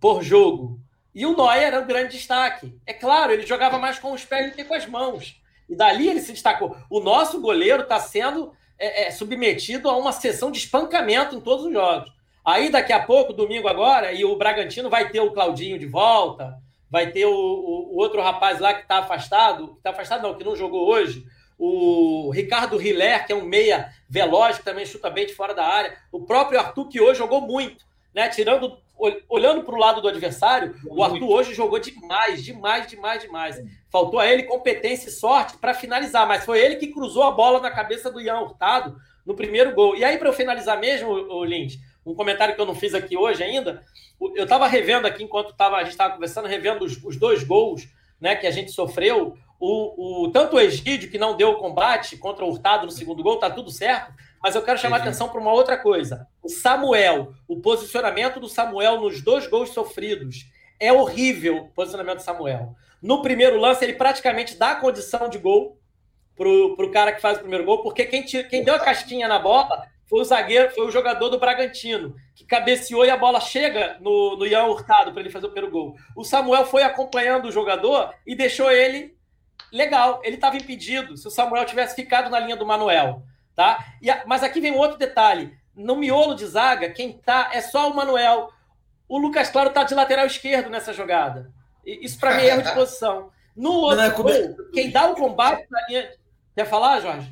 por 0.00 0.22
jogo. 0.22 0.80
E 1.14 1.26
o 1.26 1.36
Neuer 1.36 1.64
era 1.64 1.80
um 1.80 1.86
grande 1.86 2.16
destaque. 2.16 2.74
É 2.86 2.94
claro, 2.94 3.32
ele 3.32 3.46
jogava 3.46 3.78
mais 3.78 3.98
com 3.98 4.12
os 4.12 4.24
pés 4.24 4.50
do 4.50 4.56
que 4.56 4.64
com 4.64 4.74
as 4.74 4.86
mãos. 4.86 5.40
E 5.68 5.76
dali 5.76 6.08
ele 6.08 6.20
se 6.20 6.32
destacou. 6.32 6.76
O 6.88 7.00
nosso 7.00 7.40
goleiro 7.40 7.82
está 7.82 7.98
sendo 8.00 8.52
é, 8.78 9.08
é, 9.08 9.10
submetido 9.10 9.90
a 9.90 9.96
uma 9.96 10.12
sessão 10.12 10.50
de 10.50 10.58
espancamento 10.58 11.34
em 11.34 11.40
todos 11.40 11.66
os 11.66 11.72
jogos. 11.72 12.10
Aí 12.44 12.70
daqui 12.70 12.92
a 12.92 13.02
pouco, 13.02 13.32
domingo 13.32 13.68
agora, 13.68 14.12
e 14.12 14.24
o 14.24 14.36
Bragantino 14.36 14.88
vai 14.88 15.10
ter 15.10 15.20
o 15.20 15.32
Claudinho 15.32 15.78
de 15.78 15.86
volta, 15.86 16.56
vai 16.90 17.10
ter 17.10 17.26
o, 17.26 17.32
o, 17.32 17.94
o 17.94 17.96
outro 17.96 18.20
rapaz 18.22 18.60
lá 18.60 18.74
que 18.74 18.82
está 18.82 18.98
afastado, 18.98 19.68
que 19.68 19.78
está 19.78 19.90
afastado 19.90 20.22
não, 20.22 20.34
que 20.34 20.44
não 20.44 20.56
jogou 20.56 20.88
hoje, 20.88 21.26
o 21.58 22.30
Ricardo 22.30 22.80
Hiller, 22.80 23.26
que 23.26 23.32
é 23.32 23.36
um 23.36 23.44
meia 23.44 23.90
veloz, 24.08 24.58
que 24.58 24.64
também 24.64 24.84
chuta 24.84 25.08
bem 25.08 25.26
de 25.26 25.34
fora 25.34 25.54
da 25.54 25.64
área, 25.64 25.96
o 26.12 26.20
próprio 26.20 26.58
Arthur, 26.58 26.88
que 26.88 27.00
hoje 27.00 27.18
jogou 27.18 27.40
muito, 27.40 27.84
né? 28.14 28.28
Tirando, 28.28 28.78
olhando 29.28 29.62
para 29.62 29.74
o 29.74 29.78
lado 29.78 30.02
do 30.02 30.08
adversário, 30.08 30.74
o 30.86 31.02
Arthur 31.02 31.30
hoje 31.30 31.54
jogou 31.54 31.78
demais, 31.78 32.44
demais, 32.44 32.86
demais, 32.86 33.22
demais. 33.22 33.62
Faltou 33.90 34.20
a 34.20 34.26
ele 34.26 34.42
competência 34.42 35.08
e 35.08 35.12
sorte 35.12 35.56
para 35.56 35.72
finalizar, 35.72 36.26
mas 36.26 36.44
foi 36.44 36.60
ele 36.60 36.76
que 36.76 36.88
cruzou 36.88 37.22
a 37.22 37.30
bola 37.30 37.60
na 37.60 37.70
cabeça 37.70 38.10
do 38.10 38.20
Ian 38.20 38.40
Hurtado 38.40 38.96
no 39.24 39.34
primeiro 39.34 39.74
gol. 39.74 39.96
E 39.96 40.04
aí, 40.04 40.18
para 40.18 40.28
eu 40.28 40.34
finalizar 40.34 40.78
mesmo, 40.78 41.10
o 41.10 41.44
Lins, 41.44 41.78
um 42.04 42.14
comentário 42.14 42.54
que 42.54 42.60
eu 42.60 42.66
não 42.66 42.74
fiz 42.74 42.94
aqui 42.94 43.16
hoje 43.16 43.42
ainda. 43.42 43.82
Eu 44.20 44.44
estava 44.44 44.66
revendo 44.66 45.06
aqui, 45.06 45.22
enquanto 45.22 45.54
tava, 45.54 45.76
a 45.76 45.82
gente 45.82 45.92
estava 45.92 46.14
conversando, 46.14 46.48
revendo 46.48 46.84
os, 46.84 47.02
os, 47.04 47.16
dois 47.16 47.42
gols 47.42 47.88
né, 48.20 48.34
que 48.34 48.46
a 48.46 48.50
gente 48.50 48.70
sofreu. 48.70 49.36
O, 49.58 50.24
o, 50.24 50.30
tanto 50.30 50.56
o 50.56 50.60
Egídio, 50.60 51.10
que 51.10 51.18
não 51.18 51.36
deu 51.36 51.50
o 51.50 51.58
combate 51.58 52.16
contra 52.16 52.44
o 52.44 52.50
Hurtado 52.50 52.86
no 52.86 52.92
segundo 52.92 53.22
gol, 53.22 53.38
tá 53.38 53.50
tudo 53.50 53.70
certo. 53.70 54.12
Mas 54.42 54.54
eu 54.54 54.62
quero 54.62 54.78
chamar 54.78 54.98
a 54.98 55.00
atenção 55.00 55.28
para 55.28 55.40
uma 55.40 55.52
outra 55.52 55.76
coisa. 55.76 56.26
O 56.42 56.48
Samuel, 56.48 57.32
o 57.48 57.60
posicionamento 57.60 58.38
do 58.38 58.48
Samuel 58.48 59.00
nos 59.00 59.22
dois 59.22 59.46
gols 59.46 59.70
sofridos. 59.70 60.46
É 60.78 60.92
horrível 60.92 61.56
o 61.56 61.68
posicionamento 61.68 62.18
do 62.18 62.22
Samuel. 62.22 62.74
No 63.02 63.22
primeiro 63.22 63.58
lance, 63.58 63.84
ele 63.84 63.94
praticamente 63.94 64.56
dá 64.56 64.72
a 64.72 64.76
condição 64.76 65.28
de 65.28 65.38
gol 65.38 65.78
pro, 66.34 66.76
pro 66.76 66.90
cara 66.90 67.12
que 67.12 67.20
faz 67.20 67.38
o 67.38 67.40
primeiro 67.40 67.64
gol, 67.64 67.82
porque 67.82 68.04
quem, 68.04 68.22
quem 68.22 68.62
deu 68.62 68.74
a 68.74 68.78
casquinha 68.78 69.26
na 69.26 69.38
bola 69.38 69.86
foi 70.06 70.20
o 70.20 70.24
zagueiro, 70.24 70.72
foi 70.72 70.86
o 70.86 70.90
jogador 70.90 71.28
do 71.28 71.38
Bragantino, 71.38 72.14
que 72.34 72.44
cabeceou 72.44 73.04
e 73.04 73.10
a 73.10 73.16
bola 73.16 73.40
chega 73.40 73.96
no, 74.00 74.36
no 74.36 74.46
Ian 74.46 74.64
Hurtado 74.64 75.12
para 75.12 75.20
ele 75.20 75.30
fazer 75.30 75.46
o 75.46 75.50
primeiro 75.50 75.72
gol. 75.72 75.96
O 76.14 76.24
Samuel 76.24 76.64
foi 76.64 76.82
acompanhando 76.82 77.46
o 77.46 77.52
jogador 77.52 78.14
e 78.26 78.34
deixou 78.34 78.70
ele 78.70 79.16
legal. 79.72 80.20
Ele 80.22 80.36
estava 80.36 80.56
impedido 80.56 81.16
se 81.16 81.26
o 81.26 81.30
Samuel 81.30 81.64
tivesse 81.64 81.96
ficado 81.96 82.30
na 82.30 82.38
linha 82.38 82.56
do 82.56 82.66
Manuel. 82.66 83.22
Tá? 83.54 83.84
E, 84.00 84.08
mas 84.26 84.42
aqui 84.42 84.60
vem 84.60 84.72
um 84.72 84.78
outro 84.78 84.96
detalhe. 84.96 85.52
No 85.74 85.96
miolo 85.96 86.34
de 86.34 86.46
zaga, 86.46 86.90
quem 86.90 87.12
tá 87.18 87.50
é 87.52 87.60
só 87.60 87.90
o 87.90 87.94
Manuel. 87.94 88.50
O 89.08 89.18
Lucas 89.18 89.50
Claro 89.50 89.70
tá 89.70 89.82
de 89.82 89.94
lateral 89.94 90.26
esquerdo 90.26 90.70
nessa 90.70 90.92
jogada. 90.92 91.50
Isso 91.84 92.18
para 92.18 92.34
mim 92.34 92.42
é 92.42 92.46
erro 92.48 92.62
de 92.62 92.72
posição. 92.74 93.30
No 93.56 93.72
outro 93.72 94.00
é 94.00 94.10
gol, 94.10 94.70
quem 94.72 94.90
dá 94.90 95.10
o 95.10 95.14
combate 95.14 95.66
na 95.70 95.86
linha 95.88 96.10
Quer 96.56 96.64
falar, 96.64 97.00
Jorge? 97.00 97.30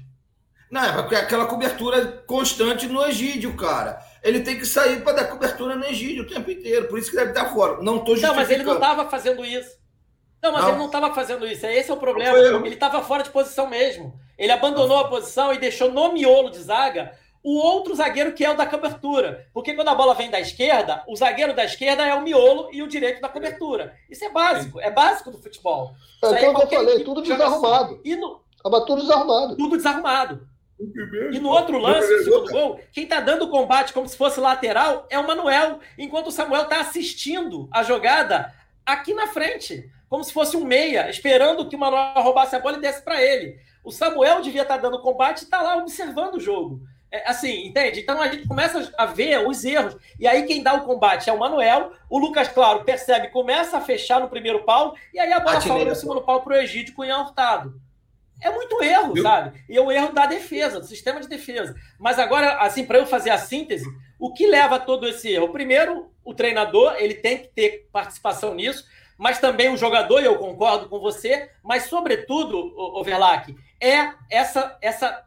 Não, 0.75 0.83
é 0.83 0.93
porque 1.03 1.15
aquela 1.15 1.47
cobertura 1.47 2.25
constante 2.27 2.89
no 2.89 3.07
Egídio, 3.07 3.57
cara. 3.57 3.97
Ele 4.25 4.41
tem 4.41 4.59
que 4.59 4.67
sair 4.67 5.05
para 5.05 5.13
dar 5.13 5.29
cobertura 5.29 5.77
no 5.77 5.85
Egídio 5.85 6.25
o 6.25 6.27
tempo 6.27 6.51
inteiro. 6.51 6.89
Por 6.89 6.99
isso 6.99 7.11
que 7.11 7.17
deve 7.17 7.31
estar 7.31 7.55
fora. 7.55 7.81
Não 7.81 7.99
estou 7.99 8.17
Não, 8.17 8.35
mas 8.35 8.51
ele 8.51 8.65
não 8.65 8.75
estava 8.75 9.09
fazendo 9.09 9.45
isso. 9.45 9.79
Não, 10.43 10.51
mas 10.51 10.63
não. 10.63 10.71
ele 10.71 10.79
não 10.79 10.87
estava 10.87 11.15
fazendo 11.15 11.47
isso. 11.47 11.65
Esse 11.65 11.93
é 11.93 11.95
o 11.95 11.97
problema. 11.97 12.37
Ele 12.67 12.75
estava 12.75 13.01
fora 13.03 13.23
de 13.23 13.31
posição 13.31 13.69
mesmo. 13.69 14.19
Ele 14.37 14.51
abandonou 14.51 14.99
a 14.99 15.07
posição 15.07 15.53
e 15.53 15.59
deixou 15.59 15.93
no 15.93 16.13
miolo 16.13 16.51
de 16.51 16.59
zaga 16.59 17.13
o 17.41 17.57
outro 17.57 17.95
zagueiro 17.95 18.33
que 18.33 18.45
é 18.45 18.51
o 18.51 18.57
da 18.57 18.67
cobertura. 18.67 19.47
Porque 19.55 19.75
quando 19.75 19.89
a 19.89 19.95
bola 19.95 20.13
vem 20.13 20.29
da 20.29 20.41
esquerda, 20.41 21.05
o 21.07 21.15
zagueiro 21.15 21.55
da 21.55 21.65
esquerda 21.65 22.05
é 22.05 22.17
o 22.17 22.23
miolo 22.23 22.69
e 22.73 22.83
o 22.83 22.89
direito 22.89 23.21
da 23.21 23.29
cobertura. 23.29 23.95
Isso 24.11 24.25
é 24.25 24.31
básico. 24.31 24.81
É 24.81 24.91
básico 24.91 25.31
do 25.31 25.39
futebol. 25.39 25.93
É 26.21 26.31
aquilo 26.31 26.55
que 26.57 26.75
eu 26.75 26.81
falei, 26.81 27.05
tudo 27.05 27.23
desarrumado. 27.23 27.95
Assim. 27.95 28.01
E 28.05 28.17
no, 28.17 28.43
Tava 28.65 28.87
tudo 28.87 29.03
desarrumado. 29.03 29.57
Tudo 29.57 29.77
desarrumado. 29.77 30.49
E 31.33 31.39
no 31.39 31.49
outro 31.49 31.79
lance, 31.79 32.11
no 32.11 32.25
segundo 32.25 32.51
gol, 32.51 32.81
quem 32.93 33.07
tá 33.07 33.21
dando 33.21 33.45
o 33.45 33.51
combate 33.51 33.93
como 33.93 34.09
se 34.09 34.17
fosse 34.17 34.41
lateral 34.41 35.07
é 35.09 35.19
o 35.19 35.27
Manuel, 35.27 35.79
enquanto 35.97 36.29
o 36.29 36.33
Samuel 36.33 36.65
tá 36.67 36.81
assistindo 36.81 37.69
a 37.73 37.83
jogada 37.83 38.53
aqui 38.85 39.15
na 39.15 39.29
frente, 39.29 39.89
como 40.09 40.25
se 40.25 40.33
fosse 40.33 40.57
um 40.57 40.65
meia, 40.65 41.09
esperando 41.09 41.69
que 41.69 41.77
o 41.77 41.79
Manuel 41.79 42.23
roubasse 42.23 42.57
a 42.57 42.61
bola 42.61 42.77
e 42.77 42.81
desse 42.81 43.03
para 43.03 43.23
ele. 43.23 43.59
O 43.83 43.93
Samuel 43.93 44.41
devia 44.41 44.63
estar 44.63 44.77
tá 44.77 44.83
dando 44.83 45.01
combate 45.01 45.43
e 45.43 45.47
tá 45.47 45.63
lá 45.63 45.77
observando 45.77 46.35
o 46.35 46.41
jogo. 46.41 46.81
É, 47.15 47.31
assim, 47.31 47.67
entende? 47.67 48.01
Então 48.01 48.21
a 48.21 48.27
gente 48.27 48.49
começa 48.49 48.93
a 48.99 49.07
ver 49.07 49.47
os 49.47 49.65
erros. 49.65 49.97
E 50.19 50.27
aí 50.27 50.45
quem 50.47 50.65
dá 50.65 50.75
o 50.75 50.85
combate 50.85 51.31
é 51.31 51.33
o 51.33 51.39
Manuel. 51.39 51.93
O 52.11 52.19
Lucas, 52.19 52.49
claro, 52.49 52.83
percebe, 52.83 53.29
começa 53.29 53.77
a 53.77 53.81
fechar 53.81 54.19
no 54.21 54.29
primeiro 54.29 54.65
pau. 54.65 54.97
E 55.13 55.21
aí 55.21 55.33
a 55.33 55.39
bola 55.39 55.61
sobra 55.61 55.85
no 55.85 55.95
segundo 55.95 56.23
pau 56.23 56.43
pro 56.43 56.57
Egídio 56.57 56.93
com 56.93 57.03
o 57.03 57.05
Ian 57.05 57.21
Hurtado. 57.21 57.81
É 58.45 58.51
muito 58.51 58.83
erro, 58.83 59.19
sabe? 59.23 59.65
E 59.67 59.75
é 59.75 59.81
o 59.81 59.91
erro 59.91 60.13
da 60.13 60.27
defesa, 60.27 60.79
do 60.79 60.87
sistema 60.87 61.19
de 61.19 61.27
defesa. 61.27 61.75
Mas 61.99 62.19
agora, 62.19 62.59
assim, 62.59 62.85
para 62.85 62.99
eu 62.99 63.07
fazer 63.07 63.31
a 63.31 63.39
síntese, 63.39 63.87
o 64.19 64.35
que 64.35 64.47
leva 64.47 64.77
a 64.77 64.79
todo 64.79 65.09
esse 65.09 65.31
erro? 65.33 65.49
Primeiro, 65.49 66.11
o 66.23 66.35
treinador, 66.35 66.95
ele 66.99 67.15
tem 67.15 67.39
que 67.39 67.49
ter 67.49 67.89
participação 67.91 68.55
nisso, 68.55 68.85
mas 69.17 69.39
também 69.39 69.73
o 69.73 69.79
jogador, 69.79 70.21
e 70.21 70.27
eu 70.27 70.37
concordo 70.37 70.91
com 70.91 71.01
você, 71.01 71.51
mas 71.63 71.85
sobretudo, 71.85 72.59
Overlack, 72.99 73.57
é 73.81 74.13
essa, 74.31 74.77
essa, 74.83 75.25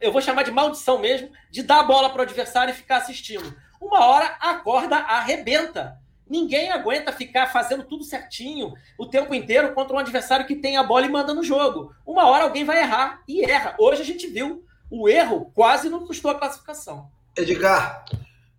eu 0.00 0.10
vou 0.10 0.22
chamar 0.22 0.44
de 0.44 0.50
maldição 0.50 0.98
mesmo, 0.98 1.30
de 1.50 1.62
dar 1.62 1.80
a 1.80 1.84
bola 1.84 2.08
para 2.08 2.20
o 2.20 2.22
adversário 2.22 2.72
e 2.72 2.76
ficar 2.76 2.96
assistindo. 2.96 3.54
Uma 3.78 4.06
hora 4.06 4.36
a 4.40 4.54
corda 4.54 4.96
arrebenta. 4.96 5.98
Ninguém 6.28 6.70
aguenta 6.70 7.12
ficar 7.12 7.46
fazendo 7.46 7.84
tudo 7.84 8.02
certinho 8.02 8.72
o 8.98 9.06
tempo 9.06 9.34
inteiro 9.34 9.74
contra 9.74 9.94
um 9.94 9.98
adversário 9.98 10.46
que 10.46 10.56
tem 10.56 10.76
a 10.76 10.82
bola 10.82 11.06
e 11.06 11.10
manda 11.10 11.34
no 11.34 11.42
jogo. 11.42 11.94
Uma 12.06 12.26
hora 12.26 12.44
alguém 12.44 12.64
vai 12.64 12.80
errar 12.80 13.22
e 13.28 13.44
erra. 13.44 13.74
Hoje 13.78 14.02
a 14.02 14.04
gente 14.04 14.26
viu 14.26 14.64
o 14.90 15.08
erro 15.08 15.50
quase 15.54 15.88
não 15.88 16.06
custou 16.06 16.30
a 16.30 16.34
classificação. 16.34 17.10
Edgar, 17.36 18.04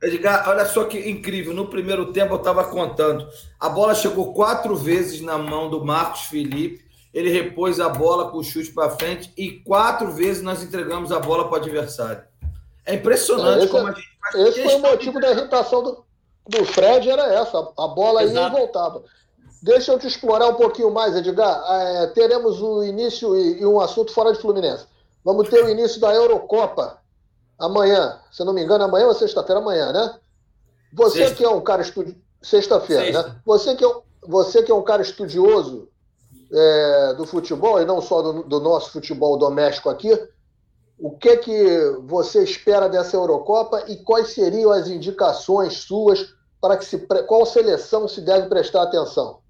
Edgar, 0.01 0.47
olha 0.49 0.65
só 0.65 0.83
que 0.83 1.09
incrível. 1.09 1.53
No 1.53 1.67
primeiro 1.67 2.11
tempo 2.11 2.33
eu 2.33 2.37
estava 2.37 2.63
contando. 2.65 3.27
A 3.59 3.69
bola 3.69 3.95
chegou 3.95 4.33
quatro 4.33 4.75
vezes 4.75 5.21
na 5.21 5.37
mão 5.37 5.69
do 5.69 5.83
Marcos 5.83 6.21
Felipe. 6.23 6.85
Ele 7.13 7.29
repôs 7.29 7.79
a 7.79 7.87
bola 7.87 8.29
com 8.29 8.37
o 8.39 8.43
chute 8.43 8.71
para 8.71 8.89
frente 8.89 9.31
e 9.37 9.51
quatro 9.51 10.11
vezes 10.11 10.43
nós 10.43 10.61
entregamos 10.61 11.11
a 11.11 11.19
bola 11.19 11.45
para 11.45 11.53
o 11.53 11.61
adversário. 11.61 12.23
É 12.85 12.93
impressionante 12.93 13.63
esse, 13.63 13.71
como 13.71 13.87
a 13.87 13.91
gente. 13.93 14.15
Esse 14.35 14.63
foi 14.63 14.75
o 14.75 14.79
motivo 14.79 15.19
da 15.19 15.31
irritação 15.31 15.81
do, 15.81 16.04
do 16.47 16.65
Fred 16.65 17.09
era 17.09 17.33
essa, 17.33 17.57
a 17.77 17.87
bola 17.87 18.23
Exato. 18.23 18.39
ia 18.39 18.47
e 18.47 18.59
voltava. 18.61 19.03
Deixa 19.61 19.91
eu 19.91 19.97
te 19.97 20.05
explorar 20.05 20.47
um 20.47 20.55
pouquinho 20.55 20.91
mais, 20.91 21.15
Edgar. 21.15 21.63
É, 21.67 22.07
teremos 22.07 22.61
o 22.61 22.83
início 22.83 23.35
e, 23.35 23.61
e, 23.61 23.65
um 23.65 23.79
assunto 23.79 24.13
fora 24.13 24.31
de 24.31 24.39
Fluminense. 24.39 24.85
Vamos 25.23 25.49
ter 25.49 25.63
o 25.63 25.69
início 25.69 25.99
da 25.99 26.13
Eurocopa 26.13 26.99
amanhã. 27.57 28.19
Se 28.31 28.43
não 28.43 28.53
me 28.53 28.63
engano, 28.63 28.83
amanhã 28.83 29.07
ou 29.07 29.15
sexta-feira? 29.15 29.59
Amanhã, 29.59 29.91
né? 29.91 30.19
Você 30.93 31.17
Sexta. 31.17 31.35
que 31.35 31.43
é 31.43 31.49
um 31.49 31.61
cara 31.61 31.81
estudioso. 31.81 32.19
Sexta-feira, 32.43 33.23
né? 33.23 33.35
Você 33.43 33.75
que, 33.75 33.83
é, 33.83 33.91
você 34.27 34.61
que 34.61 34.71
é 34.71 34.75
um 34.75 34.83
cara 34.83 35.01
estudioso 35.01 35.89
é, 36.53 37.13
do 37.15 37.25
futebol, 37.25 37.81
e 37.81 37.85
não 37.85 37.99
só 38.01 38.21
do, 38.21 38.43
do 38.43 38.59
nosso 38.59 38.91
futebol 38.91 39.35
doméstico 39.35 39.89
aqui, 39.89 40.11
o 40.99 41.17
que 41.17 41.37
que 41.37 41.79
você 42.03 42.43
espera 42.43 42.87
dessa 42.87 43.17
Eurocopa 43.17 43.83
e 43.87 43.97
quais 43.97 44.33
seriam 44.33 44.71
as 44.71 44.87
indicações 44.87 45.79
suas 45.79 46.34
para 46.61 46.77
que 46.77 46.85
se 46.85 46.97
qual 47.27 47.45
seleção 47.45 48.07
se 48.07 48.21
deve 48.21 48.47
prestar 48.47 48.83
atenção? 48.83 49.41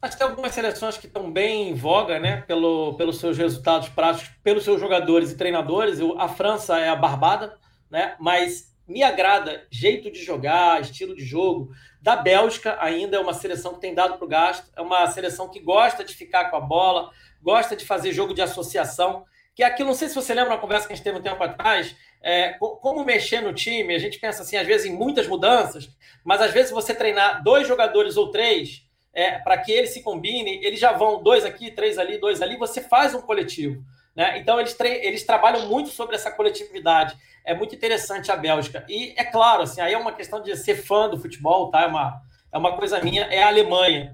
Acho 0.00 0.14
que 0.14 0.18
tem 0.18 0.28
algumas 0.28 0.52
seleções 0.52 0.98
que 0.98 1.06
estão 1.06 1.30
bem 1.30 1.70
em 1.70 1.74
voga, 1.74 2.18
né? 2.18 2.40
Pelo, 2.42 2.94
pelos 2.96 3.18
seus 3.20 3.38
resultados 3.38 3.88
práticos, 3.88 4.34
pelos 4.42 4.64
seus 4.64 4.80
jogadores 4.80 5.30
e 5.30 5.36
treinadores. 5.36 6.00
A 6.18 6.26
França 6.26 6.76
é 6.78 6.88
a 6.88 6.96
barbada, 6.96 7.56
né? 7.88 8.16
Mas 8.18 8.74
me 8.88 9.02
agrada 9.04 9.64
jeito 9.70 10.10
de 10.10 10.24
jogar, 10.24 10.80
estilo 10.80 11.14
de 11.14 11.24
jogo. 11.24 11.70
Da 12.00 12.16
Bélgica 12.16 12.76
ainda 12.80 13.16
é 13.16 13.20
uma 13.20 13.32
seleção 13.32 13.74
que 13.74 13.80
tem 13.80 13.94
dado 13.94 14.18
para 14.18 14.24
o 14.24 14.28
gasto. 14.28 14.68
É 14.76 14.82
uma 14.82 15.06
seleção 15.06 15.48
que 15.48 15.60
gosta 15.60 16.02
de 16.02 16.14
ficar 16.14 16.50
com 16.50 16.56
a 16.56 16.60
bola, 16.60 17.10
gosta 17.40 17.76
de 17.76 17.84
fazer 17.84 18.12
jogo 18.12 18.34
de 18.34 18.42
associação 18.42 19.24
que 19.54 19.62
aquilo, 19.62 19.88
não 19.88 19.94
sei 19.94 20.08
se 20.08 20.14
você 20.14 20.32
lembra 20.34 20.54
uma 20.54 20.60
conversa 20.60 20.86
que 20.86 20.92
a 20.92 20.96
gente 20.96 21.04
teve 21.04 21.18
um 21.18 21.22
tempo 21.22 21.42
atrás, 21.42 21.94
é, 22.22 22.54
como 22.54 23.04
mexer 23.04 23.40
no 23.40 23.52
time, 23.52 23.94
a 23.94 23.98
gente 23.98 24.18
pensa 24.18 24.42
assim, 24.42 24.56
às 24.56 24.66
vezes, 24.66 24.86
em 24.86 24.94
muitas 24.94 25.26
mudanças, 25.26 25.88
mas 26.24 26.40
às 26.40 26.52
vezes 26.52 26.70
você 26.70 26.94
treinar 26.94 27.42
dois 27.42 27.66
jogadores 27.66 28.16
ou 28.16 28.30
três, 28.30 28.82
é, 29.12 29.38
para 29.38 29.58
que 29.58 29.70
eles 29.70 29.90
se 29.90 30.02
combinem, 30.02 30.64
eles 30.64 30.80
já 30.80 30.92
vão 30.92 31.22
dois 31.22 31.44
aqui, 31.44 31.70
três 31.70 31.98
ali, 31.98 32.18
dois 32.18 32.40
ali, 32.40 32.56
você 32.56 32.80
faz 32.80 33.14
um 33.14 33.20
coletivo. 33.20 33.84
Né? 34.14 34.38
Então, 34.38 34.58
eles, 34.60 34.78
eles 34.80 35.24
trabalham 35.24 35.68
muito 35.68 35.90
sobre 35.90 36.16
essa 36.16 36.30
coletividade. 36.30 37.16
É 37.44 37.54
muito 37.54 37.74
interessante 37.74 38.30
a 38.30 38.36
Bélgica. 38.36 38.84
E 38.88 39.14
é 39.16 39.24
claro, 39.24 39.62
assim, 39.62 39.80
aí 39.80 39.92
é 39.92 39.98
uma 39.98 40.12
questão 40.12 40.42
de 40.42 40.56
ser 40.56 40.76
fã 40.76 41.08
do 41.08 41.18
futebol, 41.18 41.70
tá? 41.70 41.82
É 41.82 41.86
uma, 41.86 42.22
é 42.52 42.58
uma 42.58 42.76
coisa 42.76 43.00
minha, 43.00 43.24
é 43.24 43.42
a 43.42 43.48
Alemanha. 43.48 44.12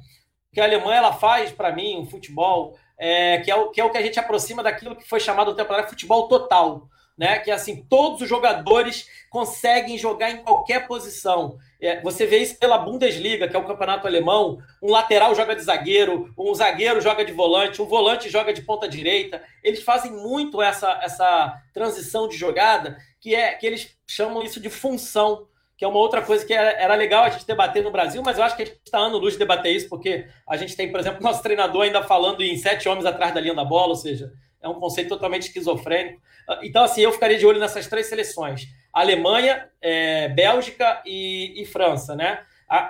Porque 0.49 0.61
a 0.61 0.65
Alemanha 0.65 0.99
ela 0.99 1.13
faz, 1.13 1.53
para 1.53 1.73
mim, 1.73 1.99
um 1.99 2.07
futebol 2.07 2.77
é, 2.99 3.39
que, 3.39 3.51
é 3.51 3.55
o, 3.55 3.71
que 3.71 3.81
é 3.81 3.85
o 3.85 3.91
que 3.91 3.99
a 3.99 4.03
gente 4.03 4.19
aproxima 4.19 4.63
daquilo 4.63 4.97
que 4.97 5.09
foi 5.09 5.21
chamado 5.21 5.55
temporada 5.55 5.89
futebol 5.89 6.27
total. 6.29 6.89
Né? 7.17 7.39
Que 7.41 7.51
assim, 7.51 7.85
todos 7.89 8.23
os 8.23 8.29
jogadores 8.29 9.09
conseguem 9.29 9.99
jogar 9.99 10.31
em 10.31 10.39
qualquer 10.39 10.87
posição. 10.87 11.59
É, 11.81 12.01
você 12.01 12.27
vê 12.27 12.39
isso 12.39 12.59
pela 12.59 12.79
Bundesliga, 12.79 13.49
que 13.49 13.57
é 13.57 13.59
o 13.59 13.67
campeonato 13.67 14.07
alemão. 14.07 14.59
Um 14.83 14.91
lateral 14.91 15.35
joga 15.35 15.55
de 15.55 15.63
zagueiro, 15.63 16.33
um 16.39 16.55
zagueiro 16.55 17.01
joga 17.01 17.25
de 17.25 17.33
volante, 17.33 17.83
um 17.83 17.87
volante 17.87 18.29
joga 18.29 18.53
de 18.53 18.63
ponta 18.63 18.89
direita. 18.89 19.43
Eles 19.63 19.83
fazem 19.83 20.13
muito 20.13 20.63
essa, 20.63 21.01
essa 21.03 21.61
transição 21.73 22.29
de 22.29 22.37
jogada, 22.37 22.99
que 23.21 23.35
é 23.35 23.53
que 23.55 23.67
eles 23.67 23.97
chamam 24.07 24.43
isso 24.43 24.61
de 24.61 24.71
função 24.71 25.47
que 25.79 25.85
é 25.85 25.89
uma 25.89 26.01
outra 26.01 26.21
coisa 26.21 26.45
que 26.45 26.53
era 26.53 26.97
legal 26.97 27.23
a 27.23 27.31
gente 27.31 27.47
debater 27.47 27.85
no 27.85 27.93
Brasil, 27.93 28.21
mas 28.21 28.37
eu 28.37 28.43
acho 28.43 28.57
que 28.57 28.63
a 28.63 28.67
gente 28.67 28.81
está 28.85 28.99
ano 28.99 29.17
luz 29.17 29.35
de 29.35 29.39
debater 29.39 29.73
isso, 29.73 29.89
porque 29.89 30.27
a 30.45 30.57
gente 30.57 30.75
tem, 30.75 30.91
por 30.91 30.99
exemplo, 30.99 31.23
nosso 31.23 31.41
treinador 31.41 31.83
ainda 31.83 32.03
falando 32.03 32.43
em 32.43 32.57
sete 32.57 32.89
homens 32.89 33.07
atrás 33.07 33.33
da 33.33 33.41
linha 33.41 33.55
da 33.55 33.65
bola, 33.65 33.91
ou 33.91 33.97
seja, 33.97 34.33
é 34.61 34.69
um 34.69 34.75
conceito 34.75 35.09
totalmente 35.09 35.43
esquizofrênico. 35.43 36.21
Então, 36.65 36.83
assim, 36.83 37.03
eu 37.03 37.13
ficaria 37.13 37.39
de 37.39 37.47
olho 37.47 37.61
nessas 37.61 37.87
três 37.87 38.07
seleções: 38.07 38.67
Alemanha, 38.93 39.69
é, 39.81 40.29
Bélgica 40.31 41.01
e, 41.07 41.63
e, 41.63 41.65
França, 41.65 42.17
né? 42.17 42.41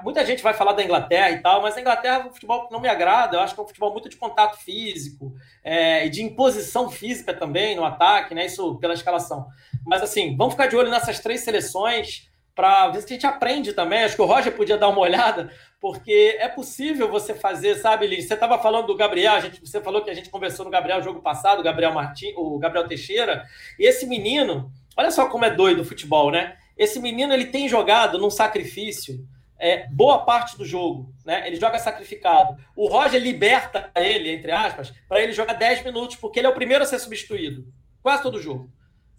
muita 0.03 0.25
gente 0.25 0.43
vai 0.43 0.55
falar 0.55 0.73
da 0.73 0.83
Inglaterra 0.83 1.31
e 1.31 1.43
tal, 1.43 1.61
mas 1.61 1.77
a 1.77 1.81
Inglaterra 1.81 2.23
é 2.25 2.27
um 2.27 2.33
futebol 2.33 2.67
que 2.67 2.73
não 2.73 2.81
me 2.81 2.89
agrada. 2.89 3.37
Eu 3.37 3.41
acho 3.41 3.55
que 3.55 3.61
é 3.61 3.63
um 3.63 3.67
futebol 3.67 3.93
muito 3.93 4.09
de 4.09 4.17
contato 4.17 4.57
físico 4.57 5.35
é, 5.63 6.07
e 6.07 6.09
de 6.11 6.23
imposição 6.23 6.91
física 6.91 7.35
também 7.35 7.77
no 7.77 7.85
ataque, 7.85 8.35
né? 8.35 8.47
Isso 8.47 8.77
pela 8.77 8.95
escalação. 8.95 9.47
Mas 9.87 10.03
assim, 10.03 10.35
vamos 10.39 10.55
ficar 10.55 10.69
de 10.69 10.77
olho 10.77 10.91
nessas 10.91 11.21
três 11.21 11.43
seleções 11.43 12.28
para 12.59 12.89
ver 12.89 13.03
se 13.03 13.07
a 13.07 13.11
gente 13.11 13.25
aprende 13.25 13.73
também. 13.73 14.03
Acho 14.03 14.17
que 14.17 14.23
o 14.23 14.27
Roger 14.27 14.53
podia 14.53 14.77
dar 14.77 14.89
uma 14.89 14.99
olhada, 14.99 15.49
porque 15.81 16.37
é 16.41 16.49
possível 16.49 17.09
você 17.09 17.33
fazer, 17.33 17.77
sabe, 17.77 18.09
Lins? 18.09 18.27
Você 18.27 18.35
estava 18.35 18.59
falando 18.59 18.89
do 18.89 18.97
Gabriel, 18.97 19.35
a 19.35 19.41
gente, 19.41 19.61
você 19.61 19.81
falou 19.81 20.03
que 20.03 20.11
a 20.11 20.15
gente 20.15 20.29
conversou 20.29 20.65
no 20.65 20.71
Gabriel 20.73 20.99
no 20.99 21.05
jogo 21.05 21.23
passado, 21.23 21.61
o 21.61 21.63
Gabriel 21.63 21.95
Martin, 21.95 22.35
o 22.37 22.59
Gabriel 22.59 22.89
Teixeira, 22.89 23.45
e 23.79 23.87
esse 23.87 24.09
menino, 24.09 24.73
olha 24.97 25.13
só 25.13 25.29
como 25.29 25.45
é 25.45 25.51
doido 25.53 25.83
o 25.83 25.85
futebol, 25.85 26.33
né? 26.33 26.57
Esse 26.77 26.99
menino 26.99 27.33
ele 27.33 27.47
tem 27.47 27.69
jogado 27.69 28.19
num 28.19 28.29
sacrifício 28.29 29.25
é, 29.57 29.87
boa 29.87 30.25
parte 30.25 30.59
do 30.59 30.65
jogo, 30.65 31.15
né? 31.25 31.47
Ele 31.47 31.61
joga 31.61 31.79
sacrificado. 31.79 32.57
O 32.75 32.89
Roger 32.89 33.23
liberta 33.23 33.89
ele, 33.95 34.33
entre 34.33 34.51
aspas, 34.51 34.93
para 35.09 35.23
ele 35.23 35.31
jogar 35.31 35.53
10 35.53 35.85
minutos, 35.85 36.17
porque 36.17 36.41
ele 36.41 36.49
é 36.49 36.51
o 36.51 36.55
primeiro 36.55 36.83
a 36.83 36.87
ser 36.89 36.99
substituído. 36.99 37.65
Quase 38.03 38.21
todo 38.21 38.43
jogo. 38.43 38.69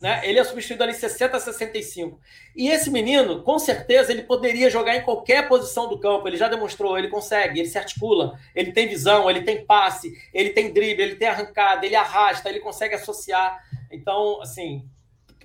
Né? 0.01 0.21
Ele 0.23 0.39
é 0.39 0.43
substituído 0.43 0.83
ali 0.83 0.93
60 0.93 1.35
a 1.35 1.39
65. 1.39 2.19
E 2.55 2.69
esse 2.69 2.89
menino, 2.89 3.43
com 3.43 3.59
certeza, 3.59 4.11
ele 4.11 4.23
poderia 4.23 4.69
jogar 4.69 4.95
em 4.95 5.01
qualquer 5.01 5.47
posição 5.49 5.89
do 5.89 5.99
campo. 5.99 6.27
Ele 6.27 6.37
já 6.37 6.47
demonstrou, 6.47 6.97
ele 6.97 7.09
consegue, 7.09 7.59
ele 7.59 7.67
se 7.67 7.77
articula, 7.77 8.39
ele 8.55 8.71
tem 8.71 8.87
visão, 8.87 9.29
ele 9.29 9.41
tem 9.41 9.65
passe, 9.65 10.13
ele 10.33 10.51
tem 10.51 10.71
drible, 10.71 11.03
ele 11.03 11.15
tem 11.15 11.27
arrancada, 11.27 11.85
ele 11.85 11.95
arrasta, 11.95 12.47
ele 12.47 12.61
consegue 12.61 12.95
associar. 12.95 13.61
Então, 13.91 14.41
assim, 14.41 14.85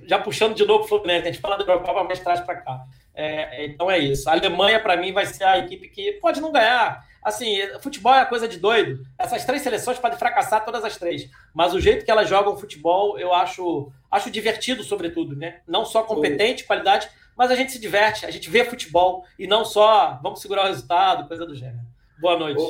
já 0.05 0.19
puxando 0.21 0.55
de 0.55 0.65
novo 0.65 0.85
o 0.85 0.89
Fluminense, 0.89 1.23
a 1.29 1.33
gente 1.33 1.41
fala 1.41 1.57
da 1.57 1.65
Europa, 1.65 2.05
mas 2.05 2.21
traz 2.21 2.41
para 2.41 2.57
cá. 2.57 2.85
É, 3.13 3.67
então 3.67 3.91
é 3.91 3.99
isso. 3.99 4.29
A 4.29 4.33
Alemanha, 4.33 4.81
para 4.81 4.97
mim, 4.97 5.13
vai 5.13 5.27
ser 5.27 5.45
a 5.45 5.59
equipe 5.59 5.89
que 5.89 6.13
pode 6.15 6.41
não 6.41 6.53
ganhar. 6.53 7.05
Assim, 7.25 7.57
futebol 7.81 8.15
é 8.15 8.27
coisa 8.27 8.47
de 8.47 8.59
doido. 8.59 9.03
Essas 9.19 9.47
três 9.47 9.63
seleções 9.63 9.99
podem 9.99 10.19
fracassar 10.19 10.63
todas 10.63 10.85
as 10.85 10.99
três. 10.99 11.31
Mas 11.55 11.73
o 11.73 11.81
jeito 11.81 12.05
que 12.05 12.11
elas 12.11 12.29
jogam 12.29 12.57
futebol, 12.59 13.19
eu 13.19 13.33
acho, 13.33 13.91
acho 14.11 14.31
divertido, 14.31 14.85
sobretudo, 14.85 15.35
né? 15.35 15.61
Não 15.67 15.87
só 15.87 16.03
competente, 16.03 16.65
qualidade, 16.65 17.09
mas 17.35 17.51
a 17.51 17.57
gente 17.57 17.73
se 17.73 17.79
diverte, 17.79 18.27
a 18.27 18.31
gente 18.31 18.51
vê 18.51 18.63
futebol 18.65 19.25
e 19.39 19.47
não 19.47 19.65
só 19.65 20.21
vamos 20.23 20.43
segurar 20.43 20.65
o 20.65 20.69
resultado, 20.69 21.27
coisa 21.27 21.47
do 21.47 21.55
gênero. 21.55 21.81
Boa 22.21 22.39
noite. 22.39 22.63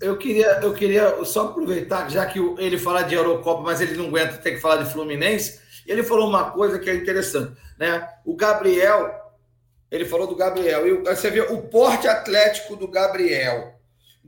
Eu 0.00 0.18
queria, 0.18 0.60
eu 0.62 0.74
queria 0.74 1.24
só 1.24 1.46
aproveitar, 1.46 2.10
já 2.10 2.26
que 2.26 2.38
ele 2.58 2.76
fala 2.76 3.02
de 3.02 3.14
Eurocopa, 3.14 3.62
mas 3.62 3.80
ele 3.80 3.96
não 3.96 4.08
aguenta 4.08 4.36
ter 4.36 4.52
que 4.52 4.60
falar 4.60 4.82
de 4.82 4.92
Fluminense, 4.92 5.58
ele 5.86 6.02
falou 6.02 6.28
uma 6.28 6.50
coisa 6.50 6.78
que 6.78 6.90
é 6.90 6.94
interessante, 6.94 7.56
né? 7.78 8.06
O 8.26 8.36
Gabriel, 8.36 9.10
ele 9.90 10.04
falou 10.04 10.26
do 10.26 10.36
Gabriel, 10.36 10.86
e 10.86 11.02
você 11.02 11.30
vê 11.30 11.40
o 11.40 11.62
porte 11.62 12.06
atlético 12.06 12.76
do 12.76 12.86
Gabriel. 12.88 13.75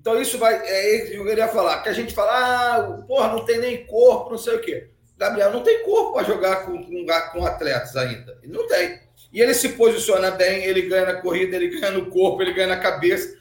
Então, 0.09 0.23
isso 0.23 0.39
vai. 0.39 0.55
É 0.65 1.17
eu 1.17 1.25
queria 1.25 1.49
falar. 1.49 1.83
Que 1.83 1.91
a 1.91 1.93
gente 1.93 2.15
fala, 2.15 2.33
ah, 2.33 3.03
porra, 3.07 3.29
não 3.29 3.45
tem 3.45 3.59
nem 3.59 3.87
corpo, 3.87 4.31
não 4.31 4.39
sei 4.39 4.55
o 4.55 4.61
quê. 4.61 4.89
Gabriel 5.19 5.53
não 5.53 5.63
tem 5.63 5.85
corpo 5.85 6.15
para 6.15 6.25
jogar 6.25 6.65
com, 6.65 6.83
com, 6.83 7.07
com, 7.33 7.45
atletas 7.45 7.95
ainda. 7.97 8.39
Ele 8.43 8.53
não 8.53 8.67
tem. 8.67 9.01
E 9.33 9.43
ele 9.43 9.53
se 9.53 9.71
posiciona 9.71 10.31
bem, 10.31 10.65
ele 10.65 10.83
ganha 10.83 11.13
na 11.13 11.21
corrida, 11.21 11.57
ele 11.57 11.79
ganha 11.79 11.91
no 11.91 12.07
corpo, 12.07 12.41
ele 12.41 12.55
ganha 12.55 12.69
na 12.69 12.79
cabeça. 12.79 13.37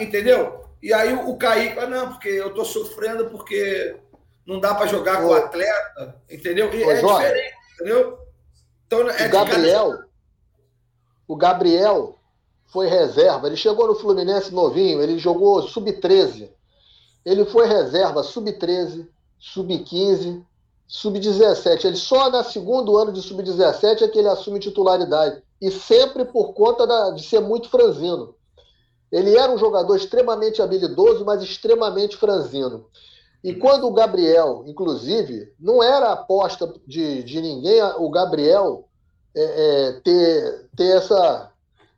Entendeu? 0.00 0.64
E 0.82 0.92
aí 0.92 1.12
o 1.12 1.36
Kaique 1.36 1.74
fala, 1.74 1.88
não, 1.88 2.12
porque 2.12 2.28
eu 2.28 2.54
tô 2.54 2.64
sofrendo 2.64 3.28
porque 3.28 3.96
não 4.46 4.58
dá 4.58 4.74
para 4.74 4.86
jogar 4.86 5.22
Ô, 5.22 5.28
com 5.28 5.34
atleta, 5.34 6.16
entendeu? 6.30 6.72
E 6.72 6.82
Ô, 6.82 6.90
é 6.90 7.00
Jorge, 7.00 7.26
diferente, 7.26 7.54
entendeu? 7.74 8.18
Então, 8.86 9.10
é 9.10 9.26
o 9.26 9.30
Gabriel, 9.30 9.90
cada... 9.90 10.08
o 11.26 11.36
Gabriel 11.36 12.15
foi 12.66 12.88
reserva. 12.88 13.46
Ele 13.46 13.56
chegou 13.56 13.86
no 13.86 13.94
Fluminense 13.94 14.52
novinho, 14.52 15.02
ele 15.02 15.18
jogou 15.18 15.62
sub-13. 15.62 16.50
Ele 17.24 17.44
foi 17.44 17.66
reserva 17.66 18.22
sub-13, 18.22 19.06
sub-15, 19.38 20.42
sub-17. 20.86 21.84
Ele 21.84 21.96
só 21.96 22.30
no 22.30 22.44
segundo 22.44 22.96
ano 22.96 23.12
de 23.12 23.22
sub-17 23.22 24.02
é 24.02 24.08
que 24.08 24.18
ele 24.18 24.28
assume 24.28 24.60
titularidade. 24.60 25.42
E 25.60 25.70
sempre 25.70 26.24
por 26.24 26.52
conta 26.52 26.86
da, 26.86 27.10
de 27.10 27.22
ser 27.24 27.40
muito 27.40 27.68
franzino. 27.68 28.34
Ele 29.10 29.36
era 29.36 29.52
um 29.52 29.58
jogador 29.58 29.96
extremamente 29.96 30.60
habilidoso, 30.60 31.24
mas 31.24 31.42
extremamente 31.42 32.16
franzino. 32.16 32.86
E 33.42 33.54
quando 33.54 33.86
o 33.86 33.92
Gabriel, 33.92 34.64
inclusive, 34.66 35.52
não 35.58 35.82
era 35.82 36.12
aposta 36.12 36.72
de, 36.86 37.22
de 37.22 37.40
ninguém 37.40 37.80
o 37.98 38.10
Gabriel 38.10 38.88
é, 39.34 39.42
é, 39.42 39.92
ter, 40.00 40.68
ter 40.76 40.96
essa, 40.96 41.50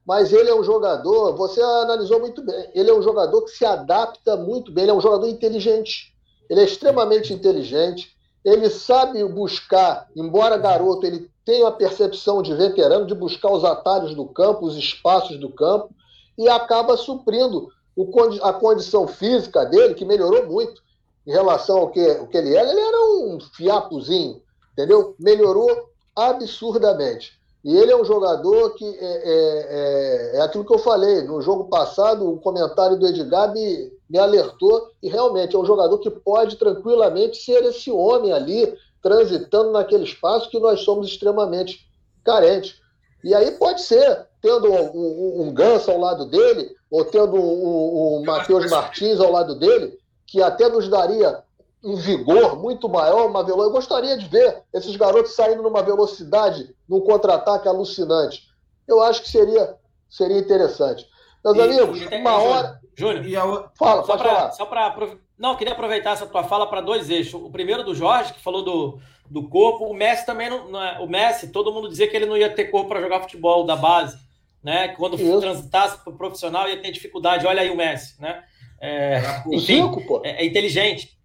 mas 0.09 0.33
ele 0.33 0.49
é 0.49 0.55
um 0.55 0.65
jogador, 0.65 1.37
você 1.37 1.61
analisou 1.61 2.19
muito 2.19 2.43
bem, 2.43 2.71
ele 2.75 2.89
é 2.89 2.95
um 2.95 3.03
jogador 3.03 3.43
que 3.43 3.51
se 3.51 3.67
adapta 3.67 4.39
muito 4.39 4.73
bem, 4.73 4.85
ele 4.85 4.91
é 4.91 4.95
um 4.95 5.03
jogador 5.03 5.29
inteligente, 5.29 6.15
ele 6.49 6.61
é 6.61 6.65
extremamente 6.65 7.35
inteligente, 7.35 8.17
ele 8.43 8.71
sabe 8.71 9.23
buscar, 9.25 10.09
embora 10.17 10.57
garoto, 10.57 11.05
ele 11.05 11.31
tenha 11.45 11.69
a 11.69 11.73
percepção 11.73 12.41
de 12.41 12.55
veterano 12.55 13.05
de 13.05 13.15
buscar 13.15 13.53
os 13.53 13.67
atalhos 13.67 14.15
do 14.15 14.25
campo, 14.25 14.65
os 14.65 14.79
espaços 14.79 15.39
do 15.39 15.51
campo, 15.51 15.91
e 16.39 16.49
acaba 16.49 16.97
suprindo 16.97 17.69
a 18.43 18.53
condição 18.55 19.07
física 19.07 19.67
dele, 19.67 19.93
que 19.93 20.07
melhorou 20.07 20.47
muito 20.47 20.81
em 21.27 21.33
relação 21.33 21.81
ao 21.81 21.91
que, 21.91 22.01
ao 22.01 22.27
que 22.29 22.39
ele 22.39 22.57
era. 22.57 22.71
Ele 22.71 22.81
era 22.81 23.05
um 23.11 23.39
fiapozinho, 23.55 24.41
entendeu? 24.73 25.15
Melhorou 25.19 25.91
absurdamente. 26.17 27.38
E 27.65 27.77
ele 27.77 27.91
é 27.91 27.97
um 27.97 28.05
jogador 28.05 28.75
que 28.75 28.85
é, 28.85 28.91
é, 28.91 29.67
é, 29.71 30.37
é, 30.37 30.41
aquilo 30.43 30.65
que 30.65 30.73
eu 30.73 30.79
falei. 30.79 31.23
No 31.23 31.43
jogo 31.43 31.65
passado, 31.65 32.31
o 32.31 32.39
comentário 32.39 32.97
do 32.97 33.07
Edgar 33.07 33.53
me, 33.53 33.93
me 34.09 34.19
alertou, 34.19 34.91
e 35.03 35.09
realmente 35.09 35.57
é 35.57 35.59
um 35.59 35.65
jogador 35.65 35.99
que 35.99 36.11
pode 36.11 36.57
tranquilamente 36.57 37.37
ser 37.39 37.65
esse 37.65 37.91
homem 37.91 38.33
ali, 38.33 38.73
transitando 39.03 39.73
naquele 39.73 40.05
espaço 40.05 40.51
que 40.51 40.59
nós 40.59 40.81
somos 40.81 41.09
extremamente 41.09 41.87
carentes. 42.25 42.81
E 43.25 43.35
aí 43.35 43.51
pode 43.53 43.83
ser, 43.83 44.27
tendo 44.41 44.71
um, 44.71 44.91
um, 44.95 45.43
um 45.43 45.53
Ganso 45.53 45.91
ao 45.91 45.99
lado 45.99 46.27
dele, 46.27 46.77
ou 46.91 47.05
tendo 47.05 47.37
o 47.37 48.19
um, 48.19 48.21
um 48.21 48.25
Matheus 48.25 48.71
Martins 48.71 49.21
ao 49.21 49.33
lado 49.33 49.57
dele, 49.57 49.99
que 50.27 50.41
até 50.41 50.69
nos 50.69 50.89
daria 50.89 51.43
um 51.83 51.97
vigor 51.97 52.59
muito 52.59 52.89
maior, 52.89 53.27
uma 53.27 53.45
velocidade. 53.45 53.69
Eu 53.69 53.73
gostaria 53.73 54.19
de 54.19 54.27
ver 54.27 54.63
esses 54.75 54.95
garotos 54.97 55.35
saindo 55.35 55.63
numa 55.63 55.83
velocidade, 55.83 56.75
num 56.89 57.01
contra-ataque 57.01 57.69
alucinante. 57.69 58.49
Eu 58.87 59.03
acho 59.03 59.23
que 59.23 59.29
seria, 59.29 59.77
seria 60.09 60.39
interessante. 60.39 61.07
Meus 61.45 61.57
e, 61.57 61.61
amigos, 61.61 62.01
e, 62.01 62.15
uma 62.17 62.39
hora. 62.39 62.81
Júnior, 62.97 63.71
fala, 63.79 64.05
só 64.05 64.17
para 64.17 64.51
só 64.51 64.67
para 64.67 64.91
não, 65.39 65.55
queria 65.55 65.73
aproveitar 65.73 66.11
essa 66.11 66.27
tua 66.27 66.43
fala 66.43 66.67
para 66.67 66.81
dois 66.81 67.09
eixos. 67.09 67.41
O 67.41 67.51
primeiro 67.51 67.85
do 67.85 67.95
Jorge, 67.95 68.35
que 68.35 68.41
falou 68.41 68.65
do, 68.65 68.99
do 69.31 69.49
corpo. 69.49 69.85
O 69.85 69.95
Messi 69.95 70.27
também 70.27 70.51
não, 70.51 70.69
não 70.69 70.83
é, 70.83 70.99
O 70.99 71.07
Messi, 71.07 71.53
todo 71.53 71.73
mundo 71.73 71.89
dizia 71.89 72.09
que 72.09 72.17
ele 72.17 72.27
não 72.27 72.37
ia 72.37 72.51
ter 72.51 72.65
corpo 72.65 72.89
para 72.89 73.01
jogar 73.01 73.21
futebol 73.21 73.65
da 73.65 73.77
base, 73.77 74.19
né? 74.63 74.89
Quando 74.89 75.15
Isso. 75.15 75.41
transitasse 75.41 76.03
para 76.03 76.13
o 76.13 76.17
profissional 76.17 76.69
ia 76.69 76.83
ter 76.83 76.91
dificuldade. 76.91 77.47
Olha 77.47 77.63
aí 77.63 77.71
o 77.71 77.77
Messi, 77.77 78.21
né? 78.21 78.43
É, 78.81 79.23
enfim, 79.53 79.83
é, 80.25 80.43
é 80.43 80.47
inteligente. 80.47 81.17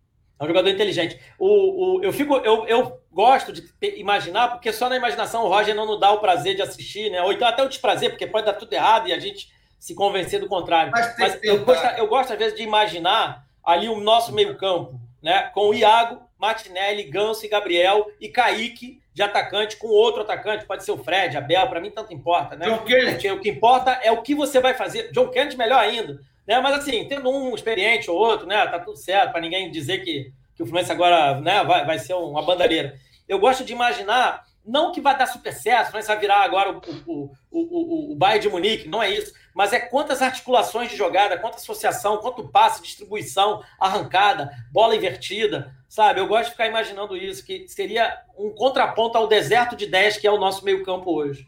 É 0.44 0.46
um 0.46 0.48
jogador 0.48 0.70
inteligente. 0.70 1.18
O, 1.40 1.98
o, 1.98 2.04
eu, 2.04 2.12
fico, 2.12 2.36
eu, 2.38 2.66
eu 2.68 3.00
gosto 3.12 3.54
de 3.54 3.62
ter, 3.62 3.98
imaginar, 3.98 4.50
porque 4.50 4.74
só 4.74 4.90
na 4.90 4.98
imaginação 4.98 5.46
o 5.46 5.48
Roger 5.48 5.74
não 5.74 5.86
nos 5.86 6.00
dá 6.00 6.12
o 6.12 6.20
prazer 6.20 6.56
de 6.56 6.62
assistir, 6.62 7.10
né? 7.10 7.22
Ou 7.22 7.32
então 7.32 7.48
até 7.48 7.64
o 7.64 7.70
desprazer, 7.70 8.10
porque 8.10 8.28
pode 8.28 8.46
dar 8.46 8.54
tudo 8.54 8.74
errado 8.74 9.08
e 9.08 9.14
a 9.14 9.20
gente 9.20 9.52
se 9.80 9.96
convencer 9.96 10.40
do 10.40 10.48
contrário. 10.48 10.92
Mas, 10.92 11.16
Mas 11.18 11.40
eu, 11.44 11.64
gosto, 11.64 11.86
eu 11.98 12.08
gosto, 12.08 12.34
às 12.34 12.40
vezes, 12.40 12.58
de 12.58 12.64
imaginar 12.64 13.46
ali 13.64 13.88
o 13.88 14.00
nosso 14.00 14.34
meio-campo, 14.34 15.00
né? 15.22 15.44
Com 15.54 15.70
o 15.70 15.74
Iago, 15.74 16.22
Martinelli, 16.38 17.04
Ganso 17.04 17.46
e 17.46 17.50
Gabriel 17.50 18.12
e 18.20 18.28
Kaique 18.28 19.02
de 19.14 19.22
atacante 19.22 19.78
com 19.78 19.88
outro 19.88 20.22
atacante, 20.22 20.66
pode 20.66 20.84
ser 20.84 20.92
o 20.92 20.98
Fred, 20.98 21.38
Abel, 21.38 21.68
para 21.68 21.80
mim 21.80 21.92
tanto 21.92 22.14
importa, 22.14 22.56
né? 22.56 22.66
John 22.66 22.80
Kennedy. 22.80 23.32
O 23.32 23.40
que 23.40 23.50
importa 23.50 23.92
é 24.04 24.12
o 24.12 24.22
que 24.22 24.34
você 24.34 24.60
vai 24.60 24.74
fazer. 24.74 25.12
John 25.12 25.30
Kennedy 25.30 25.56
melhor 25.56 25.80
ainda. 25.80 26.20
Né? 26.48 26.60
Mas 26.60 26.80
assim, 26.80 27.06
tendo 27.08 27.30
um 27.30 27.56
experiente 27.56 28.10
ou 28.10 28.18
outro, 28.18 28.46
né? 28.46 28.66
Tá 28.68 28.80
tudo 28.80 28.98
certo, 28.98 29.32
para 29.32 29.42
ninguém 29.42 29.72
dizer 29.72 30.00
que, 30.04 30.32
que 30.56 30.64
o 30.64 30.66
Fluminense 30.66 30.92
agora 30.92 31.40
né, 31.40 31.64
vai, 31.64 31.86
vai 31.86 32.00
ser 32.00 32.14
uma 32.14 32.44
bandalheira. 32.44 32.96
Eu 33.28 33.40
gosto 33.40 33.64
de 33.64 33.74
imaginar, 33.74 34.46
não 34.66 34.92
que 34.92 35.02
vai 35.02 35.18
dar 35.18 35.28
super 35.28 35.54
certo, 35.54 35.90
o 35.90 36.02
vai 36.04 36.20
virar 36.20 36.42
agora 36.42 36.72
o, 36.72 36.82
o, 37.06 37.32
o, 37.50 37.60
o, 37.60 38.12
o 38.12 38.16
Bayern 38.16 38.42
de 38.42 38.50
Munique, 38.50 38.88
não 38.88 39.02
é 39.02 39.10
isso. 39.10 39.34
Mas 39.54 39.72
é 39.72 39.80
quantas 39.80 40.22
articulações 40.22 40.90
de 40.90 40.98
jogada, 40.98 41.38
quanta 41.38 41.58
associação, 41.58 42.18
quanto 42.18 42.50
passe, 42.50 42.82
distribuição, 42.82 43.64
arrancada, 43.80 44.52
bola 44.72 44.96
invertida, 44.96 45.74
sabe? 45.88 46.20
Eu 46.20 46.28
gosto 46.28 46.46
de 46.46 46.52
ficar 46.52 46.68
imaginando 46.68 47.16
isso, 47.16 47.46
que 47.46 47.68
seria 47.68 48.20
um 48.38 48.50
contraponto 48.50 49.18
ao 49.18 49.28
deserto 49.28 49.76
de 49.76 49.86
10 49.86 50.18
que 50.18 50.28
é 50.28 50.32
o 50.32 50.40
nosso 50.40 50.66
meio-campo 50.66 51.14
hoje. 51.14 51.48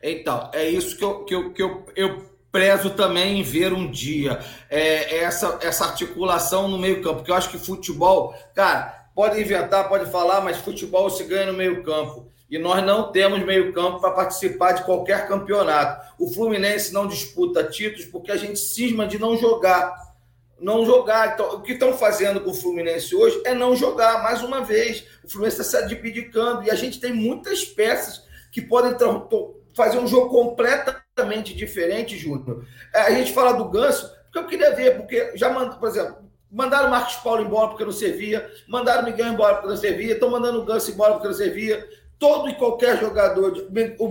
Então, 0.00 0.50
é 0.52 0.68
isso 0.68 0.96
que 0.96 1.04
eu, 1.04 1.24
que 1.24 1.34
eu, 1.34 1.52
que 1.52 1.62
eu, 1.62 1.86
eu 1.94 2.31
prezo 2.52 2.90
também 2.90 3.40
em 3.40 3.42
ver 3.42 3.72
um 3.72 3.90
dia 3.90 4.38
é, 4.68 5.20
essa, 5.20 5.58
essa 5.62 5.86
articulação 5.86 6.68
no 6.68 6.78
meio-campo, 6.78 7.16
porque 7.16 7.30
eu 7.30 7.34
acho 7.34 7.50
que 7.50 7.58
futebol, 7.58 8.34
cara, 8.54 9.08
pode 9.14 9.40
inventar, 9.40 9.88
pode 9.88 10.10
falar, 10.10 10.42
mas 10.42 10.58
futebol 10.58 11.08
se 11.08 11.24
ganha 11.24 11.50
no 11.50 11.54
meio-campo. 11.56 12.30
E 12.50 12.58
nós 12.58 12.84
não 12.84 13.10
temos 13.10 13.42
meio-campo 13.42 13.98
para 13.98 14.10
participar 14.10 14.72
de 14.72 14.84
qualquer 14.84 15.26
campeonato. 15.26 16.06
O 16.18 16.30
Fluminense 16.30 16.92
não 16.92 17.08
disputa 17.08 17.64
títulos 17.64 18.04
porque 18.04 18.30
a 18.30 18.36
gente 18.36 18.58
cisma 18.58 19.06
de 19.06 19.18
não 19.18 19.38
jogar. 19.38 19.96
Não 20.60 20.84
jogar. 20.84 21.32
Então, 21.32 21.54
o 21.54 21.62
que 21.62 21.72
estão 21.72 21.94
fazendo 21.94 22.42
com 22.42 22.50
o 22.50 22.54
Fluminense 22.54 23.16
hoje 23.16 23.40
é 23.46 23.54
não 23.54 23.74
jogar 23.74 24.22
mais 24.22 24.42
uma 24.42 24.60
vez. 24.60 25.02
O 25.24 25.28
Fluminense 25.30 25.62
está 25.62 25.78
se 25.78 25.82
adjudicando 25.82 26.62
e 26.64 26.70
a 26.70 26.74
gente 26.74 27.00
tem 27.00 27.14
muitas 27.14 27.64
peças 27.64 28.22
que 28.50 28.60
podem 28.60 28.94
fazer 29.74 29.98
um 29.98 30.06
jogo 30.06 30.28
completamente 30.28 31.01
diferente, 31.54 32.16
Júnior. 32.16 32.64
É, 32.94 33.00
a 33.02 33.10
gente 33.10 33.32
fala 33.32 33.52
do 33.52 33.68
Ganso, 33.68 34.10
porque 34.24 34.38
eu 34.38 34.46
queria 34.46 34.74
ver, 34.74 34.96
porque 34.96 35.32
já 35.36 35.50
mandou, 35.50 35.78
por 35.78 35.88
exemplo, 35.88 36.16
mandaram 36.50 36.88
o 36.88 36.90
Marcos 36.90 37.16
Paulo 37.16 37.42
embora 37.42 37.68
porque 37.68 37.84
não 37.84 37.92
servia, 37.92 38.50
mandaram 38.66 39.02
o 39.02 39.04
Miguel 39.04 39.28
embora 39.28 39.56
porque 39.56 39.68
não 39.68 39.76
servia, 39.76 40.14
estão 40.14 40.30
mandando 40.30 40.60
o 40.60 40.64
Ganso 40.64 40.90
embora 40.90 41.12
porque 41.12 41.28
não 41.28 41.34
servia, 41.34 41.86
todo 42.18 42.48
e 42.48 42.54
qualquer 42.54 42.98
jogador, 42.98 43.68
o 43.98 44.08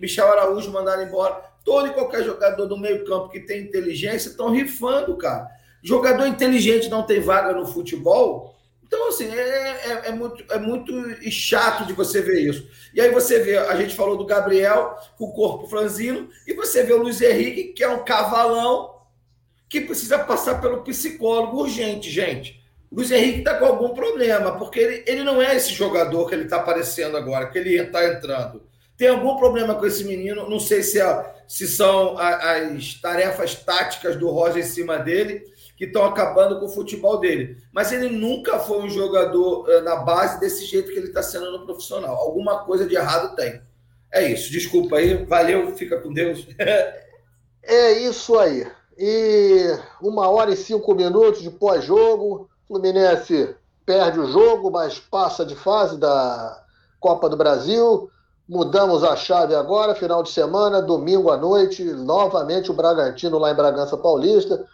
Michel 0.00 0.28
Araújo 0.28 0.70
mandaram 0.70 1.02
embora, 1.02 1.42
todo 1.64 1.88
e 1.88 1.92
qualquer 1.92 2.24
jogador 2.24 2.66
do 2.66 2.76
meio-campo 2.76 3.30
que 3.30 3.40
tem 3.40 3.62
inteligência 3.62 4.28
estão 4.28 4.50
rifando, 4.50 5.16
cara. 5.16 5.48
Jogador 5.82 6.26
inteligente 6.26 6.88
não 6.88 7.04
tem 7.04 7.20
vaga 7.20 7.52
no 7.52 7.66
futebol. 7.66 8.57
Então, 8.88 9.08
assim, 9.08 9.30
é, 9.30 9.38
é, 9.38 10.02
é, 10.06 10.12
muito, 10.12 10.44
é 10.50 10.58
muito 10.58 10.92
chato 11.30 11.86
de 11.86 11.92
você 11.92 12.22
ver 12.22 12.40
isso. 12.40 12.66
E 12.94 13.00
aí 13.00 13.10
você 13.10 13.38
vê, 13.38 13.58
a 13.58 13.76
gente 13.76 13.94
falou 13.94 14.16
do 14.16 14.24
Gabriel 14.24 14.96
com 15.16 15.26
o 15.26 15.32
corpo 15.32 15.68
franzino, 15.68 16.30
e 16.46 16.54
você 16.54 16.82
vê 16.82 16.94
o 16.94 17.02
Luiz 17.02 17.20
Henrique, 17.20 17.74
que 17.74 17.84
é 17.84 17.88
um 17.88 18.02
cavalão, 18.02 18.96
que 19.68 19.82
precisa 19.82 20.18
passar 20.18 20.62
pelo 20.62 20.82
psicólogo 20.82 21.60
urgente, 21.60 22.10
gente. 22.10 22.58
O 22.90 22.96
Luiz 22.96 23.10
Henrique 23.10 23.40
está 23.40 23.58
com 23.58 23.66
algum 23.66 23.90
problema, 23.90 24.56
porque 24.56 24.80
ele, 24.80 25.04
ele 25.06 25.22
não 25.22 25.42
é 25.42 25.54
esse 25.54 25.74
jogador 25.74 26.26
que 26.26 26.34
ele 26.34 26.44
está 26.44 26.56
aparecendo 26.56 27.18
agora, 27.18 27.50
que 27.50 27.58
ele 27.58 27.76
está 27.76 28.06
entrando. 28.06 28.62
Tem 28.96 29.08
algum 29.08 29.36
problema 29.36 29.74
com 29.74 29.84
esse 29.84 30.02
menino, 30.02 30.48
não 30.48 30.58
sei 30.58 30.82
se, 30.82 30.98
é, 30.98 31.34
se 31.46 31.68
são 31.68 32.16
as 32.18 32.94
tarefas 32.94 33.54
táticas 33.54 34.16
do 34.16 34.30
Roger 34.30 34.64
em 34.64 34.66
cima 34.66 34.98
dele, 34.98 35.44
que 35.78 35.84
estão 35.84 36.04
acabando 36.04 36.58
com 36.58 36.66
o 36.66 36.68
futebol 36.68 37.20
dele. 37.20 37.56
Mas 37.72 37.92
ele 37.92 38.08
nunca 38.08 38.58
foi 38.58 38.80
um 38.80 38.90
jogador 38.90 39.70
eh, 39.70 39.80
na 39.82 39.94
base 39.94 40.40
desse 40.40 40.64
jeito 40.64 40.90
que 40.90 40.98
ele 40.98 41.06
está 41.06 41.22
sendo 41.22 41.52
no 41.52 41.64
profissional. 41.64 42.16
Alguma 42.16 42.64
coisa 42.64 42.84
de 42.84 42.96
errado 42.96 43.36
tem. 43.36 43.62
É 44.12 44.28
isso. 44.28 44.50
Desculpa 44.50 44.96
aí. 44.96 45.24
Valeu. 45.24 45.76
Fica 45.76 46.00
com 46.00 46.12
Deus. 46.12 46.48
é 47.62 47.92
isso 47.92 48.36
aí. 48.36 48.66
E 48.98 49.78
uma 50.02 50.28
hora 50.28 50.50
e 50.50 50.56
cinco 50.56 50.92
minutos 50.96 51.42
de 51.42 51.50
pós-jogo. 51.50 52.50
Fluminense 52.66 53.54
perde 53.86 54.18
o 54.18 54.26
jogo, 54.26 54.72
mas 54.72 54.98
passa 54.98 55.46
de 55.46 55.54
fase 55.54 55.96
da 55.96 56.60
Copa 56.98 57.28
do 57.28 57.36
Brasil. 57.36 58.10
Mudamos 58.48 59.04
a 59.04 59.14
chave 59.14 59.54
agora, 59.54 59.94
final 59.94 60.24
de 60.24 60.30
semana, 60.30 60.82
domingo 60.82 61.30
à 61.30 61.36
noite, 61.36 61.84
novamente 61.84 62.68
o 62.68 62.74
Bragantino 62.74 63.38
lá 63.38 63.52
em 63.52 63.54
Bragança 63.54 63.96
Paulista. 63.96 64.66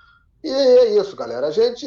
E 0.44 0.50
é 0.50 1.00
isso, 1.00 1.16
galera. 1.16 1.46
A 1.46 1.50
gente 1.50 1.86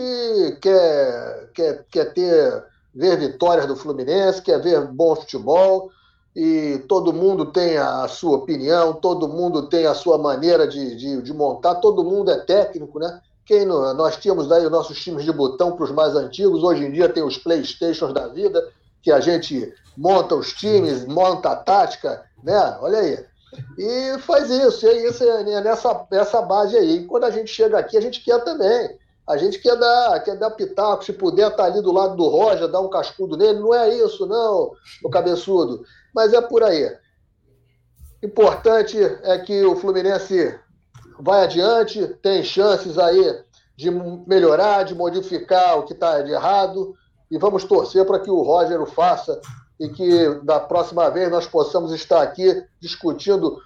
quer, 0.60 1.52
quer, 1.54 1.86
quer 1.92 2.06
ter 2.12 2.64
ver 2.92 3.16
vitórias 3.20 3.68
do 3.68 3.76
Fluminense, 3.76 4.42
quer 4.42 4.60
ver 4.60 4.88
bom 4.88 5.16
futebol, 5.16 5.92
e 6.36 6.84
todo 6.90 7.14
mundo 7.14 7.52
tem 7.52 7.78
a 7.78 8.08
sua 8.08 8.38
opinião, 8.38 8.94
todo 8.94 9.28
mundo 9.28 9.70
tem 9.70 9.86
a 9.86 9.94
sua 9.94 10.18
maneira 10.18 10.68
de, 10.68 10.96
de, 10.96 11.22
de 11.22 11.34
montar, 11.34 11.76
todo 11.76 12.04
mundo 12.04 12.32
é 12.32 12.40
técnico, 12.40 12.98
né? 12.98 13.22
Quem 13.46 13.64
não, 13.64 13.94
nós 13.94 14.18
tínhamos 14.18 14.52
aí 14.52 14.66
os 14.66 14.72
nossos 14.72 15.00
times 15.00 15.24
de 15.24 15.32
botão 15.32 15.74
para 15.74 15.86
os 15.86 15.92
mais 15.92 16.16
antigos, 16.16 16.64
hoje 16.64 16.84
em 16.84 16.92
dia 16.92 17.08
tem 17.08 17.22
os 17.22 17.38
Playstations 17.38 18.12
da 18.12 18.28
vida, 18.28 18.68
que 19.04 19.12
a 19.12 19.20
gente 19.20 19.72
monta 19.96 20.34
os 20.34 20.52
times, 20.52 21.06
monta 21.06 21.52
a 21.52 21.56
tática, 21.56 22.26
né? 22.44 22.78
Olha 22.82 22.98
aí. 22.98 23.24
E 23.78 24.18
faz 24.20 24.50
isso, 24.50 24.86
e 24.86 24.90
é 24.90 25.08
isso 25.08 25.24
é 25.24 25.62
nessa, 25.62 26.06
nessa 26.12 26.42
base 26.42 26.76
aí. 26.76 26.98
E 26.98 27.06
quando 27.06 27.24
a 27.24 27.32
gente 27.32 27.50
chega 27.50 27.78
aqui, 27.80 27.98
a 27.98 28.02
gente 28.02 28.24
quer 28.24 28.44
também. 28.44 28.98
A 29.28 29.36
gente 29.36 29.60
quer 29.60 29.76
dar, 29.76 30.24
quer 30.24 30.38
dar 30.38 30.52
pitaco, 30.52 31.04
se 31.04 31.12
puder 31.12 31.52
estar 31.52 31.58
tá 31.58 31.66
ali 31.66 31.82
do 31.82 31.92
lado 31.92 32.16
do 32.16 32.28
Roger, 32.28 32.68
dar 32.68 32.80
um 32.80 32.90
cascudo 32.90 33.36
nele. 33.36 33.60
Não 33.60 33.74
é 33.74 33.94
isso, 33.94 34.26
não, 34.26 34.72
o 35.04 35.10
cabeçudo. 35.10 35.84
Mas 36.14 36.34
é 36.34 36.42
por 36.42 36.64
aí. 36.64 36.90
Importante 38.24 38.98
é 38.98 39.38
que 39.40 39.64
o 39.66 39.76
Fluminense 39.76 40.58
vai 41.20 41.44
adiante, 41.44 42.08
tem 42.22 42.44
chances 42.44 42.98
aí 42.98 43.44
de 43.76 43.92
melhorar, 43.92 44.84
de 44.84 44.96
modificar 44.96 45.78
o 45.78 45.84
que 45.84 45.94
está 45.94 46.22
de 46.22 46.32
errado, 46.32 46.96
e 47.30 47.38
vamos 47.38 47.64
torcer 47.64 48.06
para 48.06 48.20
que 48.20 48.30
o 48.30 48.42
Roger 48.42 48.82
o 48.82 48.86
faça 48.86 49.40
e 49.80 49.90
que 49.90 50.30
da 50.44 50.60
próxima 50.60 51.10
vez 51.10 51.30
nós 51.30 51.46
possamos 51.46 51.92
estar 51.92 52.22
aqui 52.22 52.64
discutindo 52.80 53.60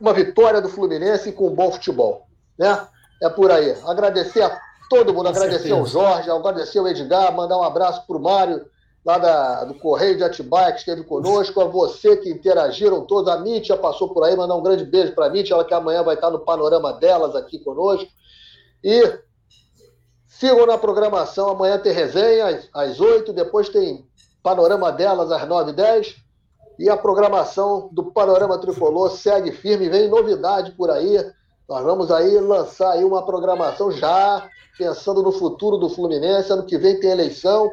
uma 0.00 0.12
vitória 0.12 0.60
do 0.60 0.68
Fluminense 0.68 1.32
com 1.32 1.48
um 1.48 1.54
bom 1.54 1.70
futebol. 1.72 2.26
Né? 2.58 2.86
É 3.22 3.28
por 3.28 3.50
aí. 3.50 3.76
Agradecer 3.86 4.42
a 4.42 4.60
todo 4.88 5.12
mundo, 5.12 5.24
com 5.24 5.30
agradecer 5.30 5.68
certeza. 5.68 5.74
ao 5.74 5.86
Jorge, 5.86 6.30
agradecer 6.30 6.78
ao 6.78 6.88
Edgar, 6.88 7.34
mandar 7.34 7.58
um 7.58 7.62
abraço 7.62 8.06
para 8.06 8.16
o 8.16 8.20
Mário, 8.20 8.64
lá 9.04 9.18
da, 9.18 9.64
do 9.64 9.74
Correio 9.74 10.16
de 10.16 10.24
Atibaia, 10.24 10.72
que 10.72 10.78
esteve 10.78 11.04
conosco, 11.04 11.60
a 11.60 11.64
você 11.64 12.16
que 12.16 12.30
interagiram 12.30 13.04
todos, 13.04 13.30
a 13.30 13.38
Mítia 13.38 13.76
passou 13.76 14.14
por 14.14 14.24
aí, 14.24 14.36
mandar 14.36 14.54
um 14.54 14.62
grande 14.62 14.84
beijo 14.84 15.14
para 15.14 15.26
a 15.26 15.30
Mítia, 15.30 15.54
ela 15.54 15.64
que 15.64 15.74
amanhã 15.74 16.02
vai 16.02 16.14
estar 16.14 16.30
no 16.30 16.40
panorama 16.40 16.92
delas 16.92 17.34
aqui 17.36 17.58
conosco. 17.58 18.08
E 18.82 19.18
sigam 20.26 20.66
na 20.66 20.78
programação, 20.78 21.50
amanhã 21.50 21.78
tem 21.78 21.92
resenha 21.92 22.46
às, 22.46 22.68
às 22.72 23.00
8, 23.00 23.32
depois 23.32 23.68
tem 23.68 24.06
panorama 24.44 24.92
delas 24.92 25.32
às 25.32 25.48
9 25.48 25.72
e 25.72 25.74
10. 25.74 26.16
E 26.78 26.90
a 26.90 26.96
programação 26.96 27.88
do 27.90 28.12
Panorama 28.12 28.58
Tricolor 28.58 29.10
segue 29.10 29.50
firme, 29.52 29.88
vem 29.88 30.08
novidade 30.08 30.72
por 30.72 30.90
aí. 30.90 31.16
Nós 31.68 31.82
vamos 31.82 32.10
aí 32.10 32.38
lançar 32.38 32.92
aí 32.92 33.04
uma 33.04 33.24
programação 33.24 33.90
já 33.90 34.46
pensando 34.76 35.22
no 35.22 35.32
futuro 35.32 35.78
do 35.78 35.88
Fluminense. 35.88 36.52
Ano 36.52 36.66
que 36.66 36.76
vem 36.76 37.00
tem 37.00 37.10
eleição. 37.10 37.70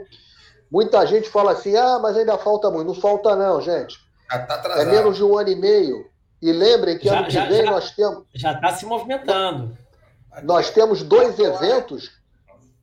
Muita 0.72 1.06
gente 1.06 1.30
fala 1.30 1.52
assim: 1.52 1.76
ah, 1.76 2.00
mas 2.00 2.16
ainda 2.16 2.38
falta 2.38 2.72
muito. 2.72 2.88
Não 2.88 2.96
falta, 2.96 3.36
não, 3.36 3.60
gente. 3.60 3.98
Já 4.32 4.40
tá 4.40 4.80
é 4.80 4.86
menos 4.86 5.18
de 5.18 5.24
um 5.24 5.38
ano 5.38 5.50
e 5.50 5.56
meio. 5.56 6.06
E 6.42 6.52
lembrem 6.52 6.98
que 6.98 7.06
já, 7.06 7.18
ano 7.18 7.26
que 7.26 7.34
já, 7.34 7.46
vem 7.46 7.66
já, 7.66 7.72
nós 7.72 7.92
temos. 7.92 8.24
Já 8.34 8.54
está 8.54 8.72
se 8.72 8.86
movimentando. 8.86 9.78
Nós 10.44 10.70
temos 10.70 11.04
dois 11.04 11.38
eventos, 11.38 12.12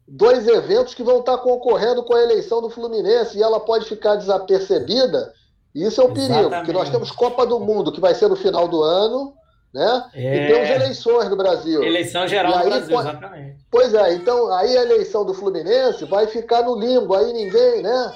dois 0.09 0.49
eventos 0.49 0.95
que 0.95 1.03
vão 1.03 1.21
estar 1.21 1.37
concorrendo 1.39 2.03
com 2.03 2.15
a 2.15 2.23
eleição 2.23 2.63
do 2.63 2.71
Fluminense 2.71 3.37
e 3.37 3.43
ela 3.43 3.61
pode 3.61 3.85
ficar 3.85 4.17
desapercebida. 4.17 5.33
Isso 5.75 6.01
é 6.01 6.05
o 6.05 6.09
Exatamente. 6.09 6.33
perigo, 6.33 6.51
porque 6.51 6.73
nós 6.73 6.89
temos 6.89 7.11
Copa 7.11 7.47
do 7.47 7.61
Mundo, 7.61 7.93
que 7.93 8.01
vai 8.01 8.15
ser 8.15 8.29
no 8.29 8.37
final 8.37 8.67
do 8.67 8.83
ano, 8.83 9.35
né? 9.73 10.11
É... 10.15 10.37
E 10.37 10.47
temos 10.47 10.71
eleições 10.71 11.29
no 11.29 11.37
Brasil. 11.37 11.83
Eleição 11.83 12.27
geral 12.27 12.55
aí, 12.55 12.65
no 12.65 12.71
Brasil, 12.71 12.97
pode... 12.97 13.09
exatamente. 13.09 13.59
Pois 13.71 13.95
é, 13.95 14.15
então 14.15 14.53
aí 14.55 14.77
a 14.77 14.83
eleição 14.83 15.27
do 15.27 15.35
Fluminense 15.35 16.07
vai 16.07 16.27
ficar 16.27 16.63
no 16.63 16.75
limbo, 16.75 17.15
aí 17.15 17.33
ninguém, 17.33 17.83
né? 17.83 18.13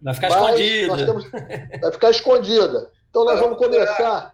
Vai 0.00 0.14
ficar 0.14 0.28
escondida. 0.28 1.06
Temos... 1.06 1.30
Vai 1.80 1.92
ficar 1.92 2.10
escondida. 2.10 2.90
Então 3.10 3.24
nós 3.24 3.38
vamos 3.40 3.58
começar, 3.58 4.32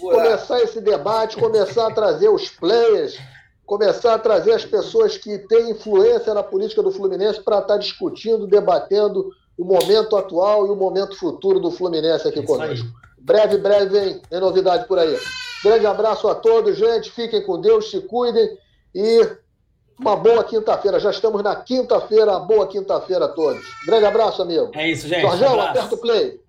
começar 0.00 0.60
esse 0.60 0.80
debate, 0.80 1.36
começar 1.36 1.86
a 1.86 1.94
trazer 1.94 2.28
os 2.28 2.50
players 2.50 3.18
começar 3.66 4.14
a 4.14 4.18
trazer 4.18 4.52
as 4.52 4.64
pessoas 4.64 5.16
que 5.16 5.38
têm 5.38 5.70
influência 5.70 6.34
na 6.34 6.42
política 6.42 6.82
do 6.82 6.90
Fluminense 6.90 7.40
para 7.40 7.58
estar 7.58 7.74
tá 7.74 7.78
discutindo, 7.78 8.46
debatendo 8.46 9.30
o 9.56 9.64
momento 9.64 10.16
atual 10.16 10.66
e 10.66 10.70
o 10.70 10.76
momento 10.76 11.16
futuro 11.16 11.60
do 11.60 11.70
Fluminense 11.70 12.26
aqui 12.26 12.42
conosco. 12.42 12.86
Breve, 13.18 13.58
breve 13.58 13.86
vem, 13.86 14.18
tem 14.18 14.40
novidade 14.40 14.86
por 14.86 14.98
aí. 14.98 15.16
Grande 15.62 15.86
abraço 15.86 16.28
a 16.28 16.34
todos, 16.34 16.76
gente. 16.76 17.10
Fiquem 17.10 17.42
com 17.42 17.60
Deus, 17.60 17.90
se 17.90 18.00
cuidem 18.00 18.58
e 18.94 19.28
uma 19.98 20.16
boa 20.16 20.42
quinta-feira. 20.42 20.98
Já 20.98 21.10
estamos 21.10 21.42
na 21.42 21.54
quinta-feira, 21.54 22.38
boa 22.40 22.66
quinta-feira 22.66 23.26
a 23.26 23.28
todos. 23.28 23.64
Grande 23.86 24.04
abraço, 24.04 24.42
amigo. 24.42 24.70
É 24.74 24.90
isso, 24.90 25.06
gente. 25.06 25.22
Jorgão, 25.22 25.56
um 25.56 25.60
aperta 25.60 25.94
o 25.94 25.98
play. 25.98 26.40